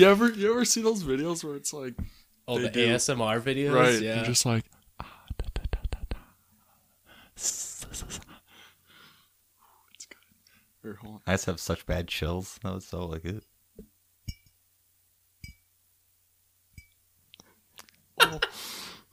You 0.00 0.06
You 0.06 0.12
ever 0.12 0.30
you 0.30 0.50
ever 0.50 0.64
see 0.64 0.80
those 0.80 1.04
videos 1.04 1.44
where 1.44 1.56
it's 1.56 1.74
like 1.74 1.92
Oh, 2.48 2.58
the 2.58 2.70
do. 2.70 2.88
ASMR 2.88 3.38
videos. 3.38 3.74
right, 3.74 4.00
Yeah. 4.00 4.14
you're 4.16 4.24
just 4.24 4.46
like 4.46 4.64
ah, 4.98 5.24
da, 5.36 5.46
da, 5.52 5.62
da, 5.90 6.18
It's 7.36 7.84
good. 10.06 10.16
Here. 10.82 10.98
I 11.26 11.32
just 11.32 11.44
have 11.44 11.60
such 11.60 11.84
bad 11.84 12.08
chills. 12.08 12.58
That 12.62 12.72
was 12.72 12.86
so 12.86 13.04
like 13.04 13.26
it. 13.26 13.44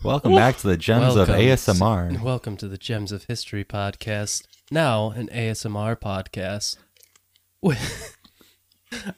Welcome 0.04 0.36
back 0.36 0.56
to 0.60 0.68
the 0.68 0.78
gems 0.78 1.16
of 1.18 1.28
Welcome. 1.28 1.36
ASMR. 1.36 2.22
Welcome 2.24 2.56
to 2.58 2.68
the 2.70 2.78
Gems 2.78 3.12
of 3.12 3.26
History 3.26 3.66
podcast. 3.66 4.44
Now 4.72 5.10
an 5.10 5.28
ASMR 5.34 5.98
podcast. 5.98 6.78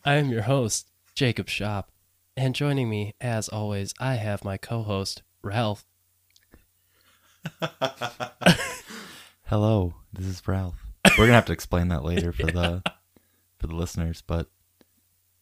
I 0.03 0.15
am 0.15 0.29
your 0.29 0.43
host, 0.43 0.87
Jacob 1.19 1.49
Shop, 1.49 1.91
and 2.37 2.55
joining 2.55 2.89
me, 2.89 3.13
as 3.19 3.49
always, 3.49 3.93
I 3.99 4.15
have 4.15 4.45
my 4.45 4.55
co-host 4.55 5.21
Ralph. 5.41 5.83
Hello, 9.47 9.95
this 10.13 10.25
is 10.25 10.47
Ralph. 10.47 10.85
We're 11.17 11.25
gonna 11.25 11.33
have 11.33 11.43
to 11.47 11.51
explain 11.51 11.89
that 11.89 12.05
later 12.05 12.31
for 12.31 12.45
the 12.45 12.81
for 13.57 13.67
the 13.67 13.75
listeners, 13.75 14.23
but 14.25 14.47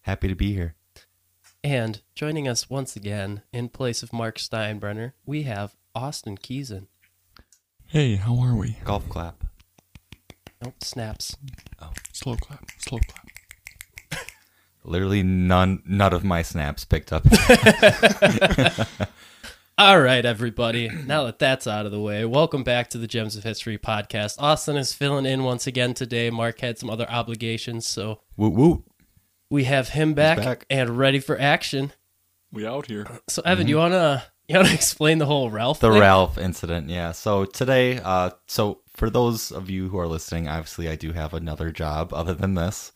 happy 0.01 0.27
to 0.27 0.33
be 0.33 0.51
here. 0.51 0.73
And 1.63 2.01
joining 2.15 2.47
us 2.47 2.71
once 2.71 2.95
again, 2.95 3.43
in 3.53 3.69
place 3.69 4.01
of 4.01 4.11
Mark 4.11 4.39
Steinbrenner, 4.39 5.11
we 5.27 5.43
have 5.43 5.75
Austin 5.93 6.39
Keeson. 6.39 6.87
Hey, 7.85 8.15
how 8.15 8.39
are 8.39 8.55
we? 8.55 8.77
Golf 8.83 9.07
clap. 9.09 9.43
Nope, 10.59 10.83
snaps. 10.83 11.37
Oh. 11.79 11.93
Slow 12.13 12.35
clap, 12.35 12.65
slow 12.79 12.97
clap. 12.97 13.27
Literally 14.87 15.21
none 15.21 15.83
none 15.85 16.13
of 16.13 16.23
my 16.23 16.41
snaps 16.41 16.85
picked 16.85 17.11
up. 17.11 17.25
All 19.77 19.99
right, 19.99 20.25
everybody. 20.25 20.89
Now 20.89 21.25
that 21.25 21.39
that's 21.39 21.67
out 21.67 21.85
of 21.85 21.91
the 21.91 21.99
way, 21.99 22.23
welcome 22.25 22.63
back 22.63 22.89
to 22.91 22.97
the 22.97 23.05
Gems 23.05 23.35
of 23.35 23.43
History 23.43 23.77
podcast. 23.77 24.41
Austin 24.41 24.77
is 24.77 24.93
filling 24.93 25.25
in 25.25 25.43
once 25.43 25.67
again 25.67 25.93
today. 25.93 26.29
Mark 26.29 26.61
had 26.61 26.79
some 26.79 26.89
other 26.89 27.05
obligations, 27.09 27.85
so 27.85 28.21
woo 28.37 28.49
woo. 28.49 28.85
we 29.49 29.65
have 29.65 29.89
him 29.89 30.13
back, 30.13 30.37
back. 30.37 30.65
and 30.69 30.97
ready 30.97 31.19
for 31.19 31.37
action. 31.37 31.91
We 32.53 32.65
out 32.65 32.87
here. 32.87 33.05
So, 33.27 33.41
Evan, 33.43 33.67
you 33.67 33.75
wanna 33.77 34.23
you 34.47 34.55
wanna 34.55 34.73
explain 34.73 35.17
the 35.17 35.25
whole 35.25 35.49
Ralph? 35.51 35.81
The 35.81 35.91
thing? 35.91 35.99
Ralph 35.99 36.37
incident, 36.37 36.89
yeah. 36.89 37.11
So 37.11 37.43
today, 37.43 37.99
uh, 37.99 38.31
so 38.47 38.79
for 38.95 39.09
those 39.09 39.51
of 39.51 39.69
you 39.69 39.89
who 39.89 39.99
are 39.99 40.07
listening, 40.07 40.47
obviously 40.47 40.87
I 40.87 40.95
do 40.95 41.11
have 41.11 41.33
another 41.33 41.71
job 41.71 42.13
other 42.13 42.33
than 42.33 42.55
this, 42.55 42.93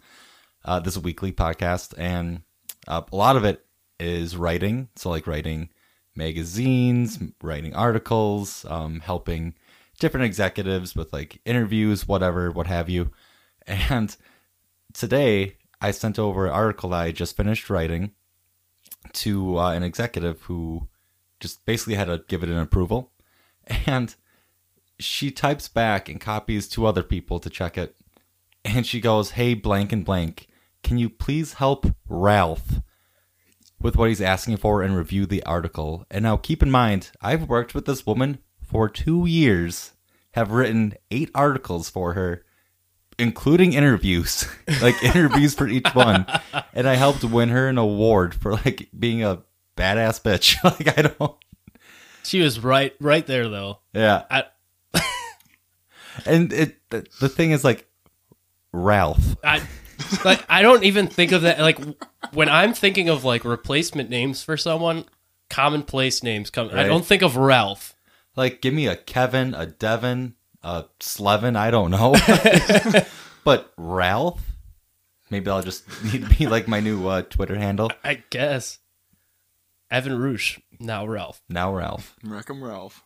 uh, 0.66 0.80
this 0.80 0.98
weekly 0.98 1.32
podcast, 1.32 1.94
and 1.98 2.42
uh, 2.88 3.02
a 3.12 3.16
lot 3.16 3.36
of 3.36 3.44
it 3.44 3.66
is 4.00 4.36
writing. 4.36 4.90
So 4.96 5.10
like 5.10 5.28
writing 5.28 5.70
magazines, 6.16 7.20
writing 7.42 7.74
articles, 7.76 8.66
um, 8.66 9.00
helping 9.00 9.56
different 10.00 10.26
executives 10.26 10.96
with 10.96 11.14
like 11.14 11.40
interviews, 11.46 12.08
whatever, 12.08 12.52
what 12.52 12.68
have 12.68 12.90
you. 12.90 13.12
And 13.68 14.16
today 14.94 15.58
I 15.80 15.92
sent 15.92 16.18
over 16.20 16.46
an 16.46 16.52
article 16.52 16.94
I 16.94 17.12
just 17.12 17.38
finished 17.38 17.70
writing 17.70 18.12
to 19.14 19.60
uh, 19.60 19.72
an 19.72 19.84
executive 19.84 20.42
who 20.44 20.88
just 21.40 21.66
basically 21.66 21.96
had 21.96 22.06
to 22.06 22.24
give 22.28 22.44
it 22.44 22.50
an 22.50 22.58
approval. 22.58 23.12
And 23.86 24.14
she 25.00 25.32
types 25.32 25.68
back 25.68 26.10
and 26.10 26.20
copies 26.20 26.68
two 26.68 26.86
other 26.86 27.04
people 27.04 27.40
to 27.40 27.50
check 27.50 27.78
it. 27.78 27.96
And 28.66 28.86
she 28.86 29.00
goes, 29.00 29.32
Hey, 29.32 29.54
blank 29.54 29.92
and 29.92 30.04
blank, 30.04 30.48
can 30.92 30.98
you 30.98 31.10
please 31.10 31.54
help 31.54 31.86
Ralph 32.10 32.82
with 33.80 33.96
what 33.96 34.10
he's 34.10 34.20
asking 34.20 34.58
for 34.58 34.82
and 34.82 34.94
review 34.94 35.26
the 35.26 35.42
article? 35.44 36.06
And 36.12 36.24
now 36.24 36.36
keep 36.36 36.62
in 36.62 36.70
mind, 36.70 37.12
I've 37.22 37.48
worked 37.48 37.74
with 37.74 37.86
this 37.86 38.06
woman 38.06 38.40
for 38.62 38.90
two 38.90 39.26
years, 39.26 39.94
have 40.34 40.52
written 40.52 40.96
eight 41.10 41.32
articles 41.34 41.90
for 41.90 42.12
her, 42.16 42.44
including 43.18 43.72
interviews, 43.72 44.50
like 44.82 45.02
interviews 45.02 45.56
for 45.56 45.66
each 45.66 45.88
one. 45.96 46.26
And 46.74 46.90
I 46.90 46.96
helped 46.96 47.24
win 47.24 47.48
her 47.48 47.70
an 47.70 47.78
award 47.78 48.36
for 48.36 48.56
like 48.56 48.90
being 49.00 49.24
a 49.24 49.44
badass 49.78 50.22
bitch. 50.22 50.62
like, 50.66 50.98
I 50.98 51.04
don't. 51.04 51.38
She 52.24 52.42
was 52.42 52.60
right 52.60 52.94
right 53.00 53.26
there 53.26 53.48
though. 53.48 53.80
Yeah. 53.94 54.24
I 54.30 54.44
And 56.26 56.52
it 56.52 56.76
the, 56.90 57.08
the 57.22 57.30
thing 57.30 57.52
is 57.52 57.64
like 57.64 57.88
Ralph. 58.74 59.38
I 59.42 59.62
like 60.26 60.44
I 60.50 60.62
don't 60.62 60.84
even 60.84 61.08
think 61.08 61.32
of 61.32 61.44
that 61.44 61.60
like 61.60 61.80
when 62.34 62.50
I'm 62.50 62.74
thinking 62.74 63.10
of 63.10 63.24
like 63.24 63.46
replacement 63.46 64.10
names 64.10 64.44
for 64.44 64.58
someone, 64.58 65.06
commonplace 65.50 66.24
names 66.24 66.50
come 66.50 66.70
I 66.74 66.84
don't 66.84 67.06
think 67.06 67.22
of 67.22 67.38
Ralph. 67.38 67.96
Like 68.36 68.62
give 68.62 68.74
me 68.74 68.88
a 68.88 68.96
Kevin, 68.96 69.54
a 69.54 69.66
Devin, 69.66 70.36
a 70.64 70.86
Slevin, 71.00 71.56
I 71.56 71.72
don't 71.72 71.92
know. 71.92 72.16
but 73.44 73.74
Ralph? 73.78 74.42
Maybe 75.30 75.50
I'll 75.50 75.64
just 75.64 75.86
need 76.12 76.28
to 76.28 76.36
be 76.38 76.48
like 76.48 76.68
my 76.68 76.80
new 76.80 77.08
uh, 77.08 77.22
Twitter 77.24 77.56
handle. 77.56 77.92
I 78.04 78.24
guess. 78.30 78.80
Evan 79.90 80.18
Roosh, 80.18 80.58
now 80.80 81.06
Ralph. 81.06 81.42
Now 81.50 81.74
Ralph. 81.74 82.16
Wreck 82.24 82.50
'em 82.50 82.64
Ralph. 82.64 83.04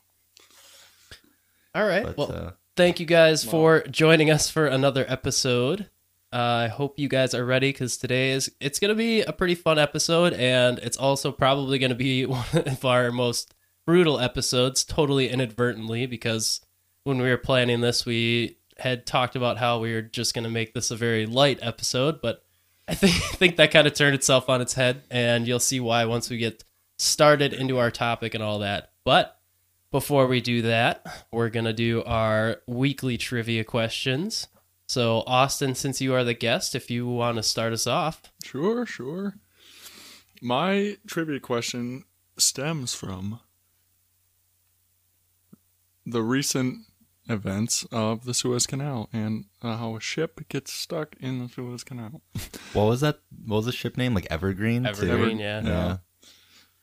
All 1.73 1.85
right. 1.85 2.05
But 2.05 2.17
well, 2.17 2.31
uh, 2.31 2.51
thank 2.77 2.99
you 2.99 3.05
guys 3.07 3.43
for 3.43 3.81
joining 3.89 4.29
us 4.29 4.49
for 4.49 4.67
another 4.67 5.03
episode. 5.07 5.89
Uh, 6.35 6.65
I 6.65 6.67
hope 6.67 6.99
you 6.99 7.07
guys 7.07 7.33
are 7.33 7.45
ready 7.45 7.69
because 7.69 7.95
today 7.95 8.31
is 8.31 8.51
it's 8.59 8.77
gonna 8.77 8.93
be 8.93 9.21
a 9.21 9.31
pretty 9.31 9.55
fun 9.55 9.79
episode, 9.79 10.33
and 10.33 10.79
it's 10.79 10.97
also 10.97 11.31
probably 11.31 11.79
gonna 11.79 11.95
be 11.95 12.25
one 12.25 12.43
of 12.53 12.83
our 12.83 13.09
most 13.09 13.55
brutal 13.85 14.19
episodes, 14.19 14.83
totally 14.83 15.29
inadvertently, 15.29 16.05
because 16.07 16.59
when 17.05 17.19
we 17.19 17.29
were 17.29 17.37
planning 17.37 17.79
this, 17.79 18.05
we 18.05 18.57
had 18.79 19.05
talked 19.05 19.37
about 19.37 19.59
how 19.59 19.79
we 19.79 19.93
were 19.93 20.01
just 20.01 20.33
gonna 20.33 20.49
make 20.49 20.73
this 20.73 20.91
a 20.91 20.97
very 20.97 21.25
light 21.25 21.59
episode, 21.61 22.19
but 22.21 22.43
I 22.85 22.95
think 22.95 23.13
I 23.15 23.37
think 23.37 23.55
that 23.55 23.71
kind 23.71 23.87
of 23.87 23.93
turned 23.93 24.15
itself 24.15 24.49
on 24.49 24.59
its 24.59 24.73
head, 24.73 25.03
and 25.09 25.47
you'll 25.47 25.61
see 25.61 25.79
why 25.79 26.03
once 26.03 26.29
we 26.29 26.35
get 26.35 26.65
started 26.97 27.53
into 27.53 27.77
our 27.77 27.91
topic 27.91 28.33
and 28.33 28.43
all 28.43 28.59
that. 28.59 28.91
But 29.05 29.39
before 29.89 30.27
we 30.27 30.41
do 30.41 30.63
that, 30.63 31.25
we're 31.31 31.49
to 31.49 31.71
do 31.71 32.03
our 32.03 32.57
weekly 32.67 33.17
trivia 33.17 33.63
questions. 33.63 34.49
So, 34.87 35.23
Austin, 35.25 35.75
since 35.75 35.99
you 35.99 36.13
are 36.13 36.23
the 36.23 36.33
guest, 36.33 36.75
if 36.75 36.91
you 36.91 37.07
want 37.07 37.37
to 37.37 37.43
start 37.43 37.73
us 37.73 37.87
off. 37.87 38.21
Sure, 38.43 38.85
sure. 38.85 39.35
My 40.41 40.97
trivia 41.07 41.39
question 41.39 42.03
stems 42.37 42.93
from 42.93 43.39
the 46.05 46.21
recent 46.21 46.85
events 47.27 47.85
of 47.91 48.25
the 48.25 48.33
Suez 48.33 48.67
Canal 48.67 49.09
and 49.11 49.45
uh, 49.63 49.77
how 49.77 49.95
a 49.95 49.99
ship 49.99 50.47
gets 50.49 50.71
stuck 50.71 51.15
in 51.19 51.39
the 51.39 51.49
Suez 51.49 51.83
Canal. 51.83 52.21
what 52.73 52.85
was 52.85 53.01
that? 53.01 53.19
What 53.45 53.57
was 53.57 53.65
the 53.65 53.71
ship 53.71 53.97
name? 53.97 54.13
Like 54.13 54.27
Evergreen? 54.29 54.83
too? 54.83 54.89
Evergreen, 54.89 55.39
yeah. 55.39 55.61
Yeah. 55.63 55.97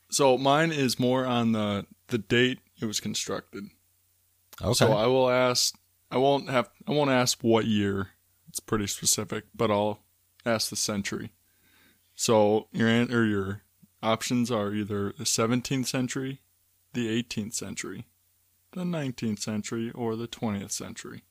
So 0.09 0.37
mine 0.37 0.71
is 0.71 0.99
more 0.99 1.25
on 1.25 1.53
the 1.53 1.85
the 2.07 2.17
date 2.17 2.59
it 2.81 2.85
was 2.85 2.99
constructed. 2.99 3.65
Okay. 4.61 4.73
So 4.73 4.93
I 4.93 5.07
will 5.07 5.29
ask. 5.29 5.75
I 6.13 6.17
won't 6.17 6.47
have. 6.49 6.69
I 6.87 6.91
won't 6.91 7.09
ask 7.09 7.39
what 7.41 7.65
year. 7.65 8.09
It's 8.47 8.59
pretty 8.59 8.85
specific, 8.85 9.45
but 9.55 9.71
I'll 9.71 9.99
ask 10.45 10.69
the 10.69 10.75
century. 10.75 11.31
So 12.13 12.67
your 12.71 12.87
an- 12.87 13.11
or 13.11 13.25
your 13.25 13.63
options 14.03 14.51
are 14.51 14.71
either 14.71 15.11
the 15.17 15.23
17th 15.23 15.87
century, 15.87 16.39
the 16.93 17.07
18th 17.09 17.55
century, 17.55 18.05
the 18.73 18.83
19th 18.83 19.39
century, 19.39 19.89
or 19.91 20.15
the 20.15 20.27
20th 20.27 20.71
century. 20.71 21.23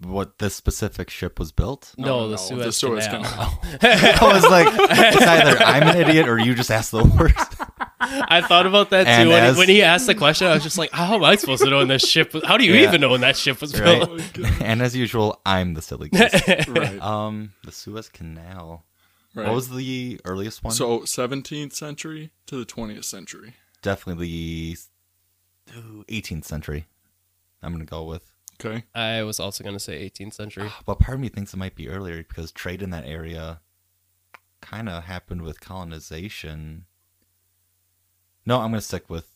what 0.00 0.38
this 0.38 0.54
specific 0.54 1.08
ship 1.10 1.38
was 1.38 1.50
built? 1.50 1.94
No, 1.96 2.28
the 2.28 2.36
Suez 2.36 3.06
Canal. 3.08 3.24
I 3.82 4.18
was 4.22 4.44
like, 4.44 4.68
it's 4.70 5.22
either 5.22 5.56
I'm 5.58 5.82
an 5.84 5.96
idiot 5.96 6.28
or 6.28 6.38
you 6.38 6.54
just 6.54 6.70
asked 6.70 6.90
the 6.92 7.02
worst. 7.04 7.53
I 8.28 8.42
thought 8.42 8.66
about 8.66 8.90
that 8.90 9.04
too. 9.04 9.10
And 9.10 9.28
When, 9.30 9.42
as- 9.44 9.56
when 9.56 9.68
he 9.68 9.82
asked 9.82 10.06
the 10.06 10.14
question, 10.14 10.46
I 10.46 10.54
was 10.54 10.62
just 10.62 10.78
like, 10.78 10.90
how 10.92 11.14
am 11.14 11.24
I 11.24 11.36
supposed 11.36 11.62
to 11.64 11.70
know 11.70 11.78
when 11.78 11.88
this 11.88 12.06
ship 12.08 12.34
was, 12.34 12.44
how 12.44 12.56
do 12.56 12.64
you 12.64 12.74
Yeah. 12.74 12.88
even 12.88 13.00
know 13.00 13.10
when 13.10 13.20
that 13.22 13.36
ship 13.36 13.60
was 13.60 13.78
Right. 13.78 14.00
built? 14.06 14.60
and 14.60 14.82
as 14.82 14.94
usual, 14.96 15.40
I'm 15.46 15.74
the 15.74 15.82
silly 15.82 16.08
goose. 16.08 16.32
right. 16.68 17.00
Um, 17.00 17.52
the 17.64 17.72
Suez 17.72 18.08
Canal. 18.08 18.84
right. 19.34 19.46
What 19.46 19.54
was 19.54 19.68
the 19.70 20.20
earliest 20.24 20.62
one? 20.64 20.72
so 20.72 21.00
17th 21.00 21.72
century 21.72 22.30
to 22.46 22.56
the 22.56 22.64
20th 22.66 23.04
century. 23.04 23.54
definitely 23.82 24.26
the 24.26 24.76
18th 26.08 26.44
century. 26.44 26.86
I'm 27.62 27.72
gonna 27.72 27.84
go 27.84 28.04
with. 28.04 28.30
Okay. 28.64 28.84
I 28.94 29.22
was 29.24 29.40
also 29.40 29.64
going 29.64 29.74
to 29.74 29.80
say 29.80 30.08
18th 30.08 30.34
century. 30.34 30.70
But 30.86 31.00
part 31.00 31.16
of 31.16 31.20
me 31.20 31.28
thinks 31.28 31.52
it 31.52 31.56
might 31.56 31.74
be 31.74 31.88
earlier 31.88 32.18
because 32.18 32.52
trade 32.52 32.82
in 32.82 32.90
that 32.90 33.04
area 33.04 33.60
kind 34.60 34.88
of 34.88 35.04
happened 35.04 35.42
with 35.42 35.60
colonization. 35.60 36.86
No, 38.46 38.60
I'm 38.60 38.70
gonna 38.70 38.80
stick 38.80 39.08
with. 39.08 39.28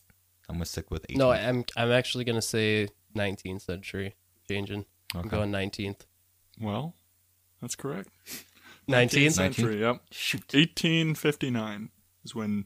I'm 0.49 0.57
gonna 0.57 0.65
stick 0.67 0.91
with 0.91 1.07
18th. 1.09 1.17
No, 1.17 1.31
I'm 1.31 1.65
I'm 1.77 1.91
actually 1.91 2.25
going 2.25 2.37
to 2.37 2.43
say 2.43 2.89
19th 3.17 3.63
century. 3.63 4.15
Changing. 4.49 4.87
I'm 5.15 5.29
going 5.29 5.51
19th. 5.53 6.01
Well, 6.61 6.95
that's 7.61 7.77
correct. 7.77 8.09
Nineteenth 8.89 9.35
century. 9.35 9.81
Yep. 9.81 10.01
Shoot. 10.11 10.55
1859 10.55 11.91
is 12.25 12.35
when 12.35 12.65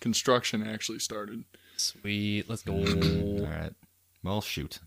construction 0.00 0.62
actually 0.66 0.98
started. 0.98 1.44
Sweet. 1.78 2.48
Let's 2.50 2.62
go. 2.62 2.72
Mm, 2.74 3.40
All 3.40 3.46
right. 3.46 3.72
Well, 4.22 4.40
shoot. 4.42 4.80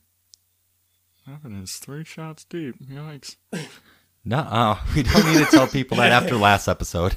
Evan 1.27 1.63
is 1.63 1.77
three 1.77 2.04
shots 2.04 2.44
deep. 2.44 2.75
Yikes. 2.80 3.38
No, 4.24 4.38
uh, 4.38 4.77
we 4.95 5.01
don't 5.04 5.25
need 5.25 5.39
to 5.39 5.45
tell 5.45 5.68
people 5.68 5.98
that 5.98 6.12
after 6.12 6.36
last 6.38 6.68
episode. 6.68 7.16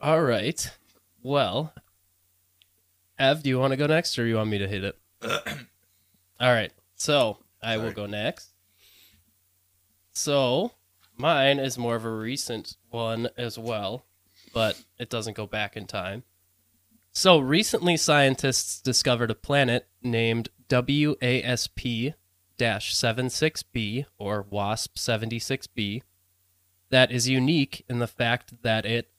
All 0.00 0.22
right. 0.22 0.70
Well, 1.22 1.74
Ev, 3.18 3.42
do 3.42 3.48
you 3.48 3.58
want 3.58 3.72
to 3.72 3.76
go 3.76 3.86
next 3.86 4.18
or 4.18 4.26
you 4.26 4.36
want 4.36 4.50
me 4.50 4.58
to 4.58 4.68
hit 4.68 4.84
it? 4.84 4.98
All 6.40 6.52
right. 6.52 6.72
So 6.96 7.38
I 7.62 7.76
will 7.76 7.92
go 7.92 8.06
next. 8.06 8.50
So 10.12 10.72
mine 11.16 11.58
is 11.58 11.78
more 11.78 11.96
of 11.96 12.04
a 12.04 12.10
recent 12.10 12.76
one 12.90 13.28
as 13.36 13.58
well, 13.58 14.04
but 14.52 14.82
it 14.98 15.10
doesn't 15.10 15.36
go 15.36 15.46
back 15.46 15.76
in 15.76 15.86
time. 15.86 16.24
So 17.12 17.38
recently, 17.38 17.96
scientists 17.96 18.80
discovered 18.80 19.30
a 19.30 19.36
planet 19.36 19.86
named 20.02 20.48
WASP 20.68 22.14
76b 22.58 24.06
or 24.18 24.42
WASP 24.42 24.96
76b 24.96 26.02
that 26.90 27.10
is 27.10 27.28
unique 27.28 27.84
in 27.88 27.98
the 27.98 28.06
fact 28.06 28.62
that 28.62 28.84
it 28.84 29.10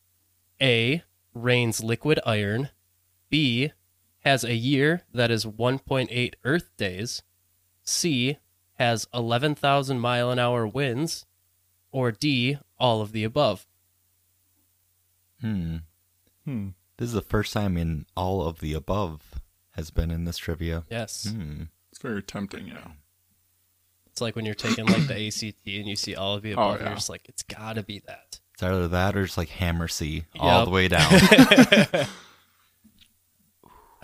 A 0.62 1.04
rains 1.34 1.84
liquid 1.84 2.20
iron, 2.26 2.70
B 3.30 3.72
has 4.26 4.44
a 4.44 4.56
year 4.56 5.04
that 5.14 5.32
is 5.32 5.46
1.8 5.46 6.34
Earth 6.44 6.70
days, 6.78 7.22
C 7.84 8.38
has 8.74 9.08
11,000 9.14 10.00
mile 10.00 10.32
an 10.32 10.40
hour 10.40 10.68
winds, 10.68 11.26
or 11.92 12.12
D 12.12 12.58
all 12.78 13.02
of 13.02 13.12
the 13.14 13.24
above. 13.24 13.66
hmm. 15.40 15.78
Hmm. 16.44 16.70
This 16.98 17.08
is 17.10 17.14
the 17.14 17.22
first 17.22 17.52
time 17.54 17.78
in 17.78 18.06
all 18.16 18.42
of 18.48 18.60
the 18.60 18.74
above 18.74 19.42
has 19.72 19.92
been 19.92 20.12
in 20.12 20.26
this 20.26 20.38
trivia. 20.38 20.84
Yes. 20.90 21.28
Hmm. 21.30 21.64
It's 21.92 22.02
very 22.02 22.22
tempting, 22.24 22.68
yeah. 22.68 22.88
It's 24.08 24.22
like 24.22 24.36
when 24.36 24.46
you're 24.46 24.54
taking 24.56 24.86
like 24.86 25.08
the 25.08 25.28
ACT 25.28 25.66
and 25.68 25.88
you 25.88 25.96
see 25.96 26.16
all 26.16 26.36
of 26.36 26.42
the 26.42 26.54
above, 26.54 26.80
yeah. 26.80 26.86
you're 26.88 26.96
just 26.96 27.10
like, 27.10 27.28
it's 27.28 27.44
got 27.44 27.74
to 27.76 27.84
be 27.84 28.00
that. 28.08 28.40
It's 28.54 28.64
either 28.64 28.88
that 28.88 29.18
or 29.18 29.24
it's 29.24 29.38
like 29.38 29.50
Hammer 29.50 29.88
C 29.90 30.24
all 30.40 30.60
Yep. 30.60 30.66
the 30.66 30.72
way 30.72 30.88
down. 30.88 32.08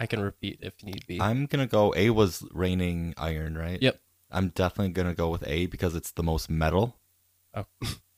I 0.02 0.08
can 0.08 0.20
repeat 0.20 0.58
if 0.62 0.84
need 0.84 1.06
be. 1.06 1.22
I'm 1.22 1.46
gonna 1.46 1.68
go. 1.68 1.94
A 1.96 2.10
was 2.10 2.44
raining 2.52 3.14
iron, 3.18 3.56
right? 3.56 3.80
Yep. 3.80 4.00
I'm 4.32 4.48
definitely 4.50 4.94
gonna 4.94 5.14
go 5.14 5.30
with 5.30 5.48
A 5.48 5.68
because 5.68 5.94
it's 5.94 6.10
the 6.12 6.24
most 6.24 6.50
metal. 6.50 6.98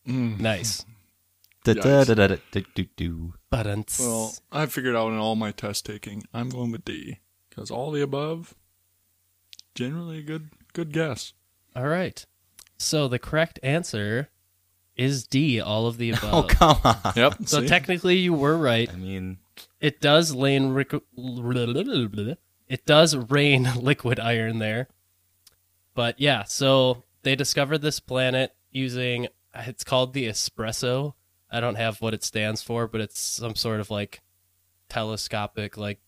Mm. 0.07 0.37
nice. 0.41 0.85
Da 1.63 1.73
da 1.75 2.03
da 2.03 2.13
da 2.13 2.27
da 2.27 2.35
do 2.51 2.63
do 2.75 2.85
do. 2.97 3.33
Well, 3.99 4.33
I 4.51 4.65
figured 4.65 4.97
out 4.97 5.13
in 5.13 5.17
all 5.17 5.37
my 5.37 5.51
test 5.51 5.85
taking, 5.85 6.23
I'm 6.33 6.49
going 6.49 6.71
with 6.73 6.83
D 6.83 7.19
because 7.49 7.71
all 7.71 7.89
the 7.91 8.01
above, 8.01 8.53
generally 9.75 10.19
a 10.19 10.23
good 10.23 10.49
good 10.73 10.91
guess. 10.91 11.31
all 11.73 11.87
right. 11.87 12.25
So 12.77 13.07
the 13.07 13.17
correct 13.17 13.59
answer 13.63 14.29
is 14.97 15.25
D, 15.25 15.61
all 15.61 15.87
of 15.87 15.95
the 15.97 16.09
above. 16.17 16.33
Oh 16.33 16.47
come 16.49 16.77
on! 16.83 17.13
Yep. 17.15 17.35
so 17.45 17.61
see? 17.61 17.67
technically, 17.67 18.17
you 18.17 18.33
were 18.33 18.57
right. 18.57 18.91
I 18.91 18.97
mean, 18.97 19.37
It 19.83 19.99
does 19.99 20.33
rain. 20.33 20.73
It 22.69 22.85
does 22.85 23.15
rain 23.17 23.69
liquid 23.79 24.17
iron 24.17 24.59
there. 24.59 24.87
But 25.93 26.21
yeah, 26.21 26.43
so 26.43 27.03
they 27.23 27.35
discovered 27.35 27.79
this 27.79 27.99
planet 27.99 28.55
using. 28.71 29.27
It's 29.53 29.83
called 29.83 30.13
the 30.13 30.27
espresso. 30.27 31.15
I 31.51 31.59
don't 31.59 31.75
have 31.75 32.01
what 32.01 32.13
it 32.13 32.23
stands 32.23 32.63
for, 32.63 32.87
but 32.87 33.01
it's 33.01 33.19
some 33.19 33.55
sort 33.55 33.81
of 33.81 33.91
like 33.91 34.21
telescopic, 34.87 35.75
like 35.75 35.99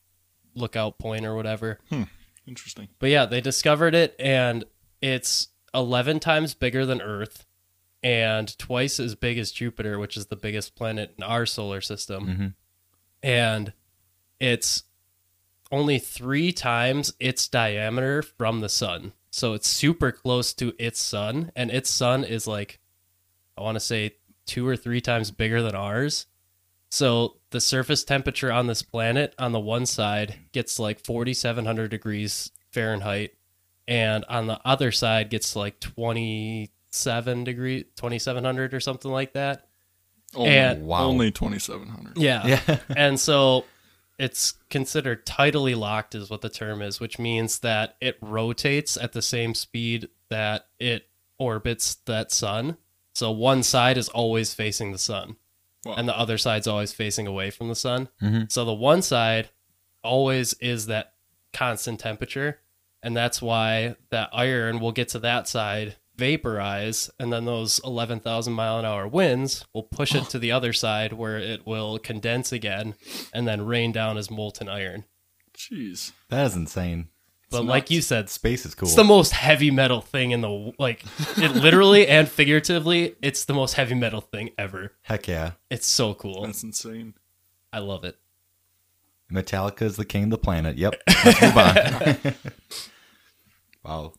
lookout 0.55 0.97
point 0.97 1.25
or 1.25 1.35
whatever. 1.35 1.79
Hmm. 1.89 2.03
Interesting. 2.47 2.87
But 2.97 3.09
yeah, 3.09 3.25
they 3.25 3.41
discovered 3.41 3.93
it, 3.93 4.15
and 4.17 4.63
it's 5.01 5.49
11 5.73 6.21
times 6.21 6.53
bigger 6.53 6.85
than 6.85 7.01
Earth 7.01 7.45
and 8.01 8.57
twice 8.57 9.01
as 9.01 9.15
big 9.15 9.37
as 9.37 9.51
Jupiter, 9.51 9.99
which 9.99 10.15
is 10.15 10.27
the 10.27 10.35
biggest 10.37 10.75
planet 10.75 11.13
in 11.17 11.23
our 11.23 11.45
solar 11.45 11.81
system. 11.81 12.25
Mm-hmm. 12.25 12.47
And 13.25 13.73
it's 14.39 14.83
only 15.71 15.97
three 15.97 16.51
times 16.51 17.11
its 17.19 17.47
diameter 17.47 18.21
from 18.21 18.59
the 18.59 18.69
sun. 18.69 19.13
So 19.31 19.53
it's 19.53 19.67
super 19.67 20.11
close 20.11 20.53
to 20.53 20.75
its 20.77 21.01
sun, 21.01 21.51
and 21.55 21.71
its 21.71 21.89
sun 21.89 22.23
is 22.23 22.45
like, 22.45 22.79
I 23.57 23.63
want 23.63 23.77
to 23.77 23.79
say, 23.79 24.17
two 24.45 24.67
or 24.67 24.77
three 24.77 25.01
times 25.01 25.31
bigger 25.31 25.63
than 25.63 25.73
ours. 25.73 26.27
So 26.91 27.37
the 27.49 27.59
surface 27.59 28.03
temperature 28.03 28.51
on 28.51 28.67
this 28.67 28.83
planet 28.83 29.33
on 29.39 29.53
the 29.53 29.59
one 29.59 29.87
side 29.87 30.35
gets 30.51 30.77
like 30.77 31.03
4700 31.03 31.89
degrees 31.89 32.51
Fahrenheit 32.71 33.31
and 33.87 34.23
on 34.29 34.45
the 34.45 34.59
other 34.63 34.91
side 34.91 35.31
gets 35.31 35.55
like 35.55 35.79
27 35.79 37.43
degree 37.43 37.83
2700 37.95 38.73
or 38.73 38.79
something 38.79 39.11
like 39.11 39.33
that. 39.33 39.67
Only, 40.35 40.49
And- 40.51 40.85
Wow. 40.85 41.05
only 41.05 41.31
2,700. 41.31 42.17
Yeah. 42.17 42.45
yeah. 42.67 42.79
and 42.95 43.19
so 43.19 43.65
it's 44.17 44.53
considered 44.69 45.25
tidally 45.25 45.75
locked 45.75 46.15
is 46.15 46.29
what 46.29 46.41
the 46.41 46.49
term 46.49 46.81
is, 46.81 46.99
which 46.99 47.19
means 47.19 47.59
that 47.59 47.95
it 48.01 48.17
rotates 48.21 48.97
at 48.97 49.11
the 49.13 49.21
same 49.21 49.53
speed 49.53 50.09
that 50.29 50.67
it 50.79 51.07
orbits 51.37 51.95
that 52.05 52.31
sun. 52.31 52.77
So 53.13 53.31
one 53.31 53.63
side 53.63 53.97
is 53.97 54.09
always 54.09 54.53
facing 54.53 54.91
the 54.91 54.97
sun 54.97 55.35
Wow. 55.85 55.95
and 55.97 56.07
the 56.07 56.17
other 56.17 56.37
side's 56.37 56.67
always 56.67 56.93
facing 56.93 57.27
away 57.27 57.49
from 57.51 57.67
the 57.67 57.75
sun. 57.75 58.09
Mhm. 58.21 58.51
So 58.51 58.63
the 58.65 58.73
one 58.73 59.01
side 59.01 59.49
always 60.03 60.53
is 60.55 60.85
that 60.87 61.13
constant 61.53 61.99
temperature, 61.99 62.59
and 63.03 63.15
that's 63.15 63.41
why 63.41 63.95
that 64.11 64.29
iron 64.33 64.79
will 64.79 64.91
get 64.91 65.09
to 65.09 65.19
that 65.19 65.47
side, 65.47 65.95
vaporize, 66.17 67.09
and 67.19 67.31
then 67.31 67.45
those 67.45 67.79
11,000 67.83 68.53
mile 68.53 68.79
an 68.79 68.85
hour 68.85 69.07
winds 69.07 69.65
will 69.73 69.83
push 69.83 70.13
it 70.15 70.25
to 70.29 70.39
the 70.39 70.51
other 70.51 70.73
side 70.73 71.13
where 71.13 71.37
it 71.37 71.65
will 71.65 71.99
condense 71.99 72.51
again 72.51 72.95
and 73.33 73.47
then 73.47 73.65
rain 73.65 73.91
down 73.91 74.17
as 74.17 74.29
molten 74.31 74.69
iron. 74.69 75.05
Jeez. 75.57 76.11
That 76.29 76.45
is 76.47 76.55
insane. 76.55 77.09
But 77.51 77.59
It's 77.61 77.67
like 77.67 77.83
nuts. 77.83 77.91
you 77.91 78.01
said, 78.01 78.29
Space 78.29 78.65
is 78.65 78.73
cool. 78.75 78.87
it's 78.87 78.95
the 78.95 79.03
most 79.03 79.31
heavy 79.31 79.69
metal 79.71 80.01
thing 80.01 80.31
in 80.31 80.41
the 80.41 80.73
like 80.79 81.05
it 81.37 81.51
literally 81.55 82.07
and 82.07 82.27
figuratively, 82.27 83.15
it's 83.21 83.45
the 83.45 83.53
most 83.53 83.75
heavy 83.75 83.93
metal 83.95 84.21
thing 84.21 84.49
ever. 84.57 84.93
Heck 85.03 85.27
yeah. 85.27 85.51
It's 85.69 85.87
so 85.87 86.13
cool. 86.15 86.43
That's 86.45 86.63
insane. 86.63 87.13
I 87.71 87.79
love 87.79 88.03
it. 88.03 88.17
Metallica 89.31 89.83
is 89.83 89.95
the 89.95 90.05
king 90.05 90.25
of 90.25 90.29
the 90.31 90.37
planet. 90.37 90.77
Yep. 90.77 90.95
Let's 91.25 91.41
move 91.41 91.57
on. 91.57 92.35
wow. 93.83 94.13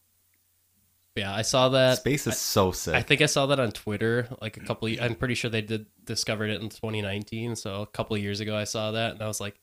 Yeah, 1.16 1.34
I 1.34 1.42
saw 1.42 1.70
that. 1.70 1.98
Space 1.98 2.26
is 2.26 2.36
so 2.38 2.72
sick. 2.72 2.94
I 2.94 3.02
think 3.02 3.22
I 3.22 3.26
saw 3.26 3.46
that 3.46 3.58
on 3.58 3.72
Twitter 3.72 4.28
like 4.42 4.56
a 4.56 4.60
couple. 4.60 4.88
I'm 5.00 5.14
pretty 5.14 5.34
sure 5.34 5.50
they 5.50 5.62
did 5.62 5.86
discovered 6.04 6.50
it 6.50 6.60
in 6.60 6.68
2019. 6.68 7.56
So 7.56 7.82
a 7.82 7.86
couple 7.86 8.14
of 8.16 8.22
years 8.22 8.40
ago, 8.40 8.56
I 8.56 8.64
saw 8.64 8.90
that 8.92 9.12
and 9.12 9.22
I 9.22 9.26
was 9.26 9.40
like, 9.40 9.58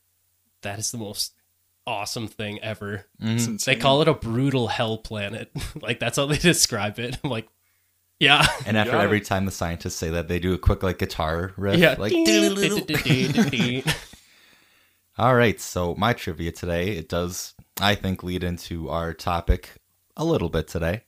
"That 0.62 0.78
is 0.80 0.90
the 0.90 0.98
most 0.98 1.32
awesome 1.86 2.26
thing 2.28 2.58
ever." 2.60 3.06
It's 3.20 3.46
Mhm. 3.46 3.64
They 3.64 3.76
call 3.76 4.02
it 4.02 4.08
a 4.08 4.14
brutal 4.14 4.66
hell 4.68 4.98
planet. 4.98 5.50
like 5.80 6.00
that's 6.00 6.16
how 6.16 6.26
they 6.26 6.38
describe 6.52 6.98
it. 6.98 7.16
I'm 7.22 7.30
like, 7.30 7.46
yeah, 8.20 8.46
And 8.66 8.76
after 8.76 8.92
Got 8.92 9.00
it. 9.00 9.04
every 9.04 9.20
time 9.20 9.44
the 9.44 9.50
scientists 9.52 9.96
say 9.96 10.10
that, 10.10 10.28
they 10.28 10.38
do 10.38 10.54
a 10.54 10.58
quick 10.58 10.82
like 10.82 10.98
guitar 10.98 11.52
riff. 11.56 11.78
yeah. 11.78 11.96
Like, 11.98 12.12
all 15.18 15.34
right. 15.34 15.60
So 15.60 15.94
my 15.96 16.12
trivia 16.12 16.52
today, 16.52 16.90
it 16.96 17.08
does, 17.08 17.54
I 17.80 17.94
think, 17.94 18.22
lead 18.22 18.42
into 18.44 18.88
our 18.88 19.14
topic 19.14 19.70
a 20.16 20.24
little 20.24 20.48
bit 20.48 20.68
today. 20.68 21.02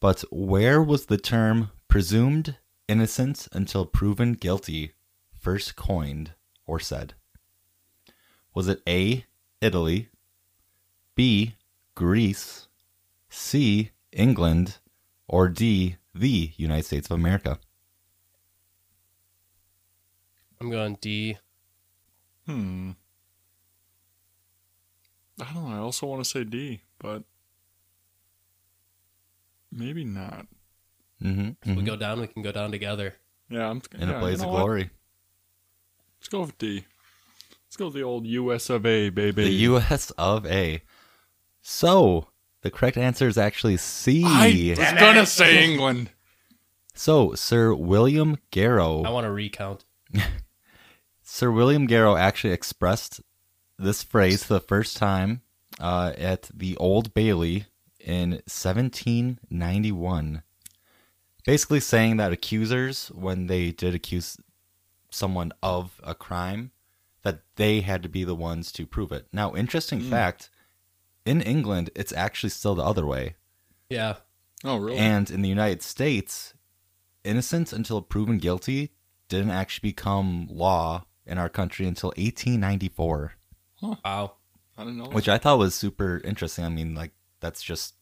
But 0.00 0.24
where 0.30 0.82
was 0.82 1.06
the 1.06 1.18
term 1.18 1.70
presumed 1.86 2.56
innocent 2.88 3.48
until 3.52 3.84
proven 3.84 4.32
guilty 4.32 4.92
first 5.38 5.76
coined 5.76 6.32
or 6.66 6.80
said? 6.80 7.14
Was 8.54 8.66
it 8.66 8.82
A, 8.88 9.26
Italy, 9.60 10.08
B, 11.14 11.54
Greece, 11.94 12.68
C, 13.28 13.90
England, 14.10 14.78
or 15.28 15.48
D, 15.48 15.96
the 16.14 16.52
United 16.56 16.86
States 16.86 17.10
of 17.10 17.18
America? 17.18 17.58
I'm 20.60 20.70
going 20.70 20.96
D. 21.00 21.38
Hmm. 22.46 22.92
I 25.40 25.52
don't 25.52 25.70
know. 25.70 25.76
I 25.76 25.78
also 25.78 26.06
want 26.06 26.24
to 26.24 26.28
say 26.28 26.44
D, 26.44 26.82
but 26.98 27.22
maybe 29.72 30.04
not. 30.04 30.46
Mm-hmm. 31.22 31.70
If 31.70 31.76
we 31.76 31.82
go 31.82 31.96
down, 31.96 32.20
we 32.20 32.26
can 32.26 32.42
go 32.42 32.52
down 32.52 32.70
together. 32.70 33.14
Yeah, 33.48 33.68
I'm. 33.68 33.82
In 33.98 34.08
yeah, 34.08 34.16
a 34.16 34.20
blaze 34.20 34.38
you 34.38 34.46
know 34.46 34.48
of 34.48 34.52
what? 34.54 34.58
glory. 34.60 34.90
Let's 36.18 36.28
go 36.28 36.40
with 36.40 36.58
D. 36.58 36.84
Let's 37.66 37.76
go 37.76 37.86
with 37.86 37.94
the 37.94 38.02
old 38.02 38.26
U.S. 38.26 38.70
of 38.70 38.86
A, 38.86 39.10
baby. 39.10 39.44
The 39.44 39.50
U.S. 39.50 40.10
of 40.12 40.46
A. 40.46 40.82
So, 41.62 42.28
the 42.62 42.70
correct 42.70 42.96
answer 42.96 43.28
is 43.28 43.38
actually 43.38 43.76
C. 43.76 44.22
I 44.24 44.74
was 44.76 44.92
gonna 45.00 45.26
say 45.26 45.64
England. 45.64 46.10
So, 46.92 47.34
Sir 47.34 47.72
William 47.72 48.36
Garrow. 48.50 49.06
I 49.06 49.10
want 49.10 49.24
to 49.24 49.30
recount. 49.30 49.86
Sir 51.22 51.50
William 51.50 51.86
Garrow 51.86 52.18
actually 52.18 52.52
expressed 52.52 53.22
this 53.78 54.02
phrase 54.02 54.44
for 54.44 54.54
the 54.54 54.60
first 54.60 54.98
time 54.98 55.40
uh, 55.78 56.12
at 56.18 56.50
the 56.52 56.76
Old 56.76 57.14
Bailey 57.14 57.66
in 58.00 58.32
1791. 58.46 60.42
Basically, 61.44 61.80
saying 61.80 62.16
that 62.18 62.32
accusers, 62.32 63.08
when 63.08 63.46
they 63.46 63.70
did 63.70 63.94
accuse 63.94 64.36
someone 65.10 65.52
of 65.62 66.00
a 66.04 66.14
crime, 66.14 66.70
that 67.22 67.40
they 67.56 67.80
had 67.80 68.02
to 68.02 68.08
be 68.08 68.24
the 68.24 68.34
ones 68.34 68.72
to 68.72 68.86
prove 68.86 69.12
it. 69.12 69.26
Now, 69.32 69.54
interesting 69.54 70.00
hmm. 70.00 70.10
fact 70.10 70.50
in 71.24 71.40
England, 71.40 71.90
it's 71.94 72.12
actually 72.12 72.50
still 72.50 72.74
the 72.74 72.84
other 72.84 73.06
way. 73.06 73.36
Yeah. 73.88 74.16
Oh, 74.64 74.76
really? 74.76 74.98
And 74.98 75.30
in 75.30 75.42
the 75.42 75.48
United 75.48 75.82
States, 75.82 76.54
innocent 77.24 77.72
until 77.72 78.02
proven 78.02 78.38
guilty 78.38 78.90
didn't 79.28 79.50
actually 79.50 79.90
become 79.90 80.48
law 80.50 81.04
in 81.26 81.38
our 81.38 81.48
country 81.48 81.86
until 81.86 82.08
1894, 82.10 83.34
Wow. 83.82 84.34
I 84.76 84.84
don't 84.84 84.96
know. 84.96 85.10
which 85.10 85.28
I 85.28 85.38
thought 85.38 85.58
was 85.58 85.74
super 85.74 86.20
interesting. 86.24 86.64
I 86.64 86.68
mean, 86.68 86.94
like 86.94 87.12
that's 87.40 87.62
just 87.62 87.94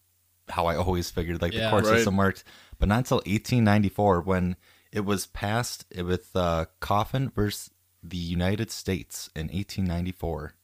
how 0.48 0.66
I 0.66 0.76
always 0.76 1.10
figured 1.10 1.40
like 1.42 1.52
Yeah. 1.52 1.64
the 1.64 1.70
court 1.70 1.84
Right. 1.84 1.96
system 1.96 2.16
worked, 2.16 2.44
but 2.78 2.88
not 2.88 2.98
until 2.98 3.18
1894 3.26 4.20
when 4.22 4.56
it 4.92 5.04
was 5.04 5.26
passed 5.26 5.84
with 5.96 6.34
uh, 6.34 6.66
Coffin 6.80 7.30
versus 7.30 7.70
the 8.02 8.16
United 8.16 8.70
States 8.70 9.28
in 9.36 9.48
1894, 9.48 10.54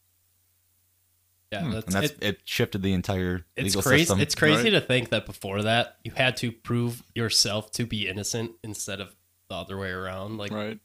Yeah, 1.52 1.64
and 1.64 1.72
that's, 1.74 1.92
that's 1.92 2.10
it, 2.12 2.18
it, 2.22 2.40
shifted 2.44 2.82
the 2.82 2.92
entire 2.92 3.44
it's 3.56 3.66
legal 3.66 3.82
crazy. 3.82 4.04
system. 4.04 4.20
It's 4.20 4.34
crazy 4.34 4.64
Right. 4.64 4.70
to 4.70 4.80
think 4.80 5.10
that 5.10 5.26
before 5.26 5.62
that 5.62 5.98
you 6.04 6.12
had 6.12 6.36
to 6.38 6.50
prove 6.50 7.02
yourself 7.14 7.70
to 7.72 7.86
be 7.86 8.08
innocent 8.08 8.52
instead 8.62 9.00
of 9.00 9.14
the 9.48 9.54
other 9.56 9.76
way 9.78 9.90
around. 9.90 10.38
Like 10.38 10.52
right. 10.52 10.78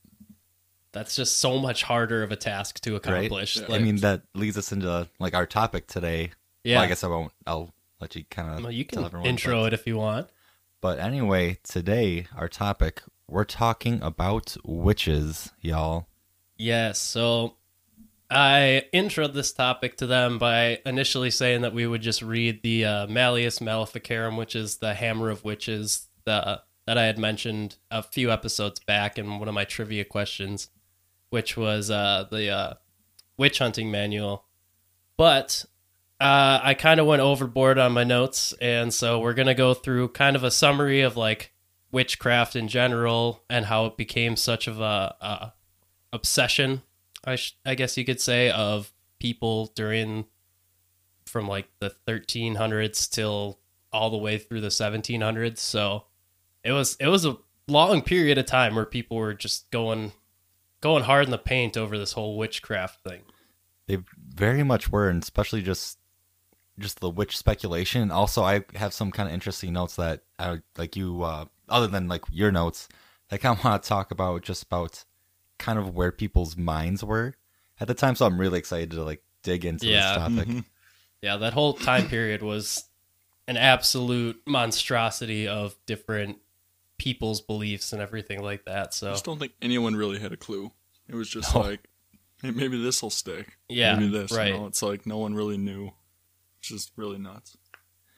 that's 0.91 1.15
just 1.15 1.37
so 1.39 1.59
much 1.59 1.83
harder 1.83 2.23
of 2.23 2.31
a 2.31 2.35
task 2.35 2.81
to 2.81 2.95
accomplish. 2.95 3.57
Yeah. 3.57 3.73
I 3.75 3.79
mean, 3.79 3.97
that 3.97 4.23
leads 4.35 4.57
us 4.57 4.71
into 4.71 5.07
like 5.19 5.33
our 5.33 5.45
topic 5.45 5.87
today. 5.87 6.31
yeah. 6.63 6.75
Well, 6.75 6.83
I 6.83 6.87
guess 6.87 7.03
I 7.03 7.07
won't. 7.07 7.31
I'll 7.47 7.73
let 7.99 8.15
you 8.15 8.23
kind 8.29 8.57
of 8.57 8.63
Well, 8.63 8.71
you 8.71 8.83
tell 8.83 9.03
can 9.03 9.05
everyone, 9.05 9.27
intro 9.27 9.65
it 9.65 9.73
if 9.73 9.85
you 9.85 9.97
want. 9.97 10.27
But 10.81 10.99
anyway, 10.99 11.59
today 11.63 12.27
our 12.35 12.47
topic 12.47 13.01
we're 13.29 13.45
talking 13.45 14.01
about 14.01 14.57
witches, 14.63 15.51
y'all. 15.61 16.07
Yes. 16.57 16.99
So 16.99 17.55
I 18.29 18.85
introed 18.93 19.33
this 19.33 19.51
topic 19.53 19.97
to 19.97 20.07
them 20.07 20.37
by 20.37 20.79
initially 20.85 21.31
saying 21.31 21.61
that 21.61 21.73
we 21.73 21.87
would 21.87 22.01
just 22.01 22.21
read 22.21 22.61
the 22.63 22.85
uh, 22.85 23.07
Malleus 23.07 23.61
Maleficarum, 23.61 24.37
which 24.37 24.55
is 24.55 24.77
the 24.77 24.93
Hammer 24.93 25.29
of 25.29 25.43
Witches 25.43 26.07
the, 26.25 26.61
that 26.85 26.97
I 26.97 27.05
had 27.05 27.17
mentioned 27.17 27.77
a 27.91 28.03
few 28.03 28.31
episodes 28.31 28.79
back 28.79 29.17
in 29.17 29.39
one 29.39 29.47
of 29.47 29.53
my 29.53 29.65
trivia 29.65 30.05
questions, 30.05 30.69
which 31.29 31.55
was 31.55 31.89
uh, 31.89 32.25
the 32.29 32.49
uh, 32.49 32.73
witch 33.37 33.59
hunting 33.59 33.89
manual. 33.91 34.45
But 35.17 35.65
uh, 36.19 36.59
I 36.61 36.73
kind 36.73 36.99
of 36.99 37.05
went 37.05 37.21
overboard 37.21 37.77
on 37.77 37.93
my 37.93 38.03
notes, 38.03 38.53
and 38.61 38.93
so 38.93 39.19
we're 39.19 39.33
gonna 39.33 39.55
go 39.55 39.73
through 39.73 40.09
kind 40.09 40.35
of 40.35 40.43
a 40.43 40.51
summary 40.51 41.01
of 41.01 41.17
like 41.17 41.53
witchcraft 41.91 42.55
in 42.55 42.67
general 42.67 43.43
and 43.49 43.65
how 43.65 43.85
it 43.85 43.97
became 43.97 44.35
such 44.35 44.67
of 44.67 44.79
a, 44.79 45.15
a 45.21 45.53
obsession, 46.13 46.81
I 47.23 47.35
sh- 47.35 47.57
I 47.65 47.75
guess 47.75 47.97
you 47.97 48.05
could 48.05 48.21
say, 48.21 48.49
of 48.49 48.91
people 49.19 49.67
during 49.75 50.25
from 51.25 51.47
like 51.47 51.67
the 51.79 51.93
1300s 52.07 53.09
till 53.09 53.59
all 53.91 54.09
the 54.09 54.17
way 54.17 54.37
through 54.37 54.61
the 54.61 54.67
1700s. 54.67 55.57
So 55.57 56.05
it 56.63 56.71
was 56.71 56.95
it 56.99 57.07
was 57.07 57.25
a 57.25 57.37
long 57.67 58.01
period 58.01 58.37
of 58.37 58.45
time 58.45 58.75
where 58.75 58.85
people 58.85 59.17
were 59.17 59.33
just 59.33 59.69
going 59.71 60.11
going 60.81 61.03
hard 61.03 61.25
in 61.25 61.31
the 61.31 61.37
paint 61.37 61.77
over 61.77 61.97
this 61.97 62.13
whole 62.13 62.37
witchcraft 62.37 63.03
thing. 63.03 63.21
They 63.87 63.99
very 64.17 64.63
much 64.63 64.91
were, 64.91 65.09
and 65.09 65.21
especially 65.21 65.61
just 65.61 65.98
just 66.79 66.99
the 66.99 67.09
witch 67.09 67.37
speculation. 67.37 68.11
Also, 68.11 68.43
I 68.43 68.63
have 68.75 68.93
some 68.93 69.11
kind 69.11 69.27
of 69.29 69.33
interesting 69.33 69.73
notes 69.73 69.95
that 69.97 70.21
I 70.37 70.59
like 70.77 70.95
you. 70.95 71.23
Uh, 71.23 71.45
other 71.67 71.87
than 71.87 72.07
like 72.07 72.23
your 72.31 72.51
notes, 72.51 72.87
I 73.31 73.37
kind 73.37 73.57
of 73.57 73.63
want 73.63 73.83
to 73.83 73.87
talk 73.89 74.11
about 74.11 74.41
just 74.41 74.63
about 74.63 75.03
kind 75.59 75.77
of 75.77 75.93
where 75.93 76.11
people's 76.11 76.57
minds 76.57 77.03
were 77.03 77.35
at 77.79 77.87
the 77.87 77.93
time. 77.93 78.15
So 78.15 78.25
I'm 78.25 78.39
really 78.39 78.57
excited 78.59 78.91
to 78.91 79.03
like 79.03 79.21
dig 79.43 79.65
into 79.65 79.87
Yeah. 79.87 80.13
this 80.13 80.17
topic. 80.37 80.47
Mhm. 80.47 80.65
Yeah, 81.21 81.37
that 81.37 81.53
whole 81.53 81.73
time 81.73 82.07
period 82.07 82.41
was 82.41 82.85
an 83.47 83.57
absolute 83.57 84.41
monstrosity 84.45 85.47
of 85.47 85.75
different 85.85 86.37
people's 86.97 87.41
beliefs 87.41 87.93
and 87.93 88.01
everything 88.01 88.41
like 88.43 88.65
that. 88.65 88.93
So 88.93 89.09
I 89.09 89.11
just 89.11 89.25
don't 89.25 89.39
think 89.39 89.53
anyone 89.61 89.95
really 89.95 90.19
had 90.19 90.31
a 90.33 90.37
clue. 90.37 90.71
It 91.07 91.15
was 91.15 91.29
just 91.29 91.53
No. 91.55 91.61
like, 91.61 91.87
hey, 92.41 92.51
maybe 92.51 92.81
this 92.81 93.01
will 93.01 93.09
stick. 93.09 93.57
yeah, 93.67 93.95
Maybe 93.95 94.09
this. 94.11 94.31
right. 94.31 94.47
You 94.53 94.59
know? 94.59 94.65
It's 94.67 94.81
like 94.81 95.05
no 95.05 95.17
one 95.17 95.33
really 95.33 95.57
knew. 95.57 95.91
Which 96.59 96.71
is 96.71 96.91
really 96.95 97.17
nuts. 97.17 97.57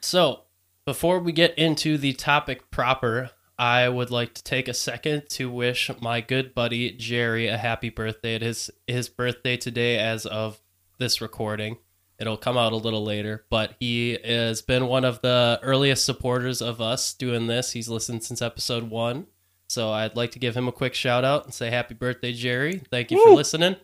So, 0.02 0.44
before 0.86 1.20
we 1.20 1.32
get 1.32 1.58
into 1.58 1.98
the 1.98 2.14
topic 2.14 2.72
proper, 2.72 3.32
I 3.58 3.88
would 3.88 4.10
like 4.10 4.34
to 4.34 4.44
take 4.44 4.68
a 4.68 4.74
second 4.74 5.30
to 5.30 5.52
wish 5.52 5.92
my 6.02 6.22
good 6.22 6.56
buddy 6.56 6.92
Jerry 6.92 7.48
a 7.48 7.58
happy 7.58 7.90
birthday. 7.90 8.36
It 8.36 8.44
is 8.44 8.72
his 8.88 9.08
birthday 9.08 9.58
today 9.58 10.00
as 10.00 10.26
of 10.26 10.60
this 10.98 11.22
recording. 11.22 11.78
It'll 12.18 12.38
come 12.38 12.58
out 12.58 12.74
a 12.74 12.78
little 12.78 13.04
later, 13.04 13.46
but 13.50 13.76
he 13.80 14.18
has 14.24 14.62
been 14.62 14.88
one 14.88 15.06
of 15.06 15.22
the 15.22 15.60
earliest 15.62 16.06
supporters 16.06 16.62
of 16.62 16.82
us 16.82 17.14
doing 17.14 17.48
this. 17.48 17.72
He's 17.72 17.90
listened 17.90 18.24
since 18.24 18.42
episode 18.42 18.90
one. 18.90 19.28
So 19.68 19.92
I'd 19.92 20.16
like 20.16 20.32
to 20.32 20.40
give 20.40 20.56
him 20.56 20.68
a 20.68 20.72
quick 20.72 20.94
shout 20.94 21.24
out 21.24 21.46
and 21.46 21.54
say 21.54 21.70
happy 21.70 21.94
birthday, 21.94 22.34
Jerry. 22.34 22.82
Thank 22.90 23.10
you 23.12 23.24
for 23.24 23.32
listening. 23.32 23.76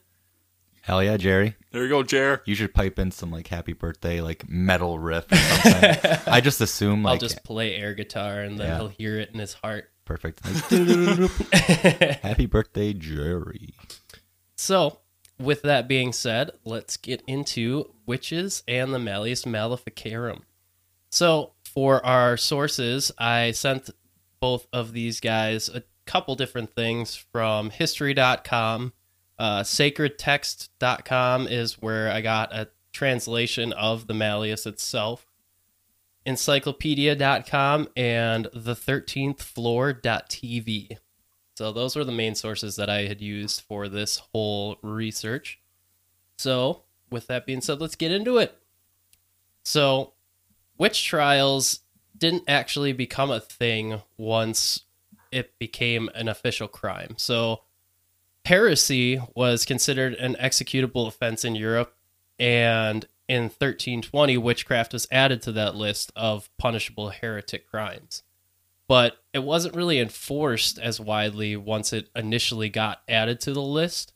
Hell 0.88 1.04
yeah, 1.04 1.18
Jerry! 1.18 1.54
There 1.72 1.84
you 1.84 1.90
go, 1.90 2.02
Jer. 2.02 2.42
You 2.46 2.56
should 2.56 2.74
pipe 2.74 2.98
in 2.98 3.12
some 3.12 3.30
like 3.30 3.48
happy 3.48 3.74
birthday 3.74 4.22
like 4.22 4.48
metal 4.48 4.98
riff 5.00 5.30
or 5.30 5.36
something. 5.36 6.18
I 6.28 6.40
just 6.40 6.62
assume 6.62 7.06
I'll 7.06 7.18
just 7.18 7.44
play 7.44 7.76
air 7.76 7.94
guitar 7.94 8.40
and 8.40 8.58
then 8.58 8.68
Yeah. 8.68 8.78
he'll 8.78 8.88
hear 8.88 9.20
it 9.20 9.32
in 9.34 9.40
his 9.42 9.52
heart. 9.54 9.92
perfect. 10.06 10.40
Like, 10.72 12.22
happy 12.22 12.46
birthday, 12.46 12.94
Jerry. 12.94 13.74
So, 14.56 15.00
with 15.38 15.62
that 15.64 15.90
being 15.90 16.14
said, 16.14 16.52
let's 16.64 16.96
get 16.96 17.22
into 17.28 17.92
witches 18.06 18.64
and 18.66 18.94
the 18.94 19.00
Malleus 19.00 19.46
Maleficarum. 19.46 20.44
So, 21.12 21.52
for 21.66 22.04
our 22.06 22.38
sources, 22.38 23.12
I 23.18 23.52
sent 23.52 23.90
both 24.40 24.68
of 24.72 24.94
these 24.94 25.20
guys 25.20 25.68
a 25.68 25.84
couple 26.06 26.36
different 26.36 26.74
things 26.74 27.14
from 27.14 27.72
history.com. 27.72 28.94
Uh, 29.40 29.62
sacredtext.com 29.62 31.48
is 31.48 31.82
where 31.82 32.12
I 32.12 32.22
got 32.22 32.54
a 32.54 32.70
translation 32.92 33.72
of 33.74 34.08
the 34.08 34.14
Malleus 34.14 34.66
itself. 34.66 35.28
Encyclopedia.com 36.26 37.88
and 37.96 38.48
the 38.54 38.76
13th 38.76 39.40
floor.tv. 39.40 40.98
So 41.56 41.72
those 41.72 41.96
were 41.96 42.04
the 42.04 42.12
main 42.12 42.36
sources 42.36 42.76
that 42.76 42.90
I 42.90 43.06
had 43.08 43.22
used 43.22 43.62
for 43.62 43.88
this 43.88 44.18
whole 44.18 44.78
research. 44.82 45.60
So, 46.38 46.84
with 47.10 47.28
that 47.28 47.46
being 47.46 47.62
said, 47.62 47.82
let's 47.82 47.96
get 47.96 48.12
into 48.12 48.38
it. 48.38 48.56
So, 49.64 50.14
witch 50.78 51.04
trials 51.06 51.80
didn't 52.16 52.44
actually 52.48 52.94
become 52.94 53.32
a 53.32 53.40
thing 53.40 54.02
once 54.18 54.82
it 55.32 55.58
became 55.58 56.10
an 56.14 56.28
official 56.28 56.68
crime. 56.68 57.16
So, 57.18 57.62
heresy 58.48 59.22
was 59.36 59.66
considered 59.66 60.14
an 60.14 60.36
executable 60.40 61.06
offense 61.08 61.44
in 61.44 61.54
Europe, 61.54 61.94
and 62.40 63.06
in 63.28 63.44
1320, 63.44 64.38
witchcraft 64.38 64.94
was 64.94 65.08
added 65.12 65.42
to 65.42 65.52
that 65.52 65.76
list 65.76 66.14
of 66.16 66.50
punishable 66.58 67.10
heretic 67.10 67.70
crimes. 67.70 68.24
But 68.88 69.18
it 69.34 69.44
wasn't 69.44 69.76
really 69.76 70.00
enforced 70.00 70.80
as 70.80 70.98
widely 70.98 71.58
once 71.58 71.92
it 71.92 72.10
initially 72.16 72.70
got 72.70 73.02
added 73.10 73.42
to 73.42 73.52
the 73.52 73.62
list 73.62 74.14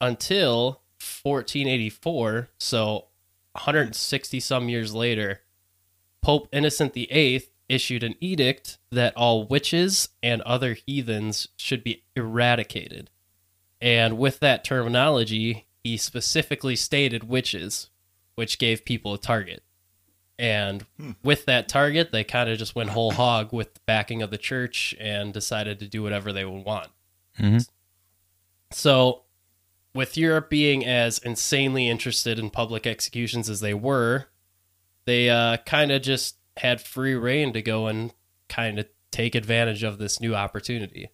until 0.00 0.82
1484 1.22 2.48
so 2.58 3.06
160 3.52 4.40
some 4.40 4.68
years 4.68 4.94
later 4.94 5.40
pope 6.20 6.48
innocent 6.52 6.94
viii 6.94 7.42
issued 7.68 8.02
an 8.02 8.14
edict 8.20 8.78
that 8.90 9.16
all 9.16 9.46
witches 9.46 10.08
and 10.22 10.42
other 10.42 10.74
heathens 10.74 11.48
should 11.56 11.82
be 11.84 12.02
eradicated 12.16 13.10
and 13.80 14.18
with 14.18 14.40
that 14.40 14.64
terminology 14.64 15.66
he 15.84 15.96
specifically 15.96 16.76
stated 16.76 17.24
witches 17.24 17.90
which 18.34 18.58
gave 18.58 18.84
people 18.84 19.14
a 19.14 19.18
target 19.18 19.62
and 20.38 20.86
with 21.24 21.46
that 21.46 21.68
target, 21.68 22.12
they 22.12 22.22
kind 22.22 22.48
of 22.48 22.58
just 22.58 22.76
went 22.76 22.90
whole 22.90 23.10
hog 23.10 23.52
with 23.52 23.74
the 23.74 23.80
backing 23.86 24.22
of 24.22 24.30
the 24.30 24.38
church 24.38 24.94
and 25.00 25.32
decided 25.34 25.80
to 25.80 25.88
do 25.88 26.02
whatever 26.02 26.32
they 26.32 26.44
would 26.44 26.64
want. 26.64 26.88
Mhm. 27.38 27.68
So, 28.70 29.24
with 29.94 30.16
Europe 30.16 30.48
being 30.48 30.86
as 30.86 31.18
insanely 31.18 31.88
interested 31.88 32.38
in 32.38 32.50
public 32.50 32.86
executions 32.86 33.50
as 33.50 33.60
they 33.60 33.74
were, 33.74 34.28
they 35.06 35.28
uh, 35.28 35.56
kind 35.58 35.90
of 35.90 36.02
just 36.02 36.36
had 36.58 36.80
free 36.80 37.14
reign 37.14 37.52
to 37.54 37.62
go 37.62 37.88
and 37.88 38.12
kind 38.48 38.78
of 38.78 38.86
take 39.10 39.34
advantage 39.34 39.82
of 39.82 39.98
this 39.98 40.20
new 40.20 40.36
opportunity. 40.36 41.08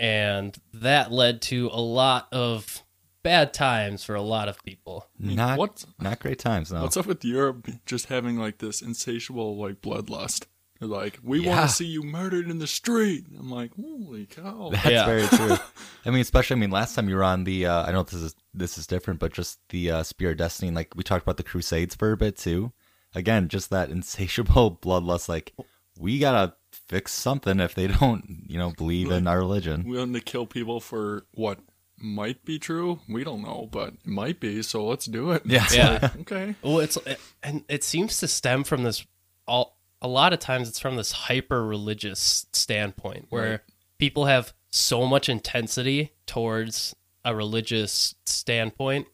And 0.00 0.56
that 0.72 1.12
led 1.12 1.42
to 1.42 1.68
a 1.72 1.80
lot 1.80 2.26
of 2.32 2.82
bad 3.22 3.52
times 3.52 4.02
for 4.02 4.14
a 4.14 4.22
lot 4.22 4.48
of 4.48 4.62
people. 4.64 5.06
Not 5.18 5.58
What 5.58 5.84
not 6.00 6.20
great 6.20 6.38
times. 6.38 6.72
No. 6.72 6.80
what's 6.82 6.96
up 6.96 7.04
with 7.04 7.22
Europe 7.22 7.68
just 7.84 8.06
having 8.06 8.38
like 8.38 8.58
this 8.58 8.80
insatiable 8.80 9.58
like 9.58 9.82
bloodlust? 9.82 10.46
They're 10.78 10.88
like, 10.88 11.18
we 11.22 11.40
want 11.46 11.68
to 11.68 11.68
see 11.68 11.84
you 11.84 12.02
murdered 12.02 12.48
in 12.48 12.58
the 12.58 12.66
street. 12.66 13.26
I'm 13.38 13.50
like, 13.50 13.72
holy 13.74 14.24
cow! 14.24 14.70
That's 14.72 14.86
Yeah. 14.88 15.04
very 15.04 15.26
true. 15.26 15.58
I 16.06 16.10
mean, 16.10 16.22
especially 16.22 16.56
I 16.56 16.60
mean, 16.60 16.70
last 16.70 16.94
time 16.94 17.06
you 17.10 17.16
were 17.16 17.22
on 17.22 17.44
the, 17.44 17.66
uh, 17.66 17.84
I 17.84 17.92
know 17.92 18.02
this 18.02 18.14
is 18.14 18.34
this 18.54 18.78
is 18.78 18.86
different, 18.86 19.20
but 19.20 19.34
just 19.34 19.58
the 19.68 19.90
uh, 19.90 20.02
Spear 20.02 20.30
of 20.30 20.38
Destiny, 20.38 20.70
like 20.70 20.94
we 20.96 21.02
talked 21.02 21.22
about 21.22 21.36
the 21.36 21.42
Crusades 21.42 21.94
for 21.94 22.12
a 22.12 22.16
bit 22.16 22.38
too. 22.38 22.72
Again, 23.14 23.48
just 23.48 23.68
that 23.68 23.90
insatiable 23.90 24.74
bloodlust. 24.82 25.28
Like 25.28 25.52
we 25.98 26.18
gotta 26.18 26.54
fix 26.90 27.12
something 27.12 27.60
if 27.60 27.74
they 27.74 27.86
don't, 27.86 28.42
you 28.48 28.58
know, 28.58 28.72
believe 28.76 29.10
in 29.12 29.26
our 29.28 29.38
religion. 29.38 29.84
We 29.84 29.92
willing 29.92 30.12
to 30.14 30.20
kill 30.20 30.44
people 30.44 30.80
for 30.80 31.24
what 31.32 31.60
might 31.96 32.44
be 32.44 32.58
true. 32.58 32.98
We 33.08 33.22
don't 33.24 33.42
know, 33.42 33.68
but 33.70 33.90
it 33.94 34.06
might 34.06 34.40
be. 34.40 34.62
So 34.62 34.86
let's 34.86 35.06
do 35.06 35.30
it. 35.30 35.42
Yeah. 35.46 35.66
Yeah. 35.72 35.98
like, 36.02 36.20
okay. 36.20 36.54
Well, 36.62 36.80
it's 36.80 36.98
and 37.42 37.62
it 37.68 37.84
seems 37.84 38.18
to 38.18 38.28
stem 38.28 38.64
from 38.64 38.82
this 38.82 39.06
all 39.46 39.78
a 40.02 40.08
lot 40.08 40.32
of 40.32 40.38
times 40.40 40.68
it's 40.68 40.78
from 40.80 40.96
this 40.96 41.12
hyper 41.12 41.64
religious 41.64 42.46
standpoint 42.52 43.26
where 43.28 43.50
Right. 43.50 43.60
people 43.98 44.24
have 44.26 44.52
so 44.70 45.06
much 45.06 45.28
intensity 45.28 46.12
towards 46.26 46.96
a 47.24 47.34
religious 47.36 48.14
standpoint 48.24 49.06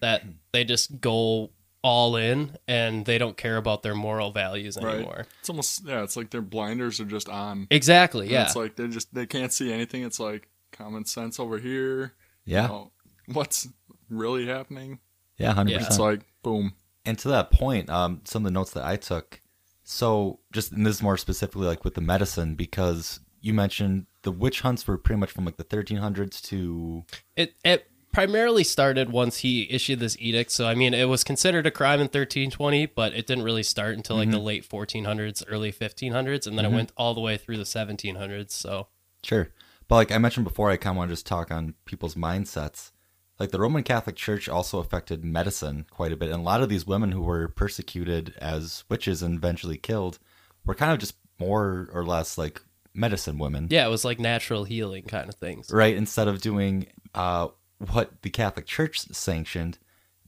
that 0.00 0.22
they 0.52 0.64
just 0.64 1.00
go 1.00 1.50
all 1.82 2.16
in 2.16 2.56
and 2.68 3.06
they 3.06 3.16
don't 3.18 3.36
care 3.36 3.56
about 3.56 3.82
their 3.82 3.94
moral 3.94 4.32
values 4.32 4.76
Right. 4.80 4.96
anymore. 4.96 5.26
It's 5.40 5.48
almost 5.48 5.82
yeah. 5.86 6.02
It's 6.02 6.16
like 6.16 6.30
their 6.30 6.42
blinders 6.42 7.00
are 7.00 7.04
just 7.06 7.28
on. 7.28 7.66
Exactly. 7.70 8.26
And 8.26 8.30
Yeah. 8.32 8.42
It's 8.44 8.56
like 8.56 8.76
they 8.76 8.86
just 8.88 9.14
they 9.14 9.26
can't 9.26 9.52
see 9.52 9.72
anything. 9.72 10.02
It's 10.02 10.20
like 10.20 10.48
common 10.72 11.04
sense 11.04 11.40
over 11.40 11.58
here. 11.58 12.14
Yeah, 12.44 12.62
You 12.62 12.68
know, 12.68 12.92
what's 13.32 13.68
really 14.08 14.46
happening? 14.46 14.98
yeah, 15.38 15.52
hundred 15.54 15.72
Yeah. 15.80 15.86
It's 15.86 15.98
like 15.98 16.20
boom. 16.42 16.74
And 17.06 17.18
to 17.20 17.28
that 17.28 17.50
point, 17.50 17.88
um, 17.88 18.20
some 18.24 18.42
of 18.42 18.44
the 18.44 18.50
notes 18.58 18.72
that 18.72 18.84
I 18.84 18.96
took. 18.96 19.40
So, 19.82 20.40
just 20.52 20.70
and 20.72 20.84
this 20.86 20.96
is 20.96 21.02
more 21.02 21.16
specifically 21.16 21.66
like 21.66 21.82
with 21.84 21.94
the 21.94 22.00
medicine, 22.00 22.54
because 22.54 23.20
you 23.40 23.54
mentioned 23.54 24.06
the 24.22 24.30
witch 24.30 24.60
hunts 24.60 24.86
were 24.86 24.98
pretty 24.98 25.18
much 25.18 25.30
from 25.30 25.44
like 25.46 25.56
the 25.56 25.64
1300s 25.64 26.40
to 26.42 27.04
It 27.36 27.54
it 27.64 27.89
primarily 28.12 28.64
started 28.64 29.10
once 29.10 29.38
he 29.38 29.70
issued 29.70 30.00
this 30.00 30.16
edict. 30.18 30.50
So 30.50 30.66
I 30.66 30.74
mean, 30.74 30.94
it 30.94 31.08
was 31.08 31.24
considered 31.24 31.66
a 31.66 31.70
crime 31.70 32.00
in 32.00 32.06
1320, 32.06 32.86
but 32.86 33.12
it 33.12 33.26
didn't 33.26 33.44
really 33.44 33.62
start 33.62 33.96
until 33.96 34.16
like 34.16 34.30
the 34.30 34.38
late 34.38 34.68
1400s, 34.68 35.42
early 35.48 35.72
1500s, 35.72 36.46
and 36.46 36.58
then 36.58 36.64
it 36.64 36.72
went 36.72 36.92
all 36.96 37.14
the 37.14 37.20
way 37.20 37.36
through 37.36 37.56
the 37.56 37.64
1700s. 37.64 38.50
So 38.50 38.88
Sure. 39.22 39.50
But 39.88 39.96
like 39.96 40.12
I 40.12 40.18
mentioned 40.18 40.44
before, 40.44 40.70
I 40.70 40.76
kind 40.76 40.94
of 40.94 40.98
want 40.98 41.08
to 41.08 41.14
just 41.14 41.26
talk 41.26 41.50
on 41.50 41.74
people's 41.84 42.14
mindsets. 42.14 42.92
Like 43.38 43.50
the 43.50 43.60
Roman 43.60 43.82
Catholic 43.82 44.16
Church 44.16 44.48
also 44.48 44.78
affected 44.78 45.24
medicine 45.24 45.86
quite 45.90 46.12
a 46.12 46.16
bit. 46.16 46.30
And 46.30 46.40
a 46.40 46.44
lot 46.44 46.62
of 46.62 46.68
these 46.68 46.86
women 46.86 47.12
who 47.12 47.22
were 47.22 47.48
persecuted 47.48 48.34
as 48.38 48.84
witches 48.88 49.22
and 49.22 49.36
eventually 49.36 49.78
killed 49.78 50.18
were 50.64 50.74
kind 50.74 50.92
of 50.92 50.98
just 50.98 51.14
more 51.38 51.88
or 51.92 52.04
less 52.04 52.36
like 52.36 52.60
medicine 52.92 53.38
women. 53.38 53.68
yeah, 53.70 53.86
it 53.86 53.90
was 53.90 54.04
like 54.04 54.20
natural 54.20 54.64
healing 54.64 55.04
kind 55.04 55.28
of 55.28 55.34
things. 55.36 55.70
Right? 55.72 55.96
Instead 55.96 56.28
of 56.28 56.40
doing 56.40 56.86
uh, 57.14 57.48
what 57.90 58.22
the 58.22 58.30
Catholic 58.30 58.66
Church 58.66 59.00
sanctioned. 59.00 59.78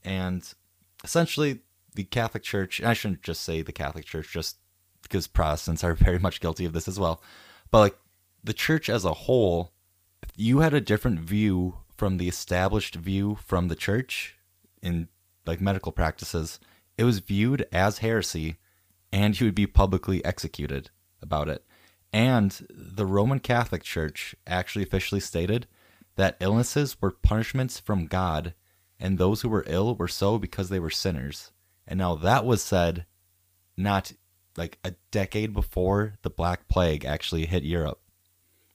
And 0.03 0.47
essentially, 1.03 1.59
the 1.95 2.03
Catholic 2.03 2.43
Church, 2.43 2.81
I 2.81 2.93
shouldn't 2.93 3.21
just 3.21 3.41
say 3.41 3.61
the 3.61 3.71
Catholic 3.71 4.05
Church, 4.05 4.31
just 4.31 4.57
because 5.01 5.27
Protestants 5.27 5.83
are 5.83 5.93
very 5.93 6.19
much 6.19 6.41
guilty 6.41 6.65
of 6.65 6.73
this 6.73 6.87
as 6.87 6.99
well. 6.99 7.21
But 7.71 7.79
like 7.79 7.97
the 8.43 8.53
church 8.53 8.89
as 8.89 9.05
a 9.05 9.13
whole, 9.13 9.71
you 10.35 10.59
had 10.59 10.73
a 10.73 10.81
different 10.81 11.19
view 11.19 11.77
from 11.95 12.17
the 12.17 12.27
established 12.27 12.95
view 12.95 13.37
from 13.45 13.67
the 13.67 13.75
church 13.75 14.35
in 14.81 15.07
like 15.45 15.61
medical 15.61 15.91
practices, 15.91 16.59
it 16.97 17.03
was 17.03 17.19
viewed 17.19 17.67
as 17.71 17.99
heresy 17.99 18.57
and 19.11 19.39
you 19.39 19.47
would 19.47 19.55
be 19.55 19.67
publicly 19.67 20.23
executed 20.25 20.89
about 21.21 21.47
it. 21.47 21.63
And 22.11 22.65
the 22.69 23.05
Roman 23.05 23.39
Catholic 23.39 23.83
Church 23.83 24.35
actually 24.45 24.83
officially 24.83 25.21
stated 25.21 25.67
that 26.15 26.37
illnesses 26.39 27.01
were 27.01 27.11
punishments 27.11 27.79
from 27.79 28.05
God, 28.05 28.53
and 28.99 29.17
those 29.17 29.41
who 29.41 29.49
were 29.49 29.65
ill 29.67 29.95
were 29.95 30.07
so 30.07 30.37
because 30.37 30.69
they 30.69 30.79
were 30.79 30.89
sinners. 30.89 31.51
And 31.87 31.97
now 31.97 32.15
that 32.15 32.45
was 32.45 32.61
said 32.61 33.05
not 33.75 34.13
like 34.55 34.77
a 34.83 34.93
decade 35.11 35.53
before 35.53 36.15
the 36.21 36.29
Black 36.29 36.67
Plague 36.67 37.05
actually 37.05 37.45
hit 37.45 37.63
Europe. 37.63 37.99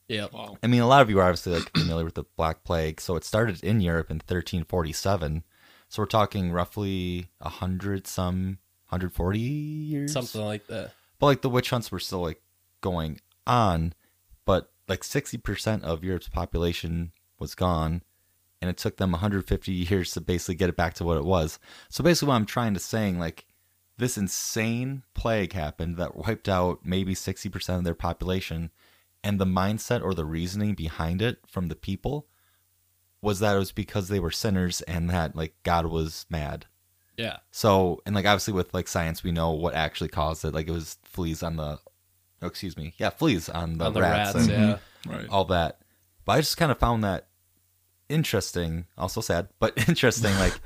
Yeah. 0.08 0.26
Wow. 0.32 0.56
I 0.62 0.66
mean, 0.66 0.80
a 0.80 0.86
lot 0.86 1.02
of 1.02 1.10
you 1.10 1.20
are 1.20 1.24
obviously 1.24 1.54
like 1.54 1.70
familiar 1.76 2.04
with 2.04 2.14
the 2.14 2.24
Black 2.36 2.64
Plague. 2.64 3.00
So 3.00 3.14
it 3.16 3.24
started 3.24 3.62
in 3.62 3.80
Europe 3.80 4.10
in 4.10 4.16
1347. 4.16 5.44
So 5.88 6.02
we're 6.02 6.06
talking 6.06 6.50
roughly 6.50 7.28
a 7.40 7.48
hundred 7.48 8.06
some, 8.06 8.58
140 8.88 9.38
years, 9.38 10.12
Something 10.12 10.42
like 10.42 10.66
that. 10.66 10.92
But 11.18 11.26
like 11.26 11.42
the 11.42 11.50
witch 11.50 11.70
hunts 11.70 11.92
were 11.92 11.98
still 11.98 12.20
like 12.22 12.40
going 12.80 13.20
on, 13.46 13.94
but 14.44 14.72
like 14.88 15.02
60% 15.02 15.82
of 15.82 16.04
Europe's 16.04 16.28
population 16.28 17.12
was 17.38 17.54
gone, 17.54 18.02
and 18.60 18.68
it 18.68 18.76
took 18.76 18.96
them 18.96 19.12
150 19.12 19.72
years 19.72 20.12
to 20.12 20.20
basically 20.20 20.56
get 20.56 20.68
it 20.68 20.76
back 20.76 20.94
to 20.94 21.04
what 21.04 21.18
it 21.18 21.24
was. 21.24 21.58
So 21.88 22.02
basically, 22.02 22.28
what 22.28 22.34
I'm 22.34 22.46
trying 22.46 22.74
to 22.74 22.80
saying, 22.80 23.18
like 23.18 23.46
this 23.96 24.16
insane 24.16 25.02
plague 25.14 25.52
happened 25.52 25.96
that 25.96 26.16
wiped 26.16 26.48
out 26.48 26.80
maybe 26.84 27.14
60% 27.14 27.76
of 27.76 27.84
their 27.84 27.94
population, 27.94 28.70
and 29.22 29.38
the 29.38 29.46
mindset 29.46 30.02
or 30.02 30.14
the 30.14 30.24
reasoning 30.24 30.74
behind 30.74 31.20
it 31.20 31.38
from 31.46 31.68
the 31.68 31.74
people 31.74 32.28
was 33.20 33.40
that 33.40 33.56
it 33.56 33.58
was 33.58 33.72
because 33.72 34.08
they 34.08 34.20
were 34.20 34.30
sinners 34.30 34.80
and 34.82 35.10
that 35.10 35.34
like 35.34 35.54
God 35.64 35.86
was 35.86 36.24
mad. 36.30 36.66
Yeah. 37.16 37.38
So, 37.50 38.00
and 38.06 38.14
like 38.14 38.26
obviously 38.26 38.54
with 38.54 38.72
like 38.72 38.86
science, 38.86 39.24
we 39.24 39.32
know 39.32 39.50
what 39.50 39.74
actually 39.74 40.08
caused 40.08 40.44
it. 40.44 40.54
Like 40.54 40.68
it 40.68 40.72
was 40.72 40.98
fleas 41.02 41.42
on 41.42 41.56
the, 41.56 41.80
oh, 42.40 42.46
excuse 42.46 42.76
me, 42.76 42.94
yeah, 42.96 43.10
fleas 43.10 43.48
on 43.48 43.78
the, 43.78 43.86
On 43.86 43.92
the 43.92 44.00
rats, 44.00 44.34
rats, 44.34 44.48
and 44.48 44.48
yeah. 44.48 44.58
Mm-hmm. 45.04 45.10
Right. 45.10 45.28
all 45.28 45.44
that. 45.46 45.80
But 46.24 46.32
I 46.32 46.40
just 46.40 46.56
kind 46.56 46.70
of 46.70 46.78
found 46.78 47.02
that 47.04 47.27
interesting, 48.08 48.86
also 48.96 49.20
sad, 49.20 49.48
but 49.60 49.76
interesting. 49.88 50.34
like 50.36 50.60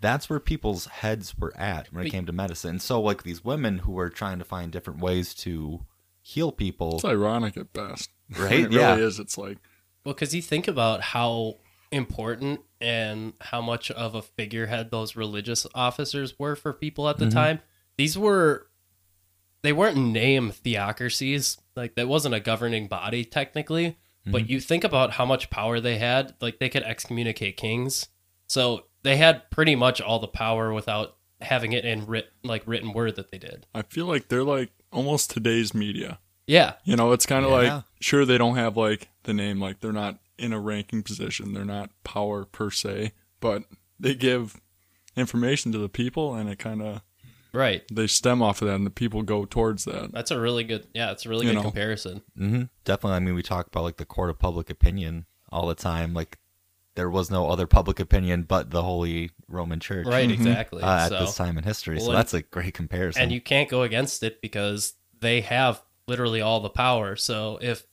that's 0.00 0.28
where 0.28 0.38
people's 0.40 0.86
heads 0.86 1.36
were 1.38 1.56
at 1.56 1.90
when 1.92 2.02
it 2.02 2.06
But- 2.08 2.12
came 2.12 2.26
to 2.26 2.32
medicine. 2.32 2.78
So 2.80 3.00
like 3.00 3.22
these 3.22 3.44
women 3.44 3.78
who 3.78 3.92
were 3.92 4.10
trying 4.10 4.38
to 4.38 4.44
find 4.44 4.70
different 4.70 5.00
ways 5.00 5.32
to 5.36 5.86
heal 6.22 6.52
people, 6.52 6.96
It's 6.96 7.04
ironic 7.04 7.56
at 7.56 7.72
best. 7.72 8.10
Right? 8.38 8.52
it 8.60 8.62
really 8.70 8.76
Yeah. 8.76 8.96
is. 8.96 9.18
It's 9.18 9.38
like 9.38 9.58
Well, 10.04 10.12
because 10.14 10.34
you 10.34 10.42
think 10.42 10.68
about 10.68 11.00
how 11.00 11.56
important 11.92 12.60
and 12.80 13.32
how 13.40 13.60
much 13.62 13.90
of 13.92 14.14
a 14.14 14.22
figurehead 14.22 14.90
those 14.90 15.16
religious 15.16 15.66
officers 15.74 16.38
were 16.38 16.56
for 16.56 16.72
people 16.72 17.08
at 17.08 17.16
the 17.18 17.26
Mhm. 17.26 17.32
time. 17.32 17.60
These 17.96 18.18
were, 18.18 18.66
they 19.62 19.72
weren't 19.72 19.96
name 19.96 20.50
theocracies. 20.50 21.56
Like, 21.74 21.94
that 21.94 22.08
wasn't 22.08 22.34
a 22.34 22.40
governing 22.40 22.86
body, 22.88 23.24
technically. 23.24 23.96
But 24.26 24.42
mm-hmm. 24.42 24.52
you 24.52 24.60
think 24.60 24.84
about 24.84 25.12
how 25.12 25.24
much 25.24 25.50
power 25.50 25.80
they 25.80 25.98
had. 25.98 26.34
Like, 26.40 26.58
they 26.58 26.68
could 26.68 26.82
excommunicate 26.82 27.56
kings. 27.56 28.08
So 28.48 28.86
they 29.02 29.16
had 29.16 29.50
pretty 29.50 29.76
much 29.76 30.00
all 30.00 30.18
the 30.18 30.28
power 30.28 30.72
without 30.72 31.16
having 31.40 31.72
it 31.72 31.84
in 31.84 32.06
writ- 32.06 32.32
like 32.42 32.62
written 32.66 32.92
word 32.92 33.16
that 33.16 33.30
they 33.30 33.38
did. 33.38 33.66
I 33.74 33.82
feel 33.82 34.06
like 34.06 34.28
they're 34.28 34.42
like 34.44 34.70
almost 34.92 35.30
today's 35.30 35.74
media. 35.74 36.18
Yeah. 36.46 36.74
You 36.84 36.96
know, 36.96 37.12
it's 37.12 37.26
kind 37.26 37.44
of 37.44 37.50
Yeah. 37.50 37.74
like 37.74 37.84
sure 38.00 38.24
they 38.24 38.38
don't 38.38 38.56
have 38.56 38.76
like 38.76 39.08
the 39.24 39.34
name, 39.34 39.60
like 39.60 39.80
they're 39.80 39.92
not 39.92 40.18
in 40.38 40.52
a 40.52 40.60
ranking 40.60 41.02
position, 41.02 41.52
they're 41.52 41.64
not 41.64 41.90
power 42.04 42.44
per 42.44 42.70
se, 42.70 43.12
but 43.40 43.64
they 43.98 44.14
give 44.14 44.60
information 45.16 45.72
to 45.72 45.78
the 45.78 45.88
people, 45.88 46.34
and 46.34 46.48
it 46.48 46.58
kind 46.58 46.82
of 46.82 47.02
Right. 47.56 47.82
they 47.90 48.06
stem 48.06 48.42
off 48.42 48.60
of 48.62 48.68
that, 48.68 48.74
and 48.74 48.86
the 48.86 48.90
people 48.90 49.22
go 49.22 49.44
towards 49.44 49.84
that. 49.86 50.12
That's 50.12 50.30
a 50.30 50.38
really 50.40 50.64
good, 50.64 50.86
yeah, 50.94 51.10
it's 51.12 51.24
a 51.26 51.28
really 51.28 51.46
You 51.46 51.52
good 51.52 51.58
know. 51.58 51.62
comparison. 51.62 52.22
hmm 52.36 52.62
Definitely. 52.84 53.16
I 53.16 53.20
mean, 53.20 53.34
we 53.34 53.42
talk 53.42 53.66
about 53.68 53.82
like 53.84 53.96
the 53.96 54.04
court 54.04 54.30
of 54.30 54.38
public 54.38 54.70
opinion 54.70 55.26
all 55.50 55.66
the 55.66 55.74
time. 55.74 56.12
Like 56.14 56.38
there 56.94 57.10
was 57.10 57.30
no 57.30 57.48
other 57.50 57.66
public 57.66 58.00
opinion 58.00 58.42
but 58.42 58.70
the 58.70 58.82
Holy 58.82 59.30
Roman 59.48 59.80
Church 59.80 60.06
Right, 60.06 60.28
Mhm. 60.28 60.32
exactly. 60.34 60.82
uh, 60.82 60.96
at 61.04 61.08
so, 61.10 61.18
this 61.20 61.34
time 61.36 61.58
in 61.58 61.64
history. 61.64 61.98
so 61.98 62.06
Well, 62.06 62.10
and- 62.12 62.18
that's 62.18 62.34
a 62.34 62.42
great 62.42 62.74
comparison. 62.74 63.22
and 63.22 63.32
you 63.32 63.40
can't 63.40 63.68
go 63.68 63.82
against 63.82 64.22
it 64.22 64.40
because 64.40 64.94
they 65.20 65.40
have 65.42 65.82
literally 66.06 66.40
all 66.40 66.60
the 66.60 66.70
power. 66.70 67.16
So 67.16 67.58
if 67.60 67.86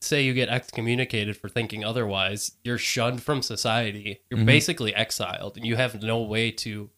say 0.00 0.22
you 0.22 0.32
get 0.32 0.48
excommunicated 0.48 1.36
for 1.36 1.48
thinking 1.48 1.82
otherwise, 1.84 2.52
you're 2.62 2.78
shunned 2.78 3.20
from 3.22 3.42
society. 3.42 4.20
You're 4.30 4.38
Mhm. 4.40 4.46
basically 4.46 4.94
exiled 4.94 5.56
and 5.56 5.66
you 5.66 5.74
have 5.76 6.00
no 6.02 6.22
way 6.22 6.52
to 6.52 6.90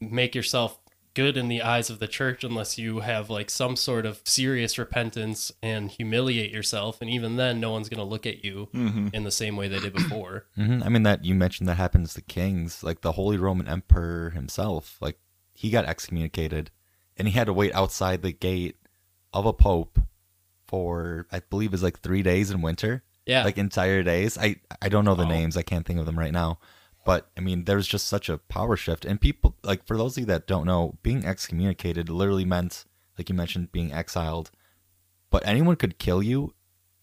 make 0.00 0.34
yourself 0.34 0.78
good 1.18 1.36
in 1.36 1.48
the 1.48 1.62
eyes 1.62 1.90
of 1.90 1.98
the 1.98 2.06
church 2.06 2.44
unless 2.44 2.78
you 2.78 3.00
have 3.00 3.28
like 3.28 3.50
some 3.50 3.74
sort 3.74 4.06
of 4.06 4.20
serious 4.24 4.78
repentance 4.78 5.50
and 5.62 5.90
humiliate 5.90 6.52
yourself 6.52 7.00
and 7.00 7.10
even 7.10 7.36
then 7.36 7.58
no 7.60 7.72
one's 7.72 7.88
going 7.88 7.98
to 7.98 8.04
look 8.14 8.24
at 8.26 8.44
you 8.44 8.68
Mm-hmm. 8.74 9.08
in 9.12 9.24
the 9.24 9.30
same 9.30 9.56
way 9.56 9.66
they 9.68 9.80
did 9.80 9.92
before. 9.92 10.46
hmm 10.54 10.80
I 10.84 10.88
mean, 10.88 11.02
that 11.02 11.24
you 11.24 11.34
mentioned 11.34 11.68
that 11.68 11.74
happens 11.86 12.14
to 12.14 12.22
kings, 12.22 12.84
like 12.84 13.00
the 13.00 13.12
Holy 13.12 13.36
Roman 13.36 13.66
Emperor 13.68 14.30
himself. 14.30 14.96
Like 15.00 15.18
he 15.54 15.70
got 15.70 15.86
excommunicated, 15.86 16.70
and 17.16 17.26
he 17.28 17.34
had 17.38 17.46
to 17.48 17.52
wait 17.52 17.74
outside 17.74 18.22
the 18.22 18.32
gate 18.32 18.76
of 19.32 19.44
a 19.46 19.52
pope 19.52 19.98
for 20.66 21.26
I 21.32 21.40
believe 21.40 21.74
is 21.74 21.82
like 21.82 22.00
three 22.00 22.22
days 22.22 22.50
in 22.50 22.62
winter, 22.62 23.02
Yeah. 23.26 23.44
like 23.44 23.58
entire 23.58 24.02
days. 24.02 24.38
I 24.38 24.56
I 24.80 24.88
don't 24.88 25.04
know 25.04 25.14
the 25.14 25.24
Wow. 25.24 25.30
names. 25.30 25.56
I 25.56 25.62
can't 25.62 25.86
think 25.86 25.98
of 25.98 26.06
them 26.06 26.18
right 26.18 26.32
now. 26.32 26.58
But 27.04 27.30
I 27.36 27.40
mean, 27.40 27.64
there's 27.64 27.86
just 27.86 28.06
such 28.08 28.28
a 28.28 28.38
power 28.38 28.76
shift, 28.76 29.04
and 29.04 29.20
people 29.20 29.56
like 29.62 29.86
for 29.86 29.96
those 29.96 30.16
of 30.16 30.20
you 30.22 30.26
that 30.26 30.46
don't 30.46 30.66
know, 30.66 30.98
being 31.02 31.24
excommunicated 31.24 32.08
literally 32.10 32.44
meant, 32.44 32.84
like 33.16 33.28
you 33.28 33.34
mentioned, 33.34 33.72
being 33.72 33.92
exiled. 33.92 34.50
But 35.30 35.46
anyone 35.46 35.76
could 35.76 35.98
kill 35.98 36.22
you, 36.22 36.54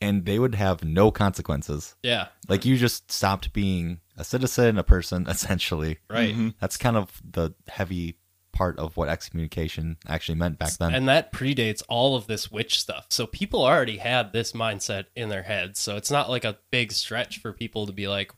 and 0.02 0.26
they 0.26 0.38
would 0.40 0.56
have 0.56 0.84
no 0.84 1.10
consequences. 1.12 1.96
yeah. 2.04 2.28
Like 2.48 2.66
you 2.66 2.78
just 2.78 3.12
stopped 3.12 3.54
being 3.54 4.00
a 4.18 4.24
citizen, 4.24 4.78
a 4.78 4.84
person, 4.84 5.26
essentially. 5.30 6.00
Right. 6.10 6.36
Mhm. 6.36 6.54
That's 6.60 6.78
kind 6.78 6.98
of 6.98 7.22
the 7.30 7.54
heavy 7.68 8.18
part 8.52 8.80
of 8.80 8.96
what 8.96 9.10
excommunication 9.10 9.98
actually 10.08 10.36
meant 10.36 10.58
back 10.58 10.72
then. 10.78 10.94
And 10.96 11.10
that 11.10 11.34
predates 11.34 11.84
all 11.90 12.16
of 12.16 12.26
this 12.28 12.50
witch 12.50 12.80
stuff. 12.80 13.08
So 13.10 13.26
people 13.28 13.66
already 13.66 13.98
had 13.98 14.32
this 14.32 14.54
mindset 14.54 15.06
in 15.16 15.28
their 15.30 15.44
heads. 15.44 15.80
So 15.80 15.98
it's 15.98 16.10
not 16.12 16.30
like 16.30 16.46
a 16.46 16.58
big 16.72 16.92
stretch 16.94 17.40
for 17.40 17.52
people 17.52 17.86
to 17.86 17.92
be 17.92 18.08
like, 18.08 18.32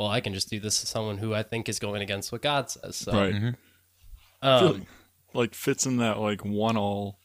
well, 0.00 0.08
I 0.08 0.20
can 0.20 0.32
just 0.34 0.48
do 0.48 0.58
this 0.58 0.80
to 0.80 0.86
someone 0.86 1.18
who 1.18 1.34
I 1.34 1.42
think 1.42 1.68
is 1.68 1.78
going 1.78 2.00
against 2.02 2.32
what 2.32 2.42
God 2.42 2.70
says. 2.70 2.96
So, 2.96 3.12
Right. 3.12 3.34
Mhm. 3.34 3.56
Um, 4.42 4.72
like, 4.72 4.82
like 5.34 5.54
fits 5.54 5.84
in 5.86 5.98
that 5.98 6.18
like 6.18 6.44
one 6.44 6.76
all 6.76 7.18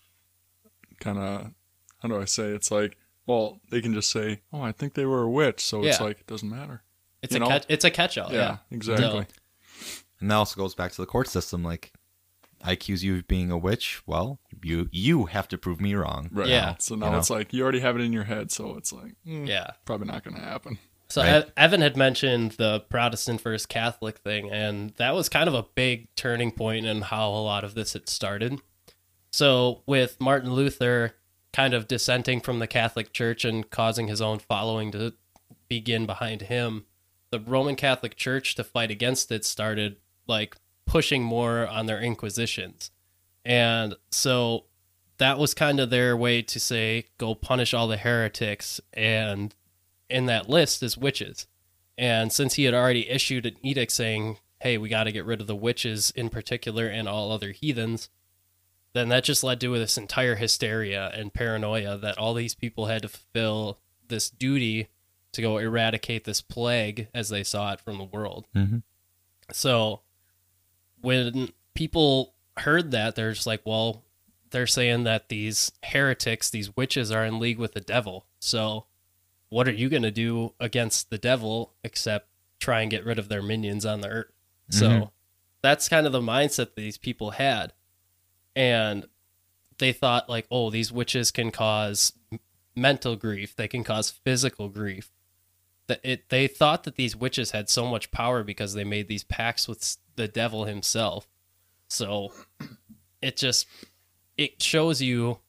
kind 0.99 1.17
of 1.17 1.51
how 2.01 2.09
do 2.09 2.19
I 2.21 2.25
say 2.25 2.49
it's 2.49 2.69
like 2.71 2.97
well 3.25 3.59
they 3.71 3.81
can 3.81 3.93
just 3.93 4.11
say 4.11 4.41
oh 4.53 4.61
I 4.61 4.71
think 4.71 4.93
they 4.93 5.05
were 5.05 5.23
a 5.23 5.29
witch 5.29 5.61
so 5.65 5.83
it's 5.83 5.99
like 6.01 6.19
it 6.19 6.27
doesn't 6.27 6.49
matter 6.49 6.83
it's 7.21 7.31
you 7.33 7.37
a 7.37 7.39
know? 7.39 7.47
catch, 7.47 7.65
it's 7.69 7.85
a 7.85 7.89
catch 7.91 8.17
all. 8.17 8.31
yeah, 8.31 8.37
Yeah. 8.37 8.57
exactly 8.71 9.25
And 10.21 10.29
that 10.31 10.35
also 10.35 10.55
goes 10.57 10.75
back 10.75 10.91
to 10.93 11.01
the 11.01 11.05
court 11.07 11.27
system. 11.27 11.63
Like, 11.63 11.91
I 12.63 12.71
accuse 12.71 13.03
you 13.03 13.17
of 13.17 13.27
being 13.27 13.51
a 13.51 13.57
witch. 13.57 14.01
Well, 14.05 14.39
you 14.63 14.87
you 14.91 15.25
have 15.25 15.47
to 15.49 15.57
prove 15.57 15.79
me 15.81 15.93
wrong. 15.95 16.29
right 16.31 16.47
Yeah. 16.47 16.75
so 16.79 16.95
now 16.95 17.07
You 17.07 17.11
know? 17.13 17.17
it's 17.19 17.29
like 17.29 17.51
you 17.53 17.63
already 17.63 17.79
have 17.79 17.95
it 17.97 18.01
in 18.01 18.11
your 18.13 18.23
head 18.25 18.51
so 18.51 18.75
it's 18.77 18.91
like 18.93 19.15
mm, 19.25 19.47
Yeah. 19.47 19.71
probably 19.85 20.07
not 20.07 20.23
gonna 20.23 20.39
happen 20.39 20.77
So 21.09 21.21
Right. 21.21 21.45
Evan 21.55 21.81
had 21.81 21.95
mentioned 21.95 22.53
the 22.53 22.81
Protestant 22.81 23.41
versus 23.41 23.65
Catholic 23.65 24.17
thing, 24.17 24.49
and 24.51 24.91
that 24.97 25.13
was 25.13 25.29
kind 25.29 25.47
of 25.47 25.53
a 25.53 25.63
big 25.75 26.13
turning 26.15 26.51
point 26.51 26.85
in 26.85 27.03
how 27.03 27.29
a 27.29 27.41
lot 27.41 27.63
of 27.63 27.75
this 27.75 27.93
had 27.93 28.09
started. 28.09 28.59
So 29.31 29.81
with 29.85 30.19
Martin 30.19 30.53
Luther 30.53 31.15
kind 31.53 31.73
of 31.73 31.87
dissenting 31.87 32.41
from 32.41 32.59
the 32.59 32.67
Catholic 32.67 33.13
Church 33.13 33.45
and 33.45 33.69
causing 33.69 34.07
his 34.07 34.21
own 34.21 34.39
following 34.39 34.91
to 34.91 35.13
begin 35.67 36.05
behind 36.05 36.43
him, 36.43 36.85
the 37.31 37.39
Roman 37.39 37.75
Catholic 37.75 38.15
Church 38.15 38.55
to 38.55 38.63
fight 38.63 38.91
against 38.91 39.31
it 39.31 39.45
started 39.45 39.97
like 40.27 40.55
pushing 40.85 41.23
more 41.23 41.67
on 41.67 41.85
their 41.85 41.99
inquisitions. 41.99 42.91
And 43.43 43.95
so 44.09 44.65
that 45.17 45.37
was 45.37 45.53
kind 45.53 45.79
of 45.79 45.89
their 45.89 46.17
way 46.17 46.41
to 46.41 46.59
say 46.59 47.05
go 47.17 47.35
punish 47.35 47.73
all 47.73 47.87
the 47.87 47.97
heretics 47.97 48.81
and 48.93 49.53
in 50.09 50.25
that 50.27 50.49
list 50.49 50.83
is 50.83 50.97
witches. 50.97 51.47
And 51.97 52.31
since 52.31 52.55
he 52.55 52.65
had 52.65 52.73
already 52.73 53.09
issued 53.09 53.45
an 53.45 53.55
edict 53.61 53.91
saying, 53.91 54.37
hey, 54.61 54.77
we 54.77 54.89
got 54.89 55.05
to 55.05 55.11
get 55.11 55.25
rid 55.25 55.41
of 55.41 55.47
the 55.47 55.55
witches 55.55 56.11
in 56.15 56.29
particular 56.29 56.87
and 56.87 57.07
all 57.07 57.31
other 57.31 57.51
heathens, 57.51 58.09
then 58.93 59.09
that 59.09 59.23
just 59.23 59.43
led 59.43 59.59
to 59.61 59.77
this 59.77 59.97
entire 59.97 60.35
hysteria 60.35 61.11
and 61.13 61.33
paranoia 61.33 61.97
that 61.97 62.17
all 62.17 62.33
these 62.33 62.55
people 62.55 62.85
had 62.85 63.01
to 63.01 63.09
fulfill 63.09 63.79
this 64.07 64.29
duty 64.29 64.87
to 65.33 65.41
go 65.41 65.57
eradicate 65.57 66.23
this 66.23 66.41
plague 66.41 67.07
as 67.13 67.29
they 67.29 67.43
saw 67.43 67.73
it 67.73 67.81
from 67.81 67.97
the 67.97 68.05
world. 68.05 68.45
Mhm. 68.55 68.83
So 69.51 70.01
when 71.01 71.49
people 71.73 72.33
heard 72.57 72.91
that, 72.91 73.15
they're 73.15 73.33
just 73.33 73.45
like, 73.47 73.61
well, 73.65 74.03
they're 74.51 74.65
saying 74.67 75.03
that 75.03 75.27
these 75.27 75.73
heretics, 75.83 76.49
these 76.49 76.75
witches, 76.77 77.11
are 77.11 77.25
in 77.25 77.39
league 77.39 77.59
with 77.59 77.73
the 77.73 77.81
devil. 77.81 78.25
So 78.39 78.85
what 79.49 79.67
are 79.67 79.73
you 79.73 79.89
going 79.89 80.03
to 80.03 80.11
do 80.11 80.53
against 80.59 81.09
the 81.09 81.17
devil 81.17 81.73
except 81.83 82.27
try 82.59 82.81
and 82.81 82.91
get 82.91 83.05
rid 83.05 83.19
of 83.19 83.29
their 83.29 83.41
minions 83.41 83.85
on 83.85 84.01
the 84.01 84.09
earth? 84.09 84.31
So 84.69 84.89
Mhm. 84.89 85.11
that's 85.61 85.87
kind 85.89 86.05
of 86.05 86.11
the 86.11 86.21
mindset 86.21 86.75
these 86.75 86.97
people 86.97 87.31
had. 87.31 87.73
And 88.55 89.07
they 89.77 89.91
thought, 89.93 90.29
like, 90.29 90.47
oh, 90.49 90.69
these 90.69 90.91
witches 90.91 91.31
can 91.31 91.51
cause 91.51 92.13
mental 92.75 93.15
grief, 93.15 93.55
they 93.55 93.67
can 93.67 93.83
cause 93.83 94.09
physical 94.09 94.69
grief. 94.69 95.11
That 95.87 95.99
it, 96.03 96.29
they 96.29 96.47
thought 96.47 96.83
that 96.85 96.95
these 96.95 97.15
witches 97.15 97.51
had 97.51 97.69
so 97.69 97.85
much 97.85 98.09
power 98.11 98.43
because 98.43 98.73
they 98.73 98.83
made 98.83 99.07
these 99.07 99.23
pacts 99.23 99.67
with 99.67 99.97
the 100.15 100.27
devil 100.27 100.65
himself. 100.65 101.27
So 101.87 102.33
it 103.21 103.37
just 103.37 103.67
it 104.37 104.61
shows 104.61 105.01
you 105.01 105.39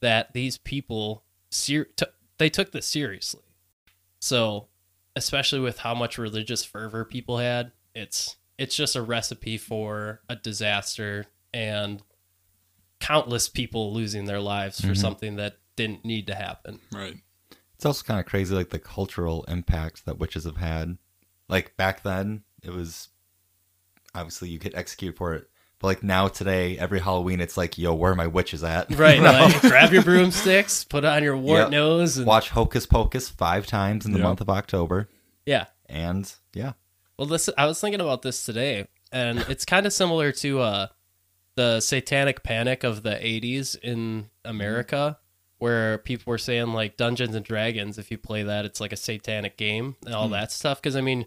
that 0.00 0.32
these 0.34 0.58
people 0.58 1.24
ser- 1.50 1.86
t- 1.96 2.04
they 2.38 2.50
took 2.50 2.72
this 2.72 2.86
seriously. 2.86 3.42
So, 4.26 4.66
especially 5.14 5.60
with 5.60 5.78
how 5.78 5.94
much 5.94 6.18
religious 6.18 6.64
fervor 6.64 7.04
people 7.04 7.38
had, 7.38 7.70
it's 7.94 8.34
it's 8.58 8.74
just 8.74 8.96
a 8.96 9.02
recipe 9.02 9.56
for 9.56 10.20
a 10.28 10.34
disaster 10.34 11.26
and 11.54 12.02
countless 12.98 13.48
people 13.48 13.92
losing 13.92 14.24
their 14.24 14.40
lives 14.40 14.80
for 14.80 14.88
Mhm. 14.88 14.96
something 14.96 15.36
that 15.36 15.58
didn't 15.76 16.04
need 16.04 16.26
to 16.26 16.34
happen. 16.34 16.80
right 16.90 17.18
It's 17.74 17.84
also 17.86 18.02
kind 18.02 18.18
of 18.18 18.26
crazy, 18.26 18.52
like 18.54 18.70
the 18.70 18.78
cultural 18.80 19.44
impact 19.44 20.06
that 20.06 20.18
witches 20.18 20.42
have 20.44 20.56
had. 20.56 20.96
Like 21.48 21.76
back 21.76 22.02
then, 22.02 22.42
it 22.62 22.70
was 22.70 23.10
obviously 24.14 24.48
you 24.48 24.58
get 24.58 24.74
executed 24.74 25.16
for 25.16 25.34
it, 25.34 25.42
but 25.42 25.50
like 25.86 26.02
now 26.02 26.28
today, 26.28 26.76
every 26.78 27.00
Halloween, 27.00 27.40
it's 27.40 27.56
like, 27.56 27.78
yo, 27.78 27.94
where 27.94 28.12
are 28.12 28.16
my 28.16 28.26
witches 28.26 28.62
at? 28.62 28.90
Right, 28.96 29.16
You 29.16 29.22
know? 29.22 29.32
like 29.32 29.60
grab 29.62 29.92
your 29.92 30.02
broomsticks, 30.02 30.84
put 30.84 31.04
it 31.04 31.08
on 31.08 31.22
your 31.22 31.36
wart 31.36 31.62
Yep. 31.62 31.70
nose, 31.70 32.16
and 32.18 32.26
Watch 32.26 32.50
Hocus 32.50 32.84
Pocus 32.86 33.28
five 33.30 33.66
times 33.66 34.04
in 34.04 34.12
the 34.12 34.18
Yep. 34.18 34.24
month 34.26 34.40
of 34.42 34.50
October, 34.50 35.08
yeah. 35.46 35.66
and 35.86 36.30
yeah, 36.52 36.72
Well, 37.18 37.26
this 37.28 37.48
I 37.56 37.64
was 37.66 37.80
thinking 37.80 38.00
about 38.02 38.20
this 38.22 38.44
today, 38.44 38.86
and 39.10 39.38
it's 39.48 39.64
kind 39.64 39.86
of 39.86 39.92
similar 39.92 40.32
to 40.32 40.60
uh, 40.60 40.86
the 41.54 41.80
Satanic 41.80 42.42
Panic 42.42 42.84
of 42.84 43.02
the 43.02 43.10
'80s 43.14 43.76
in 43.82 44.28
America, 44.44 45.18
where 45.58 45.98
people 45.98 46.30
were 46.30 46.38
saying 46.38 46.72
like 46.74 46.96
Dungeons 46.96 47.34
and 47.34 47.44
Dragons. 47.44 47.96
If 47.98 48.10
you 48.10 48.18
play 48.18 48.42
that, 48.42 48.64
it's 48.66 48.80
like 48.80 48.92
a 48.92 48.96
satanic 48.96 49.56
game 49.56 49.96
and 50.04 50.14
all 50.14 50.28
that 50.28 50.52
stuff. 50.52 50.80
Because 50.82 50.96
I 50.96 51.00
mean, 51.00 51.24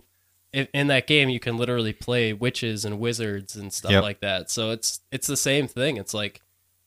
in, 0.54 0.68
in 0.74 0.88
that 0.88 1.06
game, 1.08 1.30
you 1.30 1.40
can 1.40 1.58
literally 1.58 1.94
play 1.94 2.34
witches 2.34 2.86
and 2.86 3.00
wizards 3.00 3.56
and 3.56 3.72
stuff 3.72 3.92
Yep. 3.92 4.04
like 4.04 4.20
that. 4.22 4.50
So 4.50 4.72
it's 4.72 5.02
it's 5.12 5.28
the 5.28 5.38
same 5.38 5.68
thing. 5.68 5.98
It's 5.98 6.14
like 6.14 6.42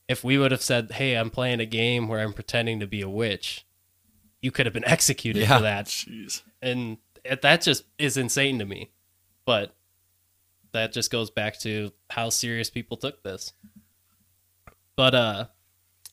if 0.09 0.25
we 0.25 0.37
would 0.39 0.51
have 0.51 0.63
said, 0.63 0.93
"Hey, 0.93 1.15
I'm 1.15 1.31
playing 1.31 1.61
a 1.61 1.67
game 1.67 2.09
where 2.09 2.21
I'm 2.21 2.33
pretending 2.33 2.81
to 2.81 2.87
be 2.87 3.03
a 3.03 3.09
witch," 3.09 3.65
you 4.41 4.51
could 4.51 4.67
have 4.67 4.73
been 4.73 4.85
executed 4.89 5.41
Yeah. 5.41 5.57
for 5.59 5.63
that 5.63 5.87
jeez 5.87 6.43
and 6.61 6.99
that 7.43 7.63
just 7.63 7.85
is 7.99 8.17
insane 8.17 8.59
to 8.59 8.65
me. 8.67 8.91
But 9.47 9.75
that 10.73 10.93
just 10.93 11.11
goes 11.11 11.31
back 11.31 11.59
to 11.61 11.93
how 12.11 12.31
serious 12.31 12.69
people 12.71 12.97
took 12.97 13.23
this. 13.23 13.53
But 14.97 15.15
uh, 15.15 15.47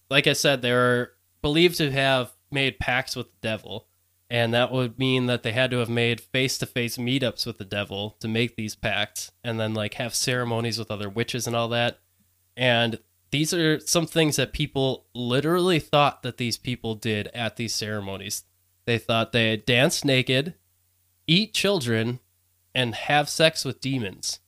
like 0.10 0.28
I 0.28 0.34
said, 0.34 0.62
they 0.62 0.72
were 0.72 1.14
believed 1.42 1.78
to 1.78 1.92
have 1.92 2.32
made 2.52 2.80
pacts 2.80 3.16
with 3.16 3.28
the 3.28 3.38
devil, 3.42 3.88
and 4.30 4.54
that 4.54 4.72
would 4.72 5.00
mean 5.00 5.26
that 5.26 5.44
they 5.44 5.52
had 5.52 5.72
to 5.72 5.78
have 5.78 5.90
made 5.90 6.22
face-to-face 6.22 6.98
meetups 6.98 7.46
with 7.46 7.58
the 7.58 7.66
devil 7.66 8.16
to 8.20 8.28
make 8.28 8.56
these 8.56 8.76
pacts, 8.76 9.32
and 9.44 9.60
then 9.60 9.74
like 9.74 9.96
have 9.96 10.14
ceremonies 10.14 10.78
with 10.78 10.92
other 10.92 11.10
witches 11.10 11.48
and 11.48 11.56
all 11.56 11.70
that. 11.70 12.00
And 12.56 13.00
these 13.32 13.54
are 13.54 13.80
some 13.80 14.06
things 14.06 14.36
that 14.36 14.54
people 14.54 15.06
literally 15.14 15.80
thought 15.80 16.24
that 16.24 16.38
these 16.38 16.58
people 16.58 16.96
did 16.96 17.28
at 17.34 17.56
these 17.56 17.74
ceremonies. 17.74 18.44
They 18.86 18.98
thought 18.98 19.32
they 19.32 19.58
danced 19.58 20.04
naked, 20.04 20.56
eat 21.28 21.54
children, 21.54 22.20
and 22.74 22.96
have 22.96 23.30
sex 23.30 23.64
with 23.66 23.82
demons. 23.82 24.40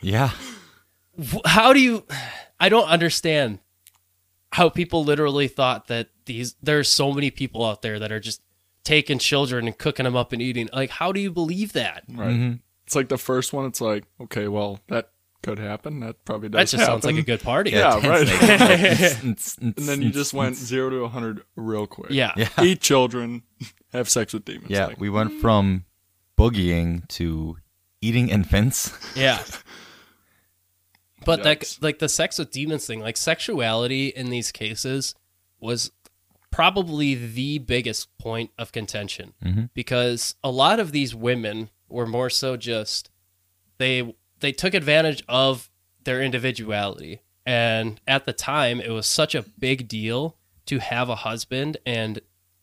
yeah, 0.00 0.30
How 1.44 1.72
do 1.72 1.80
you? 1.80 2.04
I 2.58 2.68
don't 2.68 2.88
understand 2.88 3.60
how 4.54 4.68
people 4.68 5.04
literally 5.04 5.48
thought 5.48 5.88
that 5.88 6.10
these. 6.26 6.54
There's 6.62 6.88
so 6.88 7.12
many 7.12 7.30
people 7.30 7.64
out 7.64 7.82
there 7.82 7.98
that 7.98 8.12
are 8.12 8.20
just 8.20 8.40
taking 8.84 9.18
children 9.18 9.66
and 9.66 9.76
cooking 9.76 10.04
them 10.04 10.14
up 10.14 10.32
and 10.32 10.40
eating. 10.40 10.68
Like, 10.72 10.90
how 10.90 11.10
do 11.10 11.18
you 11.20 11.32
believe 11.32 11.72
that? 11.72 12.04
right 12.08 12.28
Mhm. 12.36 12.60
it's 12.86 12.94
like 12.94 13.08
the 13.08 13.18
first 13.18 13.52
one 13.52 13.64
it's 13.66 13.80
like 13.80 14.04
okay 14.20 14.46
well 14.46 14.78
that 14.88 15.10
could 15.42 15.58
happen 15.58 16.00
that 16.00 16.24
probably 16.24 16.48
does 16.48 16.70
That 16.70 16.76
just 16.76 16.86
sounds 16.86 17.04
like 17.04 17.16
a 17.16 17.22
good 17.22 17.42
party. 17.42 17.70
Yeah, 17.72 17.98
dance 18.00 18.06
right. 18.06 18.26
naked. 18.26 19.58
and 19.78 19.88
then 19.88 20.02
you 20.02 20.10
just 20.10 20.32
went 20.32 20.56
zero 20.56 20.88
to 20.90 21.00
100 21.02 21.42
real 21.56 21.86
quick 21.86 22.10
yeah. 22.10 22.32
yeah, 22.36 22.48
eat 22.62 22.80
children 22.80 23.42
have 23.92 24.08
sex 24.08 24.32
with 24.32 24.44
demons 24.44 24.70
yeah. 24.70 24.86
like, 24.86 25.00
We 25.00 25.10
went 25.10 25.32
from 25.40 25.84
boogieing 26.38 27.06
to 27.08 27.56
eating 28.00 28.28
infants. 28.28 28.92
Yeah. 29.16 29.42
But 31.24 31.42
Yikes. 31.42 31.82
like 31.82 31.98
the 31.98 32.08
sex 32.08 32.38
with 32.38 32.50
demons 32.50 32.86
thing, 32.86 33.00
like 33.00 33.16
sexuality 33.16 34.08
in 34.08 34.30
these 34.30 34.52
cases 34.52 35.14
was 35.60 35.90
probably 36.50 37.14
the 37.14 37.58
biggest 37.58 38.16
point 38.18 38.50
of 38.58 38.70
contention 38.72 39.34
Mhm. 39.44 39.70
because 39.74 40.36
a 40.44 40.50
lot 40.50 40.78
of 40.78 40.92
these 40.92 41.14
women 41.14 41.70
were 41.88 42.06
more 42.06 42.30
so 42.30 42.56
just 42.56 43.10
they 43.78 44.14
they 44.40 44.52
took 44.52 44.74
advantage 44.74 45.22
of 45.28 45.70
their 46.04 46.22
individuality 46.22 47.20
And 47.46 48.00
at 48.06 48.24
the 48.24 48.32
time, 48.32 48.80
it 48.80 48.88
was 48.90 49.06
such 49.06 49.34
a 49.34 49.42
big 49.42 49.86
deal 49.86 50.38
to 50.64 50.78
have 50.78 51.10
a 51.10 51.14
husband 51.16 51.76
and 51.84 52.20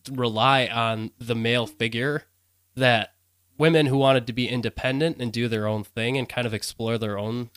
rely 0.09 0.65
on 0.65 1.11
the 1.19 1.35
male 1.35 1.67
figure 1.67 2.23
that 2.75 3.13
women 3.59 3.85
who 3.85 3.97
wanted 3.97 4.25
to 4.25 4.33
be 4.33 4.47
independent 4.49 5.21
and 5.21 5.31
do 5.31 5.47
their 5.47 5.67
own 5.67 5.83
thing 5.83 6.17
and 6.17 6.27
kind 6.27 6.47
of 6.47 6.53
explore 6.55 6.97
their 6.97 7.19
own 7.19 7.51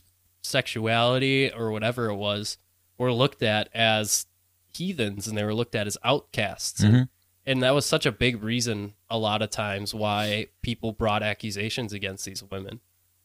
sexuality 0.45 1.51
or 1.53 1.71
whatever 1.71 2.09
it 2.09 2.17
was 2.17 2.59
were 2.99 3.13
looked 3.13 3.43
at 3.43 3.69
as 3.75 4.27
heathens 4.73 5.27
and 5.27 5.37
they 5.37 5.45
were 5.45 5.55
looked 5.55 5.75
at 5.75 5.87
as 5.87 5.99
outcasts. 6.05 6.83
Mhm. 6.83 7.09
And 7.47 7.63
that 7.63 7.75
was 7.75 7.85
such 7.85 8.07
a 8.07 8.13
big 8.13 8.43
reason 8.43 8.95
a 9.11 9.19
lot 9.19 9.43
of 9.43 9.51
times 9.51 9.93
why 9.95 10.47
people 10.63 10.93
brought 10.93 11.23
accusations 11.23 11.93
against 11.93 12.25
these 12.25 12.43
women. 12.43 12.81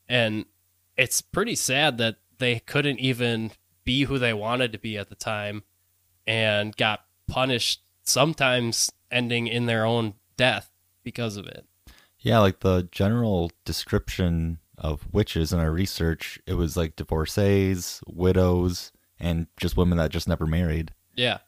And 0.08 0.46
it's 0.98 1.22
pretty 1.22 1.56
sad 1.56 1.98
that 2.00 2.18
they 2.38 2.60
couldn't 2.60 3.00
even 3.00 3.52
be 3.84 4.04
who 4.04 4.18
they 4.20 4.34
wanted 4.34 4.72
to 4.74 4.78
be 4.78 4.98
at 4.98 5.10
the 5.10 5.16
time 5.16 5.64
and 6.28 6.76
got 6.76 7.06
punished 7.28 7.82
sometimes 8.04 8.92
ending 9.12 9.48
in 9.48 9.66
their 9.66 9.86
own 9.86 10.16
death 10.36 10.72
because 11.04 11.38
of 11.38 11.48
it. 11.48 11.66
Yeah, 12.20 12.40
like 12.40 12.60
the 12.60 12.90
general 12.92 13.52
description 13.64 14.60
of 14.80 15.08
witches 15.12 15.54
in 15.54 15.60
our 15.60 15.72
research, 15.72 16.40
it 16.48 16.54
was 16.56 16.76
like 16.78 16.96
divorcees, 16.96 18.02
widows, 18.08 18.92
and 19.20 19.48
just 19.58 19.78
women 19.78 19.98
that 19.98 20.12
just 20.12 20.28
never 20.28 20.46
married. 20.48 20.94
Yeah. 21.16 21.40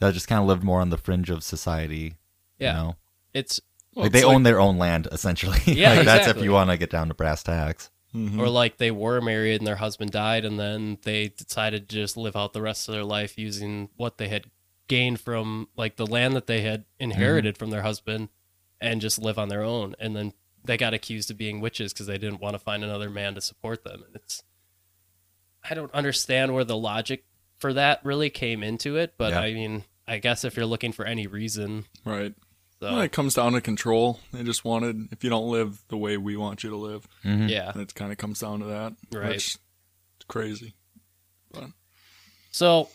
That 0.00 0.12
just 0.14 0.28
kind 0.28 0.40
of 0.40 0.46
lived 0.46 0.64
more 0.64 0.80
on 0.80 0.90
the 0.90 0.98
fringe 0.98 1.30
of 1.30 1.42
society. 1.44 2.16
Yeah. 2.58 2.72
You 2.72 2.78
know? 2.78 2.96
It's 3.32 3.60
Well, 3.94 4.04
like 4.06 4.12
they 4.12 4.18
it's 4.20 4.26
own 4.26 4.42
their 4.42 4.60
own 4.60 4.76
land 4.78 5.08
essentially. 5.12 5.58
Yeah, 5.66 5.94
like 5.94 6.04
that's 6.04 6.28
if 6.28 6.42
you 6.42 6.52
want 6.52 6.70
to 6.70 6.76
get 6.76 6.90
down 6.90 7.08
to 7.08 7.14
brass 7.14 7.42
tacks. 7.42 7.90
Mhm. 8.14 8.38
or 8.38 8.48
like 8.48 8.76
they 8.76 8.92
were 8.92 9.20
married 9.20 9.56
and 9.60 9.66
their 9.66 9.74
husband 9.74 10.12
died 10.12 10.44
and 10.44 10.56
then 10.56 10.98
they 11.02 11.30
decided 11.30 11.88
to 11.88 11.96
just 11.96 12.16
live 12.16 12.36
out 12.36 12.52
the 12.52 12.62
rest 12.62 12.88
of 12.88 12.94
their 12.94 13.02
life 13.02 13.36
using 13.36 13.88
what 13.96 14.18
they 14.18 14.28
had 14.28 14.44
gained 14.86 15.18
from 15.20 15.66
like 15.76 15.96
the 15.96 16.06
land 16.06 16.36
that 16.36 16.46
they 16.46 16.60
had 16.60 16.84
inherited 17.00 17.58
from 17.58 17.70
their 17.70 17.82
husband 17.82 18.28
and 18.80 19.00
just 19.00 19.18
live 19.18 19.36
on 19.36 19.48
their 19.48 19.62
own 19.64 19.96
and 19.98 20.14
then 20.14 20.32
they 20.64 20.76
got 20.76 20.94
accused 20.94 21.30
of 21.30 21.36
being 21.36 21.60
witches 21.60 21.92
because 21.92 22.06
they 22.06 22.18
didn't 22.18 22.40
want 22.40 22.54
to 22.54 22.58
find 22.58 22.82
another 22.82 23.10
man 23.10 23.34
to 23.34 23.40
support 23.40 23.84
them 23.84 24.02
and 24.06 24.14
it's 24.16 24.42
i 25.68 25.74
don't 25.74 25.92
understand 25.92 26.54
where 26.54 26.64
the 26.64 26.76
logic 26.76 27.24
for 27.58 27.72
that 27.72 28.00
really 28.04 28.30
came 28.30 28.62
into 28.62 28.96
it 28.96 29.14
but 29.18 29.32
Yeah. 29.32 29.40
i 29.40 29.52
mean 29.54 29.84
i 30.08 30.18
guess 30.18 30.44
if 30.44 30.56
you're 30.56 30.66
looking 30.66 30.92
for 30.92 31.04
any 31.04 31.26
reason 31.26 31.84
right. 32.04 32.34
so 32.80 32.86
Well, 32.92 33.00
it 33.00 33.12
comes 33.12 33.34
down 33.34 33.52
to 33.54 33.60
control. 33.60 34.20
They 34.32 34.42
just 34.42 34.64
wanted 34.64 35.08
if 35.12 35.22
you 35.24 35.30
don't 35.30 35.50
live 35.50 35.82
the 35.88 35.96
way 35.96 36.16
we 36.16 36.36
want 36.36 36.62
you 36.64 36.70
to 36.70 36.76
live, 36.76 37.06
Mhm. 37.24 37.48
yeah 37.48 37.72
it 37.78 37.94
kind 37.94 38.12
of 38.12 38.18
comes 38.18 38.40
down 38.40 38.60
to 38.60 38.66
that. 38.66 38.92
Right. 39.12 39.28
Which, 39.30 39.56
it's 40.16 40.24
crazy. 40.28 40.74
But. 41.52 41.70
So, 42.50 42.88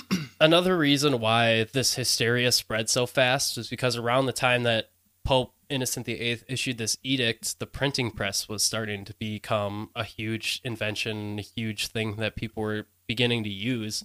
another 0.40 0.76
reason 0.76 1.20
why 1.20 1.64
this 1.72 1.94
hysteria 1.94 2.50
spread 2.50 2.90
so 2.90 3.06
fast 3.06 3.56
was 3.56 3.68
because 3.68 3.96
around 3.96 4.26
the 4.26 4.32
time 4.32 4.64
that 4.64 4.90
Pope 5.24 5.54
Innocent 5.68 6.06
VIII 6.06 6.40
issued 6.48 6.78
this 6.78 6.96
edict, 7.02 7.58
the 7.58 7.66
printing 7.66 8.10
press 8.10 8.48
was 8.48 8.62
starting 8.62 9.04
to 9.04 9.14
become 9.14 9.90
a 9.94 10.04
huge 10.04 10.60
invention, 10.64 11.38
a 11.38 11.42
huge 11.42 11.88
thing 11.88 12.16
that 12.16 12.36
people 12.36 12.62
were 12.62 12.86
beginning 13.06 13.44
to 13.44 13.50
use. 13.50 14.04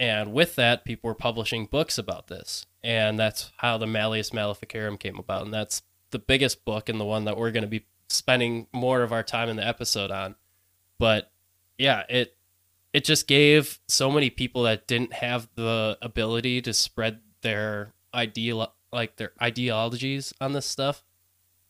And 0.00 0.32
with 0.32 0.54
that, 0.56 0.84
people 0.84 1.08
were 1.08 1.14
publishing 1.14 1.66
books 1.66 1.98
about 1.98 2.28
this. 2.28 2.66
And 2.82 3.18
that's 3.18 3.52
how 3.58 3.78
the 3.78 3.86
Malleus 3.86 4.32
Maleficarum 4.32 4.96
came 4.96 5.18
about. 5.18 5.44
And 5.44 5.52
that's 5.52 5.82
the 6.10 6.18
biggest 6.18 6.64
book 6.64 6.88
and 6.88 7.00
the 7.00 7.04
one 7.04 7.24
that 7.24 7.36
we're 7.36 7.50
going 7.50 7.62
to 7.62 7.68
be 7.68 7.86
spending 8.08 8.66
more 8.72 9.02
of 9.02 9.12
our 9.12 9.22
time 9.22 9.48
in 9.48 9.56
the 9.56 9.66
episode 9.66 10.10
on. 10.10 10.36
But 10.98 11.30
yeah, 11.76 12.04
it 12.08 12.36
it 12.92 13.04
just 13.04 13.26
gave 13.26 13.80
so 13.86 14.10
many 14.10 14.30
people 14.30 14.62
that 14.62 14.86
didn't 14.86 15.12
have 15.12 15.48
the 15.54 15.98
ability 16.00 16.62
to 16.62 16.72
spread 16.72 17.20
their 17.42 17.92
ideal 18.14 18.72
like 18.92 19.16
their 19.16 19.32
ideologies 19.42 20.32
on 20.40 20.52
this 20.52 20.66
stuff 20.66 21.04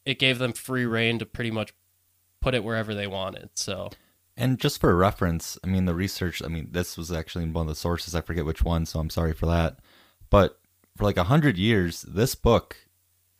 it 0.04 0.18
gave 0.18 0.38
them 0.38 0.52
free 0.52 0.86
reign 0.86 1.18
to 1.18 1.26
pretty 1.26 1.50
much 1.50 1.74
put 2.40 2.54
it 2.54 2.64
wherever 2.64 2.94
they 2.94 3.06
wanted 3.06 3.50
so 3.54 3.90
And 4.36 4.60
just 4.60 4.80
for 4.80 4.94
reference, 4.94 5.58
I 5.64 5.66
mean, 5.66 5.84
the 5.84 5.94
research, 5.96 6.40
I 6.44 6.46
mean, 6.46 6.68
this 6.70 6.96
was 6.96 7.10
actually 7.10 7.42
in 7.42 7.52
one 7.52 7.62
of 7.62 7.68
the 7.68 7.74
sources. 7.74 8.14
I 8.14 8.20
forget 8.20 8.44
which 8.46 8.62
one, 8.62 8.86
so 8.86 9.00
I'm 9.00 9.10
sorry 9.10 9.32
for 9.32 9.46
that. 9.46 9.80
But 10.30 10.60
for 10.96 11.02
like 11.02 11.16
a 11.16 11.24
hundred 11.24 11.58
years, 11.58 12.02
this 12.02 12.36
book 12.36 12.76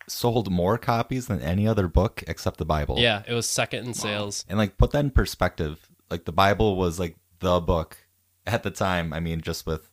sold 0.09 0.51
more 0.51 0.77
copies 0.77 1.29
than 1.29 1.41
any 1.41 1.69
other 1.69 1.87
book 1.87 2.25
except 2.27 2.57
the 2.57 2.65
Bible. 2.65 2.97
yeah 2.99 3.23
it 3.29 3.35
was 3.35 3.47
second 3.47 3.87
in 3.87 3.95
sales 3.95 4.45
And 4.49 4.59
like, 4.59 4.77
put 4.77 4.91
that 4.91 5.05
in 5.05 5.11
perspective. 5.13 5.89
Like, 6.11 6.25
the 6.25 6.33
Bible 6.33 6.75
was 6.77 6.99
like 6.99 7.17
the 7.39 7.61
book 7.61 7.97
at 8.45 8.65
the 8.65 8.71
time. 8.73 9.13
I 9.13 9.21
mean, 9.21 9.41
just 9.41 9.67
with 9.67 9.89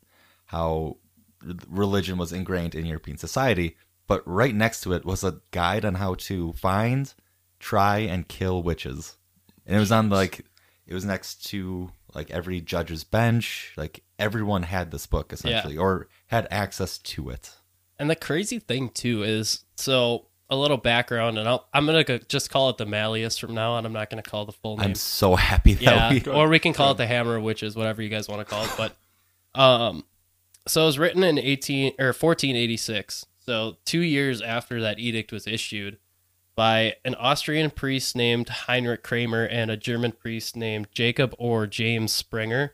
how 0.46 0.98
religion 1.70 2.18
was 2.18 2.32
ingrained 2.34 2.76
in 2.76 2.86
European 2.86 3.18
society. 3.18 3.78
But 4.08 4.22
right 4.28 4.54
next 4.54 4.82
to 4.82 4.94
it 4.94 5.06
was 5.06 5.24
a 5.24 5.42
guide 5.52 5.84
on 5.84 5.96
how 5.96 6.14
to 6.16 6.54
find, 6.54 7.12
try, 7.60 8.00
and 8.00 8.28
kill 8.28 8.62
witches. 8.62 9.18
And 9.66 9.76
it 9.76 9.80
was 9.80 9.92
on 9.92 10.10
like 10.10 10.46
it 10.86 10.94
was 10.94 11.06
next 11.06 11.46
to 11.48 11.92
like 12.14 12.30
every 12.30 12.62
judge's 12.62 13.04
bench. 13.04 13.74
Like 13.76 14.04
everyone 14.20 14.64
had 14.64 14.92
this 14.92 15.08
book 15.08 15.34
essentially, 15.34 15.76
or 15.78 16.08
had 16.28 16.48
access 16.52 16.98
to 17.00 17.30
it. 17.30 17.52
and 17.98 18.10
the 18.10 18.16
crazy 18.16 18.60
thing 18.60 18.90
too 18.90 19.24
is 19.24 19.64
so 19.76 20.28
a 20.50 20.56
little 20.56 20.78
background 20.78 21.40
and 21.40 21.50
I'll, 21.50 21.68
i'm 21.74 21.86
gonna 21.88 22.04
go, 22.04 22.18
just 22.20 22.52
call 22.52 22.70
it 22.70 22.78
the 22.78 22.86
malleus 22.86 23.38
from 23.38 23.56
now 23.56 23.72
on 23.72 23.86
i'm 23.86 23.94
not 23.94 24.10
gonna 24.12 24.22
call 24.22 24.46
the 24.46 24.52
full 24.52 24.78
name 24.78 24.90
I'm 24.90 24.96
so 24.96 25.36
happy 25.36 25.74
that 25.74 25.82
yeah, 25.82 26.10
we. 26.12 26.32
or 26.32 26.48
we 26.50 26.60
can 26.60 26.74
call 26.80 26.92
it 26.92 26.98
the 26.98 27.08
Hammer 27.08 27.38
of 27.38 27.44
Witches, 27.44 27.76
whatever 27.76 28.04
you 28.04 28.10
guys 28.10 28.28
want 28.28 28.42
to 28.42 28.46
call 28.46 28.64
it. 28.64 28.72
But, 28.78 28.96
um, 29.60 30.04
so 30.68 30.84
it 30.84 30.86
was 30.86 31.00
written 31.00 31.24
in 31.24 31.38
eighteen 31.38 31.94
or 32.00 32.14
fourteen 32.14 32.56
eighty 32.56 32.78
six. 32.78 33.26
So 33.38 33.78
two 33.86 34.00
years 34.00 34.42
after 34.42 34.82
that 34.82 35.00
edict 35.00 35.32
was 35.32 35.46
issued, 35.46 35.98
by 36.56 36.96
an 37.04 37.16
Austrian 37.16 37.70
priest 37.70 38.16
named 38.16 38.50
Heinrich 38.50 39.04
Kramer 39.04 39.44
and 39.44 39.70
a 39.70 39.78
German 39.78 40.14
priest 40.14 40.56
named 40.56 40.88
Jacob 40.92 41.36
or 41.38 41.68
James 41.68 42.12
Sprenger, 42.12 42.74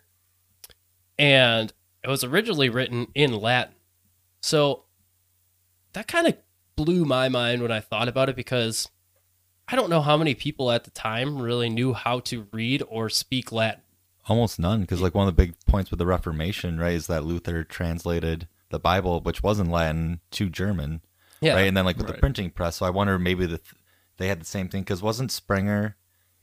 and 1.19 1.73
it 2.03 2.07
was 2.07 2.23
originally 2.23 2.69
written 2.69 3.07
in 3.13 3.33
Latin. 3.33 3.75
So 4.41 4.85
that 5.93 6.07
kind 6.07 6.27
of 6.27 6.37
blew 6.75 7.05
my 7.05 7.27
mind 7.27 7.61
when 7.61 7.71
I 7.71 7.79
thought 7.79 8.07
about 8.07 8.29
it 8.29 8.35
because 8.35 8.89
I 9.67 9.75
don't 9.75 9.89
know 9.89 10.01
how 10.01 10.17
many 10.17 10.33
people 10.33 10.71
at 10.71 10.83
the 10.83 10.91
time 10.91 11.41
really 11.41 11.69
knew 11.69 11.93
how 11.93 12.19
to 12.21 12.47
read 12.51 12.83
or 12.87 13.09
speak 13.09 13.51
Latin. 13.51 13.83
Almost 14.27 14.59
none, 14.59 14.81
because 14.81 15.01
like 15.01 15.15
one 15.15 15.27
of 15.27 15.35
the 15.35 15.41
big 15.45 15.55
points 15.65 15.89
with 15.89 15.97
the 15.97 16.05
Reformation, 16.05 16.77
right, 16.79 16.93
is 16.93 17.07
that 17.07 17.23
Luther 17.25 17.63
translated 17.63 18.47
the 18.69 18.79
Bible, 18.79 19.19
which 19.21 19.41
was 19.43 19.59
in 19.59 19.69
Latin, 19.69 20.19
to 20.31 20.47
German, 20.49 21.01
Yeah. 21.41 21.55
right, 21.55 21.67
and 21.67 21.75
then 21.75 21.85
like 21.85 21.97
with 21.97 22.07
the 22.07 22.13
printing 22.13 22.51
press. 22.51 22.77
So 22.77 22.85
I 22.85 22.91
wonder 22.91 23.17
maybe 23.17 23.45
that 23.47 23.61
they 24.17 24.27
had 24.27 24.39
the 24.39 24.45
same 24.45 24.69
thing 24.69 24.81
because 24.83 25.01
wasn't 25.01 25.31
Sprenger 25.31 25.95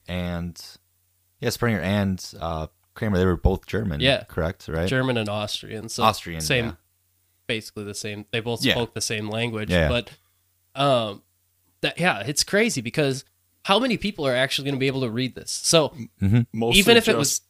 and 0.08 0.60
yeah 1.40 1.50
Sprenger 1.50 1.80
and 1.80 2.24
uh, 2.40 2.66
Kramer 2.94 3.16
they 3.18 3.24
were 3.24 3.36
both 3.36 3.66
German, 3.66 4.00
Yeah. 4.00 4.24
correct, 4.24 4.66
right? 4.68 4.88
German 4.88 5.16
and 5.16 5.28
Austrian. 5.28 5.88
So 5.88 6.02
Austrian, 6.02 6.40
same 6.40 6.64
yeah. 6.66 6.72
basically 7.46 7.84
the 7.84 7.94
same. 7.94 8.26
They 8.32 8.40
both 8.40 8.64
Yeah. 8.64 8.74
spoke 8.74 8.94
the 8.94 9.00
same 9.00 9.28
language, 9.30 9.70
Yeah. 9.70 9.88
but 9.88 10.10
um 10.74 11.22
that 11.80 11.98
yeah, 12.00 12.20
it's 12.26 12.42
crazy 12.42 12.80
because 12.80 13.24
how 13.64 13.78
many 13.78 13.96
people 13.96 14.26
are 14.26 14.34
actually 14.34 14.64
going 14.66 14.74
to 14.74 14.80
be 14.80 14.86
able 14.86 15.02
to 15.02 15.10
read 15.10 15.34
this? 15.34 15.50
So 15.50 15.90
mm-hmm. 16.22 16.40
Mostly 16.52 16.78
Even 16.80 16.96
if 16.96 17.08
it 17.08 17.16
was- 17.16 17.40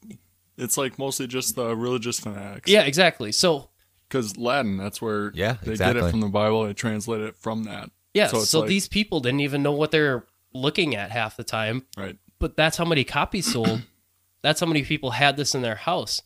it's 0.56 0.76
like 0.76 0.98
mostly 0.98 1.26
just 1.28 1.54
the 1.54 1.76
religious 1.76 2.18
fanatics. 2.18 2.68
yeah, 2.70 2.82
exactly. 2.82 3.30
So 3.32 3.70
because 4.08 4.36
Latin, 4.36 4.76
that's 4.76 5.00
where 5.00 5.30
Yeah, 5.34 5.56
they 5.62 5.76
get 5.76 5.96
it 5.96 6.10
from 6.10 6.20
the 6.20 6.28
Bible. 6.28 6.64
They 6.64 6.72
translate 6.74 7.20
it 7.20 7.36
from 7.36 7.64
that. 7.64 7.90
yeah, 8.14 8.26
So 8.28 8.40
so, 8.40 8.60
like- 8.60 8.68
these 8.68 8.88
people 8.88 9.20
didn't 9.20 9.40
even 9.40 9.62
know 9.62 9.72
what 9.72 9.90
they're 9.92 10.26
looking 10.52 10.96
at 10.96 11.10
half 11.12 11.36
the 11.36 11.44
time, 11.44 11.86
Right. 11.96 12.16
but 12.40 12.56
that's 12.56 12.76
how 12.78 12.84
many 12.84 13.04
copies 13.04 13.52
sold. 13.52 13.82
that's 14.42 14.60
how 14.60 14.66
many 14.66 14.82
people 14.82 15.12
had 15.12 15.36
this 15.36 15.54
in 15.54 15.62
their 15.62 15.76
house. 15.76 16.22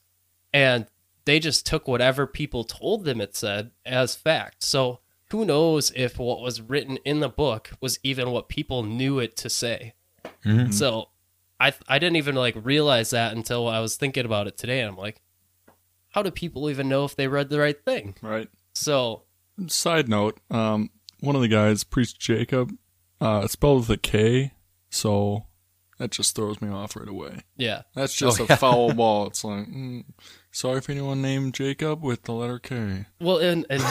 And 0.55 0.87
they 1.25 1.38
just 1.38 1.66
took 1.66 1.87
whatever 1.88 2.27
people 2.27 2.64
told 2.64 3.05
them 3.05 3.21
it 3.21 3.37
said 3.37 3.73
as 3.85 4.14
fact. 4.14 4.62
So 4.64 5.01
who 5.33 5.45
knows 5.45 5.92
if 5.97 6.18
what 6.18 6.40
was 6.40 6.61
written 6.62 6.97
in 7.05 7.18
the 7.21 7.29
book 7.29 7.71
was 7.81 7.99
even 8.03 8.31
what 8.31 8.49
people 8.49 8.83
knew 8.85 9.18
it 9.18 9.37
to 9.38 9.51
say. 9.51 9.95
Mhm. 10.45 10.73
So 10.73 11.09
I 11.61 11.73
I 11.88 11.99
didn't 11.99 12.16
even 12.16 12.35
like 12.37 12.55
realize 12.62 13.11
that 13.11 13.35
until 13.35 13.66
I 13.68 13.81
was 13.81 13.97
thinking 13.97 14.25
about 14.25 14.47
it 14.47 14.57
today 14.57 14.81
and 14.81 14.90
I'm 14.90 14.97
like 14.97 15.21
how 16.11 16.23
do 16.23 16.31
people 16.31 16.68
even 16.71 16.88
know 16.88 17.05
if 17.05 17.16
they 17.16 17.27
read 17.27 17.49
the 17.49 17.59
right 17.59 17.83
thing? 17.85 18.14
Right. 18.23 18.49
So 18.75 19.25
Side 19.66 20.09
note: 20.09 20.38
um, 20.51 20.90
one 21.21 21.37
of 21.37 21.42
the 21.42 21.49
guys, 21.49 21.85
priest 21.85 22.18
Jacob, 22.21 22.73
uh, 23.21 23.42
it's 23.45 23.53
spelled 23.55 23.81
with 23.81 23.90
a 23.90 23.97
K, 23.97 24.53
so 24.90 25.47
that 25.99 26.11
just 26.11 26.35
throws 26.35 26.61
me 26.61 26.68
off 26.68 26.97
right 26.97 27.09
away. 27.09 27.42
yeah. 27.57 27.83
That's 27.95 28.14
just 28.14 28.40
Oh, 28.40 28.45
a 28.45 28.47
yeah. 28.49 28.57
foul 28.57 28.92
ball. 29.01 29.27
It's 29.29 29.45
like, 29.45 29.66
mm, 29.68 30.05
sorry 30.53 30.79
if 30.79 30.88
anyone 30.88 31.21
named 31.21 31.55
Jacob 31.55 32.03
with 32.03 32.23
the 32.25 32.33
letter 32.33 32.59
K. 32.59 33.07
Well 33.21 33.38
and, 33.38 33.67
and 33.69 33.83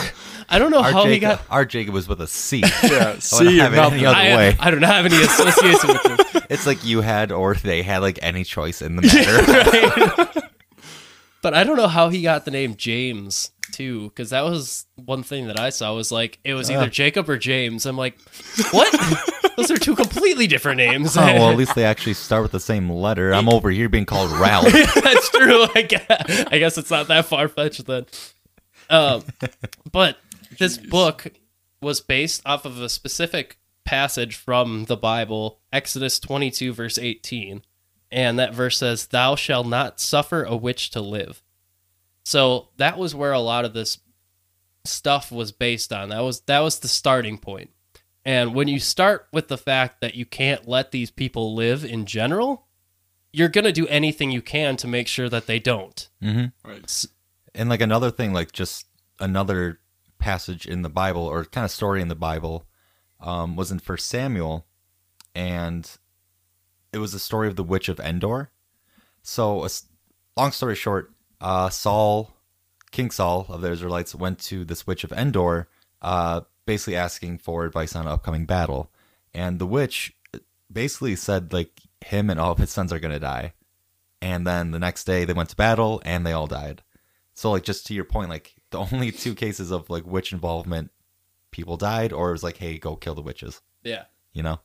I 0.48 0.58
don't 0.58 0.70
know 0.70 0.78
Our 0.78 0.92
how 0.92 1.02
Jacob, 1.02 1.12
he 1.12 1.18
got 1.18 1.42
our 1.50 1.64
Jacob 1.64 1.92
was 1.92 2.08
with 2.08 2.20
a 2.20 2.26
C. 2.26 2.60
Yeah, 2.60 2.68
I 2.82 3.06
wouldn't 3.06 3.22
see, 3.22 3.58
have 3.58 3.74
any 3.74 4.06
other 4.06 4.16
I, 4.16 4.36
way. 4.36 4.56
I 4.58 4.70
don't 4.70 4.82
have 4.82 5.04
any 5.04 5.22
association 5.22 5.88
with 5.88 6.02
this. 6.02 6.42
It's 6.52 6.66
like 6.66 6.84
you 6.84 7.00
had 7.00 7.32
or 7.32 7.54
they 7.54 7.82
had 7.82 8.02
like 8.02 8.18
any 8.20 8.44
choice 8.44 8.82
in 8.82 8.96
the 8.96 9.02
matter. 9.02 10.18
right? 10.34 10.44
But 11.40 11.54
I 11.54 11.64
don't 11.64 11.76
know 11.76 11.88
how 11.88 12.10
he 12.10 12.20
got 12.20 12.44
the 12.44 12.50
name 12.50 12.76
James 12.76 13.50
too, 13.72 14.08
because 14.08 14.30
that 14.30 14.44
was 14.44 14.86
one 14.96 15.22
thing 15.22 15.46
that 15.48 15.58
I 15.58 15.70
saw 15.70 15.94
was 15.94 16.12
like 16.12 16.38
it 16.44 16.54
was 16.54 16.70
either 16.70 16.84
Uh. 16.84 16.88
Jacob 16.88 17.28
or 17.28 17.38
James. 17.38 17.86
I'm 17.86 17.96
like, 17.96 18.18
what? 18.70 18.90
Those 19.56 19.70
are 19.70 19.76
two 19.76 19.94
completely 19.94 20.46
different 20.46 20.78
names. 20.78 21.16
Oh, 21.16 21.20
well, 21.24 21.50
at 21.50 21.56
least 21.58 21.74
they 21.74 21.84
actually 21.92 22.14
start 22.14 22.42
with 22.42 22.52
the 22.52 22.60
same 22.60 22.88
letter. 22.90 23.32
I'm 23.34 23.48
over 23.48 23.70
here 23.70 23.88
being 23.88 24.06
called 24.06 24.30
Ralph. 24.38 24.72
That's 24.72 25.28
true. 25.30 25.66
I 25.74 25.82
guess, 25.82 26.44
I 26.50 26.58
guess 26.58 26.78
it's 26.78 26.90
not 26.90 27.08
that 27.08 27.26
far 27.26 27.48
fetched 27.48 27.84
then. 27.86 28.06
Um, 28.88 29.24
but 29.90 30.16
this 30.58 30.78
book 30.78 31.26
was 31.82 32.00
based 32.00 32.42
off 32.46 32.64
of 32.64 32.80
a 32.80 32.88
specific 32.88 33.58
passage 33.84 34.36
from 34.36 34.84
the 34.86 34.96
Bible, 34.96 35.58
Exodus 35.72 36.18
22, 36.18 36.72
verse 36.72 36.98
18. 36.98 37.62
And 38.10 38.38
that 38.38 38.54
verse 38.54 38.78
says, 38.78 39.06
Thou 39.06 39.34
shalt 39.36 39.66
not 39.66 39.98
suffer 40.00 40.44
a 40.44 40.56
witch 40.56 40.90
to 40.90 41.00
live. 41.00 41.42
So 42.24 42.68
that 42.76 42.98
was 42.98 43.14
where 43.14 43.32
a 43.32 43.40
lot 43.40 43.64
of 43.64 43.74
this 43.74 43.98
stuff 44.84 45.30
was 45.32 45.52
based 45.52 45.92
on. 45.92 46.08
That 46.10 46.20
was 46.20 46.40
that 46.42 46.60
was 46.60 46.78
the 46.80 46.88
starting 46.88 47.38
point. 47.38 47.70
And 48.24 48.54
when 48.54 48.68
you 48.68 48.78
start 48.78 49.26
with 49.32 49.48
the 49.48 49.58
fact 49.58 50.00
that 50.00 50.14
you 50.14 50.24
can't 50.24 50.68
let 50.68 50.92
these 50.92 51.10
people 51.10 51.54
live 51.54 51.84
in 51.84 52.06
general, 52.06 52.66
you're 53.32 53.48
going 53.48 53.64
to 53.64 53.72
do 53.72 53.88
anything 53.88 54.30
you 54.30 54.42
can 54.42 54.76
to 54.76 54.86
make 54.86 55.08
sure 55.08 55.28
that 55.28 55.46
they 55.46 55.58
don't. 55.58 56.08
hmm 56.20 56.44
Right. 56.64 57.04
And 57.54 57.68
like 57.68 57.80
another 57.80 58.10
thing, 58.12 58.32
like 58.32 58.52
just 58.52 58.86
another 59.18 59.80
passage 60.18 60.66
in 60.66 60.82
the 60.82 60.88
Bible 60.88 61.22
or 61.22 61.44
kind 61.44 61.64
of 61.64 61.70
story 61.72 62.00
in 62.00 62.06
the 62.08 62.14
Bible 62.14 62.64
um, 63.20 63.56
was 63.56 63.72
in 63.72 63.80
First 63.80 64.06
Samuel, 64.06 64.66
and 65.34 65.90
it 66.92 66.98
was 66.98 67.12
the 67.12 67.18
story 67.18 67.48
of 67.48 67.56
the 67.56 67.64
witch 67.64 67.88
of 67.88 67.98
Endor. 68.00 68.50
So, 69.22 69.62
a 69.62 69.66
s- 69.66 69.86
long 70.36 70.52
story 70.52 70.74
short, 70.76 71.12
uh, 71.42 71.68
Saul, 71.68 72.32
King 72.90 73.10
Saul 73.10 73.46
of 73.48 73.60
the 73.60 73.70
Israelites, 73.70 74.14
went 74.14 74.38
to 74.40 74.64
this 74.64 74.86
witch 74.86 75.04
of 75.04 75.12
Endor, 75.12 75.68
uh, 76.00 76.42
basically 76.64 76.96
asking 76.96 77.38
for 77.38 77.64
advice 77.64 77.94
on 77.94 78.06
an 78.06 78.12
upcoming 78.12 78.46
battle, 78.46 78.90
and 79.34 79.58
the 79.58 79.66
witch 79.66 80.14
basically 80.72 81.16
said 81.16 81.52
like 81.52 81.80
him 82.00 82.30
and 82.30 82.40
all 82.40 82.52
of 82.52 82.58
his 82.58 82.70
sons 82.70 82.92
are 82.92 82.98
gonna 82.98 83.18
die. 83.18 83.52
And 84.20 84.46
then 84.46 84.70
the 84.70 84.78
next 84.78 85.04
day 85.04 85.24
they 85.24 85.32
went 85.32 85.50
to 85.50 85.56
battle 85.56 86.00
and 86.04 86.24
they 86.24 86.32
all 86.32 86.46
died. 86.46 86.82
So 87.34 87.50
like 87.50 87.64
just 87.64 87.86
to 87.86 87.94
your 87.94 88.04
point, 88.04 88.30
like 88.30 88.54
the 88.70 88.78
only 88.78 89.10
two 89.10 89.34
cases 89.34 89.70
of 89.70 89.90
like 89.90 90.06
witch 90.06 90.32
involvement, 90.32 90.90
people 91.50 91.76
died, 91.76 92.12
or 92.12 92.28
it 92.28 92.32
was 92.32 92.44
like, 92.44 92.56
hey, 92.56 92.78
go 92.78 92.96
kill 92.96 93.14
the 93.14 93.22
witches. 93.22 93.60
Yeah. 93.82 94.04
You 94.32 94.42
know? 94.42 94.60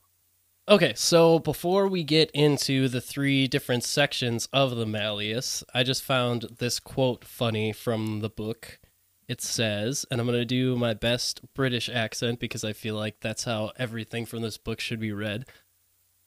Okay, 0.70 0.92
so 0.98 1.40
before 1.40 1.88
we 1.88 2.04
get 2.04 2.30
into 2.32 2.90
the 2.90 3.00
three 3.00 3.48
different 3.48 3.86
sections 3.86 4.50
of 4.52 4.76
the 4.76 4.86
Malleus, 4.86 5.64
I 5.74 5.84
just 5.84 6.04
found 6.04 6.58
this 6.58 6.78
quote 6.78 7.24
funny 7.24 7.72
from 7.72 8.20
the 8.20 8.28
book. 8.28 8.78
It 9.30 9.40
says, 9.40 10.06
and 10.12 10.20
I'm 10.20 10.28
going 10.28 10.38
to 10.38 10.44
do 10.44 10.76
my 10.76 10.94
best 10.94 11.40
British 11.54 11.88
accent 11.88 12.42
because 12.42 12.66
I 12.66 12.74
feel 12.74 12.96
like 12.96 13.22
that's 13.22 13.46
how 13.46 13.72
everything 13.78 14.26
from 14.26 14.42
this 14.42 14.58
book 14.58 14.82
should 14.82 15.00
be 15.00 15.14
read. 15.14 15.46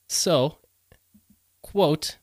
So, 0.09 0.57
quote, 1.62 2.16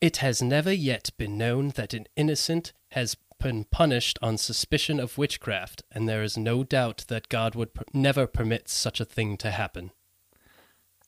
It 0.00 0.18
has 0.18 0.40
never 0.40 0.72
yet 0.72 1.10
been 1.16 1.36
known 1.36 1.70
that 1.70 1.94
an 1.94 2.06
innocent 2.14 2.72
has 2.92 3.16
been 3.42 3.64
punished 3.64 4.20
on 4.22 4.38
suspicion 4.38 5.00
of 5.00 5.18
witchcraft, 5.18 5.82
and 5.90 6.08
there 6.08 6.22
is 6.22 6.38
no 6.38 6.62
doubt 6.62 7.06
that 7.08 7.28
God 7.28 7.56
would 7.56 7.70
never 7.92 8.28
permit 8.28 8.68
such 8.68 9.00
a 9.00 9.04
thing 9.04 9.36
to 9.38 9.50
happen. 9.50 9.90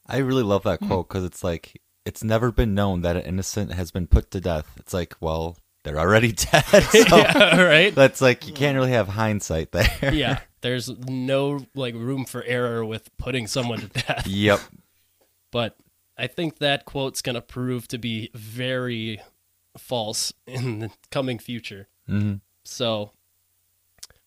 I 0.09 0.19
really 0.19 0.43
love 0.43 0.63
that 0.65 0.81
quote 0.81 1.09
because 1.09 1.25
it's 1.25 1.43
like 1.45 1.81
it's 2.05 2.23
never 2.23 2.53
been 2.53 2.75
known 2.75 3.03
that 3.03 3.17
an 3.17 3.23
innocent 3.23 3.73
has 3.73 3.91
been 3.91 4.07
put 4.07 4.31
to 4.31 4.41
death. 4.41 4.71
It's 4.77 4.95
like, 4.95 5.15
well, 5.21 5.57
they're 5.85 5.99
already 5.99 6.33
dead. 6.33 6.65
So 7.09 7.17
yeah, 7.17 7.61
right? 7.63 7.95
that's 7.95 8.21
like 8.21 8.47
you 8.47 8.53
can't 8.53 8.77
really 8.77 8.93
have 8.93 9.09
hindsight 9.09 9.73
there. 9.73 10.13
yeah, 10.15 10.41
there's 10.61 10.89
no 11.09 11.67
like 11.75 11.95
room 11.95 12.25
for 12.25 12.43
error 12.45 12.85
with 12.85 13.17
putting 13.17 13.47
someone 13.47 13.81
to 13.81 13.89
death. 13.89 14.27
yep. 14.27 14.61
But 15.53 15.77
I 16.19 16.27
think 16.27 16.59
that 16.59 16.85
quote's 16.85 17.23
going 17.23 17.35
to 17.35 17.43
prove 17.43 17.89
to 17.89 17.99
be 17.99 18.31
very 18.35 19.21
false 19.77 20.33
in 20.47 20.79
the 20.81 20.91
coming 21.11 21.39
future. 21.39 21.89
hmm 22.07 22.35
So, 22.65 23.13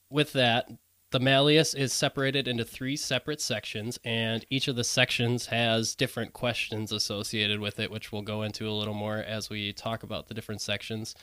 with 0.09 0.33
that, 0.33 0.69
the 1.11 1.19
Malleus 1.19 1.73
is 1.73 1.91
separated 1.91 2.47
into 2.47 2.63
three 2.63 2.95
separate 2.95 3.41
sections, 3.41 3.97
and 4.03 4.45
each 4.49 4.67
of 4.67 4.75
the 4.75 4.83
sections 4.83 5.47
has 5.47 5.95
different 5.95 6.33
questions 6.33 6.91
associated 6.91 7.59
with 7.59 7.79
it, 7.79 7.89
which 7.89 8.11
we'll 8.11 8.21
go 8.21 8.43
into 8.43 8.69
a 8.69 8.71
little 8.71 8.93
more 8.93 9.17
as 9.17 9.49
we 9.49 9.73
talk 9.73 10.03
about 10.03 10.27
the 10.27 10.33
different 10.33 10.61
sections. 10.61 11.15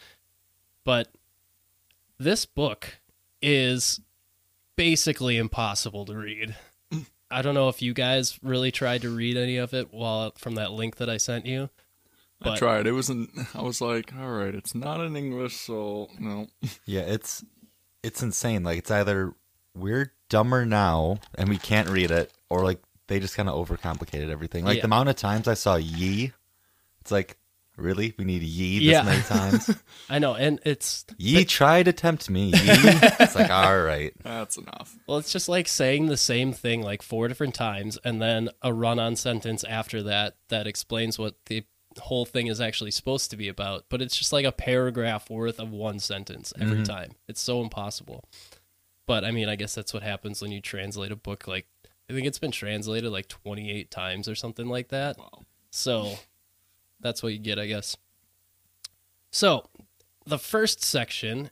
But 0.85 1.09
this 2.18 2.46
book 2.46 2.99
is 3.40 4.01
basically 4.75 5.37
impossible 5.37 6.05
to 6.07 6.16
read. 6.16 6.57
I 7.31 7.42
don't 7.42 7.55
know 7.55 7.68
if 7.68 7.81
you 7.81 7.94
guys 7.94 8.38
really 8.42 8.72
tried 8.72 9.03
to 9.03 9.14
read 9.14 9.37
any 9.37 9.57
of 9.57 9.72
it 9.72 9.92
while 9.92 10.33
from 10.37 10.57
that 10.57 10.72
link 10.72 10.96
that 10.96 11.11
I 11.11 11.16
sent 11.16 11.46
you. 11.46 11.70
I 12.42 12.57
tried. 12.57 12.87
It 12.87 12.92
wasn't. 12.92 13.31
I 13.55 13.62
was 13.62 13.81
like, 13.81 14.12
all 14.14 14.31
right, 14.31 14.55
it's 14.55 14.75
not 14.75 15.01
in 15.01 15.16
English, 15.16 15.57
so 15.57 16.09
no. 16.18 16.49
Yeah, 16.85 17.03
it's 17.03 17.44
it's 18.03 18.22
insane. 18.22 18.62
Like 18.62 18.79
it's 18.79 18.90
either 18.90 19.35
we're 19.77 20.12
dumber 20.29 20.65
now 20.67 21.19
and 21.37 21.49
we 21.49 21.59
can't 21.59 21.89
read 21.89 22.11
it, 22.11 22.33
or 22.51 22.65
like 22.65 22.81
they 23.09 23.21
just 23.21 23.37
kind 23.37 23.49
of 23.49 23.55
overcomplicated 23.69 24.31
everything. 24.31 24.65
Like 24.65 24.77
Yeah. 24.77 24.83
the 24.83 24.87
amount 24.87 25.09
of 25.09 25.17
times 25.17 25.47
I 25.49 25.55
saw 25.55 25.77
ye, 25.77 26.33
it's 27.01 27.11
like 27.12 27.37
really 27.77 28.15
we 28.19 28.25
need 28.25 28.43
ye 28.43 28.79
this 28.79 28.89
Yeah. 28.95 29.03
many 29.03 29.23
times. 29.23 29.71
I 30.09 30.19
know, 30.19 30.35
and 30.35 30.59
it's 30.65 31.05
ye 31.19 31.45
tried 31.45 31.85
to 31.85 31.93
tempt 31.93 32.29
me. 32.31 32.47
Ye. 32.47 32.53
it's 32.57 33.35
like 33.37 33.51
all 33.51 33.81
right. 33.81 34.12
That's 34.23 34.57
enough. 34.57 34.97
Well, 35.07 35.19
it's 35.19 35.31
just 35.33 35.49
like 35.49 35.69
saying 35.69 36.07
the 36.07 36.17
same 36.17 36.53
thing 36.53 36.83
like 36.83 37.03
four 37.03 37.29
different 37.29 37.55
times 37.55 37.99
and 38.05 38.21
then 38.21 38.49
a 38.62 38.73
run 38.73 38.99
on 38.99 39.15
sentence 39.15 39.62
after 39.65 40.03
that 40.05 40.37
that 40.49 40.67
explains 40.67 41.19
what 41.19 41.35
the 41.47 41.65
whole 41.99 42.25
thing 42.27 42.47
is 42.49 42.61
actually 42.61 42.91
supposed 42.91 43.31
to 43.31 43.37
be 43.37 43.49
about. 43.49 43.85
But 43.89 44.03
it's 44.03 44.17
just 44.17 44.33
like 44.33 44.45
a 44.45 44.53
paragraph 44.53 45.31
worth 45.31 45.59
of 45.61 45.71
one 45.71 45.99
sentence 45.99 46.53
every 46.61 46.79
Mhm. 46.79 46.85
time. 46.87 47.12
It's 47.29 47.41
so 47.41 47.62
impossible. 47.62 48.25
But 49.07 49.25
I 49.25 49.31
mean, 49.31 49.49
I 49.49 49.57
guess 49.57 49.75
that's 49.75 49.95
what 49.95 50.03
happens 50.03 50.42
when 50.42 50.53
you 50.53 50.61
translate 50.61 51.12
a 51.12 51.16
book 51.16 51.47
like 51.47 51.66
I 52.09 52.12
think 52.12 52.27
it's 52.27 52.38
been 52.38 52.53
translated 52.53 53.11
like 53.11 53.29
28 53.29 53.90
times 53.90 54.29
or 54.29 54.35
something 54.35 54.69
like 54.69 54.88
that. 54.88 55.19
Wow. 55.19 55.42
So 55.71 56.14
that's 57.01 57.23
what 57.23 57.33
you 57.33 57.38
get, 57.38 57.59
I 57.59 57.66
guess. 57.66 57.97
So 59.31 59.69
the 60.25 60.38
first 60.38 60.85
section 60.85 61.51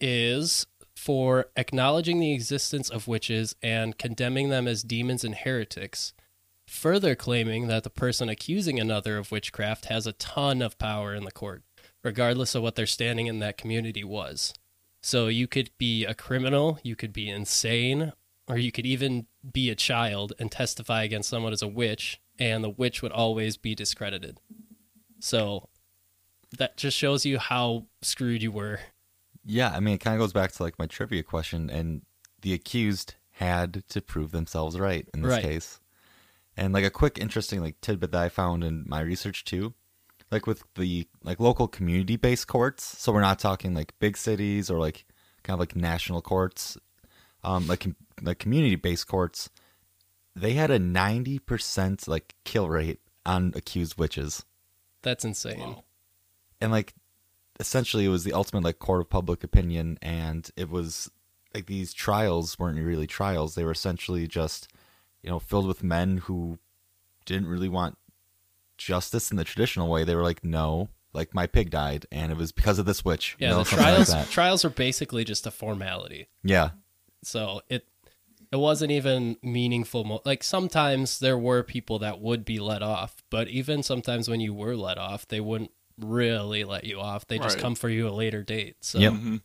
is 0.00 0.66
for 0.94 1.46
acknowledging 1.56 2.20
the 2.20 2.32
existence 2.32 2.90
of 2.90 3.08
witches 3.08 3.54
and 3.62 3.98
condemning 3.98 4.48
them 4.50 4.66
as 4.66 4.82
demons 4.82 5.24
and 5.24 5.34
heretics, 5.34 6.12
further 6.66 7.14
claiming 7.14 7.66
that 7.68 7.84
the 7.84 7.90
person 7.90 8.28
accusing 8.28 8.78
another 8.78 9.18
of 9.18 9.30
witchcraft 9.32 9.86
has 9.86 10.06
a 10.06 10.12
ton 10.12 10.62
of 10.62 10.78
power 10.78 11.14
in 11.14 11.24
the 11.24 11.32
court, 11.32 11.62
regardless 12.02 12.54
of 12.54 12.62
what 12.62 12.76
their 12.76 12.86
standing 12.86 13.26
in 13.26 13.40
that 13.40 13.58
community 13.58 14.04
was. 14.04 14.54
So 15.00 15.28
you 15.28 15.46
could 15.46 15.70
be 15.78 16.04
a 16.04 16.14
criminal, 16.14 16.78
you 16.82 16.96
could 16.96 17.12
be 17.12 17.28
insane, 17.28 18.12
or 18.48 18.58
you 18.58 18.72
could 18.72 18.86
even 18.86 19.26
be 19.52 19.70
a 19.70 19.74
child 19.74 20.32
and 20.38 20.50
testify 20.50 21.02
against 21.04 21.28
someone 21.28 21.52
as 21.52 21.62
a 21.62 21.68
witch, 21.68 22.20
and 22.38 22.64
the 22.64 22.68
witch 22.70 23.02
would 23.02 23.12
always 23.12 23.56
be 23.56 23.74
discredited. 23.74 24.40
So 25.20 25.68
that 26.56 26.76
just 26.76 26.96
shows 26.96 27.26
you 27.26 27.38
how 27.38 27.86
screwed 28.02 28.42
you 28.42 28.52
were. 28.52 28.80
Yeah, 29.44 29.70
I 29.70 29.80
mean 29.80 29.94
it 29.94 29.98
kind 29.98 30.14
of 30.14 30.20
goes 30.20 30.32
back 30.32 30.52
to 30.52 30.62
like 30.62 30.78
my 30.78 30.86
trivia 30.86 31.22
question, 31.22 31.70
and 31.70 32.02
the 32.42 32.52
accused 32.52 33.14
had 33.32 33.84
to 33.88 34.00
prove 34.00 34.32
themselves 34.32 34.78
right 34.78 35.08
in 35.14 35.22
this 35.22 35.32
Right. 35.32 35.42
case. 35.42 35.80
And 36.56 36.72
like 36.72 36.84
a 36.84 36.90
quick 36.90 37.18
interesting 37.18 37.60
like 37.60 37.80
tidbit 37.80 38.10
that 38.12 38.20
I 38.20 38.28
found 38.28 38.64
in 38.64 38.84
my 38.86 39.00
research 39.00 39.44
too, 39.44 39.74
like 40.30 40.46
with 40.46 40.62
the 40.74 41.06
like 41.22 41.40
local 41.40 41.68
community 41.68 42.16
based 42.16 42.46
courts, 42.46 42.84
so 42.84 43.12
we're 43.12 43.20
not 43.20 43.38
talking 43.38 43.74
like 43.74 43.92
big 43.98 44.16
cities 44.16 44.70
or 44.70 44.78
like 44.78 45.04
kind 45.42 45.54
of 45.54 45.60
like 45.60 45.76
national 45.76 46.20
courts, 46.22 46.76
um 47.44 47.66
like 47.66 47.80
com- 47.80 47.96
like 48.22 48.38
community 48.38 48.76
based 48.76 49.06
courts, 49.06 49.48
they 50.34 50.52
had 50.52 50.70
a 50.70 50.78
90% 50.78 52.08
like 52.08 52.34
kill 52.44 52.68
rate 52.68 53.00
on 53.24 53.52
accused 53.56 53.98
witches. 53.98 54.44
That's 55.02 55.24
insane. 55.24 55.60
Wow. 55.60 55.84
and 56.60 56.72
like 56.72 56.94
essentially 57.60 58.04
it 58.04 58.08
was 58.08 58.24
the 58.24 58.32
ultimate 58.32 58.64
like 58.64 58.78
court 58.78 59.00
of 59.00 59.10
public 59.10 59.42
opinion 59.44 59.98
and 60.02 60.50
it 60.56 60.70
was 60.70 61.10
like 61.54 61.66
these 61.66 61.92
trials 61.92 62.58
weren't 62.58 62.78
really 62.78 63.06
trials 63.06 63.54
they 63.54 63.64
were 63.64 63.72
essentially 63.72 64.26
just 64.28 64.68
you 65.22 65.30
know 65.30 65.38
filled 65.40 65.66
with 65.66 65.82
men 65.82 66.18
who 66.18 66.58
didn't 67.24 67.48
really 67.48 67.68
want 67.68 67.96
justice 68.78 69.30
in 69.30 69.36
the 69.36 69.44
traditional 69.44 69.88
way 69.90 70.04
they 70.04 70.14
were 70.14 70.22
like 70.22 70.42
no 70.44 70.88
like 71.12 71.34
my 71.34 71.46
pig 71.46 71.70
died 71.70 72.06
and 72.12 72.30
it 72.32 72.38
was 72.38 72.52
because 72.52 72.78
of 72.78 72.86
this 72.86 73.04
witch 73.04 73.36
Yeah, 73.38 73.50
know, 73.50 73.58
the 73.58 73.64
something 73.64 73.78
like 73.84 73.94
trials 73.94 74.08
that. 74.08 74.30
trials 74.30 74.64
are 74.64 74.70
basically 74.70 75.24
just 75.24 75.46
a 75.46 75.50
formality. 75.50 76.28
yeah 76.42 76.70
So 77.22 77.62
it 77.68 77.86
it 78.50 78.56
wasn't 78.56 78.90
even 78.92 79.36
meaningful. 79.42 80.04
Mo- 80.04 80.22
like 80.24 80.42
sometimes 80.42 81.18
there 81.18 81.36
were 81.36 81.62
people 81.62 81.98
that 81.98 82.18
would 82.20 82.46
be 82.46 82.58
let 82.58 82.82
off, 82.82 83.22
but 83.28 83.48
even 83.48 83.82
sometimes 83.82 84.26
when 84.30 84.40
you 84.40 84.54
were 84.54 84.74
let 84.74 84.96
off, 84.96 85.28
they 85.28 85.40
wouldn't 85.40 85.70
really 85.98 86.64
let 86.64 86.84
you 86.84 86.98
off. 86.98 87.26
They 87.26 87.38
just 87.38 87.56
Right. 87.56 87.62
come 87.62 87.74
for 87.74 87.90
you 87.90 88.08
a 88.08 88.10
later 88.10 88.42
date. 88.42 88.76
So 88.80 89.00
Yep. 89.00 89.12
hmm 89.12 89.36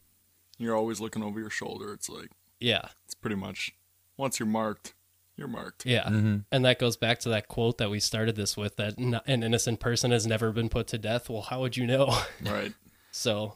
You're 0.57 0.75
always 0.75 1.01
looking 1.01 1.23
over 1.23 1.39
your 1.39 1.49
shoulder. 1.49 1.91
It's 1.93 2.07
like 2.09 2.29
yeah, 2.59 2.89
it's 3.05 3.15
pretty 3.15 3.35
much 3.35 3.73
once 4.15 4.39
you're 4.39 4.47
marked, 4.47 4.93
you're 5.35 5.47
marked. 5.47 5.85
yeah. 5.85 6.03
Mm-hmm. 6.03 6.37
And 6.51 6.65
that 6.65 6.79
goes 6.79 6.95
back 6.95 7.19
to 7.21 7.29
that 7.29 7.47
quote 7.47 7.77
that 7.79 7.89
we 7.89 7.99
started 7.99 8.35
this 8.35 8.55
with 8.55 8.75
that 8.75 8.99
n- 8.99 9.19
an 9.25 9.43
innocent 9.43 9.79
person 9.79 10.11
has 10.11 10.27
never 10.27 10.51
been 10.51 10.69
put 10.69 10.87
to 10.87 10.97
death. 10.97 11.29
Well, 11.29 11.41
how 11.41 11.61
would 11.61 11.75
you 11.77 11.87
know? 11.87 12.15
Right. 12.43 12.73
So, 13.11 13.55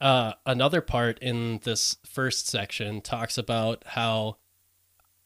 uh, 0.00 0.34
another 0.46 0.80
part 0.80 1.18
in 1.20 1.60
this 1.64 1.96
first 2.06 2.46
section 2.46 3.00
talks 3.00 3.36
about 3.36 3.82
how, 3.86 4.36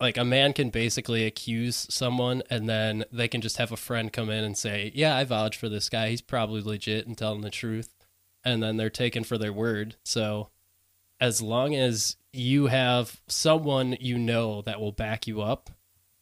like, 0.01 0.17
a 0.17 0.25
man 0.25 0.53
can 0.53 0.71
basically 0.71 1.27
accuse 1.27 1.87
someone 1.91 2.43
and 2.51 2.69
then 2.69 3.05
they 3.13 3.29
can 3.29 3.41
just 3.41 3.59
have 3.59 3.71
a 3.73 3.77
friend 3.77 4.13
come 4.13 4.31
in 4.31 4.45
and 4.45 4.57
say, 4.57 4.91
Yeah, 4.95 5.17
I 5.17 5.25
vouch 5.25 5.57
for 5.57 5.69
this 5.69 5.89
guy. 5.89 6.09
He's 6.09 6.23
probably 6.23 6.63
legit 6.63 7.07
and 7.07 7.17
telling 7.17 7.43
the 7.43 7.51
truth. 7.51 7.95
And 8.45 8.63
then 8.63 8.77
they're 8.77 8.91
taken 8.91 9.23
for 9.25 9.39
their 9.39 9.53
word. 9.53 9.97
So, 10.05 10.49
as 11.21 11.41
long 11.41 11.77
as 11.77 12.17
you 12.33 12.66
have 12.66 13.20
someone 13.26 13.97
you 14.01 14.18
know 14.18 14.62
that 14.62 14.80
will 14.80 14.93
back 14.93 15.26
you 15.26 15.43
up, 15.43 15.70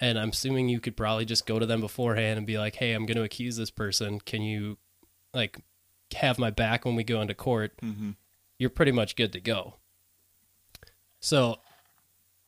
and 0.01 0.19
I'm 0.19 0.31
assuming 0.31 0.69
you 0.69 0.81
could 0.81 0.97
probably 0.97 1.25
just 1.25 1.47
go 1.47 1.59
to 1.59 1.67
them 1.67 1.81
beforehand 1.81 2.39
and 2.39 2.47
be 2.47 2.59
like, 2.59 2.77
"Hey, 2.77 2.93
I'm 2.93 3.07
going 3.07 3.17
to 3.17 3.23
accuse 3.23 3.57
this 3.57 3.71
person. 3.71 4.21
Can 4.21 4.43
you, 4.43 4.79
like, 5.33 5.59
have 6.17 6.39
my 6.39 6.51
back 6.51 6.85
when 6.85 6.97
we 6.97 7.05
go 7.05 7.21
into 7.21 7.35
court?" 7.35 7.73
hmm 7.81 8.11
You're 8.59 8.71
pretty 8.71 8.93
much 8.93 9.17
good 9.17 9.33
to 9.33 9.41
go. 9.41 9.77
So, 11.21 11.59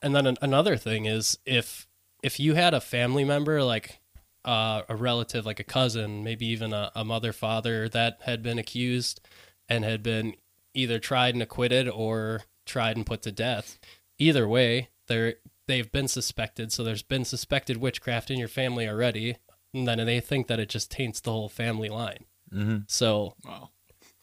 and 0.01 0.15
then 0.15 0.27
an- 0.27 0.39
another 0.43 0.77
thing 0.77 1.07
is 1.07 1.39
if 1.47 1.87
if 2.23 2.39
you 2.41 2.55
had 2.55 2.75
a 2.75 2.81
family 2.81 3.25
member 3.25 3.63
like 3.63 3.99
uh, 4.45 4.83
a 4.89 4.97
relative, 4.97 5.47
like 5.47 5.61
a 5.61 5.65
cousin, 5.65 6.25
maybe 6.25 6.47
even 6.47 6.73
a, 6.73 6.91
a 6.95 7.05
mother, 7.05 7.33
father 7.33 7.89
that 7.89 8.19
had 8.23 8.43
been 8.43 8.59
accused 8.59 9.21
and 9.69 9.85
had 9.85 10.03
been 10.03 10.35
either 10.75 10.99
tried 10.99 11.35
and 11.35 11.43
acquitted 11.43 11.89
or 11.89 12.43
tried 12.73 12.97
and 12.97 13.07
put 13.07 13.23
to 13.23 13.33
death. 13.33 13.79
Either 14.19 14.49
way, 14.49 14.89
they're 15.09 15.35
they've 15.69 15.93
been 15.93 16.09
suspected. 16.09 16.73
So 16.73 16.83
there's 16.83 17.03
been 17.03 17.25
suspected 17.25 17.77
witchcraft 17.77 18.31
in 18.31 18.39
your 18.39 18.49
family 18.49 18.89
already, 18.89 19.37
and 19.75 19.87
then 19.87 19.99
they 20.07 20.21
think 20.21 20.47
that 20.47 20.59
it 20.61 20.69
just 20.69 20.91
taints 20.91 21.21
the 21.21 21.33
whole 21.33 21.49
family 21.49 21.89
line. 21.89 22.25
Mm-hmm. 22.53 22.79
So 22.89 23.35
Wow. 23.45 23.71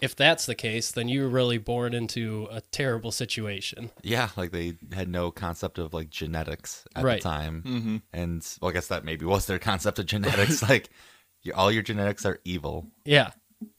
if 0.02 0.16
that's 0.16 0.46
the 0.46 0.56
case, 0.56 0.92
then 0.92 1.08
you 1.10 1.22
were 1.24 1.30
really 1.30 1.58
born 1.58 1.94
into 1.94 2.48
a 2.52 2.62
terrible 2.62 3.12
situation. 3.12 3.92
Yeah, 4.04 4.30
like 4.38 4.52
they 4.52 4.74
had 4.94 5.08
no 5.10 5.32
concept 5.32 5.78
of 5.80 5.94
like 5.94 6.10
genetics 6.10 6.86
at 6.96 7.04
Right. 7.04 7.22
the 7.22 7.30
time, 7.30 7.62
hmm 7.64 7.98
and 8.14 8.46
well, 8.62 8.70
I 8.72 8.74
guess 8.74 8.88
that 8.88 9.04
maybe 9.06 9.26
was 9.26 9.46
their 9.46 9.60
concept 9.60 10.00
of 10.00 10.06
genetics. 10.06 10.62
like, 10.70 10.90
all 11.56 11.72
your 11.72 11.84
genetics 11.84 12.26
are 12.26 12.40
evil. 12.44 12.88
Yeah. 13.06 13.32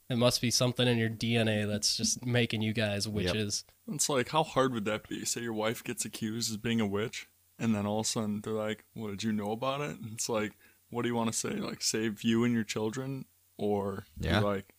It 0.08 0.18
must 0.18 0.40
be 0.40 0.50
something 0.50 0.86
in 0.88 0.98
your 0.98 1.08
DNA 1.08 1.66
that's 1.66 1.96
just 1.96 2.24
making 2.26 2.62
you 2.62 2.72
guys 2.72 3.06
witches. 3.08 3.64
It's 3.90 4.08
like 4.08 4.30
how 4.30 4.42
hard 4.42 4.72
would 4.74 4.84
that 4.84 5.08
be? 5.08 5.24
Say 5.24 5.40
your 5.42 5.52
wife 5.52 5.82
gets 5.84 6.04
accused 6.04 6.52
of 6.54 6.62
being 6.62 6.80
a 6.80 6.86
witch, 6.86 7.28
and 7.58 7.74
then 7.74 7.86
all 7.86 8.00
of 8.00 8.06
a 8.06 8.08
sudden 8.08 8.40
they're 8.42 8.52
like, 8.52 8.84
"What 8.94 9.10
did 9.10 9.22
you 9.22 9.32
know 9.32 9.52
about 9.52 9.80
it?" 9.80 9.98
And 10.00 10.12
it's 10.14 10.28
like, 10.28 10.52
what 10.90 11.02
do 11.02 11.08
you 11.08 11.14
want 11.14 11.32
to 11.32 11.38
say? 11.38 11.50
Like 11.50 11.82
save 11.82 12.22
you 12.22 12.44
and 12.44 12.52
your 12.52 12.64
children, 12.64 13.24
or 13.56 14.04
be 14.18 14.28
Yeah. 14.28 14.40
like, 14.40 14.74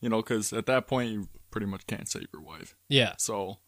you 0.00 0.08
know, 0.10 0.20
because 0.22 0.52
at 0.52 0.66
that 0.66 0.86
point 0.86 1.10
you 1.10 1.28
pretty 1.50 1.66
much 1.66 1.86
can't 1.86 2.08
save 2.08 2.26
your 2.32 2.42
wife. 2.42 2.76
Yeah. 2.88 3.14
So 3.18 3.58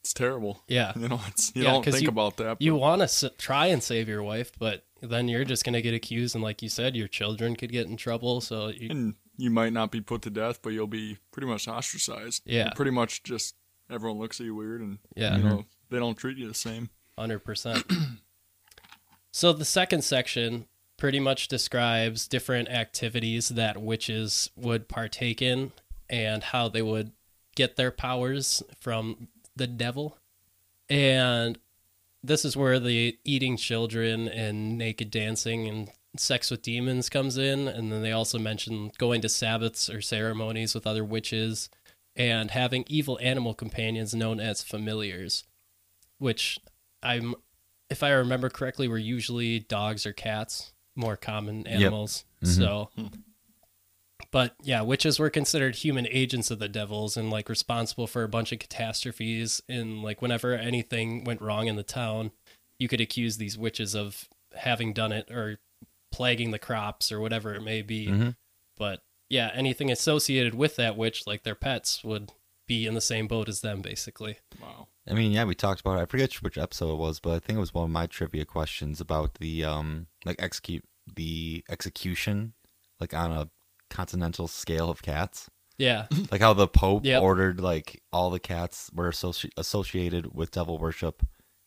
it's 0.00 0.12
terrible. 0.14 0.62
Yeah. 0.66 0.92
You 0.98 1.08
know, 1.08 1.20
it's 1.28 1.52
you 1.54 1.62
Yeah, 1.64 1.72
don't 1.72 1.84
think 1.84 2.02
you- 2.02 2.08
about 2.08 2.38
that. 2.38 2.56
You 2.60 2.74
want 2.74 3.00
to 3.00 3.04
s- 3.04 3.24
try 3.38 3.66
and 3.66 3.82
save 3.82 4.08
your 4.08 4.22
wife, 4.22 4.52
but 4.58 4.84
then 5.02 5.28
you're 5.28 5.44
just 5.44 5.64
going 5.64 5.74
to 5.74 5.82
get 5.82 5.94
accused. 5.94 6.34
And 6.34 6.42
like 6.42 6.62
you 6.62 6.68
said, 6.68 6.96
your 6.96 7.08
children 7.08 7.54
could 7.56 7.70
get 7.72 7.86
in 7.86 7.96
trouble. 7.96 8.40
So, 8.40 8.68
you, 8.68 8.88
and 8.90 9.14
you 9.42 9.50
might 9.50 9.72
not 9.72 9.90
be 9.90 10.00
put 10.00 10.22
to 10.22 10.30
death, 10.30 10.60
but 10.62 10.72
you'll 10.72 10.86
be 10.86 11.18
pretty 11.32 11.48
much 11.48 11.66
ostracized. 11.66 12.42
Yeah. 12.46 12.66
You're 12.66 12.74
pretty 12.76 12.92
much 12.92 13.24
just 13.24 13.56
everyone 13.90 14.20
looks 14.20 14.38
at 14.38 14.46
you 14.46 14.54
weird, 14.54 14.80
and 14.80 14.98
yeah, 15.16 15.36
you 15.36 15.42
know 15.42 15.50
mm-hmm. 15.50 15.60
they 15.90 15.98
don't 15.98 16.14
treat 16.14 16.38
you 16.38 16.46
the 16.46 16.54
same. 16.54 16.90
100%. 17.18 18.18
so, 19.32 19.52
the 19.52 19.64
second 19.64 20.04
section 20.04 20.66
pretty 20.96 21.18
much 21.18 21.48
describes 21.48 22.28
different 22.28 22.68
activities 22.68 23.48
that 23.48 23.82
witches 23.82 24.48
would 24.54 24.88
partake 24.88 25.42
in 25.42 25.72
and 26.08 26.44
how 26.44 26.68
they 26.68 26.82
would 26.82 27.10
get 27.56 27.74
their 27.74 27.90
powers 27.90 28.62
from 28.80 29.26
the 29.56 29.66
devil. 29.66 30.18
And 30.88 31.58
this 32.22 32.44
is 32.44 32.56
where 32.56 32.78
the 32.78 33.18
eating 33.24 33.56
children 33.56 34.28
and 34.28 34.78
naked 34.78 35.10
dancing 35.10 35.66
and 35.66 35.90
sex 36.16 36.50
with 36.50 36.62
demons 36.62 37.08
comes 37.08 37.36
in. 37.36 37.68
And 37.68 37.90
then 37.92 38.02
they 38.02 38.12
also 38.12 38.38
mention 38.38 38.92
going 38.98 39.20
to 39.22 39.28
Sabbaths 39.28 39.88
or 39.88 40.00
ceremonies 40.00 40.74
with 40.74 40.86
other 40.86 41.04
witches 41.04 41.70
and 42.14 42.50
having 42.50 42.84
evil 42.88 43.18
animal 43.22 43.54
companions 43.54 44.14
known 44.14 44.38
as 44.40 44.62
familiars, 44.62 45.44
which 46.18 46.58
I'm, 47.02 47.34
if 47.88 48.02
I 48.02 48.10
remember 48.10 48.50
correctly, 48.50 48.88
were 48.88 48.98
usually 48.98 49.60
dogs 49.60 50.04
or 50.04 50.12
cats, 50.12 50.72
more 50.94 51.16
common 51.16 51.66
animals. 51.66 52.24
Mhm. 52.42 52.48
So, 52.48 52.90
but 54.30 54.54
yeah, 54.62 54.82
witches 54.82 55.18
were 55.18 55.30
considered 55.30 55.76
human 55.76 56.06
agents 56.10 56.50
of 56.50 56.58
the 56.58 56.68
devils 56.68 57.16
and 57.16 57.30
like 57.30 57.48
responsible 57.48 58.06
for 58.06 58.22
a 58.22 58.28
bunch 58.28 58.52
of 58.52 58.58
catastrophes. 58.58 59.62
And 59.68 60.02
like 60.02 60.20
whenever 60.20 60.54
anything 60.54 61.24
went 61.24 61.40
wrong 61.40 61.66
in 61.66 61.76
the 61.76 61.82
town, 61.82 62.30
you 62.78 62.88
could 62.88 63.00
accuse 63.00 63.36
these 63.36 63.56
witches 63.56 63.94
of 63.94 64.28
having 64.54 64.92
done 64.92 65.12
it 65.12 65.30
or 65.30 65.58
plaguing 66.12 66.50
the 66.52 66.58
crops 66.58 67.10
or 67.10 67.20
whatever 67.20 67.54
it 67.54 67.62
may 67.62 67.82
be. 67.82 68.06
Mhm. 68.06 68.36
But 68.76 69.00
yeah, 69.28 69.50
anything 69.54 69.90
associated 69.90 70.54
with 70.54 70.76
that 70.76 70.96
witch, 70.96 71.26
like 71.26 71.42
their 71.42 71.54
pets, 71.54 72.04
would 72.04 72.30
be 72.66 72.86
in 72.86 72.94
the 72.94 73.00
same 73.00 73.26
boat 73.26 73.48
as 73.48 73.60
them, 73.60 73.80
basically. 73.82 74.38
Wow. 74.60 74.86
I 75.08 75.14
mean, 75.14 75.32
yeah, 75.32 75.44
we 75.44 75.54
talked 75.56 75.80
about 75.80 75.98
it. 75.98 76.02
I 76.02 76.06
forget 76.06 76.32
which 76.42 76.56
episode 76.56 76.92
it 76.92 76.98
was, 76.98 77.18
but 77.18 77.32
I 77.34 77.38
think 77.40 77.56
it 77.56 77.60
was 77.60 77.74
one 77.74 77.84
of 77.86 77.90
my 77.90 78.06
trivia 78.06 78.44
questions 78.44 79.00
about 79.00 79.34
the 79.34 79.64
um 79.64 80.06
like 80.24 80.36
execute 80.38 80.84
the 81.12 81.64
execution 81.68 82.52
like 83.00 83.12
on 83.14 83.32
a 83.32 83.50
continental 83.90 84.46
scale 84.48 84.88
of 84.90 85.02
cats. 85.02 85.50
Yeah, 85.78 86.06
Like 86.30 86.40
how 86.42 86.52
the 86.52 86.68
Pope 86.68 87.04
Yep. 87.04 87.22
ordered 87.22 87.60
like 87.60 88.00
all 88.12 88.30
the 88.30 88.38
cats 88.38 88.90
were 88.94 89.10
associ- 89.10 89.50
associated 89.56 90.32
with 90.34 90.50
devil 90.52 90.78
worship 90.78 91.26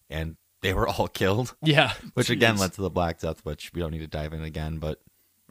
and 0.10 0.38
they 0.66 0.74
were 0.74 0.88
all 0.88 1.07
killed, 1.07 1.55
yeah, 1.61 1.93
which 2.13 2.30
again 2.30 2.57
led 2.57 2.74
to 2.74 2.82
the 2.82 2.89
Black 2.89 3.20
Death, 3.20 3.45
which 3.45 3.72
we 3.74 3.82
don't 3.82 3.91
need 3.91 3.99
to 3.99 4.07
dive 4.07 4.34
in 4.34 4.43
again, 4.43 4.78
but 4.80 5.01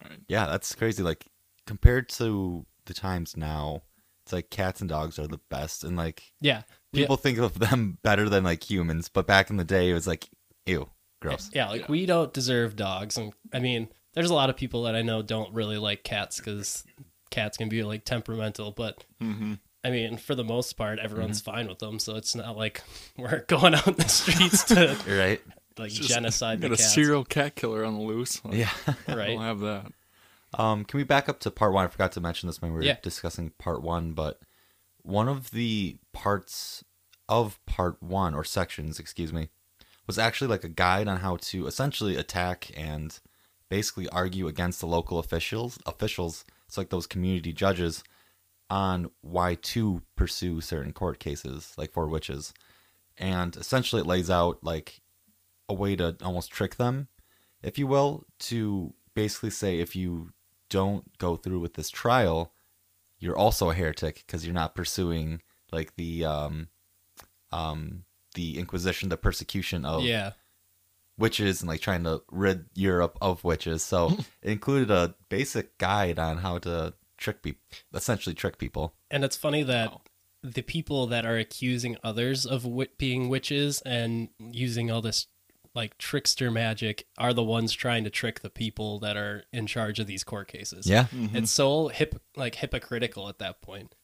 Right. 0.02 0.18
yeah, 0.28 0.46
that's 0.46 0.74
crazy 0.74 1.02
like 1.02 1.26
compared 1.66 2.08
to 2.10 2.66
the 2.86 2.94
times 2.94 3.36
now, 3.36 3.82
it's 4.24 4.32
like 4.32 4.50
cats 4.50 4.80
and 4.80 4.88
dogs 4.90 5.18
are 5.18 5.26
the 5.26 5.40
best 5.50 5.84
and 5.84 5.96
like 5.96 6.32
yeah. 6.40 6.62
people 6.92 7.16
think 7.16 7.38
of 7.38 7.58
them 7.58 7.98
better 8.02 8.28
than 8.28 8.44
like 8.44 8.68
humans, 8.68 9.08
but 9.08 9.26
back 9.26 9.50
in 9.50 9.56
the 9.56 9.64
day, 9.64 9.90
it 9.90 9.94
was 9.94 10.06
like, 10.06 10.28
ew, 10.66 10.90
gross. 11.22 11.50
Yeah, 11.54 11.68
like 11.68 11.82
Yeah. 11.82 11.86
we 11.88 12.06
don't 12.06 12.32
deserve 12.32 12.76
dogs, 12.76 13.16
and 13.16 13.32
I 13.52 13.60
mean, 13.60 13.88
there's 14.14 14.30
a 14.30 14.34
lot 14.34 14.50
of 14.50 14.56
people 14.56 14.82
that 14.84 14.94
I 14.94 15.02
know 15.02 15.22
don't 15.22 15.54
really 15.54 15.78
like 15.78 16.02
cats 16.04 16.38
because 16.38 16.84
cats 17.30 17.56
can 17.56 17.68
be 17.68 17.82
like 17.82 18.04
temperamental. 18.04 18.72
But 18.72 19.04
hmm 19.20 19.54
I 19.84 19.90
mean, 19.90 20.16
for 20.16 20.34
the 20.34 20.44
most 20.44 20.72
part, 20.78 20.98
everyone's 20.98 21.42
Mm-hmm. 21.42 21.50
fine 21.52 21.68
with 21.68 21.78
them, 21.78 21.98
so 21.98 22.16
it's 22.16 22.34
not 22.34 22.56
like 22.56 22.82
we're 23.18 23.40
going 23.46 23.74
out 23.74 23.86
in 23.86 23.94
the 23.94 24.08
streets 24.08 24.64
to 24.64 24.96
right. 25.08 25.40
like 25.78 25.90
Just 25.92 26.08
genocide 26.08 26.60
the 26.60 26.68
Got 26.70 26.74
a 26.74 26.76
cats. 26.78 26.94
serial 26.94 27.24
cat 27.24 27.54
killer 27.54 27.84
on 27.84 27.94
the 27.94 28.00
loose. 28.02 28.42
Like, 28.44 28.54
Yeah. 28.54 28.70
Right? 29.08 29.28
don't 29.34 29.42
have 29.42 29.60
that. 29.60 29.92
Um, 30.58 30.84
can 30.84 30.98
we 30.98 31.04
back 31.04 31.28
up 31.28 31.40
to 31.40 31.50
part 31.50 31.72
one? 31.72 31.84
I 31.84 31.88
forgot 31.88 32.12
to 32.12 32.20
mention 32.20 32.46
this 32.46 32.62
when 32.62 32.70
we 32.72 32.78
were 32.78 32.84
Yeah. 32.84 32.96
discussing 33.02 33.50
part 33.58 33.82
one, 33.82 34.12
but 34.12 34.40
one 35.02 35.28
of 35.28 35.50
the 35.50 35.98
parts 36.12 36.82
of 37.28 37.58
part 37.66 38.02
one 38.02 38.34
or 38.34 38.44
sections, 38.44 38.98
excuse 38.98 39.32
me, 39.32 39.48
was 40.06 40.18
actually 40.18 40.48
like 40.48 40.64
a 40.64 40.68
guide 40.68 41.08
on 41.08 41.18
how 41.18 41.36
to 41.36 41.66
essentially 41.66 42.16
attack 42.16 42.70
and 42.76 43.18
basically 43.68 44.08
argue 44.10 44.46
against 44.46 44.80
the 44.80 44.86
local 44.86 45.18
officials. 45.18 45.78
Officials, 45.86 46.44
it's 46.68 46.78
like 46.78 46.90
those 46.90 47.06
community 47.06 47.52
judges 47.52 48.04
on 48.70 49.10
why 49.20 49.54
to 49.56 50.02
pursue 50.16 50.60
certain 50.60 50.92
court 50.92 51.18
cases, 51.18 51.74
like 51.76 51.92
for 51.92 52.08
witches, 52.08 52.52
and 53.16 53.56
essentially 53.56 54.00
it 54.02 54.06
lays 54.06 54.30
out 54.30 54.62
like 54.62 55.00
a 55.68 55.74
way 55.74 55.96
to 55.96 56.16
almost 56.22 56.50
trick 56.50 56.76
them, 56.76 57.08
if 57.62 57.78
you 57.78 57.86
will, 57.86 58.26
to 58.38 58.94
basically 59.14 59.50
say 59.50 59.78
if 59.80 59.94
you 59.94 60.30
don't 60.68 61.16
go 61.18 61.36
through 61.36 61.60
with 61.60 61.74
this 61.74 61.90
trial, 61.90 62.52
you're 63.18 63.36
also 63.38 63.70
a 63.70 63.74
heretic 63.74 64.24
because 64.26 64.44
you're 64.44 64.54
not 64.54 64.74
pursuing 64.74 65.40
like 65.72 65.94
the 65.96 66.24
um 66.24 66.68
um 67.52 68.04
the 68.34 68.58
inquisition, 68.58 69.08
the 69.08 69.16
persecution 69.16 69.84
of 69.84 70.02
Yeah, 70.02 70.32
witches 71.16 71.60
and 71.60 71.68
like 71.68 71.80
trying 71.80 72.04
to 72.04 72.22
rid 72.30 72.66
Europe 72.74 73.16
of 73.20 73.44
witches. 73.44 73.82
So 73.84 74.08
it 74.42 74.50
included 74.50 74.90
a 74.90 75.14
basic 75.28 75.78
guide 75.78 76.18
on 76.18 76.38
how 76.38 76.58
to 76.58 76.94
trick 77.16 77.42
people, 77.42 77.60
essentially 77.92 78.34
trick 78.34 78.58
people. 78.58 78.94
and 79.10 79.24
it's 79.24 79.36
funny 79.36 79.62
that 79.62 79.90
Wow. 79.90 80.00
the 80.42 80.62
people 80.62 81.06
that 81.06 81.24
are 81.24 81.36
accusing 81.38 81.96
others 82.04 82.44
of 82.46 82.62
wi- 82.64 82.88
being 82.98 83.28
witches 83.28 83.80
and 83.82 84.28
using 84.38 84.90
all 84.90 85.00
this 85.00 85.26
like 85.74 85.98
trickster 85.98 86.50
magic 86.52 87.06
are 87.18 87.32
the 87.32 87.42
ones 87.42 87.72
trying 87.72 88.04
to 88.04 88.10
trick 88.10 88.40
the 88.40 88.50
people 88.50 88.98
that 89.00 89.16
are 89.16 89.44
in 89.52 89.66
charge 89.66 89.98
of 89.98 90.06
these 90.06 90.22
court 90.22 90.46
cases. 90.48 90.86
Yeah, 90.86 91.06
It's 91.12 91.50
so 91.50 91.88
hip 91.88 92.20
like 92.36 92.54
hypocritical 92.56 93.28
at 93.28 93.38
that 93.40 93.60
point. 93.60 93.94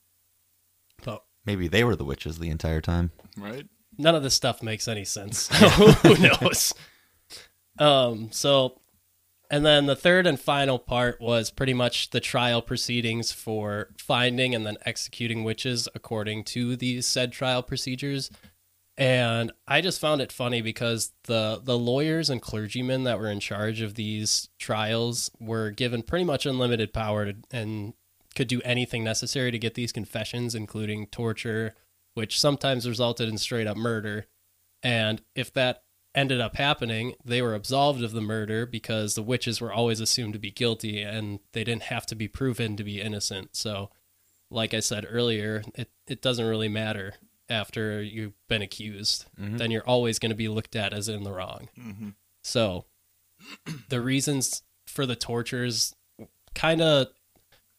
But 1.05 1.23
maybe 1.47 1.69
they 1.69 1.85
were 1.85 1.95
the 1.97 2.05
witches 2.05 2.39
the 2.39 2.51
entire 2.51 2.81
time. 2.81 3.13
Right? 3.37 3.67
none 3.99 4.15
of 4.15 4.23
this 4.23 4.35
stuff 4.35 4.63
makes 4.63 4.89
any 4.89 5.05
sense. 5.05 5.49
Who 6.03 6.17
knows? 6.17 6.73
Um, 7.79 8.29
so, 8.33 8.80
and 9.51 9.67
then 9.67 9.87
the 9.87 9.97
third 9.97 10.27
and 10.27 10.39
final 10.39 10.79
part 10.79 11.21
was 11.21 11.51
pretty 11.51 11.75
much 11.75 12.11
the 12.11 12.21
trial 12.21 12.63
proceedings 12.63 13.33
for 13.33 13.89
finding 13.99 14.55
and 14.55 14.65
then 14.65 14.77
executing 14.87 15.43
witches 15.43 15.89
according 15.95 16.45
to 16.45 16.77
these 16.77 17.07
said 17.07 17.33
trial 17.33 17.63
procedures. 17.63 18.31
And 18.97 19.51
I 19.67 19.81
just 19.81 20.01
found 20.01 20.21
it 20.21 20.31
funny 20.31 20.63
because 20.63 21.13
the 21.25 21.61
the 21.63 21.79
lawyers 21.79 22.31
and 22.31 22.41
clergymen 22.41 23.05
that 23.05 23.19
were 23.19 23.31
in 23.31 23.41
charge 23.41 23.81
of 23.81 23.95
these 23.95 24.51
trials 24.59 25.31
were 25.41 25.71
given 25.71 26.03
pretty 26.03 26.25
much 26.25 26.47
unlimited 26.47 26.93
power 26.93 27.33
to, 27.33 27.37
and 27.51 27.95
could 28.37 28.47
do 28.47 28.61
anything 28.63 29.03
necessary 29.03 29.51
to 29.51 29.59
get 29.59 29.75
these 29.75 29.91
confessions, 29.91 30.55
including 30.55 31.07
torture, 31.07 31.75
which 32.15 32.39
sometimes 32.39 32.89
resulted 32.89 33.29
in 33.29 33.39
straight 33.39 33.67
up 33.67 33.77
murder. 33.77 34.27
And 34.83 35.23
if 35.35 35.53
that 35.55 35.83
ended 36.15 36.41
up 36.41 36.57
happening, 36.57 37.15
they 37.25 37.41
were 37.43 37.55
absolved 37.55 38.03
of 38.03 38.13
the 38.13 38.21
murder 38.21 38.67
because 38.67 39.15
the 39.15 39.23
witches 39.23 39.61
were 39.61 39.73
always 39.73 40.01
assumed 40.01 40.33
to 40.33 40.39
be 40.39 40.51
guilty 40.51 41.03
and 41.03 41.41
they 41.53 41.65
didn't 41.65 41.85
have 41.85 42.07
to 42.07 42.15
be 42.15 42.29
proven 42.29 42.77
to 42.77 42.85
be 42.85 43.01
innocent. 43.01 43.55
So, 43.55 43.91
like 44.51 44.75
I 44.75 44.81
said 44.81 45.07
earlier, 45.09 45.63
it, 45.75 45.91
it 46.09 46.21
doesn't 46.21 46.47
really 46.47 46.69
matter 46.69 47.15
after 47.49 48.03
you've 48.03 48.35
been 48.49 48.63
accused. 48.63 49.27
Then 49.57 49.71
you're 49.71 49.87
always 49.87 50.19
going 50.19 50.31
to 50.31 50.37
be 50.37 50.49
looked 50.49 50.75
at 50.77 50.93
as 50.93 51.09
in 51.09 51.23
the 51.23 51.33
wrong. 51.33 51.69
Mm-hmm. 51.79 52.09
So, 52.43 52.87
the 53.89 54.01
reasons 54.01 54.63
for 54.87 55.07
the 55.07 55.17
tortures 55.17 55.95
kind 56.55 56.83
of 56.83 57.09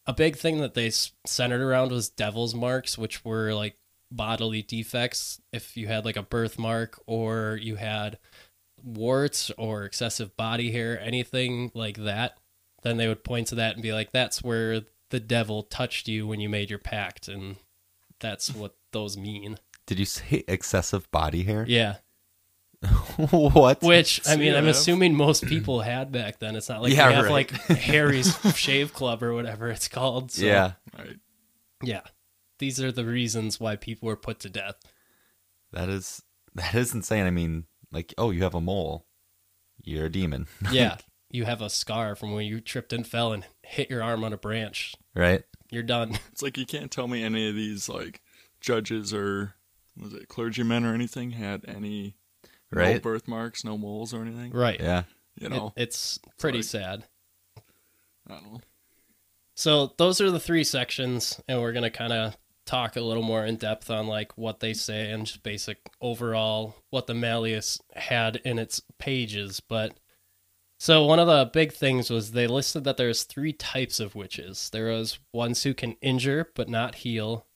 a 0.06 0.12
big 0.12 0.36
thing 0.36 0.58
that 0.58 0.74
they 0.74 0.90
centered 1.26 1.60
around 1.60 1.92
was 1.92 2.08
devil's 2.08 2.54
marks, 2.54 2.98
which 2.98 3.24
were 3.24 3.52
like 3.54 3.76
bodily 4.16 4.62
defects. 4.62 5.40
If 5.52 5.76
you 5.76 5.86
had 5.88 6.04
like 6.04 6.16
a 6.16 6.22
birthmark 6.22 7.00
or 7.06 7.58
you 7.60 7.76
had 7.76 8.18
warts 8.82 9.50
or 9.58 9.84
excessive 9.84 10.36
body 10.36 10.70
hair, 10.72 11.00
anything 11.00 11.70
like 11.74 11.98
that, 11.98 12.38
then 12.82 12.96
they 12.96 13.08
would 13.08 13.24
point 13.24 13.48
to 13.48 13.54
that 13.56 13.74
and 13.74 13.82
be 13.82 13.92
like, 13.92 14.12
that's 14.12 14.42
where 14.42 14.82
the 15.10 15.20
devil 15.20 15.62
touched 15.62 16.08
you 16.08 16.26
when 16.26 16.40
you 16.40 16.48
made 16.48 16.70
your 16.70 16.78
pact. 16.78 17.28
And 17.28 17.56
that's 18.20 18.50
what 18.54 18.74
those 18.92 19.16
mean. 19.16 19.58
Did 19.86 19.98
you 19.98 20.04
say 20.04 20.44
excessive 20.48 21.10
body 21.10 21.42
hair? 21.44 21.64
Yeah. 21.68 21.96
what? 23.30 23.80
Which 23.82 24.20
I 24.28 24.34
mean, 24.36 24.54
I'm 24.54 24.66
assuming 24.66 25.14
most 25.14 25.46
people 25.46 25.80
had 25.80 26.10
back 26.10 26.40
then. 26.40 26.56
It's 26.56 26.68
not 26.68 26.82
like 26.82 26.92
Yeah, 26.92 27.08
we 27.08 27.14
have 27.14 27.24
right. 27.26 27.30
like 27.30 27.50
Harry's 27.78 28.36
Shave 28.56 28.92
Club 28.92 29.22
or 29.22 29.32
whatever 29.34 29.68
it's 29.70 29.86
called. 29.88 30.32
So, 30.32 30.44
yeah, 30.44 30.72
Right. 30.98 31.16
yeah. 31.82 32.00
These 32.62 32.80
are 32.80 32.92
the 32.92 33.04
reasons 33.04 33.58
why 33.58 33.74
people 33.74 34.06
were 34.06 34.14
put 34.16 34.38
to 34.40 34.48
death. 34.48 34.76
that 35.72 35.88
is 35.88 36.22
that 36.54 36.76
is 36.76 36.94
insane. 36.94 37.26
I 37.26 37.30
mean, 37.30 37.64
like, 37.90 38.14
oh, 38.16 38.30
you 38.30 38.44
have 38.44 38.54
a 38.54 38.60
mole, 38.60 39.04
you're 39.82 40.06
a 40.06 40.08
demon, 40.12 40.46
Yeah, 40.70 40.98
you 41.28 41.44
have 41.44 41.60
a 41.60 41.68
scar 41.68 42.14
from 42.14 42.32
when 42.32 42.46
you 42.46 42.60
tripped 42.60 42.92
and 42.92 43.04
fell 43.04 43.32
and 43.32 43.44
hit 43.64 43.90
your 43.90 44.00
arm 44.00 44.22
on 44.22 44.32
a 44.32 44.36
branch. 44.36 44.94
right? 45.12 45.42
You're 45.72 45.82
done. 45.82 46.18
It's 46.30 46.40
like 46.42 46.56
you 46.56 46.64
can't 46.66 46.92
tell 46.92 47.08
me 47.08 47.24
any 47.24 47.48
of 47.48 47.56
these 47.56 47.88
like 47.88 48.20
judges 48.60 49.12
or 49.12 49.54
was 50.00 50.12
it 50.14 50.28
clergymen 50.28 50.84
or 50.84 50.94
anything 50.94 51.32
had 51.32 51.64
any 51.66 52.14
no 52.70 52.80
Right? 52.80 53.02
birthmarks, 53.02 53.64
no 53.64 53.76
moles 53.76 54.14
or 54.14 54.22
anything. 54.22 54.52
Right. 54.52 54.78
Yeah. 54.80 55.02
You 55.36 55.46
It- 55.48 55.50
know, 55.50 55.72
it's 55.76 56.20
pretty 56.38 56.58
like- 56.58 56.64
sad. 56.66 57.04
I 58.28 58.34
don't 58.34 58.52
know. 58.52 58.60
So 59.56 59.94
those 59.98 60.20
are 60.20 60.30
the 60.30 60.40
three 60.40 60.64
sections, 60.64 61.40
and 61.48 61.60
we're 61.60 61.72
gonna 61.72 61.90
kind 61.90 62.12
of 62.12 62.36
talk 62.64 62.96
a 62.96 63.00
little 63.00 63.22
more 63.22 63.44
in 63.44 63.56
depth 63.56 63.90
on 63.90 64.06
like 64.06 64.36
what 64.38 64.60
they 64.60 64.72
say 64.72 65.10
and 65.10 65.26
just 65.26 65.42
basic 65.42 65.78
overall 66.00 66.76
what 66.90 67.06
the 67.06 67.14
Malleus 67.14 67.80
had 67.94 68.36
in 68.44 68.58
its 68.58 68.80
pages. 68.98 69.60
But 69.60 69.98
so 70.78 71.04
one 71.04 71.18
of 71.18 71.26
the 71.26 71.50
big 71.52 71.72
things 71.72 72.10
was 72.10 72.32
they 72.32 72.46
listed 72.46 72.84
that 72.84 72.96
there's 72.96 73.22
three 73.22 73.52
types 73.52 74.00
of 74.00 74.14
witches. 74.14 74.68
There 74.70 74.88
was 74.88 75.18
ones 75.32 75.62
who 75.62 75.74
can 75.74 75.96
injure 76.00 76.50
but 76.54 76.68
not 76.68 76.96
heal, 76.96 77.46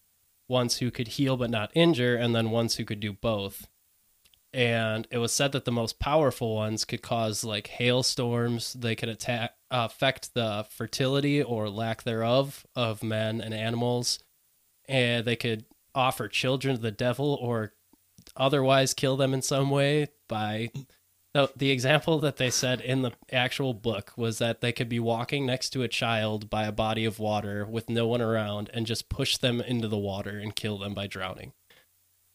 ones 0.48 0.78
who 0.78 0.90
could 0.90 1.08
heal 1.08 1.36
but 1.36 1.50
not 1.50 1.72
injure, 1.74 2.16
and 2.16 2.34
then 2.34 2.50
ones 2.50 2.76
who 2.76 2.84
could 2.84 3.00
do 3.00 3.12
both. 3.12 3.66
And 4.52 5.06
it 5.10 5.18
was 5.18 5.32
said 5.32 5.52
that 5.52 5.64
the 5.64 5.72
most 5.72 5.98
powerful 5.98 6.54
ones 6.54 6.84
could 6.84 7.02
cause 7.02 7.44
like 7.44 7.66
hailstorms. 7.66 8.72
They 8.72 8.94
could 8.94 9.08
attack, 9.08 9.54
affect 9.70 10.34
the 10.34 10.66
fertility 10.70 11.42
or 11.42 11.68
lack 11.68 12.04
thereof 12.04 12.64
of 12.74 13.02
men 13.02 13.40
and 13.40 13.52
animals, 13.52 14.18
and 14.88 15.24
they 15.24 15.36
could 15.36 15.64
offer 15.94 16.28
children 16.28 16.76
to 16.76 16.82
the 16.82 16.90
devil 16.90 17.38
or 17.40 17.72
otherwise 18.36 18.94
kill 18.94 19.16
them 19.16 19.32
in 19.32 19.42
some 19.42 19.70
way 19.70 20.08
by 20.28 20.70
the, 21.36 21.50
the 21.54 21.70
example 21.70 22.18
that 22.20 22.38
they 22.38 22.48
said 22.48 22.80
in 22.80 23.02
the 23.02 23.12
actual 23.30 23.74
book 23.74 24.12
was 24.16 24.38
that 24.38 24.60
they 24.62 24.72
could 24.72 24.88
be 24.88 24.98
walking 24.98 25.44
next 25.44 25.70
to 25.70 25.82
a 25.82 25.88
child 25.88 26.48
by 26.48 26.64
a 26.64 26.72
body 26.72 27.04
of 27.04 27.18
water 27.18 27.66
with 27.66 27.90
no 27.90 28.06
one 28.06 28.22
around 28.22 28.70
and 28.72 28.86
just 28.86 29.08
push 29.08 29.36
them 29.36 29.60
into 29.60 29.86
the 29.86 29.98
water 29.98 30.38
and 30.38 30.56
kill 30.56 30.78
them 30.78 30.94
by 30.94 31.06
drowning. 31.06 31.52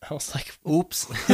I 0.07 0.13
was 0.13 0.33
like, 0.33 0.57
Oops. 0.69 1.11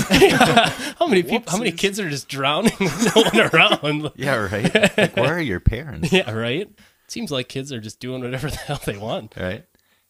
how 1.00 1.08
many 1.08 1.24
people, 1.24 1.52
how 1.52 1.58
many 1.58 1.72
kids 1.72 2.00
are 2.00 2.10
just 2.10 2.28
drowning 2.28 2.74
with 2.80 3.16
no 3.16 3.22
one 3.22 3.54
around? 3.54 4.12
yeah, 4.16 4.36
right. 4.36 4.98
Like, 4.98 5.16
where 5.16 5.36
are 5.36 5.42
your 5.42 5.60
parents? 5.62 6.12
yeah, 6.14 6.32
right. 6.32 6.70
Seems 7.08 7.32
like 7.32 7.48
kids 7.48 7.72
are 7.72 7.80
just 7.80 8.00
doing 8.00 8.22
whatever 8.22 8.50
the 8.50 8.58
hell 8.58 8.80
they 8.86 8.98
want. 8.98 9.36
Right. 9.38 9.66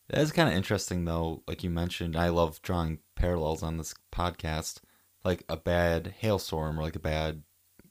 That 0.10 0.22
is 0.22 0.32
kind 0.32 0.48
of 0.50 0.56
interesting, 0.56 1.06
though. 1.06 1.44
Like 1.48 1.64
you 1.64 1.70
mentioned, 1.70 2.16
I 2.16 2.30
love 2.30 2.62
drawing 2.62 3.00
parallels 3.16 3.62
on 3.62 3.78
this 3.78 3.94
podcast. 4.12 4.80
Like 5.24 5.44
a 5.50 5.58
bad 5.58 6.16
hailstorm 6.20 6.80
or 6.80 6.84
like 6.84 6.96
a 6.96 7.00
bad 7.00 7.44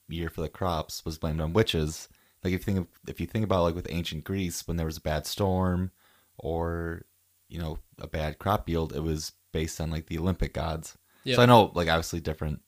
year 0.07 0.29
for 0.29 0.41
the 0.41 0.49
crops 0.49 1.05
was 1.05 1.17
blamed 1.17 1.41
on 1.41 1.53
witches. 1.53 2.09
Like 2.43 2.53
if 2.53 2.61
you 2.61 2.73
think 2.73 2.79
of, 2.79 2.87
if 3.07 3.19
you 3.19 3.27
think 3.27 3.45
about 3.45 3.63
like 3.63 3.75
with 3.75 3.87
ancient 3.89 4.23
Greece, 4.23 4.67
when 4.67 4.77
there 4.77 4.85
was 4.85 4.97
a 4.97 5.01
bad 5.01 5.25
storm 5.25 5.91
or 6.37 7.03
you 7.49 7.59
know 7.59 7.79
a 7.99 8.07
bad 8.07 8.39
crop 8.39 8.67
yield, 8.67 8.95
it 8.95 9.03
was 9.03 9.33
based 9.51 9.79
on 9.81 9.91
like 9.91 10.07
the 10.07 10.17
Olympic 10.17 10.53
gods. 10.53 10.97
Yeah. 11.23 11.35
So 11.35 11.41
I 11.41 11.45
know 11.45 11.71
like 11.73 11.89
obviously 11.89 12.19
different 12.19 12.61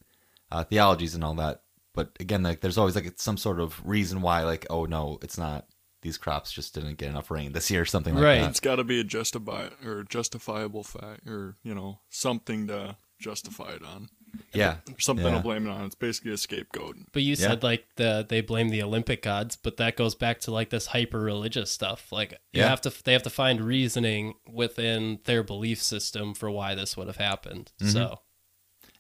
uh, 0.52 0.64
theologies 0.64 1.16
and 1.16 1.24
all 1.24 1.36
that, 1.36 1.62
but 1.94 2.12
again, 2.20 2.44
like 2.44 2.62
there's 2.62 2.78
always 2.78 2.96
like 2.96 3.12
some 3.18 3.38
sort 3.38 3.60
of 3.60 3.82
reason 3.86 4.22
why 4.22 4.44
like 4.44 4.68
oh 4.70 4.86
no, 4.86 5.20
it's 5.22 5.38
not. 5.38 5.66
These 6.02 6.18
crops 6.18 6.52
just 6.52 6.74
didn't 6.74 6.98
get 6.98 7.10
enough 7.10 7.30
rain 7.30 7.52
this 7.52 7.70
year, 7.70 7.82
or 7.82 7.86
something 7.86 8.16
like 8.16 8.24
Right. 8.24 8.40
that. 8.42 8.50
It's 8.52 8.60
got 8.60 8.78
to 8.78 8.84
be 8.84 9.00
a 9.00 9.04
justify 9.04 9.70
or 9.84 10.04
justifiable 10.04 10.84
fact, 10.84 11.28
or 11.28 11.58
you 11.64 11.76
know, 11.76 12.00
something 12.10 12.68
to 12.68 12.96
justify 13.20 13.72
it 13.72 13.84
on, 13.84 14.08
Yeah, 14.54 14.78
or 14.90 15.00
something 15.00 15.26
Yeah. 15.26 15.36
to 15.36 15.40
blame 15.44 15.68
it 15.68 15.72
on. 15.72 15.86
It's 15.86 15.96
basically 15.96 16.32
a 16.32 16.38
scapegoat. 16.38 16.96
But 17.12 17.24
you 17.24 17.32
Yeah. 17.32 17.36
said 17.50 17.64
like 17.64 17.86
the 17.98 18.26
they 18.28 18.40
blame 18.40 18.70
the 18.70 18.82
Olympic 18.82 19.22
gods, 19.24 19.58
but 19.58 19.76
that 19.76 19.98
goes 19.98 20.16
back 20.16 20.40
to 20.42 20.52
like 20.52 20.70
this 20.70 20.86
hyper 20.88 21.20
religious 21.20 21.70
stuff. 21.70 22.12
Like 22.14 22.32
you 22.54 22.62
Yeah. 22.62 22.70
have 22.70 22.80
to 22.82 22.94
they 23.04 23.12
have 23.12 23.24
to 23.24 23.30
find 23.30 23.60
reasoning 23.60 24.36
within 24.48 25.20
their 25.26 25.44
belief 25.44 25.82
system 25.84 26.34
for 26.34 26.50
why 26.50 26.76
this 26.76 26.96
would 26.96 27.08
have 27.08 27.18
happened. 27.18 27.74
Mm-hmm. 27.82 27.92
So 27.92 28.22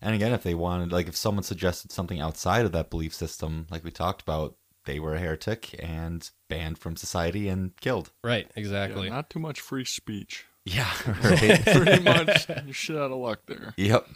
And 0.01 0.15
again, 0.15 0.31
if 0.31 0.43
they 0.43 0.55
wanted, 0.55 0.93
like, 0.93 1.09
if 1.09 1.17
someone 1.17 1.43
suggested 1.43 1.91
something 1.91 2.21
outside 2.21 2.65
of 2.65 2.71
that 2.71 2.89
belief 2.89 3.13
system, 3.13 3.67
like 3.69 3.83
we 3.83 3.91
talked 3.91 4.21
about, 4.21 4.55
they 4.86 4.99
were 4.99 5.15
a 5.15 5.19
heretic 5.19 5.75
and 5.80 6.30
banned 6.47 6.77
from 6.80 6.95
society 6.95 7.47
and 7.47 7.75
killed. 7.77 8.11
right, 8.23 8.45
Yeah, 8.55 8.59
exactly. 8.61 9.09
not 9.09 9.30
too 9.30 9.39
much 9.39 9.59
free 9.61 9.86
speech. 9.86 10.45
Yeah, 10.65 10.89
right. 11.23 11.63
Pretty 11.63 12.03
much, 12.03 12.47
you're 12.65 12.73
shit 12.73 12.95
out 12.97 13.11
of 13.11 13.17
luck 13.17 13.41
there. 13.47 13.73
yep. 13.77 14.07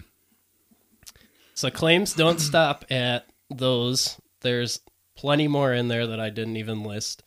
So 1.56 1.70
claims 1.70 2.14
don't 2.14 2.40
stop 2.40 2.86
at 2.90 3.28
those. 3.50 4.20
There's 4.42 4.80
plenty 5.16 5.48
more 5.48 5.72
in 5.74 5.88
there 5.88 6.08
that 6.08 6.20
I 6.20 6.30
didn't 6.30 6.58
even 6.58 6.84
list, 6.84 7.24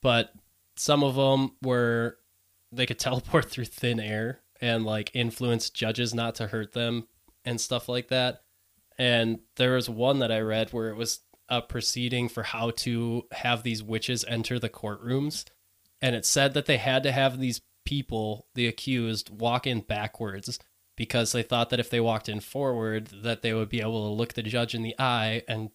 but 0.00 0.32
some 0.76 1.02
of 1.02 1.16
them 1.16 1.52
were 1.62 2.18
they 2.72 2.86
could 2.86 2.98
teleport 3.00 3.50
through 3.50 3.66
thin 3.66 3.98
air 4.00 4.40
and 4.60 4.84
like 4.84 5.10
influence 5.14 5.70
judges 5.70 6.14
not 6.14 6.36
to 6.36 6.46
hurt 6.48 6.72
them 6.72 7.06
and 7.44 7.60
stuff 7.60 7.88
like 7.88 8.08
that. 8.08 8.42
And 8.96 9.40
there 9.56 9.74
was 9.74 9.90
one 9.90 10.20
that 10.20 10.30
I 10.30 10.38
read 10.38 10.72
where 10.72 10.88
it 10.88 10.96
was 10.96 11.18
a 11.58 11.62
proceeding 11.62 12.28
for 12.28 12.42
how 12.42 12.70
to 12.70 13.24
have 13.32 13.62
these 13.62 13.82
witches 13.82 14.24
enter 14.26 14.58
the 14.58 14.68
courtrooms, 14.68 15.44
and 16.00 16.14
it 16.14 16.26
said 16.26 16.54
that 16.54 16.66
they 16.66 16.76
had 16.76 17.02
to 17.02 17.12
have 17.12 17.38
these 17.38 17.60
people, 17.84 18.46
the 18.54 18.66
accused, 18.66 19.30
walk 19.30 19.66
in 19.66 19.80
backwards 19.80 20.58
because 20.96 21.32
they 21.32 21.42
thought 21.42 21.70
that 21.70 21.80
if 21.80 21.90
they 21.90 22.00
walked 22.00 22.28
in 22.28 22.40
forward 22.40 23.08
that 23.22 23.42
they 23.42 23.52
would 23.52 23.68
be 23.68 23.80
able 23.80 24.08
to 24.08 24.14
look 24.14 24.32
the 24.32 24.42
judge 24.42 24.74
in 24.74 24.82
the 24.82 24.94
eye 24.98 25.42
and 25.48 25.70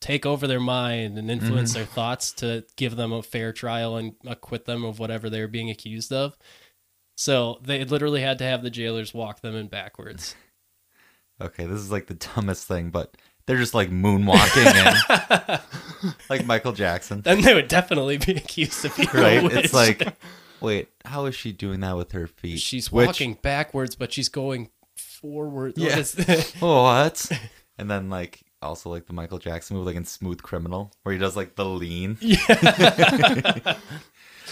take 0.00 0.26
over 0.26 0.46
their 0.46 0.60
mind 0.60 1.18
and 1.18 1.30
influence 1.30 1.70
mm-hmm. 1.70 1.80
their 1.80 1.86
thoughts 1.86 2.32
to 2.32 2.64
give 2.76 2.96
them 2.96 3.12
a 3.12 3.22
fair 3.22 3.52
trial 3.52 3.96
and 3.96 4.14
acquit 4.26 4.64
them 4.64 4.84
of 4.84 4.98
whatever 4.98 5.30
they 5.30 5.40
were 5.40 5.48
being 5.48 5.70
accused 5.70 6.12
of. 6.12 6.36
So 7.16 7.60
they 7.62 7.84
literally 7.84 8.20
had 8.20 8.38
to 8.38 8.44
have 8.44 8.62
the 8.62 8.70
jailers 8.70 9.14
walk 9.14 9.40
them 9.40 9.54
in 9.54 9.68
backwards. 9.68 10.34
Okay, 11.38 11.66
this 11.66 11.80
is 11.80 11.92
like 11.92 12.06
the 12.06 12.14
dumbest 12.14 12.66
thing, 12.66 12.88
but 12.88 13.14
they're 13.46 13.56
just 13.58 13.74
like 13.74 13.90
moonwalking 13.90 14.66
and 14.66 16.14
like 16.30 16.44
Michael 16.46 16.72
Jackson, 16.72 17.20
then 17.22 17.40
they 17.42 17.54
would 17.54 17.68
definitely 17.68 18.18
be 18.18 18.32
accused 18.36 18.84
of 18.84 18.96
being 18.96 19.08
a 19.08 19.12
right? 19.20 19.42
witch. 19.42 19.52
It's 19.66 19.74
like, 19.74 20.16
wait, 20.60 20.88
how 21.04 21.26
is 21.26 21.34
she 21.34 21.52
doing 21.52 21.80
that 21.80 21.96
with 21.96 22.12
her 22.12 22.26
feet? 22.26 22.58
she's 22.60 22.90
Which- 22.90 23.06
walking 23.06 23.34
backwards, 23.34 23.94
but 23.96 24.12
she's 24.12 24.28
going 24.28 24.70
forward. 24.96 25.74
What 25.76 25.90
Yeah. 25.90 25.98
is 25.98 26.52
what? 26.60 27.30
And 27.78 27.90
then 27.90 28.10
like 28.10 28.42
also 28.62 28.90
like 28.90 29.06
the 29.06 29.12
Michael 29.12 29.38
Jackson 29.38 29.76
movie, 29.76 29.86
like 29.86 29.96
in 29.96 30.04
Smooth 30.04 30.42
Criminal, 30.42 30.92
where 31.02 31.12
he 31.12 31.18
does 31.18 31.36
like 31.36 31.54
the 31.56 31.64
lean. 31.64 32.18
yeah. 32.20 33.76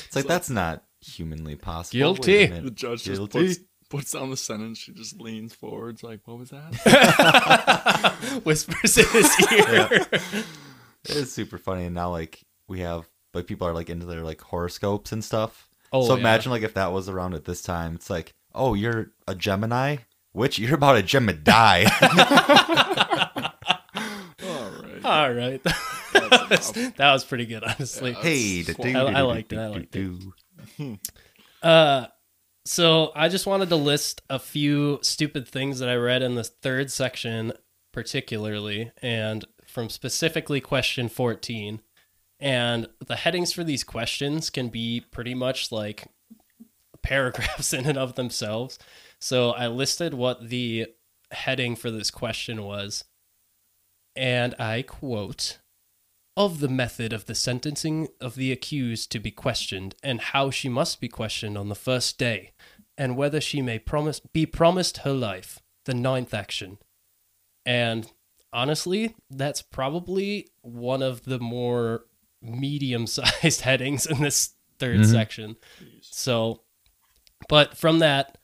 It's 0.07 0.14
like 0.16 0.26
that's 0.26 0.51
not 0.51 0.84
humanly 1.01 1.57
possible. 1.57 1.99
Guilty. 1.99 2.47
The 2.47 2.55
minute. 2.55 2.74
judge 2.74 3.05
just 3.05 3.30
puts, 3.30 3.59
puts 3.95 4.11
down 4.12 4.30
the 4.30 4.36
sentence. 4.36 4.78
She 4.78 4.92
just 4.92 5.20
leans 5.20 5.55
forward. 5.55 5.95
It's 5.95 6.03
like, 6.03 6.20
what 6.24 6.38
was 6.38 6.51
that? 6.51 8.40
Whispers 8.45 8.99
in 8.99 9.07
his 9.07 9.53
ear. 9.53 10.07
It's 11.05 11.32
super 11.32 11.59
funny, 11.59 11.84
and 11.84 11.95
now 11.95 12.11
like 12.11 12.42
we 12.66 12.80
have 12.80 13.09
like 13.34 13.47
people 13.47 13.68
are 13.68 13.72
like 13.74 13.90
into 13.90 14.07
their 14.07 14.22
like 14.22 14.40
horoscopes 14.40 15.12
and 15.12 15.22
stuff. 15.24 15.68
Oh, 15.92 16.07
so 16.07 16.14
yeah. 16.14 16.20
imagine 16.20 16.51
like 16.51 16.62
if 16.62 16.74
that 16.74 16.92
was 16.92 17.09
around 17.09 17.34
at 17.34 17.45
this 17.45 17.62
time, 17.62 17.95
it's 17.95 18.11
like, 18.11 18.34
oh, 18.55 18.74
you're 18.74 19.12
a 19.28 19.34
Gemini, 19.34 19.99
which 20.32 20.59
you're 20.59 20.74
about 20.74 20.97
a 20.97 21.03
Gemini. 21.03 21.84
All 24.45 24.70
right. 24.70 25.05
All 25.05 25.32
right. 25.32 25.62
that, 25.62 26.97
was, 26.99 27.24
pretty 27.24 27.47
good, 27.47 27.62
honestly. 27.62 28.11
Yeah. 28.12 28.22
hey, 28.22 28.64
Cool. 28.64 28.97
I- 28.97 29.12
I 29.12 29.20
do- 29.20 29.26
liked 29.26 29.53
it, 29.53 29.59
I 29.59 29.66
liked 29.68 29.95
it. 29.97 30.99
Uh, 31.62 32.07
so 32.64 33.12
I 33.14 33.28
just 33.28 33.46
wanted 33.46 33.68
to 33.68 33.76
list 33.76 34.22
a 34.30 34.38
few 34.38 34.98
stupid 35.02 35.46
things 35.46 35.78
that 35.78 35.88
I 35.88 35.96
read 35.96 36.22
in 36.22 36.34
the 36.34 36.44
third 36.44 36.90
section, 36.90 37.52
particularly, 37.92 38.90
and 39.02 39.44
from 39.66 39.90
specifically 39.90 40.60
question 40.60 41.08
14. 41.08 41.80
And 42.40 42.88
the 43.06 43.16
headings 43.16 43.52
for 43.52 43.64
these 43.64 43.84
questions 43.84 44.50
can 44.50 44.68
be 44.68 45.00
pretty 45.10 45.34
much 45.34 45.70
like 45.72 46.08
paragraphs 47.02 47.72
in 47.74 47.86
and 47.86 47.98
of 47.98 48.14
themselves. 48.14 48.78
So 49.20 49.50
I 49.50 49.68
listed 49.68 50.14
what 50.14 50.48
the 50.48 50.86
heading 51.30 51.76
for 51.76 51.90
this 51.90 52.10
question 52.10 52.62
was. 52.62 53.04
And 54.16 54.54
I 54.58 54.82
quote 54.82 55.58
of 56.37 56.61
the 56.61 56.68
method 56.68 57.12
of 57.12 57.26
the 57.26 57.35
sentencing 57.35 58.09
of 58.20 58.35
the 58.35 58.51
accused 58.51 59.11
to 59.12 59.18
be 59.20 59.30
questioned, 59.30 59.95
and 60.03 60.20
how 60.20 60.51
she 60.51 60.68
must 60.68 61.01
be 61.01 61.09
questioned 61.09 61.57
on 61.57 61.68
the 61.68 61.74
first 61.74 62.18
day, 62.18 62.53
and 62.99 63.16
whether 63.16 63.41
she 63.41 63.62
may 63.62 63.78
promise 63.78 64.20
be 64.20 64.45
promised 64.47 64.99
her 64.99 65.12
life, 65.12 65.61
the 65.85 65.95
ninth 65.95 66.35
action. 66.35 66.78
And 67.66 68.11
honestly, 68.53 69.14
that's 69.30 69.62
probably 69.62 70.49
one 70.62 71.03
of 71.03 71.24
the 71.24 71.39
more 71.39 72.05
medium 72.43 73.07
sized 73.07 73.61
headings 73.62 74.05
in 74.07 74.20
this 74.20 74.55
3rd 74.78 75.01
Mhm. 75.01 75.11
section. 75.11 75.57
So, 76.03 76.62
but 77.49 77.76
from 77.76 78.01
that, 78.01 78.39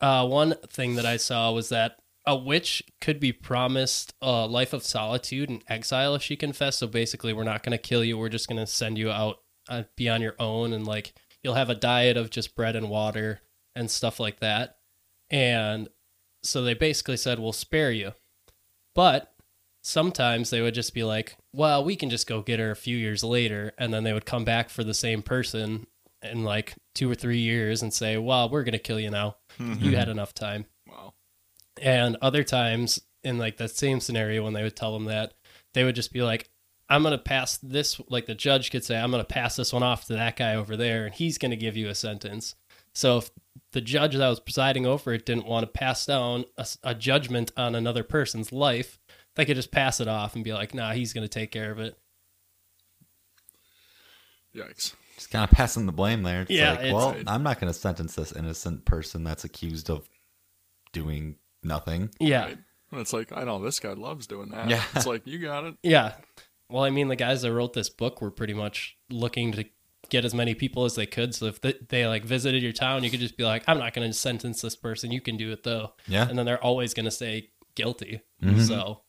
uh, 0.00 0.26
one 0.26 0.54
thing 0.68 0.96
that 0.96 1.06
I 1.06 1.16
saw 1.18 1.52
was 1.52 1.68
that 1.68 1.98
a 2.26 2.36
witch 2.36 2.82
could 3.00 3.20
be 3.20 3.32
promised 3.32 4.14
a 4.22 4.46
life 4.46 4.72
of 4.72 4.82
solitude 4.82 5.50
and 5.50 5.62
exile 5.68 6.14
if 6.14 6.22
she 6.22 6.36
confessed. 6.36 6.78
So 6.78 6.86
basically, 6.86 7.32
we're 7.32 7.44
not 7.44 7.62
going 7.62 7.76
to 7.76 7.78
kill 7.78 8.04
you. 8.04 8.16
We're 8.16 8.28
just 8.28 8.48
going 8.48 8.60
to 8.60 8.66
send 8.66 8.98
you 8.98 9.10
out, 9.10 9.38
uh, 9.68 9.84
be 9.96 10.08
on 10.08 10.22
your 10.22 10.34
own, 10.38 10.72
and 10.72 10.86
like 10.86 11.14
you'll 11.42 11.54
have 11.54 11.70
a 11.70 11.74
diet 11.74 12.16
of 12.16 12.30
just 12.30 12.56
bread 12.56 12.76
and 12.76 12.88
water 12.88 13.40
and 13.74 13.90
stuff 13.90 14.18
like 14.18 14.40
that. 14.40 14.76
And 15.30 15.88
so 16.42 16.62
they 16.62 16.74
basically 16.74 17.16
said, 17.16 17.38
"We'll 17.38 17.52
spare 17.52 17.90
you," 17.90 18.12
but 18.94 19.34
sometimes 19.82 20.50
they 20.50 20.62
would 20.62 20.74
just 20.74 20.94
be 20.94 21.04
like, 21.04 21.36
"Well, 21.52 21.84
we 21.84 21.96
can 21.96 22.10
just 22.10 22.26
go 22.26 22.40
get 22.40 22.60
her 22.60 22.70
a 22.70 22.76
few 22.76 22.96
years 22.96 23.22
later," 23.22 23.72
and 23.78 23.92
then 23.92 24.04
they 24.04 24.12
would 24.12 24.26
come 24.26 24.44
back 24.44 24.70
for 24.70 24.84
the 24.84 24.94
same 24.94 25.22
person 25.22 25.86
in 26.22 26.42
like 26.42 26.74
two 26.94 27.10
or 27.10 27.14
three 27.14 27.38
years 27.38 27.82
and 27.82 27.92
say, 27.92 28.16
"Well, 28.16 28.48
we're 28.48 28.64
going 28.64 28.72
to 28.72 28.78
kill 28.78 29.00
you 29.00 29.10
now. 29.10 29.36
You 29.58 29.96
had 29.96 30.08
enough 30.08 30.32
time." 30.32 30.66
Wow. 31.78 31.82
And 31.90 32.16
other 32.22 32.42
times 32.44 33.00
in 33.22 33.38
like 33.38 33.56
that 33.56 33.70
same 33.70 34.00
scenario 34.00 34.44
when 34.44 34.52
they 34.52 34.62
would 34.62 34.76
tell 34.76 34.92
them 34.92 35.04
that, 35.06 35.34
they 35.72 35.84
would 35.84 35.94
just 35.94 36.12
be 36.12 36.22
like, 36.22 36.48
I'm 36.88 37.02
gonna 37.02 37.18
pass 37.18 37.56
this 37.58 38.00
like 38.08 38.26
the 38.26 38.34
judge 38.34 38.70
could 38.70 38.84
say, 38.84 38.96
I'm 38.98 39.10
gonna 39.10 39.24
pass 39.24 39.56
this 39.56 39.72
one 39.72 39.82
off 39.82 40.06
to 40.06 40.12
that 40.14 40.36
guy 40.36 40.54
over 40.54 40.76
there 40.76 41.06
and 41.06 41.14
he's 41.14 41.38
gonna 41.38 41.56
give 41.56 41.76
you 41.76 41.88
a 41.88 41.94
sentence. 41.94 42.54
So 42.94 43.18
if 43.18 43.30
the 43.72 43.80
judge 43.80 44.14
that 44.14 44.28
was 44.28 44.40
presiding 44.40 44.86
over 44.86 45.12
it 45.14 45.24
didn't 45.26 45.46
want 45.46 45.64
to 45.64 45.78
pass 45.78 46.04
down 46.06 46.44
a 46.82 46.94
judgment 46.94 47.50
on 47.56 47.74
another 47.74 48.04
person's 48.04 48.52
life, 48.52 48.98
they 49.36 49.44
could 49.44 49.56
just 49.56 49.72
pass 49.72 49.98
it 50.00 50.06
off 50.08 50.34
and 50.34 50.44
be 50.44 50.52
like, 50.52 50.74
nah, 50.74 50.92
he's 50.92 51.12
gonna 51.12 51.26
take 51.28 51.50
care 51.50 51.72
of 51.72 51.78
it. 51.80 51.96
Yikes. 54.54 54.94
Just 55.16 55.30
kind 55.30 55.44
of 55.44 55.50
passing 55.50 55.86
the 55.86 55.92
blame 55.92 56.22
there. 56.22 56.42
It's 56.42 56.50
Yeah, 56.50 56.70
like, 56.72 56.80
it's- 56.80 56.94
well, 56.94 57.16
I'm 57.26 57.42
not 57.42 57.60
going 57.60 57.72
to 57.72 57.78
sentence 57.78 58.14
this 58.14 58.32
innocent 58.32 58.84
person 58.84 59.24
that's 59.24 59.44
accused 59.44 59.88
of 59.90 60.08
doing 60.92 61.36
nothing. 61.64 62.10
Yeah. 62.20 62.44
Right. 62.44 62.58
And 62.92 63.00
it's 63.00 63.12
like, 63.12 63.32
I 63.32 63.44
know 63.44 63.62
this 63.62 63.80
guy 63.80 63.92
loves 63.92 64.26
doing 64.26 64.50
that. 64.50 64.68
Yeah. 64.68 64.82
It's 64.94 65.06
like, 65.06 65.26
you 65.26 65.38
got 65.38 65.64
it. 65.64 65.74
Yeah. 65.82 66.12
Well, 66.70 66.84
I 66.84 66.90
mean, 66.90 67.08
the 67.08 67.16
guys 67.16 67.42
that 67.42 67.52
wrote 67.52 67.72
this 67.72 67.90
book 67.90 68.20
were 68.20 68.30
pretty 68.30 68.54
much 68.54 68.96
looking 69.10 69.52
to 69.52 69.64
get 70.10 70.24
as 70.24 70.34
many 70.34 70.54
people 70.54 70.84
as 70.84 70.94
they 70.94 71.06
could. 71.06 71.34
So 71.34 71.46
if 71.46 71.60
they, 71.60 71.74
they 71.88 72.06
like 72.06 72.24
visited 72.24 72.62
your 72.62 72.72
town, 72.72 73.04
you 73.04 73.10
could 73.10 73.20
just 73.20 73.36
be 73.36 73.44
like, 73.44 73.64
I'm 73.66 73.78
not 73.78 73.94
going 73.94 74.08
to 74.08 74.12
sentence 74.14 74.62
this 74.62 74.76
person. 74.76 75.10
You 75.10 75.20
can 75.20 75.36
do 75.36 75.50
it 75.50 75.64
though. 75.64 75.94
Yeah. 76.06 76.28
And 76.28 76.38
then 76.38 76.46
they're 76.46 76.62
always 76.62 76.94
going 76.94 77.04
to 77.04 77.10
say 77.10 77.50
guilty. 77.74 78.20
Mhm. 78.42 78.66
So, 78.66 79.00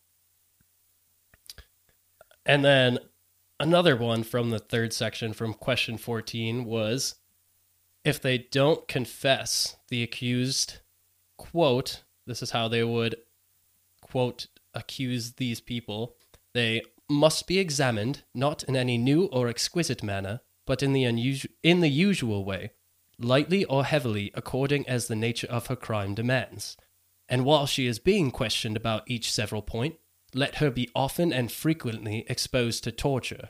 and 2.45 2.64
then 2.64 2.99
another 3.60 3.95
one 3.95 4.24
from 4.24 4.49
the 4.49 4.60
third 4.60 4.93
section 4.93 5.34
from 5.34 5.53
question 5.53 5.97
14 5.97 6.66
was 6.66 7.16
if 8.03 8.22
they 8.22 8.38
don't 8.38 8.88
confess, 8.88 9.78
the 9.89 10.03
accused, 10.03 10.80
quote, 11.38 12.03
this 12.26 12.41
is 12.41 12.51
how 12.51 12.67
they 12.67 12.84
would, 12.84 13.15
quote, 14.01 14.47
accuse 14.73 15.34
these 15.34 15.61
people. 15.61 16.15
They 16.53 16.82
must 17.09 17.47
be 17.47 17.59
examined, 17.59 18.23
not 18.34 18.63
in 18.63 18.76
any 18.76 18.97
new 18.97 19.26
or 19.26 19.47
exquisite 19.47 20.03
manner, 20.03 20.41
but 20.65 20.82
in 20.82 20.93
the, 20.93 21.03
unusual, 21.03 21.51
in 21.61 21.82
the 21.82 21.89
usual 21.89 22.43
way, 22.43 22.71
lightly 23.19 23.63
or 23.65 23.86
heavily, 23.86 24.32
according 24.34 24.88
as 24.88 25.07
the 25.07 25.15
nature 25.15 25.47
of 25.47 25.67
her 25.67 25.76
crime 25.76 26.15
demands. 26.15 26.76
And 27.30 27.45
while 27.45 27.65
she 27.65 27.88
is 27.88 27.99
being 27.99 28.32
questioned 28.32 28.78
about 28.78 29.03
each 29.07 29.32
several 29.32 29.61
point, 29.61 29.95
let 30.34 30.55
her 30.55 30.69
be 30.69 30.89
often 30.95 31.32
and 31.32 31.51
frequently 31.51 32.26
exposed 32.28 32.84
to 32.84 32.91
torture. 32.91 33.49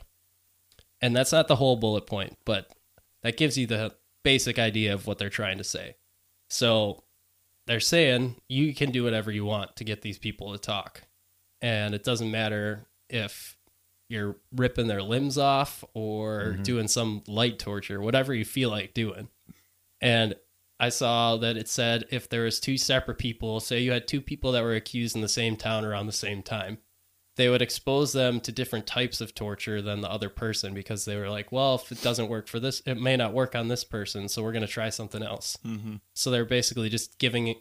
And 1.00 1.14
that's 1.14 1.32
not 1.32 1.48
the 1.48 1.56
whole 1.56 1.76
bullet 1.76 2.06
point, 2.06 2.38
but 2.44 2.70
that 3.22 3.36
gives 3.36 3.58
you 3.58 3.66
the 3.66 3.94
basic 4.22 4.58
idea 4.58 4.94
of 4.94 5.06
what 5.06 5.18
they're 5.18 5.28
trying 5.28 5.58
to 5.58 5.64
say. 5.64 5.96
So 6.48 7.04
they're 7.66 7.80
saying 7.80 8.36
you 8.48 8.74
can 8.74 8.90
do 8.90 9.04
whatever 9.04 9.30
you 9.30 9.44
want 9.44 9.76
to 9.76 9.84
get 9.84 10.02
these 10.02 10.18
people 10.18 10.52
to 10.52 10.58
talk. 10.58 11.02
And 11.60 11.94
it 11.94 12.04
doesn't 12.04 12.30
matter 12.30 12.86
if 13.08 13.56
you're 14.08 14.36
ripping 14.54 14.86
their 14.86 15.02
limbs 15.02 15.36
off 15.36 15.84
or 15.94 16.52
mm-hmm. 16.52 16.62
doing 16.62 16.88
some 16.88 17.22
light 17.26 17.58
torture, 17.58 18.00
whatever 18.00 18.32
you 18.34 18.44
feel 18.44 18.70
like 18.70 18.94
doing. 18.94 19.28
And 20.00 20.36
I 20.78 20.90
saw 20.90 21.36
that 21.38 21.56
it 21.56 21.68
said 21.68 22.04
if 22.10 22.28
there 22.28 22.42
was 22.42 22.60
two 22.60 22.76
separate 22.76 23.18
people, 23.18 23.60
say 23.60 23.80
you 23.80 23.92
had 23.92 24.06
two 24.06 24.20
people 24.20 24.52
that 24.52 24.62
were 24.62 24.74
accused 24.74 25.16
in 25.16 25.22
the 25.22 25.28
same 25.28 25.56
town 25.56 25.84
around 25.84 26.06
the 26.06 26.12
same 26.12 26.42
time, 26.42 26.78
they 27.36 27.48
would 27.48 27.62
expose 27.62 28.12
them 28.12 28.40
to 28.40 28.50
different 28.50 28.86
types 28.86 29.20
of 29.20 29.34
torture 29.34 29.82
than 29.82 30.00
the 30.00 30.10
other 30.10 30.30
person 30.30 30.74
because 30.74 31.04
they 31.04 31.16
were 31.16 31.28
like, 31.28 31.52
well, 31.52 31.76
if 31.76 31.92
it 31.92 32.02
doesn't 32.02 32.28
work 32.28 32.48
for 32.48 32.58
this, 32.58 32.82
it 32.86 33.00
may 33.00 33.16
not 33.16 33.34
work 33.34 33.54
on 33.54 33.68
this 33.68 33.84
person, 33.84 34.28
so 34.28 34.42
we're 34.42 34.52
going 34.52 34.66
to 34.66 34.72
try 34.72 34.88
something 34.88 35.22
else. 35.22 35.58
Mm-hmm. 35.64 35.96
So 36.14 36.30
they're 36.30 36.46
basically 36.46 36.88
just 36.88 37.18
giving 37.18 37.56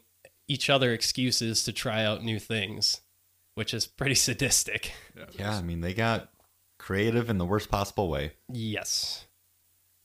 each 0.48 0.70
other 0.70 0.94
excuses 0.94 1.64
to 1.66 1.74
try 1.74 2.04
out 2.06 2.24
new 2.24 2.40
things, 2.40 3.02
which 3.56 3.74
is 3.74 3.86
pretty 3.86 4.16
sadistic. 4.16 4.94
Yeah. 5.16 5.26
Yeah. 5.38 5.58
I 5.58 5.62
mean, 5.62 5.82
they 5.82 5.94
got 5.94 6.30
creative 6.78 7.30
in 7.30 7.38
the 7.38 7.46
worst 7.46 7.70
possible 7.70 8.10
way. 8.10 8.34
Yes, 8.50 9.26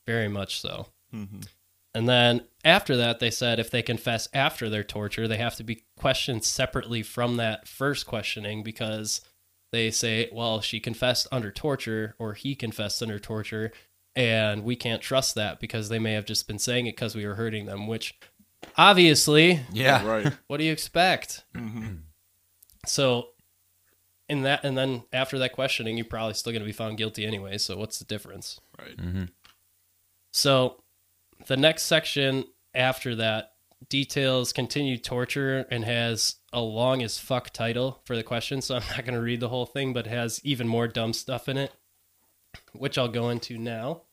very 0.05 0.27
much 0.27 0.59
so. 0.59 0.87
Mhm. 1.13 1.47
And 1.93 2.07
then 2.07 2.45
after 2.63 2.95
that, 2.97 3.19
they 3.19 3.31
said 3.31 3.59
if 3.59 3.69
they 3.69 3.81
confess 3.81 4.29
after 4.33 4.69
their 4.69 4.83
torture, 4.83 5.27
they 5.27 5.37
have 5.37 5.55
to 5.57 5.63
be 5.63 5.83
questioned 5.97 6.43
separately 6.43 7.03
from 7.03 7.35
that 7.37 7.67
first 7.67 8.07
questioning 8.07 8.63
because 8.63 9.21
they 9.71 9.89
say, 9.91 10.29
well, 10.33 10.61
she 10.61 10.79
confessed 10.79 11.27
under 11.31 11.51
torture 11.51 12.15
or 12.19 12.33
he 12.33 12.55
confessed 12.55 13.01
under 13.01 13.19
torture, 13.19 13.71
and 14.15 14.63
we 14.63 14.75
can't 14.75 15.01
trust 15.01 15.35
that 15.35 15.59
because 15.59 15.89
they 15.89 15.99
may 15.99 16.13
have 16.13 16.25
just 16.25 16.47
been 16.47 16.59
saying 16.59 16.87
it 16.87 16.95
because 16.95 17.15
we 17.15 17.25
were 17.25 17.35
hurting 17.35 17.65
them, 17.65 17.87
which 17.87 18.17
obviously, 18.77 19.61
Yeah. 19.71 20.05
Right. 20.05 20.33
what 20.47 20.57
do 20.57 20.63
you 20.63 20.71
expect? 20.73 21.43
hmm 21.55 21.87
So, 22.85 23.29
in 24.27 24.43
that, 24.43 24.63
and 24.63 24.77
then 24.77 25.03
after 25.11 25.37
that 25.39 25.51
questioning, 25.53 25.97
you're 25.97 26.05
probably 26.05 26.33
still 26.33 26.51
going 26.53 26.61
to 26.61 26.65
be 26.65 26.71
found 26.71 26.97
guilty 26.97 27.25
anyway. 27.25 27.57
So, 27.57 27.77
what's 27.77 27.99
the 27.99 28.05
difference? 28.05 28.59
Right. 28.79 28.99
hmm 28.99 29.23
So, 30.31 30.83
the 31.47 31.57
next 31.57 31.83
section 31.83 32.45
after 32.73 33.15
that 33.15 33.53
details 33.89 34.53
continued 34.53 35.03
torture 35.03 35.65
and 35.69 35.83
has 35.85 36.35
a 36.53 36.61
long 36.61 37.01
as 37.01 37.17
fuck 37.17 37.51
title 37.51 38.01
for 38.05 38.15
the 38.15 38.23
question, 38.23 38.61
so 38.61 38.75
I'm 38.75 38.83
not 38.89 39.05
going 39.05 39.13
to 39.15 39.21
read 39.21 39.39
the 39.39 39.49
whole 39.49 39.65
thing, 39.65 39.93
but 39.93 40.05
it 40.07 40.09
has 40.09 40.39
even 40.43 40.67
more 40.67 40.87
dumb 40.87 41.13
stuff 41.13 41.47
in 41.49 41.57
it, 41.57 41.71
which 42.73 42.97
I'll 42.97 43.07
go 43.07 43.29
into 43.29 43.57
now. 43.57 44.03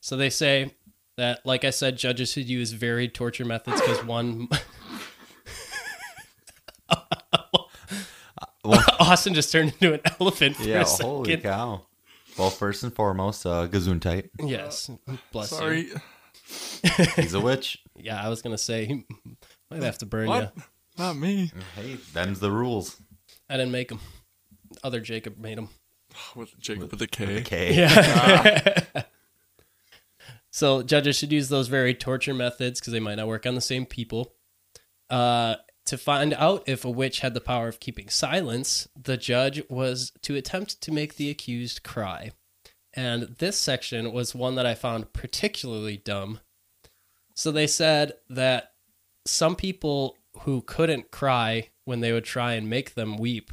So 0.00 0.16
they 0.16 0.30
say 0.30 0.74
that, 1.16 1.44
like 1.46 1.64
I 1.64 1.70
said, 1.70 1.96
judges 1.96 2.32
should 2.32 2.48
use 2.48 2.72
varied 2.72 3.14
torture 3.14 3.44
methods 3.44 3.80
because 3.80 4.04
one. 4.04 4.48
Austin 8.64 9.34
just 9.34 9.52
turned 9.52 9.72
into 9.74 9.94
an 9.94 10.00
elephant 10.20 10.56
for 10.56 10.62
Yeah, 10.64 10.82
a 10.82 10.86
second. 10.86 11.06
holy 11.10 11.36
cow. 11.36 11.82
Well, 12.38 12.50
first 12.50 12.82
and 12.82 12.92
foremost, 12.94 13.46
uh, 13.46 13.68
Gesundheit. 13.68 14.30
Yes, 14.40 14.90
bless 15.32 15.52
you. 15.52 16.00
Sorry. 16.44 17.08
He's 17.16 17.34
a 17.34 17.40
witch. 17.40 17.78
Yeah, 17.96 18.20
I 18.22 18.28
was 18.28 18.42
gonna 18.42 18.58
say 18.58 18.84
he 18.86 19.04
might 19.70 19.82
have 19.82 19.98
to 19.98 20.06
burn 20.06 20.26
What? 20.28 20.52
you. 20.56 20.62
Not 20.98 21.16
me. 21.16 21.50
Hey, 21.76 21.96
them's 22.12 22.40
the 22.40 22.50
rules. 22.50 23.00
I 23.48 23.56
didn't 23.56 23.72
make 23.72 23.88
them. 23.88 24.00
Other 24.82 25.00
Jacob 25.00 25.38
made 25.38 25.56
them. 25.56 25.68
With 26.36 26.58
Jacob 26.58 26.90
with 26.90 27.00
a 27.00 27.06
K. 27.06 27.40
Okay. 27.40 27.74
Yeah. 27.74 29.02
so 30.50 30.82
judges 30.82 31.16
should 31.16 31.32
use 31.32 31.48
those 31.48 31.68
very 31.68 31.94
torture 31.94 32.34
methods 32.34 32.80
because 32.80 32.92
they 32.92 33.00
might 33.00 33.14
not 33.16 33.26
work 33.28 33.46
on 33.46 33.54
the 33.54 33.60
same 33.60 33.86
people. 33.86 34.34
Uh, 35.10 35.56
to 35.86 35.96
find 35.98 36.34
out 36.34 36.62
if 36.66 36.84
a 36.84 36.90
witch 36.90 37.20
had 37.20 37.34
the 37.34 37.40
power 37.40 37.68
of 37.68 37.80
keeping 37.80 38.08
silence, 38.08 38.88
the 39.00 39.16
judge 39.16 39.62
was 39.68 40.12
to 40.22 40.34
attempt 40.36 40.80
to 40.82 40.92
make 40.92 41.16
the 41.16 41.30
accused 41.30 41.82
cry. 41.82 42.30
And 42.94 43.34
this 43.38 43.58
section 43.58 44.12
was 44.12 44.34
one 44.34 44.54
that 44.54 44.66
I 44.66 44.74
found 44.74 45.12
particularly 45.12 45.96
dumb. 45.96 46.40
So 47.34 47.50
they 47.50 47.66
said 47.66 48.12
that 48.30 48.72
some 49.26 49.56
people 49.56 50.16
who 50.40 50.62
couldn't 50.62 51.10
cry 51.10 51.70
when 51.84 52.00
they 52.00 52.12
would 52.12 52.24
try 52.24 52.54
and 52.54 52.70
make 52.70 52.94
them 52.94 53.16
weep, 53.16 53.52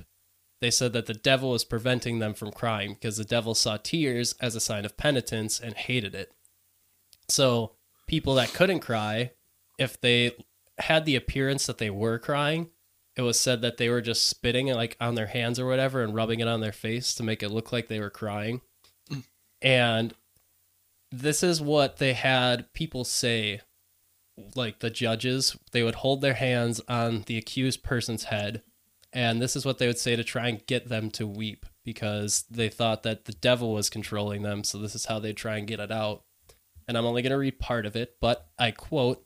they 0.62 0.72
said 0.72 0.94
that 0.94 1.08
the 1.08 1.16
devil 1.16 1.50
was 1.52 1.66
preventing 1.66 2.20
them 2.20 2.36
from 2.36 2.52
crying 2.52 2.94
because 2.94 3.18
the 3.18 3.26
devil 3.26 3.56
saw 3.56 3.78
tears 3.78 4.36
as 4.40 4.56
a 4.56 4.60
sign 4.60 4.86
of 4.86 4.98
penitence 4.98 5.60
and 5.60 5.74
hated 5.74 6.14
it. 6.14 6.32
So 7.28 7.74
people 8.08 8.36
that 8.36 8.54
couldn't 8.54 8.82
cry, 8.82 9.32
if 9.80 10.00
they 10.00 10.36
had 10.78 11.06
the 11.06 11.16
appearance 11.16 11.66
that 11.66 11.80
they 11.80 11.90
were 11.90 12.20
crying, 12.20 12.70
it 13.16 13.24
was 13.24 13.40
said 13.40 13.62
that 13.62 13.78
they 13.78 13.90
were 13.90 14.02
just 14.02 14.28
spitting 14.28 14.68
it 14.68 14.76
like 14.76 14.96
on 15.02 15.16
their 15.16 15.28
hands 15.28 15.60
or 15.60 15.66
whatever 15.66 16.04
and 16.04 16.14
rubbing 16.14 16.40
it 16.40 16.48
on 16.48 16.62
their 16.62 16.72
face 16.72 17.16
to 17.16 17.24
make 17.24 17.42
it 17.42 17.50
look 17.50 17.72
like 17.72 17.88
they 17.88 18.00
were 18.00 18.10
crying. 18.10 18.62
And 19.62 20.14
this 21.12 21.44
is 21.44 21.62
what 21.62 21.98
they 21.98 22.14
had 22.14 22.72
people 22.74 23.04
say 23.04 23.62
like 24.56 24.80
the 24.80 24.90
judges, 24.90 25.58
they 25.72 25.84
would 25.84 25.96
hold 25.96 26.22
their 26.22 26.34
hands 26.36 26.82
on 26.88 27.24
the 27.28 27.38
accused 27.38 27.84
person's 27.84 28.26
head, 28.26 28.62
and 29.14 29.42
this 29.42 29.56
is 29.56 29.66
what 29.66 29.78
they 29.78 29.88
would 29.88 30.00
say 30.00 30.16
to 30.16 30.24
try 30.24 30.48
and 30.48 30.66
get 30.68 30.88
them 30.88 31.12
to 31.12 31.28
weep 31.28 31.66
because 31.84 32.46
they 32.50 32.70
thought 32.70 33.04
that 33.04 33.26
the 33.26 33.34
devil 33.34 33.74
was 33.74 33.90
controlling 33.90 34.42
them. 34.42 34.64
So 34.64 34.78
this 34.78 34.96
is 34.96 35.06
how 35.06 35.20
they 35.20 35.34
try 35.34 35.58
and 35.58 35.68
get 35.68 35.80
it 35.80 35.92
out. 35.92 36.24
And 36.88 36.98
I'm 36.98 37.06
only 37.06 37.22
going 37.22 37.32
to 37.32 37.38
read 37.38 37.60
part 37.60 37.86
of 37.86 37.96
it, 37.96 38.18
but 38.22 38.50
I 38.58 38.72
quote 38.72 39.26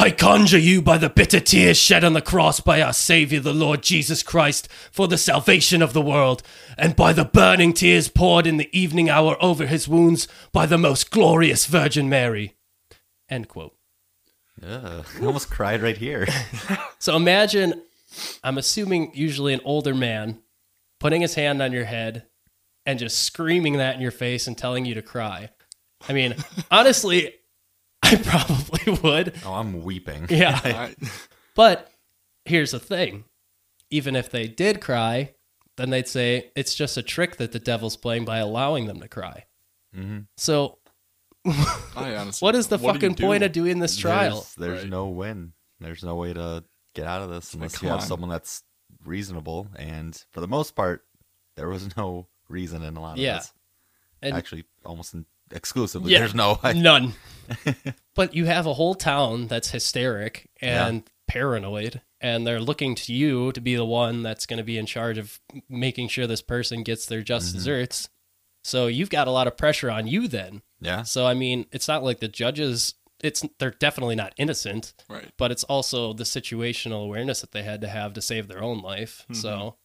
I 0.00 0.10
conjure 0.10 0.56
you 0.56 0.80
by 0.80 0.96
the 0.96 1.10
bitter 1.10 1.40
tears 1.40 1.76
shed 1.76 2.04
on 2.04 2.14
the 2.14 2.22
cross 2.22 2.58
by 2.58 2.80
our 2.80 2.94
Saviour, 2.94 3.38
the 3.38 3.52
Lord 3.52 3.82
Jesus 3.82 4.22
Christ, 4.22 4.66
for 4.90 5.06
the 5.06 5.18
salvation 5.18 5.82
of 5.82 5.92
the 5.92 6.00
world, 6.00 6.42
and 6.78 6.96
by 6.96 7.12
the 7.12 7.26
burning 7.26 7.74
tears 7.74 8.08
poured 8.08 8.46
in 8.46 8.56
the 8.56 8.70
evening 8.72 9.10
hour 9.10 9.36
over 9.42 9.66
his 9.66 9.86
wounds 9.86 10.26
by 10.52 10.64
the 10.64 10.78
most 10.78 11.10
glorious 11.10 11.66
Virgin 11.66 12.08
Mary. 12.08 12.56
End 13.28 13.48
quote. 13.48 13.76
Ugh, 14.66 15.04
I 15.20 15.26
almost 15.26 15.50
cried 15.50 15.82
right 15.82 15.98
here. 15.98 16.26
So 16.98 17.14
imagine, 17.14 17.82
I'm 18.42 18.56
assuming 18.56 19.12
usually 19.14 19.52
an 19.52 19.60
older 19.64 19.94
man 19.94 20.40
putting 20.98 21.20
his 21.20 21.34
hand 21.34 21.60
on 21.60 21.72
your 21.72 21.84
head 21.84 22.24
and 22.86 22.98
just 22.98 23.18
screaming 23.18 23.76
that 23.76 23.96
in 23.96 24.00
your 24.00 24.10
face 24.10 24.46
and 24.46 24.56
telling 24.56 24.86
you 24.86 24.94
to 24.94 25.02
cry. 25.02 25.50
I 26.08 26.14
mean, 26.14 26.36
honestly, 26.70 27.34
I 28.02 28.16
probably 28.16 28.92
would. 29.02 29.34
Oh, 29.44 29.54
I'm 29.54 29.82
weeping. 29.82 30.26
Yeah. 30.28 30.58
I, 30.64 30.94
But 31.54 31.90
here's 32.44 32.70
the 32.72 32.80
thing 32.80 33.24
even 33.90 34.14
if 34.16 34.30
they 34.30 34.46
did 34.46 34.80
cry, 34.80 35.34
then 35.76 35.90
they'd 35.90 36.06
say 36.08 36.50
it's 36.54 36.74
just 36.74 36.96
a 36.96 37.02
trick 37.02 37.36
that 37.36 37.52
the 37.52 37.58
devil's 37.58 37.96
playing 37.96 38.24
by 38.24 38.38
allowing 38.38 38.86
them 38.86 39.00
to 39.00 39.08
cry. 39.08 39.44
Mhm. 39.96 40.26
So, 40.36 40.78
I 41.44 42.14
honestly. 42.16 42.44
what 42.46 42.54
is 42.54 42.68
the 42.68 42.78
what 42.78 42.94
fucking 42.94 43.14
do? 43.14 43.24
point 43.24 43.42
of 43.42 43.52
doing 43.52 43.78
this 43.80 43.96
trial? 43.96 44.36
There's, 44.36 44.54
there's 44.54 44.80
Right. 44.82 44.90
no 44.90 45.08
win. 45.08 45.52
There's 45.80 46.04
no 46.04 46.14
way 46.14 46.32
to 46.32 46.64
get 46.94 47.06
out 47.06 47.22
of 47.22 47.30
this 47.30 47.54
unless 47.54 47.76
come 47.78 47.86
you 47.86 47.90
have 47.92 48.00
on. 48.02 48.06
someone 48.06 48.30
that's 48.30 48.62
reasonable. 49.04 49.68
And 49.76 50.22
for 50.32 50.40
the 50.40 50.48
most 50.48 50.76
part, 50.76 51.04
there 51.56 51.68
was 51.68 51.96
no 51.96 52.28
reason 52.48 52.82
in 52.82 52.96
a 52.96 53.00
lot 53.00 53.12
of 53.14 53.18
Yeah. 53.18 53.38
this. 53.38 53.52
And 54.22 54.36
Actually, 54.36 54.64
almost 54.84 55.14
in, 55.14 55.24
exclusively. 55.50 56.12
Yeah. 56.12 56.20
There's 56.20 56.34
no. 56.34 56.58
None. 56.74 57.14
but 58.14 58.34
you 58.34 58.46
have 58.46 58.66
a 58.66 58.74
whole 58.74 58.94
town 58.94 59.46
that's 59.48 59.70
hysteric 59.70 60.48
and 60.60 61.02
paranoid, 61.26 62.00
and 62.20 62.46
they're 62.46 62.60
looking 62.60 62.94
to 62.94 63.12
you 63.12 63.50
to 63.52 63.60
be 63.60 63.74
the 63.74 63.84
one 63.84 64.22
that's 64.22 64.46
going 64.46 64.58
to 64.58 64.64
be 64.64 64.78
in 64.78 64.86
charge 64.86 65.18
of 65.18 65.40
making 65.68 66.08
sure 66.08 66.26
this 66.26 66.42
person 66.42 66.82
gets 66.82 67.06
their 67.06 67.22
just 67.22 67.48
Mm-hmm. 67.48 67.56
desserts. 67.58 68.08
So 68.62 68.86
you've 68.88 69.10
got 69.10 69.26
a 69.26 69.30
lot 69.30 69.46
of 69.46 69.56
pressure 69.56 69.90
on 69.90 70.06
you 70.06 70.28
then. 70.28 70.62
yeah. 70.80 71.02
So 71.02 71.26
I 71.26 71.34
mean, 71.34 71.66
it's 71.72 71.88
not 71.88 72.04
like 72.04 72.20
the 72.20 72.28
judges. 72.28 72.94
It's 73.22 73.44
they're 73.58 73.70
definitely 73.72 74.14
not 74.16 74.32
innocent, 74.38 74.94
Right. 75.08 75.30
but 75.36 75.50
it's 75.50 75.64
also 75.64 76.12
the 76.12 76.24
situational 76.24 77.04
awareness 77.04 77.40
that 77.42 77.52
they 77.52 77.62
had 77.62 77.80
to 77.82 77.88
have 77.88 78.12
to 78.14 78.22
save 78.22 78.48
their 78.48 78.62
own 78.62 78.80
life. 78.80 79.22
Mm-hmm. 79.24 79.34
So 79.34 79.76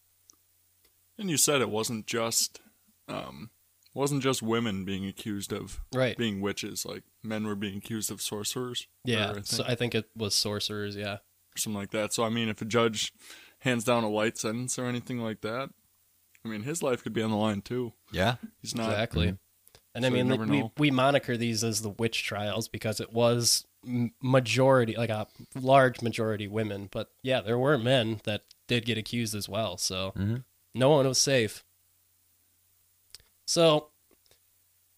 And 1.17 1.29
you 1.29 1.37
said 1.37 1.61
it 1.61 1.69
wasn't 1.69 2.05
just, 2.05 2.59
um, 3.07 3.49
wasn't 3.95 4.21
just 4.21 4.43
women 4.43 4.85
being 4.85 5.05
accused 5.07 5.51
of 5.51 5.81
right, 5.95 6.15
being 6.17 6.41
witches. 6.41 6.85
Like 6.85 7.03
men 7.23 7.47
were 7.47 7.55
being 7.55 7.77
accused 7.77 8.11
of 8.11 8.21
sorcerers. 8.21 8.87
yeah. 9.03 9.27
or 9.27 9.31
I 9.31 9.33
think, 9.33 9.45
so 9.47 9.63
I 9.67 9.73
think 9.75 9.95
it 9.95 10.05
was 10.15 10.35
sorcerers. 10.35 10.95
Yeah, 10.95 11.17
something 11.57 11.79
like 11.79 11.89
that. 11.91 12.13
So 12.13 12.23
I 12.23 12.29
mean, 12.29 12.49
if 12.49 12.61
a 12.61 12.65
judge 12.65 13.11
hands 13.59 13.83
down 13.83 14.03
a 14.03 14.09
light 14.09 14.37
sentence 14.37 14.77
or 14.77 14.85
anything 14.85 15.19
like 15.19 15.41
that, 15.41 15.69
I 16.43 16.47
mean, 16.47 16.61
his 16.63 16.83
life 16.83 17.01
could 17.01 17.13
be 17.13 17.23
on 17.23 17.31
the 17.31 17.37
line 17.37 17.61
too. 17.61 17.93
Yeah. 18.11 18.35
He's 18.61 18.75
not. 18.75 18.89
exactly. 18.91 19.37
And 19.95 20.05
I 20.05 20.09
So 20.09 20.15
you 20.15 20.23
mean, 20.25 20.27
never 20.27 20.45
we 20.45 20.69
we 20.77 20.91
moniker 20.91 21.37
these 21.37 21.63
as 21.63 21.81
the 21.81 21.89
witch 21.89 22.23
trials 22.25 22.67
because 22.67 22.99
it 22.99 23.13
was 23.13 23.65
majority, 24.21 24.95
like 24.95 25.09
a 25.09 25.27
large 25.55 26.01
majority, 26.01 26.47
women. 26.47 26.89
But 26.91 27.09
yeah, 27.23 27.41
there 27.41 27.57
were 27.57 27.77
men 27.77 28.19
that 28.25 28.41
did 28.67 28.85
get 28.85 28.97
accused 28.97 29.33
as 29.35 29.47
well. 29.47 29.77
So 29.77 30.11
Mhm. 30.17 30.43
no 30.73 30.89
one 30.89 31.07
was 31.07 31.17
safe. 31.17 31.63
So 33.45 33.89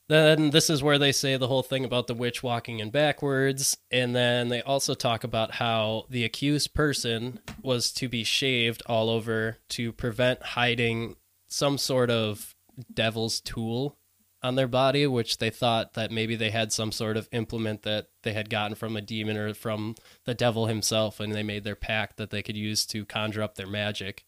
then 0.10 0.52
this 0.52 0.70
is 0.70 0.82
where 0.82 0.98
they 0.98 1.12
say 1.12 1.36
the 1.36 1.48
whole 1.48 1.64
thing 1.64 1.84
about 1.84 2.08
the 2.08 2.14
witch 2.14 2.42
walking 2.42 2.80
in 2.80 2.92
backwards. 2.92 3.78
And 3.92 4.16
then 4.16 4.48
they 4.48 4.62
also 4.62 4.94
talk 4.94 5.24
about 5.24 5.52
how 5.56 6.06
the 6.10 6.24
accused 6.24 6.74
person 6.74 7.40
was 7.62 7.92
to 7.94 8.08
be 8.08 8.24
shaved 8.24 8.82
all 8.86 9.10
over 9.10 9.58
to 9.70 9.92
prevent 9.92 10.42
hiding 10.42 11.18
some 11.50 11.78
sort 11.78 12.10
of 12.10 12.56
devil's 12.94 13.42
tool 13.42 13.98
on 14.44 14.56
their 14.56 14.68
body, 14.68 15.08
which 15.08 15.40
they 15.40 15.50
thought 15.50 15.94
that 15.94 16.12
maybe 16.12 16.36
they 16.36 16.52
had 16.52 16.72
some 16.72 16.92
sort 16.92 17.18
of 17.18 17.28
implement 17.32 17.82
that 17.82 18.08
they 18.24 18.34
had 18.34 18.50
gotten 18.50 18.76
from 18.76 18.96
a 18.96 19.02
demon 19.02 19.36
or 19.36 19.54
from 19.54 19.96
the 20.26 20.36
devil 20.36 20.68
himself, 20.68 21.20
and 21.20 21.34
they 21.34 21.44
made 21.44 21.64
their 21.64 21.76
pact 21.76 22.18
that 22.18 22.30
they 22.30 22.44
could 22.44 22.56
use 22.56 22.86
to 22.86 23.04
conjure 23.04 23.42
up 23.42 23.56
their 23.56 23.68
magic. 23.68 24.26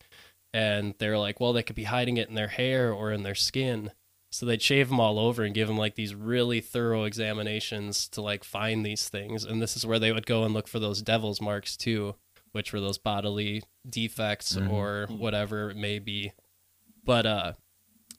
And 0.51 0.95
they're 0.97 1.19
like, 1.19 1.39
well, 1.39 1.53
they 1.53 1.61
could 1.61 1.75
be 1.75 1.83
hiding 1.83 2.17
it 2.17 2.27
in 2.27 2.35
their 2.35 2.47
hair 2.47 2.91
or 2.91 3.11
in 3.11 3.21
their 3.21 3.35
skin. 3.35 3.91
So 4.31 4.45
they'd 4.45 4.61
shave 4.61 4.89
them 4.89 4.99
all 4.99 5.17
over 5.17 5.43
and 5.43 5.55
give 5.55 5.67
them 5.67 5.77
like 5.77 5.95
these 5.95 6.13
really 6.13 6.61
thorough 6.61 7.03
examinations 7.05 8.07
to 8.09 8.21
like 8.21 8.43
find 8.43 8.85
these 8.85 9.09
things. 9.09 9.43
And 9.43 9.61
this 9.61 9.75
is 9.75 9.85
where 9.85 9.99
they 9.99 10.11
would 10.11 10.27
go 10.27 10.43
and 10.43 10.53
look 10.53 10.67
for 10.67 10.79
those 10.79 11.01
devil's 11.01 11.41
marks 11.41 11.75
too, 11.75 12.15
which 12.51 12.71
were 12.71 12.79
those 12.79 12.99
bodily 12.99 13.63
defects 13.89 14.55
or 14.69 15.07
whatever 15.09 15.71
it 15.71 15.77
may 15.77 15.99
be. 15.99 16.33
But 17.03 17.25
uh 17.25 17.53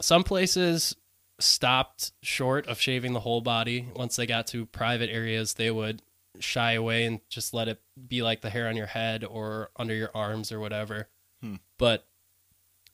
some 0.00 0.24
places 0.24 0.96
stopped 1.38 2.12
short 2.22 2.66
of 2.66 2.80
shaving 2.80 3.12
the 3.12 3.20
whole 3.20 3.40
body. 3.40 3.88
Once 3.94 4.16
they 4.16 4.26
got 4.26 4.46
to 4.48 4.66
private 4.66 5.10
areas, 5.10 5.54
they 5.54 5.70
would 5.70 6.02
shy 6.38 6.72
away 6.72 7.04
and 7.04 7.20
just 7.28 7.54
let 7.54 7.68
it 7.68 7.80
be 8.08 8.22
like 8.22 8.40
the 8.40 8.50
hair 8.50 8.68
on 8.68 8.76
your 8.76 8.86
head 8.86 9.24
or 9.24 9.70
under 9.76 9.94
your 9.94 10.10
arms 10.14 10.52
or 10.52 10.60
whatever. 10.60 11.08
Hmm. 11.42 11.56
But 11.78 12.06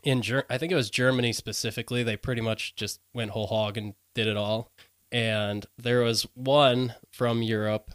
in 0.06 0.22
Ger- 0.22 0.46
I 0.48 0.56
think 0.56 0.70
it 0.70 0.76
was 0.76 0.88
Germany 0.88 1.32
specifically, 1.32 2.04
they 2.04 2.16
pretty 2.16 2.40
much 2.40 2.76
just 2.76 3.00
went 3.12 3.32
whole 3.32 3.48
hog 3.48 3.76
and 3.76 3.94
did 4.14 4.28
it 4.28 4.36
all. 4.36 4.70
And 5.10 5.66
there 5.76 6.00
was 6.00 6.28
one 6.34 6.94
from 7.10 7.42
Europe 7.42 7.90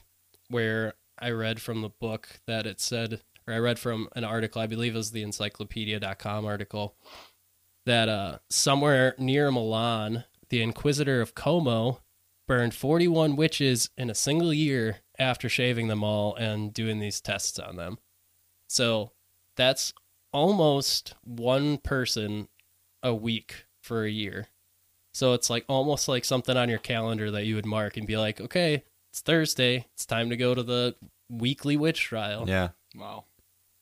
where 0.50 0.96
I 1.18 1.32
read 1.32 1.62
from 1.62 1.82
the 1.82 1.90
book 1.90 2.42
that 2.48 2.68
it 2.68 2.82
said, 2.82 3.22
or 3.48 3.54
I 3.54 3.60
read 3.60 3.80
from 3.80 4.10
an 4.14 4.26
article, 4.26 4.62
I 4.62 4.68
believe 4.68 4.94
it 4.94 4.98
was 4.98 5.12
the 5.12 5.24
encyclopedia.com 5.24 6.46
article, 6.46 6.96
that 7.86 8.10
uh, 8.10 8.40
somewhere 8.50 9.16
near 9.18 9.50
Milan, 9.50 10.26
the 10.50 10.62
Inquisitor 10.62 11.22
of 11.22 11.34
Como 11.34 12.02
burned 12.46 12.74
41 12.74 13.38
witches 13.38 13.90
in 13.98 14.10
a 14.10 14.16
single 14.16 14.54
year 14.54 14.98
after 15.18 15.48
shaving 15.48 15.88
them 15.88 16.04
all 16.04 16.36
and 16.36 16.74
doing 16.74 17.00
these 17.00 17.22
tests 17.22 17.58
on 17.58 17.78
them. 17.78 18.00
So 18.68 19.14
that's 19.56 19.94
almost 20.32 21.14
one 21.24 21.78
person 21.78 22.48
a 23.04 23.14
week 23.14 23.66
for 23.82 24.04
a 24.04 24.10
year. 24.12 24.48
So 25.14 25.34
it's 25.34 25.50
like 25.50 25.66
almost 25.68 26.08
like 26.08 26.24
something 26.24 26.56
on 26.56 26.70
your 26.70 26.80
calendar 26.80 27.32
that 27.32 27.46
you 27.46 27.56
would 27.56 27.66
mark 27.66 27.98
and 27.98 28.08
be 28.08 28.18
like, 28.18 28.40
okay, 28.40 28.84
it's 29.10 29.20
Thursday. 29.22 29.88
It's 29.94 30.06
time 30.06 30.30
to 30.30 30.38
go 30.38 30.54
to 30.56 30.64
the 30.64 30.96
weekly 31.30 31.76
witch 31.76 32.02
trial. 32.02 32.46
Yeah. 32.48 32.70
Wow. 32.96 33.26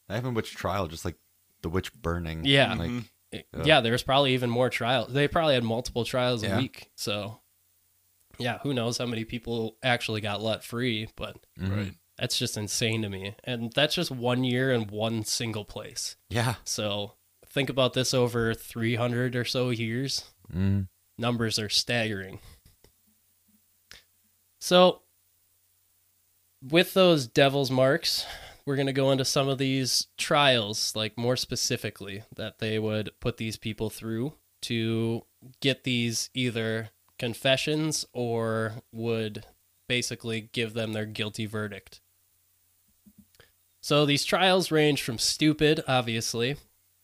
I 0.07 0.15
haven't 0.15 0.33
witch 0.33 0.55
trial, 0.55 0.87
just 0.87 1.05
like 1.05 1.17
the 1.61 1.69
witch 1.69 1.93
burning. 1.93 2.45
Yeah. 2.45 2.73
Like, 2.73 2.89
Mhm. 2.89 3.05
It- 3.31 3.47
Yeah. 3.55 3.63
yeah, 3.63 3.81
there 3.81 3.91
was 3.91 4.01
probably 4.01 4.33
even 4.33 4.49
more 4.49 4.71
trials. 4.71 5.13
They 5.13 5.27
probably 5.27 5.53
had 5.53 5.63
multiple 5.63 6.03
trials 6.03 6.41
a 6.41 6.47
Yeah. 6.47 6.57
week. 6.57 6.89
So, 6.95 7.41
yeah, 8.39 8.57
who 8.59 8.73
knows 8.73 8.97
how 8.97 9.05
many 9.05 9.23
people 9.23 9.77
actually 9.83 10.21
got 10.21 10.41
let 10.41 10.63
free, 10.63 11.09
but 11.15 11.37
mhm. 11.59 11.75
Right. 11.75 11.93
That's 12.19 12.37
just 12.37 12.57
insane 12.57 13.01
to 13.03 13.09
me. 13.09 13.35
And 13.43 13.71
that's 13.73 13.95
just 13.95 14.11
one 14.11 14.43
year 14.43 14.71
in 14.71 14.87
one 14.87 15.23
single 15.23 15.65
place. 15.65 16.17
Yeah. 16.29 16.55
So, 16.63 17.13
think 17.47 17.69
about 17.69 17.93
this 17.93 18.13
over 18.13 18.53
300 18.53 19.35
or 19.35 19.45
so 19.45 19.69
years. 19.69 20.25
Mm. 20.53 20.87
Numbers 21.17 21.57
are 21.57 21.69
staggering. 21.69 22.39
So, 24.59 25.01
with 26.61 26.93
those 26.93 27.27
devil's 27.27 27.71
marks, 27.71 28.25
we're 28.65 28.75
going 28.75 28.87
to 28.87 28.93
go 28.93 29.11
into 29.11 29.25
some 29.25 29.47
of 29.47 29.57
these 29.57 30.07
trials, 30.17 30.95
like 30.95 31.17
more 31.17 31.37
specifically, 31.37 32.23
that 32.35 32.59
they 32.59 32.77
would 32.77 33.11
put 33.21 33.37
these 33.37 33.57
people 33.57 33.89
through 33.89 34.33
to 34.63 35.23
get 35.61 35.85
these 35.85 36.29
either 36.33 36.89
confessions 37.17 38.05
or 38.13 38.73
would 38.91 39.45
basically 39.87 40.49
give 40.51 40.73
them 40.73 40.93
their 40.93 41.05
guilty 41.05 41.45
verdict. 41.45 42.01
So 43.89 44.05
these 44.05 44.23
trials 44.23 44.69
range 44.69 45.01
from 45.01 45.17
stupid, 45.17 45.83
obviously, 45.87 46.57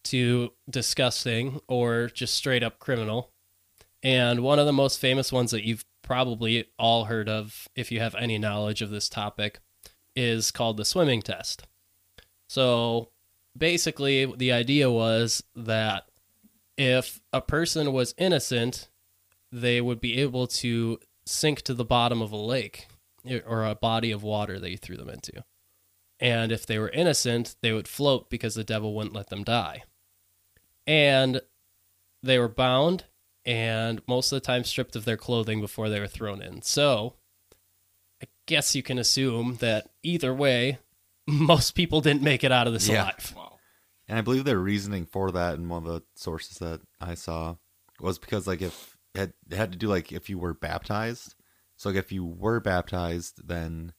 to 0.03 0.51
disgusting 0.69 1.59
or 1.67 2.11
just 2.13 2.35
straight 2.35 2.61
up 2.61 2.77
criminal. 2.77 3.31
And 4.03 4.41
one 4.41 4.59
of 4.59 4.67
the 4.67 4.71
most 4.71 4.99
famous 4.99 5.31
ones 5.31 5.49
that 5.49 5.65
you've 5.65 5.83
probably 6.03 6.65
all 6.77 7.05
heard 7.05 7.27
of, 7.27 7.67
if 7.75 7.91
you 7.91 8.01
have 8.01 8.13
any 8.13 8.37
knowledge 8.37 8.83
of 8.83 8.91
this 8.91 9.09
topic, 9.09 9.61
is 10.15 10.51
called 10.51 10.77
the 10.77 10.85
swimming 10.85 11.23
test. 11.23 11.65
So 12.47 13.09
basically, 13.57 14.31
the 14.37 14.51
idea 14.51 14.91
was 14.91 15.43
that 15.55 16.03
if 16.77 17.19
a 17.33 17.41
person 17.41 17.93
was 17.93 18.13
innocent, 18.15 18.89
they 19.51 19.81
would 19.81 19.99
be 19.99 20.21
able 20.21 20.45
to 20.61 20.99
sink 21.25 21.63
to 21.63 21.73
the 21.73 21.83
bottom 21.83 22.21
of 22.21 22.31
a 22.31 22.37
lake 22.37 22.85
eh, 23.27 23.39
or 23.43 23.65
a 23.65 23.73
body 23.73 24.11
of 24.11 24.21
water 24.21 24.59
that 24.59 24.69
you 24.69 24.77
threw 24.77 24.97
them 24.97 25.09
into. 25.09 25.43
And 26.19 26.51
if 26.51 26.65
they 26.65 26.79
were 26.79 26.89
innocent, 26.89 27.55
they 27.61 27.71
would 27.73 27.87
float 27.87 28.29
because 28.29 28.55
the 28.55 28.63
devil 28.63 28.93
wouldn't 28.93 29.15
let 29.15 29.29
them 29.29 29.43
die. 29.43 29.83
And 30.87 31.41
they 32.23 32.39
were 32.39 32.47
bound 32.49 33.05
and 33.45 34.01
most 34.07 34.31
of 34.31 34.37
the 34.37 34.45
time 34.45 34.63
stripped 34.63 34.95
of 34.95 35.05
their 35.05 35.17
clothing 35.17 35.61
before 35.61 35.89
they 35.89 35.99
were 35.99 36.07
thrown 36.07 36.41
in. 36.41 36.61
So 36.63 37.15
I 38.21 38.27
guess 38.47 38.75
you 38.75 38.81
can 38.81 38.97
assume 38.97 39.57
that 39.59 39.89
either 40.03 40.33
way, 40.33 40.79
most 41.27 41.71
people 41.71 42.01
didn't 42.01 42.23
make 42.23 42.43
it 42.43 42.51
out 42.51 42.67
of 42.67 42.73
this 42.73 42.87
Yeah. 42.87 43.03
alive. 43.03 43.33
Wow. 43.35 43.51
And 44.07 44.17
I 44.17 44.21
believe 44.21 44.45
their 44.45 44.59
reasoning 44.59 45.05
for 45.05 45.31
that 45.31 45.55
in 45.55 45.67
one 45.67 45.85
of 45.85 45.91
the 45.91 46.03
sources 46.15 46.59
that 46.59 46.81
I 47.01 47.15
saw 47.15 47.55
was 47.99 48.19
because 48.19 48.47
like 48.47 48.61
if 48.61 48.97
it 49.13 49.19
had, 49.19 49.33
it 49.49 49.55
had 49.55 49.71
to 49.71 49.77
do 49.77 49.87
like 49.87 50.11
if 50.11 50.29
you 50.29 50.37
were 50.37 50.53
baptized. 50.53 51.35
So 51.75 51.89
like 51.89 51.97
if 51.97 52.11
you 52.11 52.23
were 52.23 52.59
baptized, 52.59 53.47
then 53.47 53.93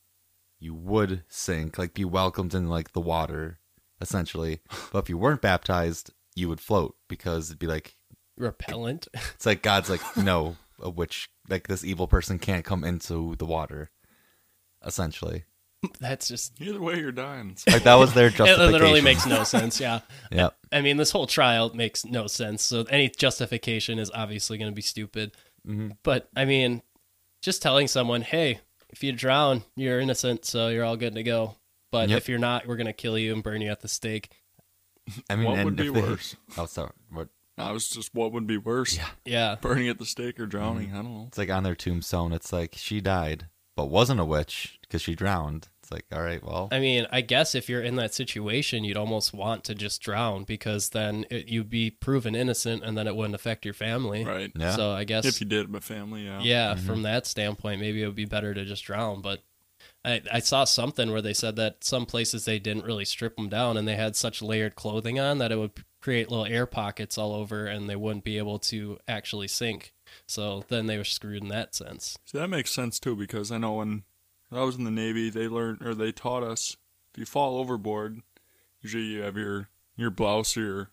you 0.67 0.75
would 0.75 1.23
sink, 1.29 1.79
like 1.79 1.95
be 1.95 2.05
welcomed 2.05 2.53
in 2.55 2.69
like 2.69 2.93
the 2.93 3.01
water, 3.01 3.59
essentially. 4.01 4.61
But 4.93 4.99
if 5.05 5.09
you 5.09 5.17
weren't 5.17 5.41
baptized, 5.41 6.11
you 6.35 6.49
would 6.49 6.61
float 6.61 6.97
because 7.09 7.49
it'd 7.51 7.59
be 7.61 7.67
like 7.69 7.97
Repellent. 8.37 9.07
it's 9.35 9.47
like 9.47 9.63
God's 9.63 9.89
like 9.89 10.03
no, 10.17 10.57
a 10.81 10.91
witch 10.91 11.29
like 11.49 11.69
this 11.69 11.85
evil 11.85 12.09
person 12.09 12.39
can't 12.41 12.65
come 12.65 12.83
into 12.85 13.37
the 13.37 13.47
water, 13.47 13.91
essentially. 14.85 15.45
That's 16.01 16.27
just 16.27 16.61
Either 16.61 16.81
way, 16.81 16.99
you're 16.99 17.13
dying. 17.13 17.57
Like 17.69 17.85
that 17.85 17.95
was 17.95 18.13
their 18.13 18.29
justification. 18.31 18.69
it 18.69 18.73
literally 18.73 19.01
makes 19.03 19.25
no 19.27 19.45
sense. 19.45 19.79
Yeah. 19.81 20.01
Yep. 20.33 20.57
I 20.73 20.81
mean, 20.81 20.97
this 20.97 21.13
whole 21.13 21.27
trial 21.29 21.73
makes 21.75 22.05
no 22.05 22.27
sense. 22.27 22.63
So 22.65 22.83
any 22.91 23.09
justification 23.09 23.99
is 24.01 24.11
obviously 24.13 24.59
going 24.59 24.71
to 24.71 24.75
be 24.75 24.83
stupid. 24.83 25.33
hmm 25.65 25.91
But 26.03 26.29
I 26.35 26.45
mean, 26.45 26.83
just 27.41 27.63
telling 27.63 27.87
someone, 27.87 28.23
"Hey, 28.23 28.61
if 28.91 29.03
you 29.03 29.13
drown, 29.13 29.63
you're 29.77 30.01
innocent, 30.01 30.45
so 30.45 30.69
you're 30.69 30.85
all 30.85 30.97
good 30.97 31.15
to 31.15 31.23
go." 31.23 31.57
But 31.93 32.09
Yep. 32.09 32.17
if 32.19 32.29
you're 32.29 32.39
not, 32.39 32.67
we're 32.67 32.77
going 32.77 32.87
to 32.89 32.93
kill 32.93 33.17
you 33.19 33.33
and 33.33 33.43
burn 33.43 33.61
you 33.63 33.71
at 33.71 33.81
the 33.81 33.89
stake. 33.89 34.31
I 35.31 35.37
mean, 35.37 35.47
what 35.47 35.57
and 35.59 35.65
would 35.67 35.77
be 35.77 35.85
they- 35.85 35.91
worse? 36.01 36.35
Oh, 36.59 36.67
sorry. 36.67 36.91
What? 37.11 37.29
I 37.59 37.71
was 37.73 37.89
just, 37.89 38.15
what 38.15 38.33
would 38.33 38.47
be 38.47 38.59
worse? 38.59 38.97
Yeah. 38.97 39.09
Yeah. 39.25 39.55
Burning 39.61 39.89
at 39.89 39.99
the 39.99 40.05
stake 40.05 40.39
or 40.39 40.47
drowning? 40.47 40.89
Mm-hmm. 40.89 40.99
I 40.99 41.03
don't 41.03 41.15
know. 41.19 41.25
It's 41.29 41.39
like 41.39 41.49
on 41.51 41.63
their 41.63 41.75
tombstone. 41.77 42.33
It's 42.33 42.53
like 42.53 42.75
she 42.77 43.01
died, 43.01 43.47
but 43.77 43.87
wasn't 43.87 44.21
a 44.21 44.25
witch 44.27 44.79
because 44.83 45.01
she 45.01 45.15
drowned. 45.15 45.69
It's 45.87 45.93
like, 45.93 46.07
all 46.13 46.21
right, 46.23 46.43
well, 46.43 46.69
I 46.73 46.81
mean, 46.81 47.07
I 47.13 47.21
guess 47.21 47.55
if 47.55 47.69
you're 47.69 47.81
in 47.83 47.95
that 47.97 48.13
situation, 48.13 48.83
you'd 48.83 48.97
almost 48.97 49.33
want 49.33 49.63
to 49.65 49.75
just 49.75 50.03
drown 50.03 50.43
because 50.43 50.89
then 50.89 51.27
it, 51.31 51.47
you'd 51.47 51.71
be 51.71 51.91
proven 51.93 52.35
innocent 52.35 52.83
and 52.83 52.99
then 52.99 53.07
it 53.07 53.15
wouldn't 53.15 53.37
affect 53.37 53.65
your 53.65 53.73
family. 53.75 54.25
Right. 54.25 54.51
yeah. 54.57 54.75
So 54.75 54.91
I 54.91 55.05
guess 55.05 55.25
If 55.25 55.41
you 55.41 55.47
did, 55.47 55.71
but 55.71 55.85
family, 55.85 56.25
yeah. 56.25 56.41
yeah, 56.41 56.75
Mhm. 56.75 56.81
from 56.81 57.03
that 57.03 57.25
standpoint, 57.25 57.81
maybe 57.81 58.03
it 58.03 58.07
would 58.07 58.17
be 58.17 58.25
better 58.25 58.53
to 58.53 58.65
just 58.65 58.83
drown. 58.85 59.21
But 59.23 59.45
I, 60.05 60.23
I 60.33 60.39
saw 60.41 60.65
something 60.65 61.13
where 61.13 61.23
they 61.23 61.35
said 61.35 61.55
that 61.55 61.85
some 61.85 62.05
places 62.05 62.45
they 62.47 62.59
didn't 62.59 62.85
really 62.85 63.05
strip 63.05 63.37
them 63.37 63.49
down 63.49 63.77
and 63.77 63.87
they 63.87 63.95
had 63.95 64.17
such 64.17 64.43
layered 64.43 64.75
clothing 64.75 65.21
on 65.21 65.39
that 65.39 65.53
it 65.53 65.57
would 65.57 65.85
create 66.03 66.31
little 66.31 66.47
air 66.47 66.67
pockets 66.67 67.17
all 67.17 67.33
over 67.33 67.67
and 67.67 67.89
they 67.89 67.95
wouldn't 67.97 68.25
be 68.25 68.39
able 68.39 68.59
to 68.59 68.99
actually 69.07 69.47
sink. 69.47 69.93
So 70.27 70.65
then 70.67 70.87
they 70.87 70.99
were 70.99 71.05
screwed 71.05 71.43
in 71.43 71.49
that 71.51 71.77
sense. 71.77 72.19
See, 72.25 72.39
that 72.39 72.49
makes 72.49 72.73
sense 72.73 72.99
too 72.99 73.15
because 73.15 73.53
I 73.53 73.59
know 73.59 73.75
when 73.75 74.03
I 74.53 74.63
was 74.63 74.77
in 74.77 74.85
the 74.85 74.91
Navy, 74.91 75.29
they 75.31 75.49
learned 75.49 75.83
or 75.83 75.95
they 75.95 76.13
taught 76.13 76.43
us 76.43 76.77
if 77.13 77.19
you 77.21 77.27
fall 77.27 77.59
overboard, 77.59 78.21
usually 78.81 79.05
you 79.05 79.23
have 79.23 79.37
your 79.37 79.69
your 79.97 80.11
blouse 80.11 80.57
or 80.57 80.61
your 80.63 80.91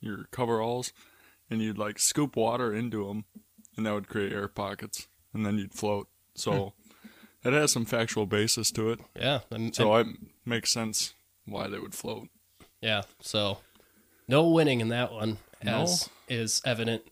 your 0.00 0.24
coveralls, 0.30 0.92
and 1.50 1.62
you'd 1.62 1.78
like 1.78 1.98
scoop 1.98 2.36
water 2.36 2.74
into 2.74 3.06
them, 3.08 3.24
and 3.76 3.86
that 3.86 3.94
would 3.94 4.08
create 4.08 4.32
air 4.32 4.48
pockets, 4.48 5.08
and 5.32 5.44
then 5.46 5.56
you'd 5.58 5.72
float. 5.74 6.08
So 6.34 6.74
it 7.42 7.52
has 7.54 7.72
some 7.72 7.86
factual 7.86 8.26
basis 8.26 8.70
to 8.72 8.90
it. 8.90 9.00
Yeah. 9.16 9.40
And, 9.50 9.74
So 9.74 9.94
it 9.96 10.06
makes 10.44 10.70
sense 10.72 11.14
why 11.46 11.68
they 11.68 11.78
would 11.78 11.94
float. 11.94 12.28
Yeah, 12.82 13.02
so 13.20 13.58
no 14.28 14.46
winning 14.48 14.80
in 14.80 14.88
that 14.88 15.10
one, 15.12 15.38
No. 15.62 15.82
as 15.82 16.10
is 16.28 16.60
evident 16.66 17.02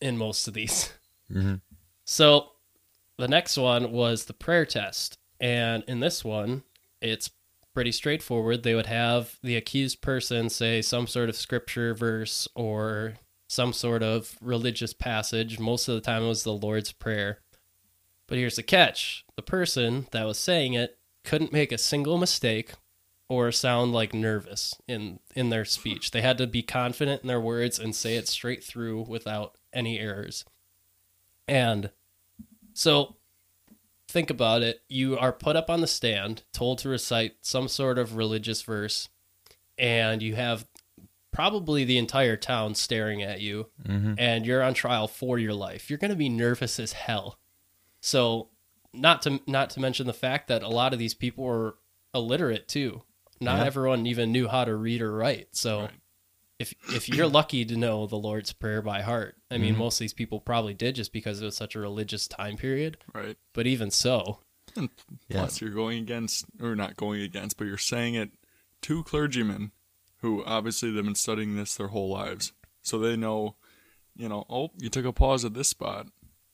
in 0.00 0.18
most 0.18 0.48
of 0.48 0.54
these. 0.54 0.92
hmm 1.30 1.54
So 2.04 2.50
the 3.18 3.28
next 3.28 3.56
one 3.56 3.92
was 3.92 4.24
the 4.24 4.34
prayer 4.34 4.66
test. 4.66 5.18
And 5.42 5.82
in 5.88 5.98
this 6.00 6.24
one, 6.24 6.62
it's 7.00 7.30
pretty 7.74 7.90
straightforward. 7.92 8.62
They 8.62 8.74
would 8.74 8.86
have 8.86 9.38
the 9.42 9.56
accused 9.56 10.00
person 10.00 10.48
say 10.48 10.80
some 10.80 11.08
sort 11.08 11.28
of 11.28 11.36
scripture 11.36 11.94
verse 11.94 12.46
or 12.54 13.14
some 13.48 13.72
sort 13.72 14.04
of 14.04 14.38
religious 14.40 14.94
passage. 14.94 15.58
Most 15.58 15.88
of 15.88 15.96
the 15.96 16.00
time, 16.00 16.22
it 16.22 16.28
was 16.28 16.44
the 16.44 16.52
Lord's 16.52 16.92
Prayer. 16.92 17.40
But 18.28 18.38
here's 18.38 18.56
the 18.56 18.62
catch 18.62 19.24
the 19.34 19.42
person 19.42 20.06
that 20.12 20.24
was 20.24 20.38
saying 20.38 20.74
it 20.74 20.98
couldn't 21.24 21.52
make 21.52 21.72
a 21.72 21.78
single 21.78 22.18
mistake 22.18 22.72
or 23.28 23.50
sound 23.50 23.92
like 23.92 24.14
nervous 24.14 24.74
in 24.86 25.18
in 25.34 25.50
their 25.50 25.64
speech. 25.64 26.12
They 26.12 26.22
had 26.22 26.38
to 26.38 26.46
be 26.46 26.62
confident 26.62 27.22
in 27.22 27.28
their 27.28 27.40
words 27.40 27.78
and 27.78 27.94
say 27.94 28.16
it 28.16 28.28
straight 28.28 28.62
through 28.62 29.06
without 29.08 29.56
any 29.72 29.98
errors. 29.98 30.44
And 31.48 31.90
so 32.74 33.16
think 34.12 34.30
about 34.30 34.62
it. 34.62 34.82
You 34.88 35.18
are 35.18 35.32
put 35.32 35.56
up 35.56 35.68
on 35.70 35.80
the 35.80 35.86
stand, 35.86 36.42
told 36.52 36.78
to 36.78 36.88
recite 36.88 37.36
some 37.42 37.66
sort 37.68 37.98
of 37.98 38.16
religious 38.16 38.62
verse, 38.62 39.08
and 39.78 40.22
you 40.22 40.34
have 40.36 40.66
probably 41.32 41.84
the 41.84 41.98
entire 41.98 42.36
town 42.36 42.74
staring 42.74 43.22
at 43.22 43.40
you, 43.40 43.68
hmm 43.86 44.14
and 44.18 44.44
you're 44.46 44.62
on 44.62 44.74
trial 44.74 45.08
for 45.08 45.38
your 45.38 45.54
life. 45.54 45.88
You're 45.88 45.98
going 45.98 46.10
to 46.10 46.16
be 46.16 46.28
nervous 46.28 46.78
as 46.78 46.92
hell. 46.92 47.38
So, 48.00 48.50
not 48.92 49.22
to 49.22 49.40
not 49.46 49.70
to 49.70 49.80
mention 49.80 50.06
the 50.06 50.12
fact 50.12 50.48
that 50.48 50.62
a 50.62 50.68
lot 50.68 50.92
of 50.92 50.98
these 50.98 51.14
people 51.14 51.44
were 51.44 51.76
illiterate 52.14 52.68
too. 52.68 53.02
Not 53.40 53.58
Yeah. 53.60 53.64
everyone 53.64 54.06
even 54.06 54.30
knew 54.32 54.46
how 54.48 54.64
to 54.64 54.76
read 54.76 55.00
or 55.00 55.12
write. 55.14 55.48
So, 55.56 55.80
Right. 55.82 55.90
If 56.62 56.74
if 56.94 57.08
you're 57.08 57.26
lucky 57.28 57.64
to 57.64 57.76
know 57.76 58.06
the 58.06 58.16
Lord's 58.16 58.52
Prayer 58.52 58.80
by 58.82 59.02
heart, 59.02 59.36
I 59.50 59.58
mean, 59.58 59.74
Mhm. 59.74 59.78
most 59.78 59.96
of 59.96 60.00
these 60.04 60.12
people 60.14 60.40
probably 60.40 60.74
did 60.74 60.94
just 60.94 61.12
because 61.12 61.42
it 61.42 61.44
was 61.44 61.56
such 61.56 61.74
a 61.74 61.80
religious 61.80 62.26
time 62.26 62.56
period. 62.56 62.96
Right. 63.14 63.36
But 63.52 63.66
even 63.66 63.90
so, 63.90 64.40
Yeah. 64.74 64.86
Plus, 65.28 65.60
you're 65.60 65.70
going 65.70 65.98
against, 65.98 66.46
or 66.60 66.74
not 66.74 66.96
going 66.96 67.20
against, 67.20 67.58
but 67.58 67.66
you're 67.66 67.76
saying 67.76 68.14
it 68.14 68.30
to 68.82 69.02
clergymen 69.04 69.72
who 70.22 70.42
obviously 70.44 70.90
they've 70.90 71.04
been 71.04 71.14
studying 71.14 71.56
this 71.56 71.74
their 71.74 71.88
whole 71.88 72.08
lives. 72.08 72.52
So 72.80 72.98
they 72.98 73.16
know, 73.16 73.56
you 74.16 74.28
know, 74.30 74.46
oh, 74.48 74.70
you 74.78 74.88
took 74.88 75.04
a 75.04 75.12
pause 75.12 75.44
at 75.44 75.52
this 75.54 75.68
spot, 75.68 76.06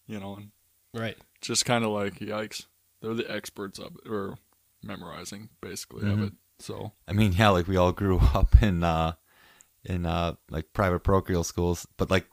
you 0.06 0.18
know, 0.18 0.34
and 0.36 0.50
right? 0.94 1.16
just 1.40 1.64
kind 1.64 1.84
of 1.84 1.90
like, 1.90 2.18
yikes. 2.18 2.66
They're 3.00 3.14
the 3.14 3.30
experts 3.30 3.78
of 3.78 3.94
it, 4.04 4.08
or 4.10 4.38
memorizing 4.82 5.50
basically 5.60 6.10
of 6.10 6.18
Mhm. 6.18 6.26
it. 6.28 6.32
So 6.58 6.92
I 7.06 7.12
mean, 7.12 7.34
yeah, 7.34 7.50
like 7.50 7.68
we 7.68 7.76
all 7.76 7.92
grew 7.92 8.18
up 8.34 8.60
in 8.62 8.82
uh 8.82 9.12
in 9.84 10.06
uh 10.06 10.34
like 10.50 10.72
private 10.72 11.00
parochial 11.00 11.44
schools, 11.44 11.86
but 11.96 12.10
like 12.10 12.26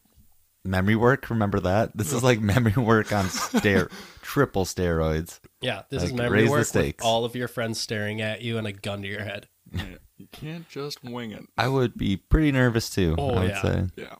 memory 0.63 0.95
work, 0.95 1.29
remember 1.29 1.59
that? 1.61 1.95
This 1.95 2.11
is 2.13 2.23
like 2.23 2.39
memory 2.41 2.73
work 2.81 3.11
on 3.13 3.29
stair 3.29 3.89
triple 4.21 4.65
steroids. 4.65 5.39
Yeah, 5.61 5.83
this 5.89 6.03
is 6.03 6.13
memory 6.13 6.41
raise 6.47 6.71
the 6.71 6.79
work 6.79 6.85
with 6.97 7.01
all 7.03 7.25
of 7.25 7.35
your 7.35 7.47
friends 7.47 7.79
staring 7.79 8.21
at 8.21 8.41
you 8.41 8.57
and 8.57 8.65
a 8.67 8.71
gun 8.73 9.01
to 9.03 9.07
your 9.07 9.23
head. 9.23 9.47
yeah, 9.73 9.83
you 10.17 10.27
can't 10.31 10.67
just 10.69 11.03
wing 11.03 11.31
it. 11.31 11.43
I 11.57 11.67
would 11.67 11.97
be 11.97 12.17
pretty 12.17 12.51
nervous 12.51 12.89
too, 12.89 13.15
Oh, 13.17 13.31
I 13.35 13.39
would 13.41 13.49
yeah. 13.49 13.61
say. 13.61 13.83
Yeah. 13.95 14.15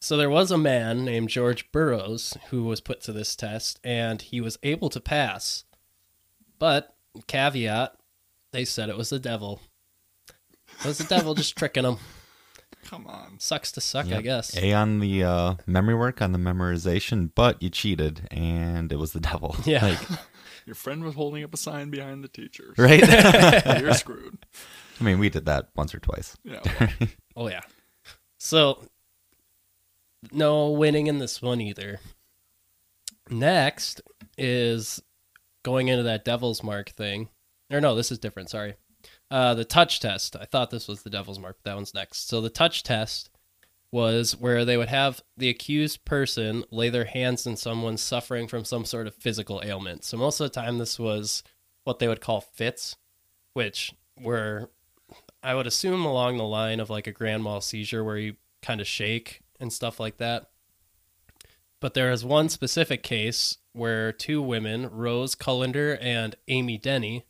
So 0.00 0.16
there 0.18 0.28
was 0.30 0.50
a 0.50 0.58
man 0.58 1.04
named 1.04 1.30
George 1.30 1.72
Burroughs 1.72 2.36
who 2.50 2.64
was 2.64 2.80
put 2.82 3.00
to 3.02 3.12
this 3.12 3.34
test, 3.34 3.80
and 3.82 4.20
he 4.20 4.38
was 4.40 4.58
able 4.62 4.90
to 4.90 5.00
pass. 5.00 5.64
But 6.58 6.94
caveat, 7.26 7.96
they 8.52 8.64
said 8.66 8.88
it 8.90 8.98
was 8.98 9.08
the 9.10 9.18
devil. 9.18 9.60
It 10.84 10.88
was 10.88 10.98
the 10.98 11.04
devil 11.04 11.34
just 11.34 11.56
tricking 11.56 11.84
him. 11.84 11.96
Come 12.84 13.06
on. 13.06 13.36
Sucks 13.40 13.72
to 13.72 13.80
suck, 13.80 14.12
I 14.12 14.20
guess. 14.20 14.54
A 14.56 14.72
on 14.74 15.00
the 15.00 15.24
uh 15.24 15.54
memory 15.66 15.94
work 15.94 16.20
on 16.20 16.32
the 16.32 16.38
memorization, 16.38 17.30
but 17.34 17.62
you 17.62 17.70
cheated 17.70 18.28
and 18.30 18.92
it 18.92 18.96
was 18.96 19.12
the 19.12 19.20
devil. 19.20 19.56
Yeah. 19.64 19.84
Like, 19.86 19.98
Your 20.66 20.74
friend 20.74 21.04
was 21.04 21.14
holding 21.14 21.44
up 21.44 21.52
a 21.52 21.58
sign 21.58 21.90
behind 21.90 22.24
the 22.24 22.28
teacher. 22.28 22.72
right? 22.78 23.00
You're 23.80 23.92
screwed. 23.94 24.38
I 25.00 25.04
mean, 25.04 25.18
we 25.18 25.28
did 25.28 25.44
that 25.46 25.68
once 25.76 25.94
or 25.94 25.98
twice. 25.98 26.36
Yeah. 26.42 26.60
well, 26.80 27.08
Oh 27.36 27.48
yeah. 27.48 27.60
So 28.38 28.84
no 30.32 30.70
winning 30.70 31.06
in 31.06 31.18
this 31.18 31.40
one 31.42 31.60
either. 31.60 32.00
Next 33.30 34.00
is 34.38 35.02
going 35.62 35.88
into 35.88 36.02
that 36.04 36.24
devil's 36.24 36.62
mark 36.62 36.90
thing. 36.90 37.28
Or 37.72 37.80
no, 37.80 37.94
this 37.94 38.12
is 38.12 38.18
different, 38.18 38.50
sorry. 38.50 38.74
Uh 39.30 39.54
the 39.54 39.64
touch 39.64 40.00
test. 40.00 40.36
I 40.36 40.44
thought 40.44 40.70
this 40.70 40.88
was 40.88 41.02
the 41.02 41.10
devil's 41.10 41.38
mark, 41.38 41.58
but 41.62 41.70
that 41.70 41.76
one's 41.76 41.94
next. 41.94 42.28
So 42.28 42.40
the 42.40 42.50
touch 42.50 42.82
test 42.82 43.30
was 43.90 44.36
where 44.36 44.64
they 44.64 44.76
would 44.76 44.88
have 44.88 45.22
the 45.36 45.48
accused 45.48 46.04
person 46.04 46.64
lay 46.72 46.90
their 46.90 47.04
hands 47.04 47.46
on 47.46 47.56
someone 47.56 47.96
suffering 47.96 48.48
from 48.48 48.64
some 48.64 48.84
sort 48.84 49.06
of 49.06 49.14
physical 49.14 49.62
ailment. 49.64 50.02
So 50.02 50.16
most 50.16 50.40
of 50.40 50.50
the 50.50 50.60
time 50.60 50.78
this 50.78 50.98
was 50.98 51.44
what 51.84 52.00
they 52.00 52.08
would 52.08 52.20
call 52.20 52.40
fits, 52.40 52.96
which 53.52 53.94
were 54.20 54.70
I 55.44 55.54
would 55.54 55.66
assume 55.66 56.04
along 56.04 56.38
the 56.38 56.44
line 56.44 56.80
of 56.80 56.90
like 56.90 57.06
a 57.06 57.12
grand 57.12 57.44
mal 57.44 57.60
seizure 57.60 58.02
where 58.02 58.16
you 58.16 58.34
kind 58.62 58.80
of 58.80 58.86
shake 58.86 59.42
and 59.60 59.72
stuff 59.72 60.00
like 60.00 60.16
that. 60.16 60.50
But 61.80 61.94
there 61.94 62.10
is 62.10 62.24
one 62.24 62.48
specific 62.48 63.02
case 63.02 63.58
where 63.72 64.10
two 64.10 64.40
women, 64.40 64.88
Rose 64.90 65.34
Cullender 65.34 65.98
and 66.00 66.34
Amy 66.48 66.78
Denny, 66.78 67.26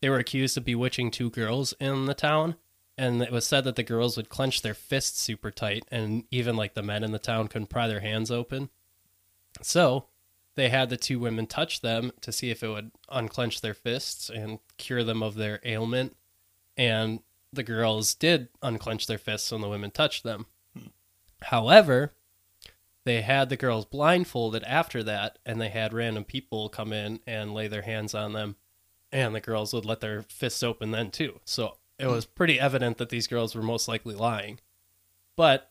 they 0.00 0.08
were 0.08 0.18
accused 0.18 0.56
of 0.56 0.64
bewitching 0.64 1.10
two 1.10 1.30
girls 1.30 1.74
in 1.80 2.06
the 2.06 2.14
town. 2.14 2.56
And 2.98 3.22
it 3.22 3.32
was 3.32 3.46
said 3.46 3.64
that 3.64 3.76
the 3.76 3.82
girls 3.82 4.16
would 4.16 4.28
clench 4.28 4.60
their 4.60 4.74
fists 4.74 5.22
super 5.22 5.50
tight, 5.50 5.84
and 5.90 6.24
even 6.30 6.54
like 6.54 6.74
the 6.74 6.82
men 6.82 7.02
in 7.02 7.12
the 7.12 7.18
town 7.18 7.48
couldn't 7.48 7.68
pry 7.70 7.88
their 7.88 8.00
hands 8.00 8.30
open. 8.30 8.68
So 9.62 10.06
they 10.54 10.68
had 10.68 10.90
the 10.90 10.98
two 10.98 11.18
women 11.18 11.46
touch 11.46 11.80
them 11.80 12.12
to 12.20 12.32
see 12.32 12.50
if 12.50 12.62
it 12.62 12.68
would 12.68 12.90
unclench 13.08 13.62
their 13.62 13.72
fists 13.72 14.28
and 14.28 14.58
cure 14.76 15.02
them 15.02 15.22
of 15.22 15.36
their 15.36 15.60
ailment. 15.64 16.14
And 16.76 17.20
the 17.52 17.62
girls 17.62 18.14
did 18.14 18.48
unclench 18.60 19.06
their 19.06 19.18
fists 19.18 19.50
when 19.50 19.62
the 19.62 19.68
women 19.68 19.90
touched 19.90 20.22
them. 20.22 20.46
Hmm. 20.76 20.88
However, 21.44 22.12
they 23.04 23.22
had 23.22 23.48
the 23.48 23.56
girls 23.56 23.86
blindfolded 23.86 24.62
after 24.64 25.02
that, 25.04 25.38
and 25.46 25.60
they 25.60 25.70
had 25.70 25.94
random 25.94 26.24
people 26.24 26.68
come 26.68 26.92
in 26.92 27.20
and 27.26 27.54
lay 27.54 27.66
their 27.66 27.82
hands 27.82 28.14
on 28.14 28.34
them, 28.34 28.56
and 29.12 29.34
the 29.34 29.40
girls 29.40 29.72
would 29.72 29.84
let 29.84 30.00
their 30.00 30.22
fists 30.22 30.62
open 30.62 30.90
then 30.90 31.10
too. 31.10 31.40
So 31.44 31.76
it 31.98 32.06
hmm. 32.06 32.12
was 32.12 32.26
pretty 32.26 32.58
evident 32.58 32.98
that 32.98 33.08
these 33.08 33.26
girls 33.26 33.54
were 33.54 33.62
most 33.62 33.88
likely 33.88 34.14
lying. 34.14 34.60
But 35.36 35.70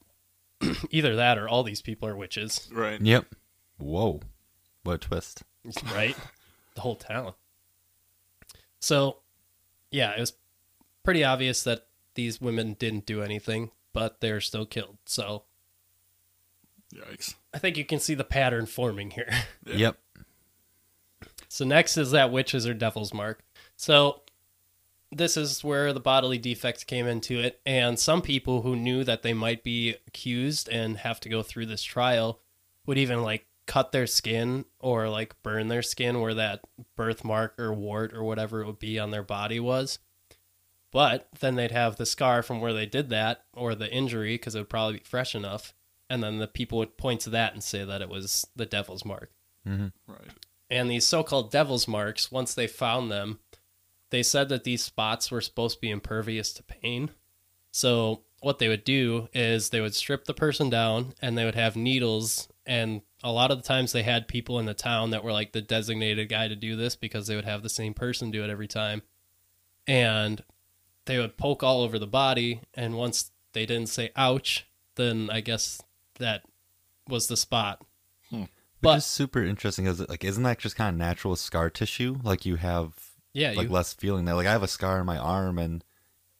either 0.89 1.15
that 1.15 1.37
or 1.37 1.47
all 1.47 1.63
these 1.63 1.81
people 1.81 2.07
are 2.07 2.15
witches, 2.15 2.69
right. 2.71 2.99
Yep. 2.99 3.35
Whoa. 3.77 4.21
What 4.83 4.95
a 4.95 4.97
twist. 4.97 5.43
right? 5.93 6.15
the 6.75 6.81
whole 6.81 6.95
town. 6.95 7.33
So, 8.79 9.17
yeah, 9.91 10.15
it 10.15 10.19
was 10.19 10.33
pretty 11.03 11.23
obvious 11.23 11.63
that 11.63 11.87
these 12.15 12.39
women 12.39 12.75
didn't 12.79 13.05
do 13.05 13.21
anything, 13.21 13.71
but 13.93 14.21
they're 14.21 14.41
still 14.41 14.65
killed. 14.65 14.97
So 15.05 15.43
Yikes. 16.93 17.35
I 17.53 17.59
think 17.59 17.77
you 17.77 17.85
can 17.85 17.99
see 17.99 18.15
the 18.15 18.23
pattern 18.23 18.65
forming 18.65 19.11
here. 19.11 19.29
Yeah. 19.65 19.73
Yep. 19.75 19.97
So 21.49 21.65
next 21.65 21.97
is 21.97 22.11
that 22.11 22.31
witches 22.31 22.65
or 22.65 22.73
devil's 22.73 23.13
mark. 23.13 23.43
So 23.75 24.21
this 25.11 25.35
is 25.35 25.63
where 25.63 25.91
the 25.91 25.99
bodily 25.99 26.37
defects 26.37 26.83
came 26.83 27.07
into 27.07 27.39
it, 27.39 27.59
and 27.65 27.97
some 27.99 28.21
people 28.21 28.61
who 28.61 28.75
knew 28.75 29.03
that 29.03 29.23
they 29.23 29.33
might 29.33 29.63
be 29.63 29.95
accused 30.07 30.69
and 30.69 30.97
have 30.97 31.19
to 31.21 31.29
go 31.29 31.41
through 31.41 31.65
this 31.65 31.83
trial 31.83 32.39
would 32.85 32.97
even 32.97 33.23
like 33.23 33.47
cut 33.65 33.91
their 33.91 34.07
skin 34.07 34.65
or 34.79 35.09
like 35.09 35.41
burn 35.43 35.67
their 35.67 35.81
skin 35.81 36.21
where 36.21 36.33
that 36.33 36.61
birthmark 36.95 37.59
or 37.59 37.73
wart 37.73 38.13
or 38.13 38.23
whatever 38.23 38.61
it 38.61 38.65
would 38.65 38.79
be 38.79 38.97
on 38.99 39.11
their 39.11 39.23
body 39.23 39.59
was. 39.59 39.99
But 40.91 41.27
then 41.39 41.55
they'd 41.55 41.71
have 41.71 41.97
the 41.97 42.05
scar 42.05 42.41
from 42.41 42.61
where 42.61 42.73
they 42.73 42.87
did 42.87 43.09
that 43.09 43.43
or 43.53 43.75
the 43.75 43.91
injury 43.91 44.35
because 44.35 44.55
it 44.55 44.59
would 44.59 44.69
probably 44.69 44.97
be 44.97 45.03
fresh 45.03 45.35
enough. 45.35 45.73
And 46.09 46.23
then 46.23 46.39
the 46.39 46.47
people 46.47 46.79
would 46.79 46.97
point 46.97 47.21
to 47.21 47.29
that 47.29 47.53
and 47.53 47.63
say 47.63 47.85
that 47.85 48.01
it 48.01 48.09
was 48.09 48.47
the 48.55 48.65
devil's 48.65 49.05
mark. 49.05 49.31
hmm 49.63 49.87
Right. 50.07 50.31
And 50.69 50.89
these 50.89 51.05
so 51.05 51.23
called 51.23 51.51
devil's 51.51 51.87
marks, 51.87 52.31
once 52.31 52.53
they 52.53 52.67
found 52.67 53.11
them, 53.11 53.39
they 54.11 54.23
said 54.23 54.49
that 54.49 54.63
these 54.63 54.83
spots 54.83 55.31
were 55.31 55.41
supposed 55.41 55.77
to 55.77 55.81
be 55.81 55.89
impervious 55.89 56.53
to 56.53 56.63
pain. 56.63 57.11
So, 57.71 58.23
what 58.41 58.59
they 58.59 58.69
would 58.69 58.83
do 58.83 59.27
is 59.33 59.69
they 59.69 59.81
would 59.81 59.95
strip 59.95 60.25
the 60.25 60.33
person 60.33 60.69
down 60.69 61.13
and 61.21 61.37
they 61.37 61.43
would 61.43 61.55
have 61.55 61.75
needles. 61.75 62.47
And 62.65 63.01
a 63.21 63.31
lot 63.31 63.51
of 63.51 63.57
the 63.61 63.67
times 63.67 63.91
they 63.91 64.03
had 64.03 64.29
people 64.29 64.59
in 64.59 64.65
the 64.65 64.73
town 64.73 65.09
that 65.09 65.23
were 65.23 65.33
like 65.33 65.51
the 65.51 65.61
designated 65.61 66.29
guy 66.29 66.47
to 66.47 66.55
do 66.55 66.77
this 66.77 66.95
because 66.95 67.27
they 67.27 67.35
would 67.35 67.45
have 67.45 67.63
the 67.63 67.69
same 67.69 67.93
person 67.93 68.31
do 68.31 68.43
it 68.43 68.49
every 68.49 68.67
time. 68.67 69.01
And 69.85 70.41
they 71.05 71.17
would 71.17 71.37
poke 71.37 71.63
all 71.63 71.81
over 71.81 71.99
the 71.99 72.07
body. 72.07 72.61
And 72.73 72.95
once 72.95 73.31
they 73.51 73.65
didn't 73.65 73.89
say 73.89 74.11
ouch, 74.15 74.67
then 74.95 75.29
I 75.29 75.41
guess 75.41 75.81
that 76.19 76.43
was 77.09 77.27
the 77.27 77.37
spot. 77.37 77.83
Hmm. 78.29 78.43
But 78.81 78.97
is 78.99 79.05
super 79.05 79.43
interesting 79.43 79.85
because 79.85 80.07
like 80.07 80.23
isn't 80.23 80.43
that 80.43 80.59
just 80.59 80.75
kind 80.75 80.93
of 80.93 80.97
natural 80.97 81.31
with 81.31 81.39
scar 81.39 81.69
tissue? 81.69 82.17
Like 82.23 82.45
you 82.45 82.55
have 82.55 82.93
Yeah, 83.33 83.53
like 83.55 83.67
you, 83.67 83.73
less 83.73 83.93
feeling 83.93 84.25
there. 84.25 84.35
Like 84.35 84.47
I 84.47 84.51
have 84.51 84.63
a 84.63 84.67
scar 84.67 84.99
on 84.99 85.05
my 85.05 85.17
arm, 85.17 85.59
and 85.59 85.83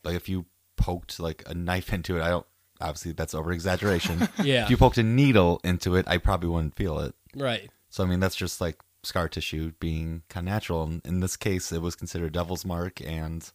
like 0.03 0.15
if 0.15 0.29
you 0.29 0.45
poked 0.77 1.19
like 1.19 1.43
a 1.47 1.53
knife 1.53 1.93
into 1.93 2.17
it, 2.17 2.21
I 2.21 2.29
don't. 2.29 2.45
Obviously, 2.81 3.11
that's 3.11 3.33
over 3.33 3.51
exaggeration. 3.51 4.29
yeah, 4.43 4.63
If 4.63 4.69
you 4.69 4.77
poked 4.77 4.97
a 4.97 5.03
needle 5.03 5.59
into 5.65 5.95
it, 5.95 6.07
I 6.07 6.17
probably 6.17 6.47
wouldn't 6.47 6.75
feel 6.75 6.99
it. 6.99 7.13
right. 7.35 7.69
So 7.89 8.03
I 8.03 8.07
mean, 8.07 8.21
that's 8.21 8.35
just 8.37 8.61
like 8.61 8.79
scar 9.03 9.27
tissue 9.27 9.73
being 9.79 10.21
kind 10.29 10.47
of 10.47 10.53
natural. 10.53 10.83
And 10.83 11.01
in 11.03 11.19
this 11.19 11.35
case, 11.35 11.71
it 11.73 11.81
was 11.81 11.95
considered 11.95 12.31
devil's 12.33 12.63
mark, 12.63 13.01
and 13.01 13.51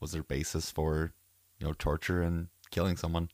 was 0.00 0.10
their 0.12 0.24
basis 0.24 0.70
for 0.72 1.12
you 1.60 1.66
know 1.68 1.72
torture 1.74 2.20
and 2.20 2.48
killing 2.72 2.96
someone. 2.96 3.28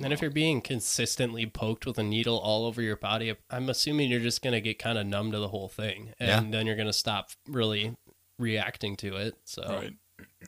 And 0.00 0.12
if 0.12 0.22
you're 0.22 0.30
being 0.30 0.60
consistently 0.62 1.46
poked 1.46 1.84
with 1.86 1.98
a 1.98 2.02
needle 2.02 2.38
all 2.38 2.64
over 2.64 2.80
your 2.80 2.96
body, 2.96 3.34
I'm 3.50 3.68
assuming 3.68 4.10
you're 4.10 4.20
just 4.20 4.42
going 4.42 4.54
to 4.54 4.60
get 4.60 4.78
kind 4.78 4.96
of 4.98 5.06
numb 5.06 5.32
to 5.32 5.38
the 5.38 5.48
whole 5.48 5.68
thing. 5.68 6.14
And 6.18 6.28
Yeah. 6.28 6.50
then 6.58 6.66
you're 6.66 6.76
going 6.76 6.86
to 6.88 6.92
stop 6.92 7.30
really 7.46 7.94
reacting 8.38 8.96
to 8.96 9.16
it. 9.16 9.34
So, 9.44 9.62
Right. 9.68 9.92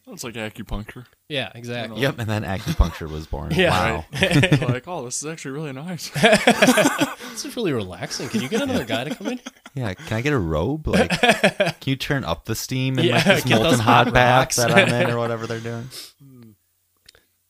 That's 0.07 0.23
like 0.25 0.35
acupuncture. 0.35 1.07
yeah, 1.29 1.51
exactly. 1.55 2.01
Yep, 2.01 2.19
and 2.21 2.29
then 2.31 2.43
acupuncture 2.45 3.11
was 3.11 3.27
born. 3.27 3.53
Yeah. 3.57 3.71
Wow. 3.71 4.05
like, 4.69 4.87
oh, 4.87 5.05
this 5.05 5.19
is 5.23 5.27
actually 5.27 5.51
really 5.53 5.73
nice. 5.73 6.11
this 6.11 7.45
is 7.45 7.57
really 7.57 7.73
relaxing. 7.73 8.29
Can 8.29 8.41
you 8.41 8.49
get 8.49 8.63
another 8.63 8.85
guy 8.85 9.05
to 9.05 9.15
come 9.15 9.27
in? 9.29 9.41
Yeah, 9.75 9.95
can 9.95 10.17
I 10.17 10.21
get 10.21 10.33
a 10.33 10.39
robe? 10.39 10.87
Like, 10.87 11.11
can 11.21 11.75
you 11.87 11.97
turn 11.97 12.25
up 12.25 12.45
the 12.45 12.55
steam 12.55 12.99
in 12.99 13.09
like 13.09 13.25
Yeah, 13.27 13.35
this 13.35 13.47
molten 13.47 13.81
hot, 13.81 14.05
hot 14.07 14.15
bath 14.15 14.57
that 14.57 14.71
I'm 14.71 14.89
in, 14.89 15.11
or 15.11 15.19
whatever 15.19 15.47
they're 15.49 15.59
doing? 15.61 15.89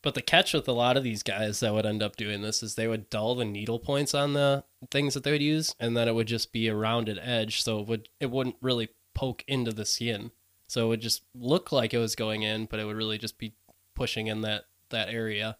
But 0.05 0.14
the 0.14 0.20
catch 0.20 0.52
with 0.52 0.68
a 0.68 0.72
lot 0.72 0.98
of 0.98 1.02
these 1.02 1.22
guys 1.22 1.61
that 1.61 1.72
would 1.72 1.86
end 1.86 2.02
up 2.02 2.14
doing 2.14 2.42
this 2.42 2.62
is 2.62 2.74
they 2.74 2.86
would 2.86 3.09
dull 3.09 3.34
the 3.34 3.44
needle 3.46 3.78
points 3.78 4.12
on 4.12 4.34
the 4.34 4.62
things 4.90 5.14
that 5.14 5.24
they 5.24 5.32
would 5.32 5.42
use, 5.42 5.74
and 5.80 5.96
then 5.96 6.09
it 6.09 6.14
would 6.14 6.26
just 6.26 6.52
be 6.52 6.68
a 6.68 6.76
rounded 6.76 7.18
edge, 7.22 7.62
so 7.62 7.80
it 7.80 7.86
would 7.88 8.11
it 8.20 8.30
wouldn't 8.30 8.57
really 8.61 8.90
poke 9.14 9.42
into 9.48 9.72
the 9.72 9.86
skin. 9.86 10.30
So 10.66 10.84
it 10.84 10.88
would 10.88 11.00
just 11.00 11.22
look 11.34 11.72
like 11.72 11.94
it 11.94 11.98
was 11.98 12.14
going 12.16 12.42
in, 12.42 12.66
but 12.66 12.78
it 12.80 12.84
would 12.84 12.96
really 12.96 13.16
just 13.16 13.38
be 13.38 13.55
pushing 13.94 14.26
in 14.26 14.42
that 14.42 14.66
that 14.90 15.09
area. 15.09 15.57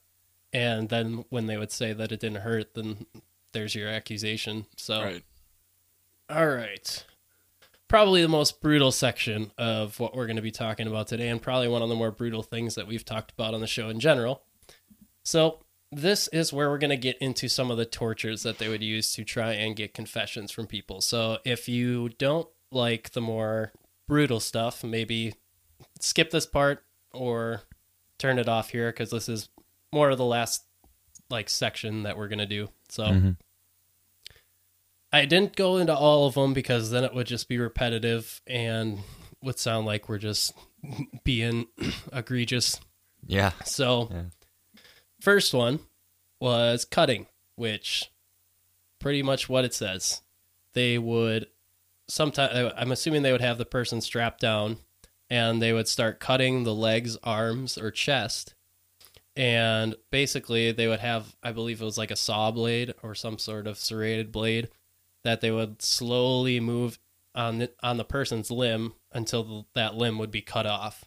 And 0.53 0.91
then 0.91 1.25
when 1.31 1.47
they 1.47 1.57
would 1.57 1.73
say 1.73 1.95
that 1.95 2.13
it 2.13 2.21
didn't 2.21 2.43
hurt, 2.43 2.75
then 2.75 3.07
there's 3.53 3.75
your 3.75 3.89
accusation. 3.89 4.67
So 4.77 5.03
Right. 5.03 5.25
all 6.29 6.49
right. 6.49 7.05
Probably 7.95 8.23
the 8.23 8.29
most 8.29 8.61
brutal 8.61 8.91
section 8.91 9.53
of 9.57 10.01
what 10.01 10.17
we're 10.17 10.27
going 10.27 10.35
to 10.35 10.43
be 10.43 10.51
talking 10.51 10.89
about 10.89 11.07
today, 11.07 11.29
and 11.29 11.41
probably 11.41 11.69
one 11.69 11.81
of 11.81 11.89
the 11.89 11.95
more 11.95 12.11
brutal 12.11 12.43
things 12.43 12.75
that 12.75 12.89
we've 12.89 13.05
talked 13.05 13.31
about 13.31 13.55
on 13.55 13.61
the 13.61 13.69
show 13.69 13.89
in 13.89 14.01
general. 14.01 14.43
So, 15.25 15.61
this 15.93 16.27
is 16.33 16.53
where 16.53 16.69
we're 16.69 16.79
going 16.79 16.91
to 16.91 16.97
get 16.97 17.17
into 17.19 17.49
some 17.49 17.71
of 17.71 17.77
the 17.77 17.87
tortures 17.87 18.43
that 18.43 18.59
they 18.59 18.69
would 18.69 18.83
use 18.83 19.15
to 19.15 19.23
try 19.23 19.53
and 19.53 19.77
get 19.77 19.95
confessions 19.95 20.51
from 20.51 20.67
people. 20.67 21.03
So, 21.03 21.39
if 21.45 21.69
you 21.69 22.09
don't 22.09 22.49
like 22.73 23.13
the 23.13 23.21
more 23.21 23.73
brutal 24.09 24.41
stuff, 24.41 24.83
maybe 24.83 25.35
skip 26.01 26.33
this 26.33 26.47
part 26.47 26.83
or 27.13 27.63
turn 28.19 28.41
it 28.41 28.49
off 28.49 28.71
here 28.71 28.91
because 28.91 29.13
this 29.13 29.29
is 29.29 29.51
more 29.93 30.11
of 30.11 30.19
the 30.19 30.25
last 30.25 30.65
like 31.31 31.49
section 31.49 32.03
that 32.03 32.19
we're 32.19 32.27
gonna 32.27 32.45
do. 32.45 32.71
So 32.89 33.05
Mhm. 33.05 33.37
I 35.15 35.27
didn't 35.27 35.55
go 35.55 35.77
into 35.77 35.95
all 35.95 36.27
of 36.27 36.35
them 36.35 36.55
because 36.55 36.91
then 36.91 37.05
it 37.05 37.15
would 37.15 37.29
just 37.29 37.49
be 37.49 37.57
repetitive 37.59 38.41
and 38.49 38.99
would 39.43 39.61
sound 39.61 39.87
like 39.87 40.09
we're 40.09 40.19
just 40.19 40.53
being 41.23 41.67
egregious. 42.13 42.81
Yeah. 43.25 43.53
So, 43.65 44.09
Yeah. 44.11 44.23
first 45.21 45.55
one 45.55 45.79
was 46.41 46.85
cutting, 46.85 47.27
which 47.55 48.11
pretty 48.99 49.23
much 49.23 49.49
what 49.49 49.65
it 49.65 49.73
says. 49.73 50.23
They 50.73 50.99
would 50.99 51.47
sometimes, 52.09 52.73
I'm 52.77 52.91
assuming 52.91 53.23
they 53.23 53.31
would 53.31 53.41
have 53.41 53.59
the 53.59 53.65
person 53.65 54.01
strapped 54.01 54.41
down 54.41 54.79
and 55.31 55.63
they 55.63 55.73
would 55.73 55.87
start 55.87 56.19
cutting 56.19 56.65
the 56.65 56.75
legs, 56.75 57.17
arms, 57.23 57.79
or 57.79 57.93
chest. 57.93 58.55
And 59.37 59.95
basically, 60.11 60.73
they 60.73 60.89
would 60.89 60.99
have, 61.01 61.37
I 61.41 61.53
believe 61.53 61.81
it 61.81 61.85
was 61.85 61.99
like 61.99 62.11
a 62.11 62.17
saw 62.17 62.51
blade 62.51 62.95
or 63.01 63.15
some 63.15 63.39
sort 63.39 63.69
of 63.69 63.79
serrated 63.79 64.33
blade 64.33 64.71
that 65.25 65.41
they 65.41 65.51
would 65.51 65.83
slowly 65.83 66.61
move 66.61 66.99
on 67.35 67.59
the, 67.59 67.71
on 67.83 67.97
the 67.97 68.05
person's 68.05 68.51
limb 68.51 68.95
until 69.13 69.67
that 69.75 69.97
limb 69.97 70.19
would 70.19 70.31
be 70.31 70.43
cut 70.43 70.67
off. 70.67 71.05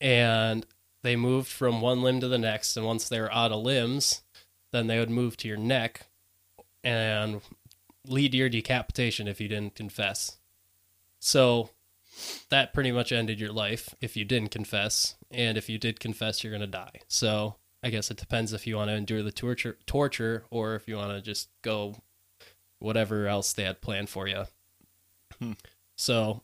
And 0.00 0.66
they 1.02 1.14
moved 1.14 1.48
from 1.48 1.80
one 1.80 2.02
limb 2.02 2.20
to 2.20 2.28
the 2.28 2.38
next, 2.38 2.76
and 2.76 2.84
once 2.84 3.08
they 3.08 3.20
were 3.20 3.32
out 3.32 3.52
of 3.52 3.62
limbs, 3.62 4.22
then 4.72 4.86
they 4.86 4.98
would 4.98 5.10
move 5.10 5.36
to 5.38 5.48
your 5.48 5.56
neck 5.56 6.06
and 6.82 7.40
lead 8.06 8.32
to 8.32 8.38
your 8.38 8.48
decapitation 8.48 9.28
if 9.28 9.40
you 9.40 9.48
didn't 9.48 9.74
confess. 9.74 10.38
So 11.20 11.70
that 12.48 12.74
pretty 12.74 12.90
much 12.90 13.12
ended 13.12 13.38
your 13.40 13.52
life 13.52 13.94
if 14.00 14.16
you 14.16 14.24
didn't 14.24 14.50
confess, 14.50 15.16
and 15.30 15.56
if 15.56 15.68
you 15.68 15.78
did 15.78 16.00
confess, 16.00 16.42
you're 16.42 16.52
gonna 16.52 16.66
die. 16.66 17.00
So 17.06 17.56
I 17.82 17.90
guess 17.90 18.10
it 18.10 18.16
depends 18.16 18.52
if 18.52 18.66
you 18.66 18.76
want 18.76 18.90
to 18.90 18.94
endure 18.94 19.22
the 19.22 19.32
torture, 19.32 19.78
torture, 19.86 20.44
or 20.50 20.74
if 20.74 20.88
you 20.88 20.96
want 20.96 21.12
to 21.12 21.22
just 21.22 21.48
go 21.62 21.96
whatever 22.78 23.26
else 23.26 23.52
they 23.52 23.64
had 23.64 23.80
planned 23.80 24.08
for 24.08 24.28
you. 24.28 24.44
Hmm. 25.38 25.52
So 25.96 26.42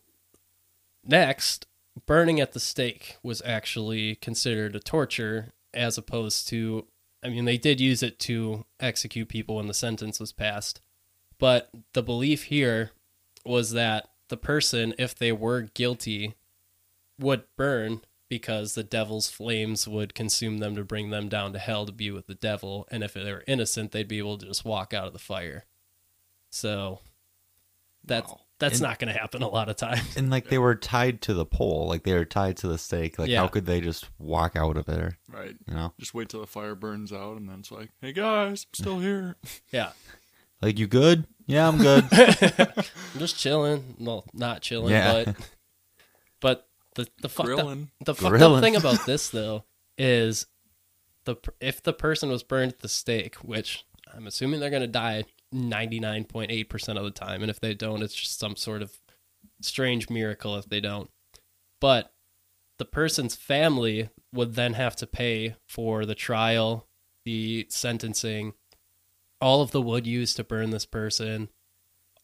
next, 1.04 1.66
burning 2.06 2.40
at 2.40 2.52
the 2.52 2.60
stake 2.60 3.16
was 3.22 3.42
actually 3.44 4.16
considered 4.16 4.74
a 4.74 4.80
torture 4.80 5.52
as 5.72 5.98
opposed 5.98 6.48
to 6.48 6.86
I 7.22 7.28
mean 7.28 7.44
they 7.44 7.58
did 7.58 7.80
use 7.80 8.02
it 8.02 8.18
to 8.20 8.64
execute 8.80 9.28
people 9.28 9.56
when 9.56 9.66
the 9.66 9.74
sentence 9.74 10.20
was 10.20 10.32
passed. 10.32 10.80
But 11.38 11.70
the 11.92 12.02
belief 12.02 12.44
here 12.44 12.90
was 13.44 13.72
that 13.72 14.08
the 14.28 14.36
person 14.36 14.94
if 14.98 15.14
they 15.14 15.32
were 15.32 15.62
guilty 15.62 16.34
would 17.18 17.44
burn 17.56 18.00
because 18.28 18.74
the 18.74 18.82
devil's 18.82 19.30
flames 19.30 19.86
would 19.86 20.14
consume 20.14 20.58
them 20.58 20.74
to 20.74 20.84
bring 20.84 21.10
them 21.10 21.28
down 21.28 21.52
to 21.52 21.58
hell 21.58 21.86
to 21.86 21.92
be 21.92 22.10
with 22.10 22.26
the 22.26 22.34
devil 22.34 22.88
and 22.90 23.04
if 23.04 23.14
they 23.14 23.32
were 23.32 23.44
innocent 23.46 23.92
they'd 23.92 24.08
be 24.08 24.18
able 24.18 24.38
to 24.38 24.46
just 24.46 24.64
walk 24.64 24.92
out 24.92 25.06
of 25.06 25.12
the 25.12 25.18
fire. 25.18 25.64
So 26.54 27.00
that's 28.04 28.30
Wow. 28.30 28.40
that's 28.60 28.74
And- 28.76 28.82
not 28.82 28.98
going 29.00 29.12
to 29.12 29.18
happen 29.18 29.42
a 29.42 29.48
lot 29.48 29.68
of 29.68 29.76
times. 29.76 30.16
And 30.16 30.30
like 30.30 30.48
they 30.48 30.58
were 30.58 30.74
tied 30.76 31.20
to 31.22 31.34
the 31.34 31.44
pole, 31.44 31.88
like 31.88 32.04
they 32.04 32.12
were 32.14 32.24
tied 32.24 32.56
to 32.58 32.68
the 32.68 32.78
stake. 32.78 33.18
Like 33.18 33.28
Yeah. 33.28 33.40
how 33.40 33.48
could 33.48 33.66
they 33.66 33.80
just 33.80 34.08
walk 34.18 34.54
out 34.56 34.76
of 34.76 34.88
it? 34.88 35.14
Right. 35.28 35.56
You 35.66 35.74
know, 35.74 35.92
Just 35.98 36.14
wait 36.14 36.28
till 36.28 36.40
the 36.40 36.46
fire 36.46 36.74
burns 36.74 37.12
out, 37.12 37.36
and 37.36 37.48
then 37.48 37.58
it's 37.60 37.72
like, 37.72 37.90
hey 38.00 38.12
guys, 38.12 38.66
I'm 38.68 38.74
still 38.74 38.98
here. 39.00 39.36
Yeah. 39.72 39.92
like 40.62 40.78
you 40.78 40.86
good? 40.86 41.26
Yeah, 41.46 41.66
I'm 41.68 41.78
good. 41.78 42.04
I'm 42.12 43.18
just 43.18 43.36
chilling. 43.38 43.96
Well, 43.98 44.24
not 44.32 44.62
chilling, 44.62 44.92
Yeah. 44.92 45.24
but 45.24 45.36
but 46.40 46.68
the 46.94 47.08
the 47.20 47.28
fucked 47.28 47.50
up, 47.50 47.78
the 48.04 48.14
fucked 48.14 48.40
up 48.40 48.62
thing 48.62 48.76
about 48.76 49.04
this 49.06 49.28
though 49.30 49.64
is 49.98 50.46
the 51.24 51.36
if 51.60 51.82
the 51.82 51.92
person 51.92 52.28
was 52.28 52.42
burned 52.44 52.72
at 52.72 52.78
the 52.80 52.88
stake, 52.88 53.34
which 53.36 53.84
I'm 54.14 54.26
assuming 54.28 54.60
they're 54.60 54.70
gonna 54.70 54.86
die 54.86 55.24
99.8 55.54 56.68
percent 56.68 56.98
of 56.98 57.04
the 57.04 57.10
time, 57.10 57.42
and 57.42 57.50
if 57.50 57.60
they 57.60 57.74
don't, 57.74 58.02
it's 58.02 58.14
just 58.14 58.38
some 58.38 58.56
sort 58.56 58.82
of 58.82 58.98
strange 59.60 60.10
miracle 60.10 60.56
if 60.56 60.68
they 60.68 60.80
don't. 60.80 61.10
But 61.80 62.12
the 62.78 62.84
person's 62.84 63.36
family 63.36 64.10
would 64.32 64.54
then 64.54 64.74
have 64.74 64.96
to 64.96 65.06
pay 65.06 65.56
for 65.68 66.04
the 66.04 66.14
trial, 66.14 66.86
the 67.24 67.66
sentencing, 67.70 68.54
all 69.40 69.60
of 69.60 69.70
the 69.70 69.82
wood 69.82 70.06
used 70.06 70.36
to 70.36 70.44
burn 70.44 70.70
this 70.70 70.86
person, 70.86 71.50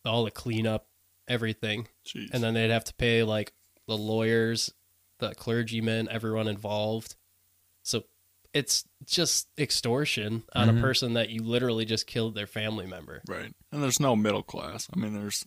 all 0.04 0.24
the 0.24 0.30
cleanup, 0.30 0.86
everything. 1.28 1.86
Jeez. 2.06 2.30
And 2.32 2.42
then 2.42 2.54
they'd 2.54 2.70
have 2.70 2.84
to 2.84 2.94
pay 2.94 3.22
like 3.22 3.52
the 3.86 3.96
lawyers, 3.96 4.72
the 5.18 5.34
clergymen, 5.34 6.08
everyone 6.10 6.48
involved. 6.48 7.16
So 7.82 8.04
it's 8.52 8.84
just 9.06 9.48
extortion 9.58 10.42
on 10.54 10.68
Mhm. 10.68 10.78
a 10.78 10.80
person 10.80 11.12
that 11.14 11.30
you 11.30 11.42
literally 11.42 11.84
just 11.84 12.06
killed 12.06 12.34
their 12.34 12.46
family 12.46 12.86
member. 12.86 13.22
Right. 13.28 13.54
And 13.70 13.82
there's 13.82 14.00
no 14.00 14.16
middle 14.16 14.42
class. 14.42 14.88
I 14.92 14.98
mean, 14.98 15.14
there's 15.14 15.46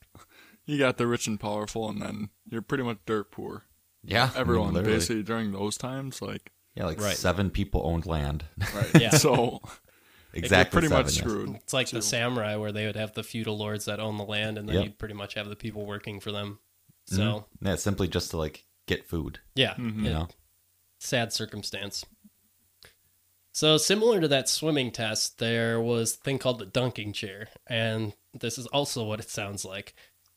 you 0.65 0.77
got 0.77 0.97
the 0.97 1.05
rich 1.07 1.27
and 1.27 1.39
powerful, 1.39 1.89
and 1.89 2.01
then 2.01 2.29
you're 2.49 2.61
pretty 2.61 2.83
much 2.85 2.99
dirt 3.05 3.31
poor. 3.31 3.63
yeah, 4.03 4.23
I 4.23 4.27
mean, 4.27 4.37
Everyone 4.37 4.73
basically 4.83 5.23
during 5.23 5.51
those 5.51 5.77
times, 5.77 6.21
like 6.21 6.51
Yeah, 6.75 6.85
like 6.85 6.99
Right. 6.99 7.15
seven 7.17 7.49
people 7.51 7.81
owned 7.85 8.05
land. 8.05 8.45
right. 8.73 8.91
Yeah. 9.01 9.09
So 9.11 9.61
exactly. 10.33 10.81
you're 10.81 10.89
pretty 10.89 11.03
much 11.03 11.13
seven, 11.13 11.29
yes. 11.31 11.41
screwed. 11.43 11.55
It's 11.63 11.73
like 11.73 11.89
the 11.89 12.01
samurai 12.01 12.55
where 12.55 12.71
they 12.71 12.85
would 12.85 12.95
have 12.95 13.13
the 13.13 13.23
feudal 13.23 13.57
lords 13.57 13.85
that 13.85 13.99
own 13.99 14.17
the 14.17 14.23
land 14.25 14.57
and 14.57 14.67
then 14.67 14.75
Yep. 14.77 14.83
you'd 14.85 14.97
pretty 14.99 15.13
much 15.13 15.33
have 15.35 15.49
the 15.49 15.55
people 15.55 15.85
working 15.85 16.19
for 16.19 16.31
them. 16.31 16.59
Mhm. 17.11 17.15
So, 17.17 17.45
Yeah, 17.61 17.75
simply 17.75 18.07
just 18.07 18.31
to 18.31 18.37
like 18.37 18.65
get 18.87 19.05
food. 19.07 19.39
yeah, 19.55 19.75
Mhm. 19.75 19.97
You 19.97 20.03
yeah. 20.05 20.13
know. 20.13 20.27
sad 20.99 21.33
circumstance. 21.33 22.05
So 23.55 23.77
similar 23.77 24.19
to 24.19 24.27
that 24.29 24.49
swimming 24.49 24.89
test, 24.89 25.37
there 25.37 25.79
was 25.79 26.15
a 26.15 26.17
thing 26.17 26.39
called 26.39 26.57
the 26.57 26.65
dunking 26.65 27.13
chair, 27.13 27.49
and 27.67 28.13
this 28.33 28.57
is 28.57 28.65
also 28.67 29.03
what 29.03 29.19
it 29.19 29.29
sounds 29.29 29.63
like. 29.63 29.93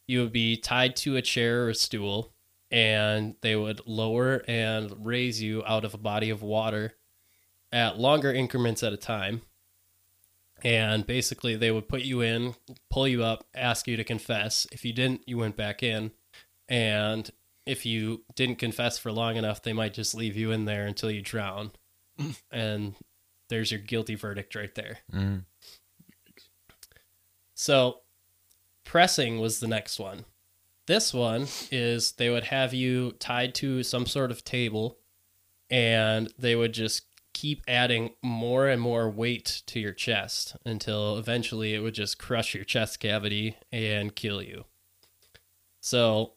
You 0.06 0.20
would 0.20 0.32
be 0.32 0.58
tied 0.58 0.96
to 0.96 1.16
a 1.16 1.22
chair 1.22 1.64
or 1.64 1.70
a 1.70 1.74
stool, 1.74 2.34
and 2.70 3.34
they 3.40 3.56
would 3.56 3.80
lower 3.86 4.44
and 4.46 5.06
raise 5.06 5.40
you 5.40 5.64
out 5.64 5.82
of 5.82 5.94
a 5.94 5.98
body 5.98 6.28
of 6.28 6.42
water 6.42 6.92
at 7.72 7.98
longer 7.98 8.32
increments 8.34 8.82
at 8.82 8.92
a 8.92 8.98
time. 8.98 9.40
And 10.62 11.06
basically, 11.06 11.56
they 11.56 11.70
would 11.70 11.88
put 11.88 12.02
you 12.02 12.20
in, 12.20 12.54
pull 12.90 13.08
you 13.08 13.24
up, 13.24 13.46
ask 13.54 13.88
you 13.88 13.96
to 13.96 14.04
confess. 14.04 14.66
If 14.70 14.84
you 14.84 14.92
didn't, 14.92 15.22
you 15.26 15.38
went 15.38 15.56
back 15.56 15.82
in. 15.82 16.10
And 16.68 17.30
if 17.64 17.86
you 17.86 18.24
didn't 18.34 18.58
confess 18.58 18.98
for 18.98 19.10
long 19.10 19.36
enough, 19.36 19.62
they 19.62 19.72
might 19.72 19.94
just 19.94 20.14
leave 20.14 20.36
you 20.36 20.50
in 20.50 20.66
there 20.66 20.86
until 20.86 21.10
you 21.10 21.22
drown. 21.22 21.72
and 22.50 22.94
there's 23.48 23.70
your 23.70 23.80
guilty 23.80 24.14
verdict 24.14 24.54
right 24.54 24.74
there. 24.74 24.98
Mhm. 25.12 25.44
So, 27.54 28.00
pressing 28.84 29.40
was 29.40 29.60
the 29.60 29.66
next 29.68 29.98
one. 29.98 30.24
This 30.86 31.12
one 31.12 31.46
is 31.70 32.12
they 32.12 32.30
would 32.30 32.44
have 32.44 32.72
you 32.74 33.12
tied 33.18 33.54
to 33.56 33.82
some 33.82 34.06
sort 34.06 34.30
of 34.30 34.44
table 34.44 34.98
and 35.68 36.32
they 36.38 36.54
would 36.54 36.72
just 36.72 37.06
keep 37.32 37.62
adding 37.66 38.14
more 38.22 38.68
and 38.68 38.80
more 38.80 39.10
weight 39.10 39.62
to 39.66 39.80
your 39.80 39.92
chest 39.92 40.56
until 40.64 41.18
eventually 41.18 41.74
it 41.74 41.80
would 41.80 41.94
just 41.94 42.18
crush 42.18 42.54
your 42.54 42.64
chest 42.64 43.00
cavity 43.00 43.56
and 43.72 44.14
kill 44.14 44.40
you. 44.40 44.64
So, 45.80 46.34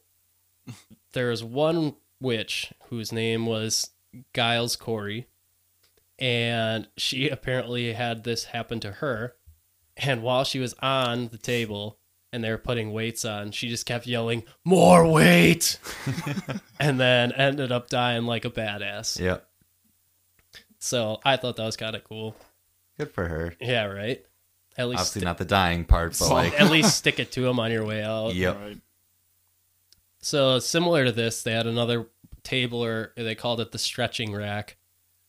there's 1.12 1.44
one 1.44 1.96
witch 2.20 2.72
whose 2.88 3.12
name 3.12 3.46
was 3.46 3.90
Giles 4.34 4.76
Corey, 4.76 5.26
and 6.20 6.88
she 6.96 7.28
apparently 7.30 7.92
had 7.92 8.24
this 8.24 8.44
happen 8.44 8.80
to 8.80 8.92
her. 8.92 9.34
And 9.96 10.22
while 10.22 10.44
she 10.44 10.58
was 10.58 10.74
on 10.80 11.28
the 11.28 11.38
table 11.38 11.98
and 12.32 12.44
they 12.44 12.50
were 12.50 12.58
putting 12.58 12.92
weights 12.92 13.24
on, 13.24 13.50
she 13.50 13.68
just 13.68 13.86
kept 13.86 14.06
yelling, 14.06 14.44
More 14.64 15.06
weight! 15.10 15.78
and 16.80 17.00
then 17.00 17.32
ended 17.32 17.72
up 17.72 17.88
dying 17.88 18.24
like 18.24 18.44
a 18.44 18.50
badass. 18.50 19.18
Yep. 19.20 19.46
So 20.78 21.20
I 21.24 21.36
thought 21.36 21.56
that 21.56 21.66
was 21.66 21.76
kind 21.76 21.96
of 21.96 22.04
cool. 22.04 22.34
Good 22.98 23.12
for 23.12 23.26
her. 23.26 23.54
Yeah, 23.60 23.84
right? 23.84 24.24
At 24.78 24.88
least, 24.88 25.00
Obviously 25.00 25.22
not 25.22 25.38
the 25.38 25.44
dying 25.44 25.84
part, 25.84 26.16
but 26.18 26.30
like 26.30 26.58
at 26.58 26.70
least 26.70 26.96
stick 26.96 27.18
it 27.18 27.32
to 27.32 27.42
them 27.42 27.58
on 27.58 27.70
your 27.70 27.84
way 27.84 28.02
out. 28.02 28.34
Yep. 28.34 28.58
Right. 28.58 28.78
So 30.22 30.58
similar 30.58 31.04
to 31.04 31.12
this, 31.12 31.42
they 31.42 31.52
had 31.52 31.66
another 31.66 32.06
table, 32.42 32.84
or 32.84 33.12
they 33.16 33.34
called 33.34 33.60
it 33.60 33.72
the 33.72 33.78
stretching 33.78 34.32
rack, 34.32 34.76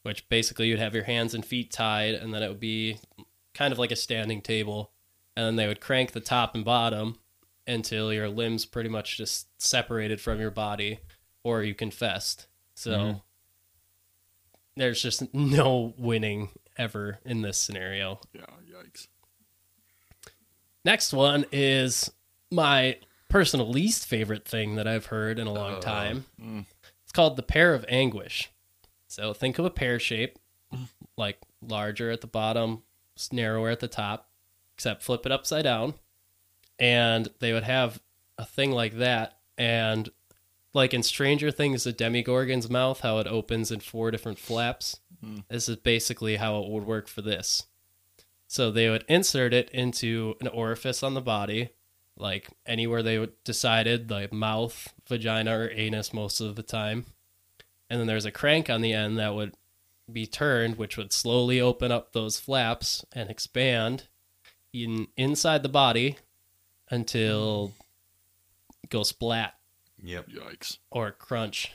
which 0.03 0.27
basically 0.29 0.67
you'd 0.67 0.79
have 0.79 0.95
your 0.95 1.03
hands 1.03 1.33
and 1.33 1.45
feet 1.45 1.71
tied, 1.71 2.15
and 2.15 2.33
then 2.33 2.41
it 2.43 2.47
would 2.49 2.59
be 2.59 2.97
kind 3.53 3.71
of 3.71 3.79
like 3.79 3.91
a 3.91 3.95
standing 3.95 4.41
table, 4.41 4.91
and 5.35 5.45
then 5.45 5.55
they 5.57 5.67
would 5.67 5.81
crank 5.81 6.11
the 6.11 6.19
top 6.19 6.55
and 6.55 6.65
bottom 6.65 7.17
until 7.67 8.11
your 8.11 8.27
limbs 8.29 8.65
pretty 8.65 8.89
much 8.89 9.17
just 9.17 9.47
separated 9.61 10.19
from 10.19 10.39
your 10.39 10.51
body, 10.51 10.99
or 11.43 11.63
you 11.63 11.75
confessed. 11.75 12.47
So 12.73 12.91
Mhm. 12.91 13.21
there's 14.75 15.01
just 15.01 15.21
no 15.33 15.93
winning 15.97 16.49
ever 16.77 17.19
in 17.25 17.41
this 17.41 17.57
scenario. 17.59 18.19
Yeah. 18.33 18.45
Yikes. 18.71 19.07
Next 20.83 21.13
one 21.13 21.45
is 21.51 22.11
my 22.49 22.97
personal 23.29 23.69
least 23.69 24.07
favorite 24.07 24.45
thing 24.47 24.75
that 24.75 24.87
I've 24.87 25.05
heard 25.07 25.37
in 25.39 25.45
a 25.47 25.53
long 25.53 25.75
Uh, 25.75 25.79
time. 25.81 26.25
Mm. 26.41 26.65
It's 27.03 27.11
called 27.11 27.35
the 27.35 27.43
Pear 27.43 27.73
of 27.75 27.85
anguish. 27.87 28.49
So 29.11 29.33
think 29.33 29.59
of 29.59 29.65
a 29.65 29.69
pear 29.69 29.99
shape, 29.99 30.39
like 31.17 31.37
larger 31.61 32.11
at 32.11 32.21
the 32.21 32.27
bottom, 32.27 32.83
narrower 33.29 33.69
at 33.69 33.81
the 33.81 33.89
top, 33.89 34.29
except 34.73 35.03
flip 35.03 35.25
it 35.25 35.33
upside 35.33 35.65
down. 35.65 35.95
And 36.79 37.27
they 37.39 37.51
would 37.51 37.63
have 37.63 38.01
a 38.37 38.45
thing 38.45 38.71
like 38.71 38.99
that. 38.99 39.37
And 39.57 40.09
like 40.73 40.93
in 40.93 41.03
Stranger 41.03 41.51
Things, 41.51 41.83
the 41.83 41.91
Demogorgon's 41.91 42.69
mouth, 42.69 43.01
how 43.01 43.17
it 43.17 43.27
opens 43.27 43.69
in 43.69 43.81
four 43.81 44.11
different 44.11 44.39
flaps. 44.39 45.01
Mm. 45.23 45.43
This 45.49 45.67
is 45.67 45.75
basically 45.75 46.37
how 46.37 46.61
it 46.61 46.69
would 46.69 46.85
work 46.85 47.09
for 47.09 47.21
this. 47.21 47.65
So 48.47 48.71
they 48.71 48.89
would 48.89 49.03
insert 49.09 49.53
it 49.53 49.69
into 49.71 50.35
an 50.39 50.47
orifice 50.47 51.03
on 51.03 51.15
the 51.15 51.21
body, 51.21 51.71
like 52.15 52.47
anywhere 52.65 53.03
they 53.03 53.19
would 53.19 53.43
decided, 53.43 54.09
like 54.09 54.31
mouth, 54.31 54.93
vagina, 55.05 55.51
or 55.51 55.69
anus 55.69 56.13
most 56.13 56.39
of 56.39 56.55
the 56.55 56.63
time. 56.63 57.07
And 57.91 57.99
then 57.99 58.07
there's 58.07 58.23
a 58.23 58.31
crank 58.31 58.69
on 58.69 58.79
the 58.79 58.93
end 58.93 59.19
that 59.19 59.35
would 59.35 59.53
be 60.09 60.25
turned, 60.25 60.77
which 60.77 60.95
would 60.95 61.11
slowly 61.11 61.59
open 61.59 61.91
up 61.91 62.13
those 62.13 62.39
flaps 62.39 63.03
and 63.11 63.29
expand 63.29 64.05
in 64.71 65.07
inside 65.17 65.61
the 65.61 65.67
body 65.67 66.15
until 66.89 67.73
it 68.81 68.89
goes 68.89 69.09
splat 69.09 69.55
Yep. 70.01 70.29
Yikes. 70.29 70.77
or 70.89 71.11
crunch. 71.11 71.73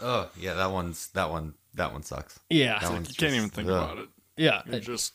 Oh 0.00 0.30
yeah, 0.38 0.54
that 0.54 0.70
one's 0.70 1.08
that 1.08 1.30
one 1.30 1.54
that 1.74 1.92
one 1.92 2.04
sucks. 2.04 2.38
Yeah. 2.48 2.78
That 2.78 2.84
Like, 2.84 2.92
one's 2.92 3.08
you 3.08 3.14
can't 3.16 3.32
just- 3.32 3.36
even 3.36 3.50
think 3.50 3.68
ugh. 3.68 3.74
about 3.82 3.98
it. 3.98 4.08
Yeah. 4.36 4.62
You're 4.66 4.78
just 4.78 5.14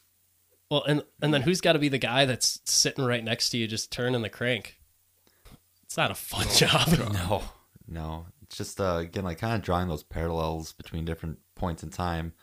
Well, 0.70 0.84
and 0.84 1.02
and 1.22 1.34
then 1.34 1.44
who's 1.44 1.62
got 1.62 1.74
to 1.74 1.80
be 1.80 1.88
the 1.90 1.98
guy 1.98 2.26
that's 2.26 2.60
sitting 2.66 3.06
right 3.06 3.24
next 3.24 3.52
to 3.52 3.58
you, 3.58 3.68
just 3.68 3.90
turning 3.90 4.22
the 4.22 4.30
crank? 4.30 4.80
It's 5.84 5.96
not 5.96 6.12
a 6.12 6.16
fun 6.16 6.46
oh, 6.50 6.56
job. 6.58 6.88
No, 7.14 7.44
no. 7.88 8.26
Just 8.50 8.80
uh, 8.80 8.98
again 8.98 9.24
like 9.24 9.40
kind 9.40 9.56
of 9.56 9.62
drawing 9.62 9.88
those 9.88 10.04
parallels 10.04 10.74
between 10.74 11.06
different 11.06 11.40
points 11.56 11.84
in 11.84 11.90
time. 11.90 12.34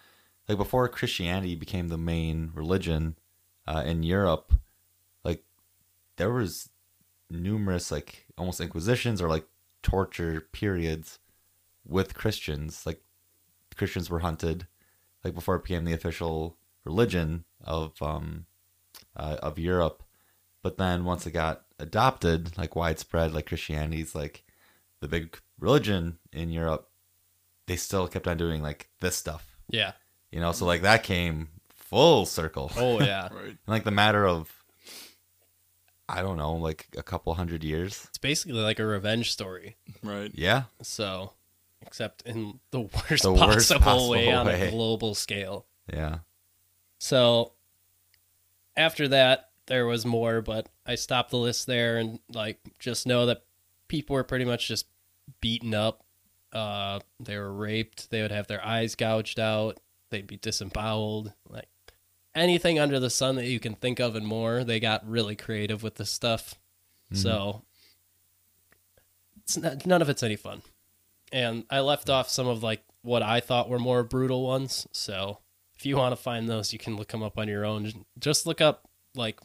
Like 0.48 0.58
before 0.58 0.88
Christianity 0.88 1.54
became 1.54 1.88
the 1.88 1.98
main 1.98 2.50
religion 2.54 3.16
uh, 3.66 3.82
in 3.86 4.02
Europe, 4.02 4.52
like 5.24 5.44
there 6.16 6.32
was 6.32 6.70
numerous 7.30 7.90
like 7.90 8.26
almost 8.36 8.60
inquisitions 8.60 9.22
or 9.22 9.28
like 9.28 9.46
torture 9.82 10.40
periods 10.52 11.18
with 11.86 12.14
Christians. 12.14 12.84
Like 12.84 13.02
Christians 13.76 14.10
were 14.10 14.20
hunted, 14.20 14.66
like 15.24 15.34
before 15.34 15.56
it 15.56 15.64
became 15.64 15.84
the 15.84 15.92
official 15.92 16.56
religion 16.84 17.44
of 17.62 18.00
um 18.02 18.46
uh, 19.16 19.36
of 19.42 19.58
Europe. 19.58 20.02
But 20.62 20.78
then 20.78 21.04
once 21.04 21.26
it 21.26 21.32
got 21.32 21.64
adopted, 21.78 22.56
like 22.56 22.76
widespread, 22.76 23.32
like 23.32 23.46
Christianity's 23.46 24.14
like 24.14 24.44
the 25.02 25.08
big 25.08 25.38
religion 25.58 26.18
in 26.32 26.50
Europe, 26.50 26.88
they 27.66 27.76
still 27.76 28.08
kept 28.08 28.26
on 28.26 28.36
doing 28.38 28.62
like 28.62 28.88
this 29.00 29.16
stuff, 29.16 29.56
Yeah. 29.68 29.92
you 30.30 30.40
know. 30.40 30.52
So 30.52 30.64
like 30.64 30.82
that 30.82 31.02
came 31.02 31.48
full 31.74 32.24
circle. 32.24 32.70
Oh 32.76 33.00
yeah. 33.00 33.28
right. 33.32 33.48
in 33.50 33.58
like 33.66 33.84
the 33.84 33.90
matter 33.90 34.26
of 34.26 34.50
I 36.08 36.20
don't 36.22 36.36
know, 36.36 36.54
like 36.54 36.88
a 36.96 37.02
couple 37.02 37.32
hundred 37.34 37.64
years. 37.64 38.04
It's 38.08 38.18
basically 38.18 38.60
like 38.60 38.78
a 38.78 38.84
revenge 38.86 39.30
story. 39.32 39.76
Right. 40.02 40.30
Yeah, 40.34 40.64
So, 40.82 41.32
except 41.80 42.22
in 42.26 42.60
the 42.70 42.80
worst, 43.10 43.22
The 43.22 43.32
possible, 43.32 43.46
worst 43.46 43.70
possible 43.72 44.10
way 44.10 44.30
on 44.32 44.46
way. 44.46 44.68
a 44.68 44.70
global 44.70 45.14
scale. 45.14 45.66
yeah. 45.92 46.18
So, 46.98 47.52
after 48.76 49.08
that, 49.08 49.50
there 49.66 49.86
was 49.86 50.04
more, 50.04 50.42
but 50.42 50.68
I 50.86 50.96
stopped 50.96 51.30
the 51.30 51.38
list 51.38 51.66
there 51.66 51.96
and 51.96 52.18
like 52.32 52.58
just 52.78 53.06
know 53.06 53.26
that 53.26 53.44
people 53.88 54.14
were 54.14 54.24
pretty 54.24 54.44
much 54.44 54.68
just 54.68 54.86
beaten 55.40 55.74
up. 55.74 56.04
Uh, 56.52 57.00
they 57.20 57.38
were 57.38 57.52
raped. 57.52 58.10
They 58.10 58.22
would 58.22 58.30
have 58.30 58.46
their 58.46 58.64
eyes 58.64 58.94
gouged 58.94 59.40
out. 59.40 59.78
They'd 60.10 60.26
be 60.26 60.36
disemboweled. 60.36 61.32
Like 61.48 61.68
anything 62.34 62.78
under 62.78 63.00
the 63.00 63.10
sun 63.10 63.36
that 63.36 63.46
you 63.46 63.60
can 63.60 63.74
think 63.74 64.00
of 64.00 64.16
and 64.16 64.26
more. 64.26 64.64
They 64.64 64.80
got 64.80 65.08
really 65.08 65.36
creative 65.36 65.82
with 65.82 65.96
this 65.96 66.10
stuff. 66.10 66.54
So 67.14 67.62
it's 69.44 69.56
not, 69.56 69.86
none 69.86 70.00
of 70.02 70.08
it's 70.08 70.22
any 70.22 70.36
fun. 70.36 70.62
And 71.30 71.64
I 71.70 71.80
left 71.80 72.08
off 72.08 72.28
some 72.28 72.46
of 72.46 72.62
like 72.62 72.82
what 73.02 73.22
I 73.22 73.40
thought 73.40 73.68
were 73.68 73.78
more 73.78 74.02
brutal 74.02 74.46
ones. 74.46 74.86
So 74.92 75.38
if 75.76 75.84
you 75.86 75.96
want 75.96 76.14
to 76.16 76.22
find 76.22 76.48
those, 76.48 76.72
you 76.72 76.78
can 76.78 76.96
look 76.96 77.08
them 77.08 77.22
up 77.22 77.38
on 77.38 77.48
your 77.48 77.64
own. 77.64 78.04
Just 78.18 78.46
look 78.46 78.60
up 78.60 78.88
like 79.14 79.40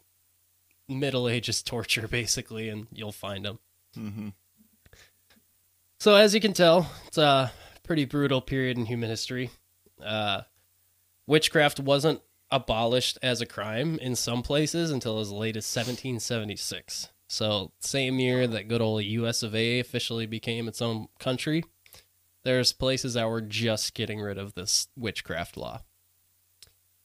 Middle 0.88 1.28
Ages 1.28 1.62
torture, 1.62 2.08
basically, 2.10 2.70
and 2.70 2.88
you'll 2.92 3.12
find 3.12 3.46
them. 3.46 3.60
Mm-hmm. 3.98 4.30
So 6.00 6.16
as 6.16 6.36
you 6.36 6.42
can 6.42 6.54
tell, 6.54 6.90
it's 7.08 7.18
a 7.18 7.52
pretty 7.84 8.06
brutal 8.06 8.42
period 8.42 8.78
in 8.78 8.86
human 8.86 9.10
history. 9.10 9.50
Uh, 10.04 10.42
witchcraft 11.26 11.80
wasn't 11.80 12.22
abolished 12.52 13.18
as 13.22 13.42
a 13.42 13.46
crime 13.46 13.98
in 14.00 14.16
some 14.16 14.42
places 14.44 14.92
until 14.92 15.20
as 15.20 15.32
late 15.32 15.58
as 15.58 15.66
1776. 15.66 17.10
So 17.28 17.72
same 17.80 18.20
year 18.20 18.48
that 18.48 18.68
good 18.68 18.82
old 18.82 19.04
U.S. 19.04 19.44
of 19.44 19.56
A. 19.56 19.80
officially 19.80 20.26
became 20.26 20.68
its 20.68 20.82
own 20.82 21.08
country, 21.20 21.64
there's 22.44 22.72
places 22.72 23.16
that 23.16 23.28
were 23.28 23.42
just 23.42 23.94
getting 23.94 24.22
rid 24.22 24.38
of 24.38 24.54
this 24.54 24.88
witchcraft 24.96 25.58
law. 25.58 25.82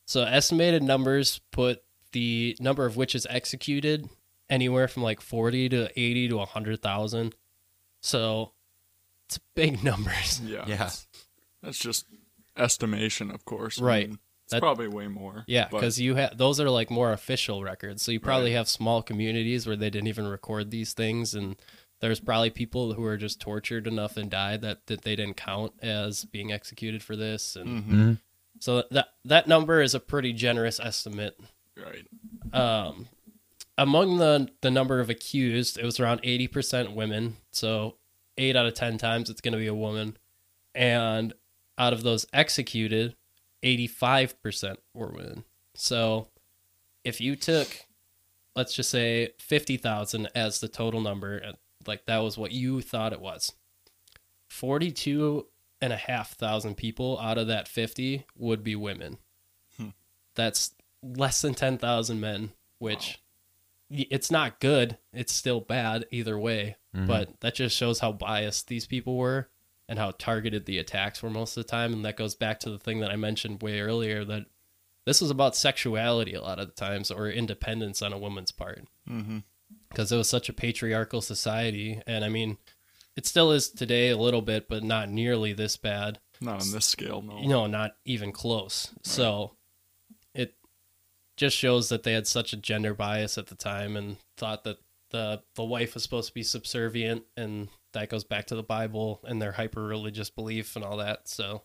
So 0.05 0.23
estimated 0.23 0.83
numbers 0.83 1.41
put 1.51 1.83
the 2.13 2.57
number 2.61 2.87
of 2.87 2.97
witches 2.97 3.27
executed 3.29 4.09
anywhere 4.49 4.87
from 4.87 5.03
like 5.03 5.21
40 5.21 5.71
to 5.71 5.91
80 5.99 6.29
to 6.29 6.37
100,000. 6.37 7.35
So 8.01 8.53
it's 9.37 9.45
big 9.55 9.83
numbers. 9.85 10.41
Yeah. 10.45 10.65
Yeah. 10.67 10.77
That's, 10.77 11.07
that's 11.63 11.79
just 11.79 12.07
estimation, 12.57 13.31
of 13.31 13.45
course. 13.45 13.81
I 13.81 13.85
Right. 13.85 14.09
mean, 14.09 14.19
it's 14.45 14.53
That- 14.53 14.61
probably 14.61 14.89
way 14.89 15.09
more. 15.09 15.45
Yeah, 15.47 15.69
because 15.69 16.01
you 16.01 16.15
have 16.17 16.37
those 16.37 16.61
are 16.61 16.69
like 16.71 16.91
more 16.91 17.13
official 17.13 17.63
records. 17.63 18.03
So 18.03 18.13
you 18.13 18.21
probably 18.21 18.51
Right. 18.51 18.57
have 18.57 18.69
small 18.69 19.03
communities 19.03 19.67
where 19.67 19.77
they 19.77 19.91
didn't 19.91 20.09
even 20.09 20.27
record 20.27 20.71
these 20.71 20.93
things, 20.93 21.35
and 21.35 21.57
there's 22.01 22.21
probably 22.21 22.51
people 22.51 22.93
who 22.95 23.05
are 23.05 23.17
just 23.17 23.41
tortured 23.41 23.87
enough 23.87 24.17
and 24.17 24.29
died 24.31 24.61
that, 24.63 24.87
that 24.87 25.03
they 25.03 25.15
didn't 25.17 25.37
count 25.37 25.73
as 25.81 26.25
being 26.25 26.53
executed 26.53 27.03
for 27.03 27.15
this. 27.17 27.55
And 27.57 27.85
Mhm. 27.85 28.19
so 28.59 28.85
that 28.91 29.15
that 29.25 29.47
number 29.49 29.81
is 29.81 29.95
a 29.95 30.01
pretty 30.01 30.33
generous 30.33 30.79
estimate. 30.81 31.39
Right. 31.77 32.07
Um, 32.53 33.09
among 33.79 34.19
the 34.19 34.51
the 34.61 34.71
number 34.71 35.01
of 35.01 35.09
accused, 35.09 35.79
it 35.79 35.85
was 35.85 35.99
around 35.99 36.21
eighty 36.25 36.47
percent 36.49 36.93
women. 36.93 37.37
So 37.53 37.97
eight 38.43 38.57
out 38.57 38.67
of 38.67 38.75
ten 38.75 38.99
times 38.99 39.31
it's 39.31 39.41
going 39.41 39.53
to 39.53 39.59
be 39.59 39.67
a 39.67 39.75
woman, 39.75 40.17
and 40.75 41.33
out 41.79 41.93
of 41.93 42.03
those 42.03 42.27
executed, 42.33 43.17
eighty 43.63 43.87
five 43.87 44.41
percent 44.43 44.79
were 44.95 45.09
women. 45.09 45.45
So 45.75 46.29
if 47.05 47.21
you 47.21 47.37
took, 47.37 47.87
let's 48.55 48.75
just 48.75 48.91
say 48.91 49.31
fifty 49.39 49.77
thousand 49.77 50.29
as 50.35 50.61
the 50.61 50.69
total 50.69 51.01
number, 51.01 51.41
like 51.87 52.07
that 52.07 52.19
was 52.19 52.37
what 52.37 52.53
you 52.53 52.81
thought 52.81 53.13
it 53.13 53.21
was, 53.21 53.53
forty 54.49 54.91
two 54.91 55.47
and 55.81 55.93
a 55.93 55.97
half 55.97 56.35
thousand 56.35 56.77
people 56.77 57.19
out 57.19 57.39
of 57.39 57.47
that 57.49 57.69
fifty 57.69 58.27
would 58.37 58.63
be 58.63 58.77
women. 58.77 59.19
Hmm. 59.77 59.89
That's 60.35 60.75
less 61.03 61.43
than 61.43 61.55
10,000 61.55 62.21
men, 62.21 62.51
which 62.79 63.21
it's 63.93 64.31
not 64.31 64.59
good. 64.61 64.99
It's 65.13 65.33
still 65.33 65.61
bad 65.61 66.07
either 66.11 66.39
way, 66.39 66.77
Mhm. 66.95 67.07
but 67.07 67.41
that 67.41 67.55
just 67.55 67.77
shows 67.77 67.99
how 68.01 68.13
biased 68.13 68.69
these 68.69 68.87
people 68.87 69.17
were 69.17 69.51
and 69.89 69.99
how 69.99 70.13
targeted 70.13 70.65
the 70.65 70.79
attacks 70.79 71.23
were 71.23 71.31
most 71.31 71.57
of 71.57 71.65
the 71.65 71.69
time. 71.71 71.93
And 71.93 72.05
that 72.05 72.17
goes 72.17 72.35
back 72.35 72.59
to 72.61 72.71
the 72.71 72.79
thing 72.79 73.01
that 73.01 73.11
I 73.11 73.17
mentioned 73.17 73.63
way 73.63 73.81
earlier 73.81 74.25
that 74.25 74.47
this 75.05 75.21
was 75.21 75.31
about 75.31 75.57
sexuality 75.57 76.33
a 76.35 76.41
lot 76.41 76.59
of 76.59 76.69
the 76.69 76.75
times 76.75 77.11
or 77.11 77.29
independence 77.29 78.01
on 78.03 78.13
a 78.13 78.19
woman's 78.19 78.53
part 78.53 78.87
Mm-hmm. 79.09 79.39
because 79.89 80.11
it 80.13 80.17
was 80.17 80.29
such 80.31 80.49
a 80.49 80.53
patriarchal 80.55 81.21
society. 81.21 82.01
And 82.07 82.25
I 82.25 82.29
mean, 82.29 82.59
it 83.17 83.27
still 83.27 83.51
is 83.53 83.69
today 83.69 84.09
a 84.11 84.17
little 84.17 84.43
bit, 84.43 84.69
but 84.69 84.83
not 84.83 85.11
nearly 85.11 85.53
this 85.53 85.77
bad 85.77 86.19
Not 86.41 86.63
on 86.63 86.71
this 86.71 86.87
scale, 86.87 87.21
no. 87.21 87.41
no 87.43 87.67
not 87.67 87.97
even 88.05 88.33
close 88.33 88.93
so 89.03 89.45
it 89.45 89.51
just 91.37 91.57
shows 91.57 91.89
that 91.89 92.03
they 92.03 92.13
had 92.13 92.27
such 92.27 92.53
a 92.53 92.57
gender 92.57 92.95
bias 92.95 93.39
at 93.39 93.47
the 93.47 93.55
time 93.55 93.97
and 93.97 94.17
thought 94.37 94.65
that 94.65 94.79
the 95.11 95.43
the 95.57 95.65
wife 95.65 95.95
was 95.95 96.03
supposed 96.03 96.29
to 96.29 96.35
be 96.35 96.43
subservient 96.43 97.23
and 97.37 97.69
that 97.93 98.09
goes 98.09 98.25
back 98.25 98.47
to 98.47 98.55
the 98.55 98.63
bible 98.63 99.21
and 99.25 99.43
their 99.43 99.53
hyper 99.53 99.83
religious 99.83 100.31
belief 100.31 100.75
and 100.75 100.85
all 100.85 100.97
that 100.97 101.29
so 101.29 101.63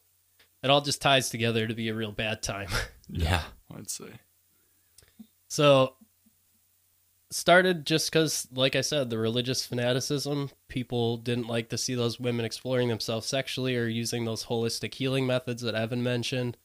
it 0.63 0.69
all 0.69 0.81
just 0.81 1.01
ties 1.01 1.29
together 1.29 1.65
to 1.65 1.73
be 1.73 1.87
a 1.87 1.93
real 1.93 2.11
bad 2.11 2.41
time 2.43 2.67
Yeah. 3.09 3.43
I'd 3.75 3.89
say. 3.89 4.09
So 5.47 5.95
started 7.31 7.85
just 7.85 8.11
because, 8.11 8.47
like 8.53 8.75
I 8.75 8.81
said, 8.81 9.09
the 9.09 9.17
religious 9.17 9.65
fanaticism. 9.65 10.49
People 10.67 11.17
didn't 11.17 11.47
like 11.47 11.69
to 11.69 11.77
see 11.77 11.95
those 11.95 12.19
women 12.19 12.45
exploring 12.45 12.89
themselves 12.89 13.27
sexually 13.27 13.75
or 13.75 13.87
using 13.87 14.25
those 14.25 14.45
holistic 14.45 14.93
healing 14.93 15.25
methods 15.25 15.61
that 15.61 15.75
Evan 15.75 16.03
mentioned. 16.03 16.57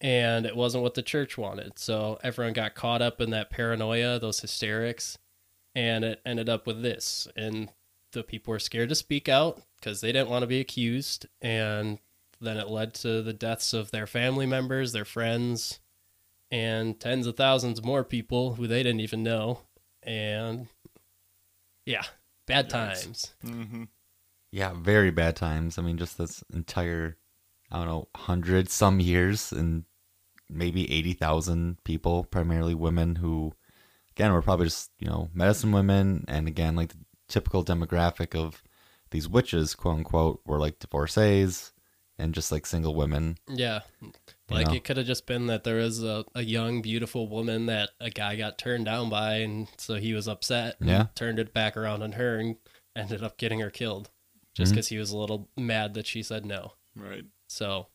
And 0.00 0.46
it 0.46 0.56
wasn't 0.56 0.82
what 0.82 0.94
the 0.94 1.02
church 1.02 1.36
wanted. 1.36 1.78
So 1.78 2.18
everyone 2.22 2.54
got 2.54 2.74
caught 2.74 3.02
up 3.02 3.20
in 3.20 3.30
that 3.30 3.50
paranoia, 3.50 4.18
those 4.18 4.40
hysterics, 4.40 5.18
and 5.74 6.04
it 6.04 6.20
ended 6.24 6.48
up 6.48 6.66
with 6.66 6.82
this. 6.82 7.28
And 7.36 7.68
the 8.12 8.22
people 8.22 8.52
were 8.52 8.58
scared 8.58 8.88
to 8.88 8.94
speak 8.94 9.28
out. 9.28 9.62
because 9.80 10.00
they 10.00 10.12
didn't 10.12 10.28
want 10.28 10.42
to 10.42 10.46
be 10.46 10.60
accused, 10.60 11.26
and 11.40 11.98
then 12.40 12.56
it 12.56 12.68
led 12.68 12.94
to 12.94 13.22
the 13.22 13.32
deaths 13.32 13.72
of 13.72 13.90
their 13.90 14.06
family 14.06 14.46
members, 14.46 14.92
their 14.92 15.04
friends, 15.04 15.80
and 16.50 16.98
tens 17.00 17.26
of 17.26 17.36
thousands 17.36 17.82
more 17.82 18.04
people 18.04 18.54
who 18.54 18.66
they 18.66 18.82
didn't 18.82 19.00
even 19.00 19.22
know. 19.22 19.60
And 20.02 20.68
yeah, 21.86 22.04
bad 22.46 22.66
Yikes. 22.66 22.70
times. 22.70 23.34
Mm-hmm. 23.44 23.84
Yeah, 24.52 24.72
very 24.76 25.10
bad 25.10 25.36
times. 25.36 25.78
I 25.78 25.82
mean, 25.82 25.96
just 25.96 26.18
this 26.18 26.42
entire, 26.52 27.16
I 27.70 27.78
don't 27.78 27.86
know, 27.86 28.08
hundred 28.16 28.68
some 28.68 29.00
years 29.00 29.52
and 29.52 29.84
maybe 30.50 30.90
80,000 30.90 31.82
people, 31.84 32.24
primarily 32.24 32.74
women 32.74 33.16
who, 33.16 33.52
again, 34.10 34.32
were 34.32 34.42
probably 34.42 34.66
just, 34.66 34.90
you 34.98 35.08
know, 35.08 35.30
medicine 35.32 35.72
women. 35.72 36.24
And 36.28 36.48
again, 36.48 36.76
like 36.76 36.90
the 36.90 36.98
typical 37.28 37.64
demographic 37.64 38.38
of 38.38 38.62
these 39.10 39.28
witches, 39.28 39.74
quote 39.74 39.98
unquote, 39.98 40.40
were 40.44 40.58
like 40.58 40.78
divorcees 40.78 41.72
and 42.18 42.34
just 42.34 42.52
like 42.52 42.66
single 42.66 42.94
women. 42.94 43.38
Yeah. 43.48 43.80
You 44.00 44.12
Like 44.50 44.68
know? 44.68 44.74
it 44.74 44.84
could 44.84 44.98
have 44.98 45.06
just 45.06 45.26
been 45.26 45.46
that 45.46 45.64
there 45.64 45.76
was 45.76 46.02
a, 46.02 46.24
a 46.34 46.42
young, 46.42 46.82
beautiful 46.82 47.28
woman 47.28 47.66
that 47.66 47.90
a 47.98 48.10
guy 48.10 48.36
got 48.36 48.58
turned 48.58 48.84
down 48.84 49.08
by, 49.08 49.36
and 49.36 49.68
so 49.78 49.94
he 49.94 50.12
was 50.12 50.28
upset. 50.28 50.76
and 50.80 50.88
Yeah. 50.88 51.06
Turned 51.14 51.38
it 51.38 51.54
back 51.54 51.76
around 51.76 52.02
on 52.02 52.12
her 52.12 52.38
and 52.38 52.56
ended 52.94 53.22
up 53.22 53.38
getting 53.38 53.60
her 53.60 53.70
killed 53.70 54.10
just 54.54 54.70
mm-hmm. 54.70 54.76
because 54.76 54.88
he 54.88 54.98
was 54.98 55.10
a 55.10 55.16
little 55.16 55.48
mad 55.56 55.94
that 55.94 56.06
she 56.06 56.22
said 56.22 56.44
no. 56.44 56.72
Right. 56.94 57.24
So, 57.48 57.86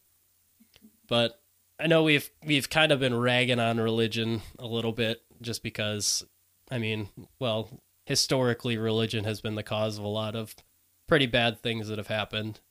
but 1.08 1.40
I 1.80 1.88
know 1.88 2.04
we've 2.04 2.30
we've 2.46 2.70
kind 2.70 2.92
of 2.92 3.00
been 3.00 3.16
ragging 3.18 3.60
on 3.60 3.80
religion 3.80 4.42
a 4.60 4.66
little 4.66 4.94
bit 4.94 5.22
just 5.42 5.62
because, 5.64 6.26
I 6.72 6.78
mean, 6.78 7.10
well, 7.40 7.82
historically, 8.06 8.78
religion 8.78 9.26
has 9.26 9.42
been 9.42 9.56
the 9.56 9.64
cause 9.64 9.98
of 9.98 10.04
a 10.04 10.10
lot 10.10 10.36
of 10.36 10.56
pretty 11.08 11.26
bad 11.26 11.62
things 11.62 11.88
that 11.90 11.98
have 11.98 12.08
happened. 12.08 12.62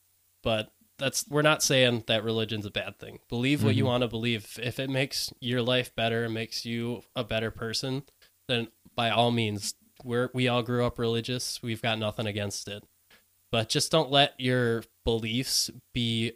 But 0.43 0.71
that's 0.97 1.27
we're 1.29 1.41
not 1.41 1.61
saying 1.61 2.05
that 2.07 2.23
religion's 2.23 2.65
a 2.65 2.71
bad 2.71 2.97
thing. 2.99 3.19
Believe 3.29 3.63
what 3.63 3.75
you 3.75 3.83
Mhm. 3.83 3.87
want 3.87 4.01
to 4.01 4.07
believe. 4.07 4.57
If 4.61 4.79
it 4.79 4.89
makes 4.89 5.31
your 5.39 5.61
life 5.61 5.93
better, 5.95 6.25
and 6.25 6.33
makes 6.33 6.65
you 6.65 7.03
a 7.15 7.23
better 7.23 7.51
person, 7.51 8.03
then 8.47 8.69
by 8.95 9.09
all 9.09 9.31
means, 9.31 9.75
we're 10.03 10.29
we 10.33 10.47
all 10.47 10.63
grew 10.63 10.85
up 10.85 10.97
religious. 10.97 11.61
We've 11.61 11.81
got 11.81 11.99
nothing 11.99 12.25
against 12.27 12.67
it 12.67 12.83
but 13.51 13.69
just 13.69 13.91
don't 13.91 14.11
let 14.11 14.33
your 14.39 14.83
beliefs 15.05 15.69
be 15.93 16.33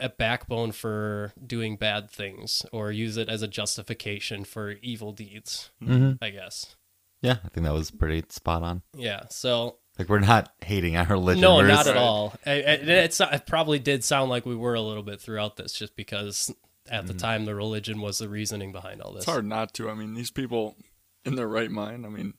a 0.00 0.08
backbone 0.08 0.72
for 0.72 1.32
doing 1.46 1.76
bad 1.76 2.10
things 2.10 2.64
or 2.72 2.90
use 2.92 3.16
it 3.16 3.28
as 3.28 3.42
a 3.42 3.48
justification 3.48 4.44
for 4.44 4.72
evil 4.82 5.12
deeds 5.12 5.70
Mm-hmm. 5.82 6.12
i 6.22 6.30
guess 6.30 6.76
Yeah, 7.22 7.36
I 7.44 7.48
think 7.48 7.64
that 7.66 7.72
was 7.74 7.90
pretty 7.90 8.24
spot 8.30 8.62
on. 8.62 8.82
yeah 8.96 9.24
so 9.30 9.78
Like, 9.98 10.08
we're 10.08 10.20
not 10.20 10.52
hating 10.64 10.96
on 10.96 11.08
religion. 11.08 11.42
no 11.42 11.56
we're 11.56 11.66
not 11.68 11.86
at 11.86 11.96
all 11.96 12.34
I- 12.46 12.50
I- 12.50 12.80
it's 13.04 13.20
it 13.20 13.46
probably 13.46 13.78
did 13.78 14.02
sound 14.04 14.30
like 14.30 14.44
we 14.46 14.56
were 14.56 14.74
a 14.74 14.80
little 14.80 15.02
bit 15.02 15.20
throughout 15.20 15.56
this 15.56 15.72
just 15.72 15.96
because 15.96 16.52
at 16.90 17.06
the 17.06 17.14
time 17.14 17.44
the 17.44 17.54
religion 17.54 18.00
was 18.00 18.18
the 18.18 18.28
reasoning 18.28 18.72
behind 18.72 19.00
all 19.00 19.12
this 19.12 19.22
It's 19.22 19.30
hard 19.30 19.44
not 19.46 19.72
to. 19.74 19.88
I 19.90 19.94
mean, 19.94 20.14
these 20.14 20.30
people 20.32 20.76
in 21.24 21.36
their 21.36 21.46
right 21.46 21.70
mind. 21.70 22.04
I 22.04 22.08
mean, 22.08 22.34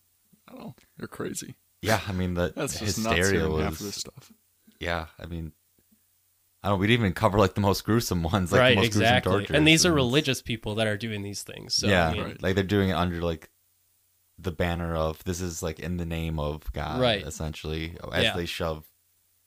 I 0.47 0.51
don't 0.51 0.61
know. 0.61 0.75
They're 0.97 1.07
crazy. 1.07 1.55
Yeah, 1.81 2.01
I 2.05 2.11
mean, 2.11 2.33
the 2.33 2.51
That's 2.53 2.77
just 2.79 2.97
nuts 3.01 3.15
hysteria 3.17 3.47
half 3.47 3.73
of 3.73 3.77
this 3.79 3.81
was. 3.81 3.95
stuff. 3.95 4.31
Yeah, 4.79 5.05
I 5.19 5.25
mean, 5.27 5.53
I 6.63 6.69
don't. 6.69 6.79
We 6.79 6.87
didn't 6.87 7.05
even 7.05 7.13
cover 7.13 7.37
like 7.39 7.55
the 7.55 7.61
most 7.61 7.83
gruesome 7.83 8.23
ones, 8.23 8.51
like 8.51 8.59
right 8.61 8.69
the 8.71 8.75
most 8.75 8.85
exactly 8.87 9.29
gruesome 9.29 9.39
tortures. 9.47 9.57
and 9.57 9.67
these 9.67 9.85
are 9.85 9.93
religious 9.93 10.41
people 10.41 10.75
that 10.75 10.87
are 10.87 10.97
doing 10.97 11.23
these 11.23 11.41
things 11.43 11.73
so 11.73 11.87
yeah, 11.87 12.09
I 12.09 12.13
mean, 12.13 12.23
Right. 12.23 12.41
like 12.43 12.55
they're 12.55 12.63
doing 12.63 12.89
it 12.89 12.93
under 12.93 13.21
like 13.21 13.49
the 14.37 14.51
banner 14.51 14.95
of 14.95 15.23
this 15.23 15.39
is 15.41 15.61
like 15.63 15.79
in 15.79 15.97
the 15.97 16.05
name 16.05 16.39
of 16.39 16.71
God, 16.73 16.99
Right. 17.01 17.25
Essentially, 17.25 17.97
as 18.13 18.23
Yeah. 18.23 18.35
they 18.35 18.45
shove 18.45 18.85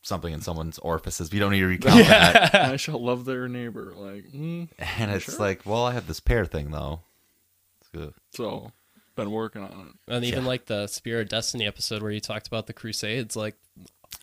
something 0.03 0.33
in 0.35 0.41
someone's 0.41 0.79
orifices. 0.81 1.33
We 1.33 1.39
don't 1.39 1.51
need 1.53 1.61
to 1.61 1.67
recount 1.79 2.07
that. 2.07 2.55
I 2.55 2.77
shall 2.77 3.03
love 3.03 3.25
their 3.25 3.49
neighbor. 3.49 3.93
Like, 3.97 4.25
mm, 4.33 4.69
And 4.99 5.11
it's 5.11 5.25
Sure. 5.25 5.39
like, 5.39 5.65
well, 5.65 5.85
I 5.85 5.93
have 5.93 6.07
this 6.07 6.21
pear 6.21 6.45
thing 6.45 6.71
though. 6.73 7.01
It's 7.81 7.89
good. 7.91 8.13
so 8.35 8.73
been 9.17 9.31
working 9.31 9.63
on 9.63 9.95
it. 10.09 10.13
And 10.13 10.25
even 10.25 10.43
Yeah. 10.43 10.49
like 10.49 10.67
the 10.67 10.87
Spear 10.89 11.21
of 11.21 11.29
Destiny 11.29 11.67
episode 11.67 12.03
where 12.03 12.11
you 12.11 12.19
talked 12.21 12.47
about 12.49 12.67
the 12.67 12.73
Crusades, 12.73 13.35
like 13.37 13.55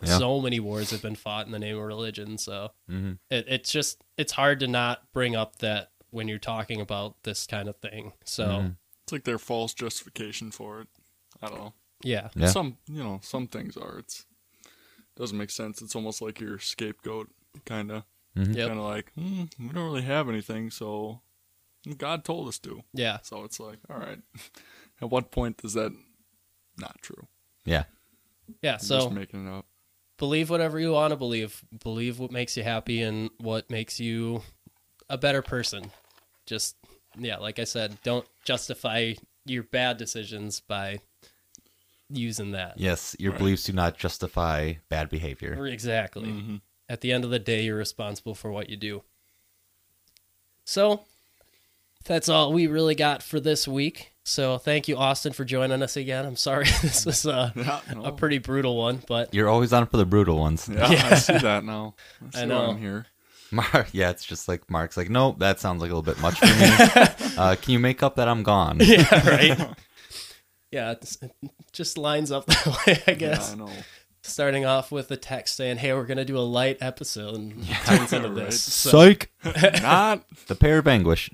Yeah. 0.02 0.18
so 0.18 0.40
many 0.40 0.60
wars 0.60 0.90
have 0.90 1.02
been 1.02 1.14
fought 1.16 1.46
in 1.46 1.52
the 1.52 1.58
name 1.58 1.76
of 1.76 1.82
religion. 1.84 2.38
So 2.38 2.70
hmm 2.88 3.12
it, 3.30 3.46
it's 3.48 3.70
just 3.72 4.02
it's 4.16 4.32
hard 4.32 4.60
to 4.60 4.66
not 4.66 5.12
bring 5.12 5.34
up 5.36 5.56
that 5.58 5.90
when 6.10 6.28
you're 6.28 6.38
talking 6.38 6.80
about 6.80 7.22
this 7.22 7.46
kind 7.46 7.68
of 7.68 7.76
thing. 7.78 8.12
So 8.24 8.44
Mhm. 8.46 8.76
It's 9.04 9.12
like 9.12 9.24
their 9.24 9.38
false 9.38 9.74
justification 9.74 10.50
for 10.52 10.80
it. 10.82 10.88
I 11.40 11.48
don't 11.48 11.58
know. 11.58 11.74
yeah, 12.04 12.28
Yeah. 12.36 12.46
Some, 12.48 12.78
you 12.86 13.02
know, 13.02 13.18
some 13.22 13.46
things 13.48 13.76
are. 13.76 13.98
It's 13.98 14.26
doesn't 15.16 15.36
make 15.36 15.50
sense. 15.50 15.82
It's 15.82 15.94
almost 15.96 16.22
like 16.22 16.40
your 16.40 16.58
scapegoat, 16.58 17.28
kind 17.64 17.90
of. 17.90 18.04
Mhm. 18.36 18.54
Yep. 18.54 18.68
Kind 18.68 18.78
of 18.80 18.84
like, 18.86 19.12
hmm, 19.14 19.44
we 19.58 19.68
don't 19.68 19.84
really 19.84 20.02
have 20.02 20.28
anything, 20.28 20.70
so 20.70 21.20
God 21.98 22.24
told 22.24 22.46
us 22.48 22.58
to. 22.60 22.82
yeah, 22.94 23.18
So 23.22 23.42
it's 23.44 23.58
like, 23.60 23.78
all 23.90 23.98
right. 23.98 24.20
At 25.02 25.10
what 25.10 25.30
point 25.32 25.60
is 25.64 25.72
that 25.74 25.92
not 26.78 26.96
true? 27.02 27.26
Yeah. 27.64 27.84
yeah. 28.62 28.72
You're 28.72 28.78
So 28.78 28.96
just 29.00 29.10
making 29.12 29.46
it 29.46 29.50
up. 29.50 29.66
Believe 30.22 30.50
whatever 30.50 30.78
you 30.78 30.92
want 30.92 31.10
to 31.10 31.16
believe. 31.16 31.64
Believe 31.82 32.20
what 32.20 32.30
makes 32.30 32.56
you 32.56 32.62
happy 32.62 33.02
and 33.02 33.28
what 33.38 33.68
makes 33.68 33.98
you 33.98 34.40
a 35.10 35.18
better 35.18 35.42
person. 35.42 35.90
Just 36.46 36.76
yeah, 37.18 37.38
like 37.38 37.58
I 37.58 37.64
said, 37.64 37.98
don't 38.04 38.24
justify 38.44 39.14
your 39.44 39.64
bad 39.64 39.96
decisions 39.96 40.60
by 40.60 41.00
using 42.08 42.52
that. 42.52 42.78
Yes, 42.78 43.16
your 43.18 43.32
Right. 43.32 43.38
beliefs 43.38 43.64
do 43.64 43.72
not 43.72 43.98
justify 43.98 44.74
bad 44.88 45.10
behavior. 45.10 45.66
Exactly. 45.66 46.30
hmm 46.30 46.56
At 46.88 47.00
the 47.00 47.10
end 47.10 47.24
of 47.24 47.30
the 47.30 47.40
day, 47.40 47.64
you're 47.64 47.76
responsible 47.76 48.36
for 48.36 48.52
what 48.52 48.70
you 48.70 48.76
do. 48.76 49.02
So, 50.64 51.04
that's 52.04 52.28
all 52.28 52.52
we 52.52 52.68
really 52.68 52.94
got 52.94 53.24
for 53.24 53.40
this 53.40 53.66
week. 53.66 54.11
So, 54.24 54.56
thank 54.58 54.86
you, 54.86 54.96
Austin, 54.96 55.32
for 55.32 55.44
joining 55.44 55.82
us 55.82 55.96
again. 55.96 56.24
I'm 56.24 56.36
sorry 56.36 56.64
this 56.82 57.04
was 57.04 57.26
a, 57.26 57.52
Yeah, 57.56 57.80
no. 57.94 58.04
a 58.04 58.12
pretty 58.12 58.38
brutal 58.38 58.76
one, 58.76 59.02
but 59.08 59.34
You're 59.34 59.48
always 59.48 59.72
on 59.72 59.86
for 59.86 59.96
the 59.96 60.06
brutal 60.06 60.38
ones. 60.38 60.68
yeah, 60.72 60.90
Yeah. 60.90 61.08
I 61.10 61.14
see 61.16 61.38
that 61.38 61.64
now. 61.64 61.94
I, 62.34 62.40
see 62.42 62.46
know. 62.46 62.66
I'm 62.70 62.78
here. 62.78 63.06
Mark, 63.50 63.88
yeah, 63.92 64.10
it's 64.10 64.24
just 64.24 64.48
like 64.48 64.70
Mark's 64.70 64.96
like, 64.96 65.10
nope, 65.10 65.40
that 65.40 65.60
sounds 65.60 65.82
like 65.82 65.90
a 65.90 65.94
little 65.94 66.02
bit 66.14 66.20
much 66.22 66.38
for 66.38 66.46
me. 66.46 67.34
uh, 67.36 67.56
can 67.60 67.72
you 67.72 67.78
make 67.78 68.02
up 68.02 68.16
that 68.16 68.28
I'm 68.28 68.42
gone? 68.44 68.78
yeah, 68.80 69.28
right. 69.28 69.68
yeah, 70.70 70.92
it's, 70.92 71.18
it 71.20 71.32
just 71.72 71.98
lines 71.98 72.30
up 72.32 72.46
that 72.46 72.66
way, 72.86 73.02
I 73.06 73.12
guess. 73.14 73.48
Yeah, 73.48 73.64
I 73.64 73.66
know. 73.66 73.72
Starting 74.22 74.64
off 74.64 74.92
with 74.92 75.10
a 75.10 75.16
text 75.16 75.56
saying, 75.56 75.78
"Hey, 75.78 75.92
we're 75.92 76.06
gonna 76.06 76.24
do 76.24 76.38
a 76.38 76.46
light 76.46 76.78
episode," 76.80 77.34
and 77.34 77.66
turns 77.84 78.12
into 78.12 78.28
Right. 78.28 78.44
this. 78.46 78.62
So, 78.62 78.90
Psych. 78.90 79.32
Not. 79.82 80.24
the 80.46 80.54
pear 80.54 80.78
of 80.78 80.86
anguish. 80.86 81.28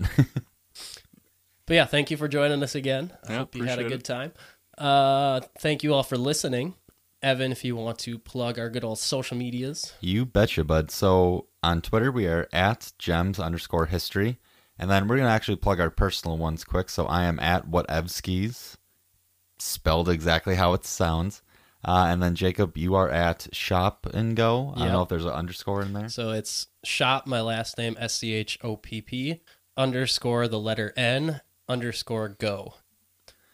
But 1.69 1.75
yeah, 1.75 1.85
thank 1.85 2.11
you 2.11 2.17
for 2.17 2.27
joining 2.27 2.63
us 2.63 2.75
again. 2.75 3.13
I 3.29 3.33
Yeah, 3.33 3.39
hope 3.39 3.55
you 3.55 3.65
had 3.65 3.79
a 3.79 3.89
good 3.89 4.05
time. 4.05 4.33
Uh, 4.77 5.41
thank 5.59 5.83
you 5.83 5.95
all 5.95 6.03
for 6.03 6.17
listening. 6.17 6.75
Evan, 7.23 7.53
if 7.53 7.65
you 7.65 7.77
want 7.77 7.99
to 8.01 8.19
plug 8.19 8.59
our 8.59 8.71
good 8.71 8.85
old 8.85 8.99
social 8.99 9.37
medias. 9.37 9.93
you 10.01 10.25
betcha, 10.25 10.65
bud. 10.65 10.91
So 10.91 11.47
on 11.63 11.83
Twitter, 11.83 12.11
we 12.11 12.27
are 12.27 12.49
at 12.53 12.93
gems 12.99 13.39
underscore 13.39 13.87
history. 13.87 14.39
And 14.79 14.89
then 14.91 15.09
we're 15.09 15.17
going 15.17 15.29
to 15.29 15.33
actually 15.33 15.57
plug 15.57 15.81
our 15.81 15.91
personal 15.91 16.39
ones 16.39 16.65
quick. 16.65 16.89
So 16.89 17.07
I 17.07 17.25
am 17.25 17.41
at 17.41 17.69
whatevskis, 17.69 18.77
spelled 19.59 20.09
exactly 20.09 20.55
how 20.55 20.73
it 20.75 20.85
sounds. 20.85 21.43
Uh, 21.85 22.07
and 22.09 22.23
then 22.23 22.35
Jacob, 22.35 22.77
you 22.77 22.95
are 22.95 23.09
at 23.11 23.49
shop 23.53 24.07
and 24.13 24.37
go. 24.37 24.73
I 24.77 24.85
don't 24.85 24.93
know 24.93 25.03
if 25.03 25.09
there's 25.09 25.25
an 25.25 25.33
underscore 25.33 25.83
in 25.83 25.93
there. 25.93 26.09
So 26.09 26.31
it's 26.31 26.69
shop, 26.85 27.27
my 27.27 27.41
last 27.41 27.77
name, 27.79 27.97
S 27.99 28.15
C 28.15 28.33
H 28.33 28.59
O 28.63 28.77
P 28.77 29.01
P, 29.01 29.41
underscore 29.77 30.49
the 30.49 30.59
letter 30.59 30.93
N, 30.97 31.41
underscore 31.69 32.29
go. 32.31 32.75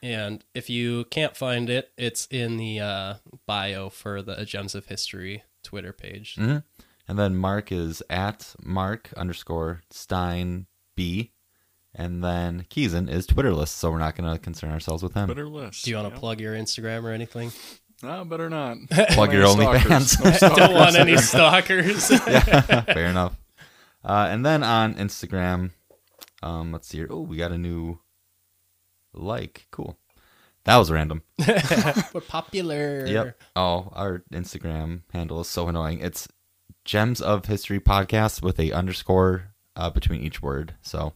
And 0.02 0.44
if 0.54 0.68
you 0.68 1.04
can't 1.06 1.36
find 1.36 1.70
it, 1.70 1.90
it's 1.96 2.26
in 2.30 2.56
the 2.58 2.80
uh, 2.80 3.14
bio 3.46 3.88
for 3.88 4.20
the 4.20 4.44
Gems 4.44 4.74
of 4.74 4.86
History 4.86 5.44
Twitter 5.62 5.92
page. 5.92 6.36
hmm 6.36 6.58
And 7.08 7.18
then 7.18 7.36
Mark 7.36 7.72
is 7.72 8.02
at 8.10 8.54
Mark 8.62 9.10
underscore 9.16 9.82
Stein 9.90 10.66
B. 10.94 11.32
And 11.94 12.22
then 12.24 12.66
Keeson 12.70 13.08
is 13.08 13.26
Twitterless, 13.26 13.68
so 13.68 13.90
we're 13.90 13.98
not 13.98 14.16
going 14.16 14.30
to 14.30 14.38
concern 14.38 14.72
ourselves 14.72 15.02
with 15.02 15.14
him. 15.14 15.28
Better 15.28 15.46
list. 15.46 15.84
Do 15.84 15.90
you 15.90 15.96
want 15.96 16.08
to 16.08 16.14
yeah. 16.14 16.20
plug 16.20 16.40
your 16.40 16.54
Instagram 16.54 17.04
or 17.04 17.10
anything? 17.12 17.52
No, 18.02 18.24
better 18.24 18.50
not. 18.50 18.76
Plug 19.10 19.32
your 19.32 19.44
Any 19.44 19.54
OnlyFans. 19.64 20.08
stalkers. 20.08 20.42
No 20.42 20.54
Don't 20.56 20.74
want 20.74 20.96
any 20.96 21.16
stalkers. 21.16 22.10
yeah, 22.10 22.80
fair 22.82 23.06
enough. 23.06 23.38
Uh, 24.04 24.26
and 24.28 24.44
then 24.44 24.62
on 24.62 24.94
Instagram, 24.94 25.70
um, 26.42 26.72
let's 26.72 26.88
see 26.88 26.98
here. 26.98 27.06
Oh, 27.08 27.20
we 27.20 27.36
got 27.38 27.52
a 27.52 27.56
new 27.56 28.00
like. 29.14 29.66
Cool. 29.70 29.98
That 30.64 30.76
was 30.76 30.90
random. 30.90 31.22
We're 32.12 32.22
popular. 32.26 33.06
Yep. 33.06 33.40
Oh, 33.54 33.92
our 33.94 34.22
Instagram 34.32 35.02
handle 35.12 35.40
is 35.40 35.48
so 35.48 35.68
annoying. 35.68 36.00
It's 36.00 36.26
Gems 36.84 37.20
of 37.20 37.46
History 37.46 37.80
Podcast 37.80 38.42
with 38.42 38.58
a 38.58 38.72
underscore 38.72 39.54
uh, 39.76 39.90
between 39.90 40.22
each 40.22 40.40
word. 40.40 40.74
So 40.80 41.12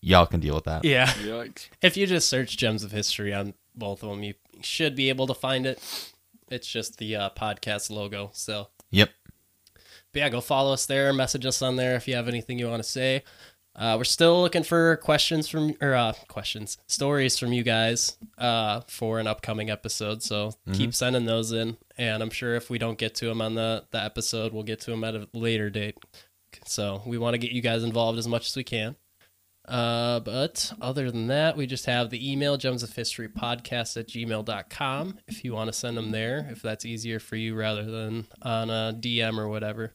y'all 0.00 0.26
can 0.26 0.40
deal 0.40 0.54
with 0.54 0.64
that. 0.64 0.84
Yeah. 0.84 1.06
Yikes. 1.06 1.68
If 1.82 1.96
you 1.96 2.06
just 2.06 2.28
search 2.28 2.56
Gems 2.56 2.82
of 2.82 2.92
History 2.92 3.34
on 3.34 3.54
both 3.74 4.02
of 4.02 4.08
them, 4.08 4.22
you 4.22 4.34
should 4.62 4.96
be 4.96 5.10
able 5.10 5.26
to 5.26 5.34
find 5.34 5.66
it. 5.66 5.82
It's 6.50 6.66
just 6.66 6.96
the 6.96 7.14
uh, 7.14 7.30
podcast 7.30 7.90
logo. 7.90 8.30
So 8.32 8.68
Yep. 8.90 9.10
But 10.12 10.18
yeah, 10.20 10.28
go 10.30 10.40
follow 10.40 10.72
us 10.72 10.86
there. 10.86 11.12
Message 11.12 11.44
us 11.44 11.60
on 11.60 11.76
there 11.76 11.94
if 11.94 12.08
you 12.08 12.16
have 12.16 12.28
anything 12.28 12.58
you 12.58 12.68
want 12.68 12.82
to 12.82 12.88
say. 12.88 13.22
Uh, 13.78 13.94
we're 13.96 14.02
still 14.02 14.42
looking 14.42 14.64
for 14.64 14.96
questions 14.96 15.48
from 15.48 15.74
or 15.80 15.94
uh, 15.94 16.12
questions, 16.26 16.78
stories 16.88 17.38
from 17.38 17.52
you 17.52 17.62
guys 17.62 18.16
uh, 18.36 18.80
for 18.88 19.20
an 19.20 19.28
upcoming 19.28 19.70
episode. 19.70 20.20
So 20.22 20.52
keep 20.72 20.92
sending 20.94 21.26
those 21.26 21.52
in, 21.52 21.76
and 21.96 22.20
I'm 22.20 22.30
sure 22.30 22.56
if 22.56 22.70
we 22.70 22.78
don't 22.78 22.98
get 22.98 23.14
to 23.16 23.26
them 23.26 23.40
on 23.40 23.54
the 23.54 23.84
the 23.92 24.02
episode, 24.02 24.52
we'll 24.52 24.64
get 24.64 24.80
to 24.80 24.90
them 24.90 25.04
at 25.04 25.14
a 25.14 25.28
later 25.32 25.70
date. 25.70 25.96
So 26.64 27.02
we 27.06 27.18
want 27.18 27.34
to 27.34 27.38
get 27.38 27.52
you 27.52 27.62
guys 27.62 27.84
involved 27.84 28.18
as 28.18 28.26
much 28.26 28.48
as 28.48 28.56
we 28.56 28.64
can. 28.64 28.96
Uh, 29.68 30.18
but 30.20 30.72
other 30.80 31.10
than 31.10 31.26
that, 31.26 31.56
we 31.56 31.66
just 31.66 31.86
have 31.86 32.10
the 32.10 32.32
email, 32.32 32.56
gems 32.56 32.82
of 32.82 32.94
history 32.96 33.28
podcast 33.28 33.98
at 33.98 34.08
gmail.com 34.08 35.18
if 35.28 35.44
you 35.44 35.52
want 35.52 35.68
to 35.68 35.72
send 35.74 35.96
them 35.96 36.10
there, 36.10 36.48
if 36.50 36.62
that's 36.62 36.86
easier 36.86 37.20
for 37.20 37.36
you 37.36 37.54
rather 37.54 37.84
than 37.84 38.26
on 38.42 38.70
a 38.70 38.98
DM 38.98 39.38
or 39.38 39.46
whatever. 39.46 39.92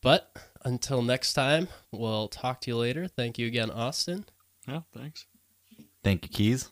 But 0.00 0.34
until 0.64 1.02
next 1.02 1.34
time, 1.34 1.68
we'll 1.90 2.28
talk 2.28 2.60
to 2.62 2.70
you 2.70 2.76
later. 2.76 3.08
Thank 3.08 3.38
you 3.38 3.46
again, 3.46 3.70
Austin. 3.70 4.24
Yeah, 4.66 4.82
thanks. 4.92 5.26
Thank 6.04 6.24
you, 6.24 6.30
Keys. 6.30 6.70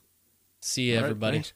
See 0.60 0.90
you, 0.90 0.96
All 0.96 1.02
right, 1.02 1.10
everybody. 1.10 1.36
thanks. 1.38 1.52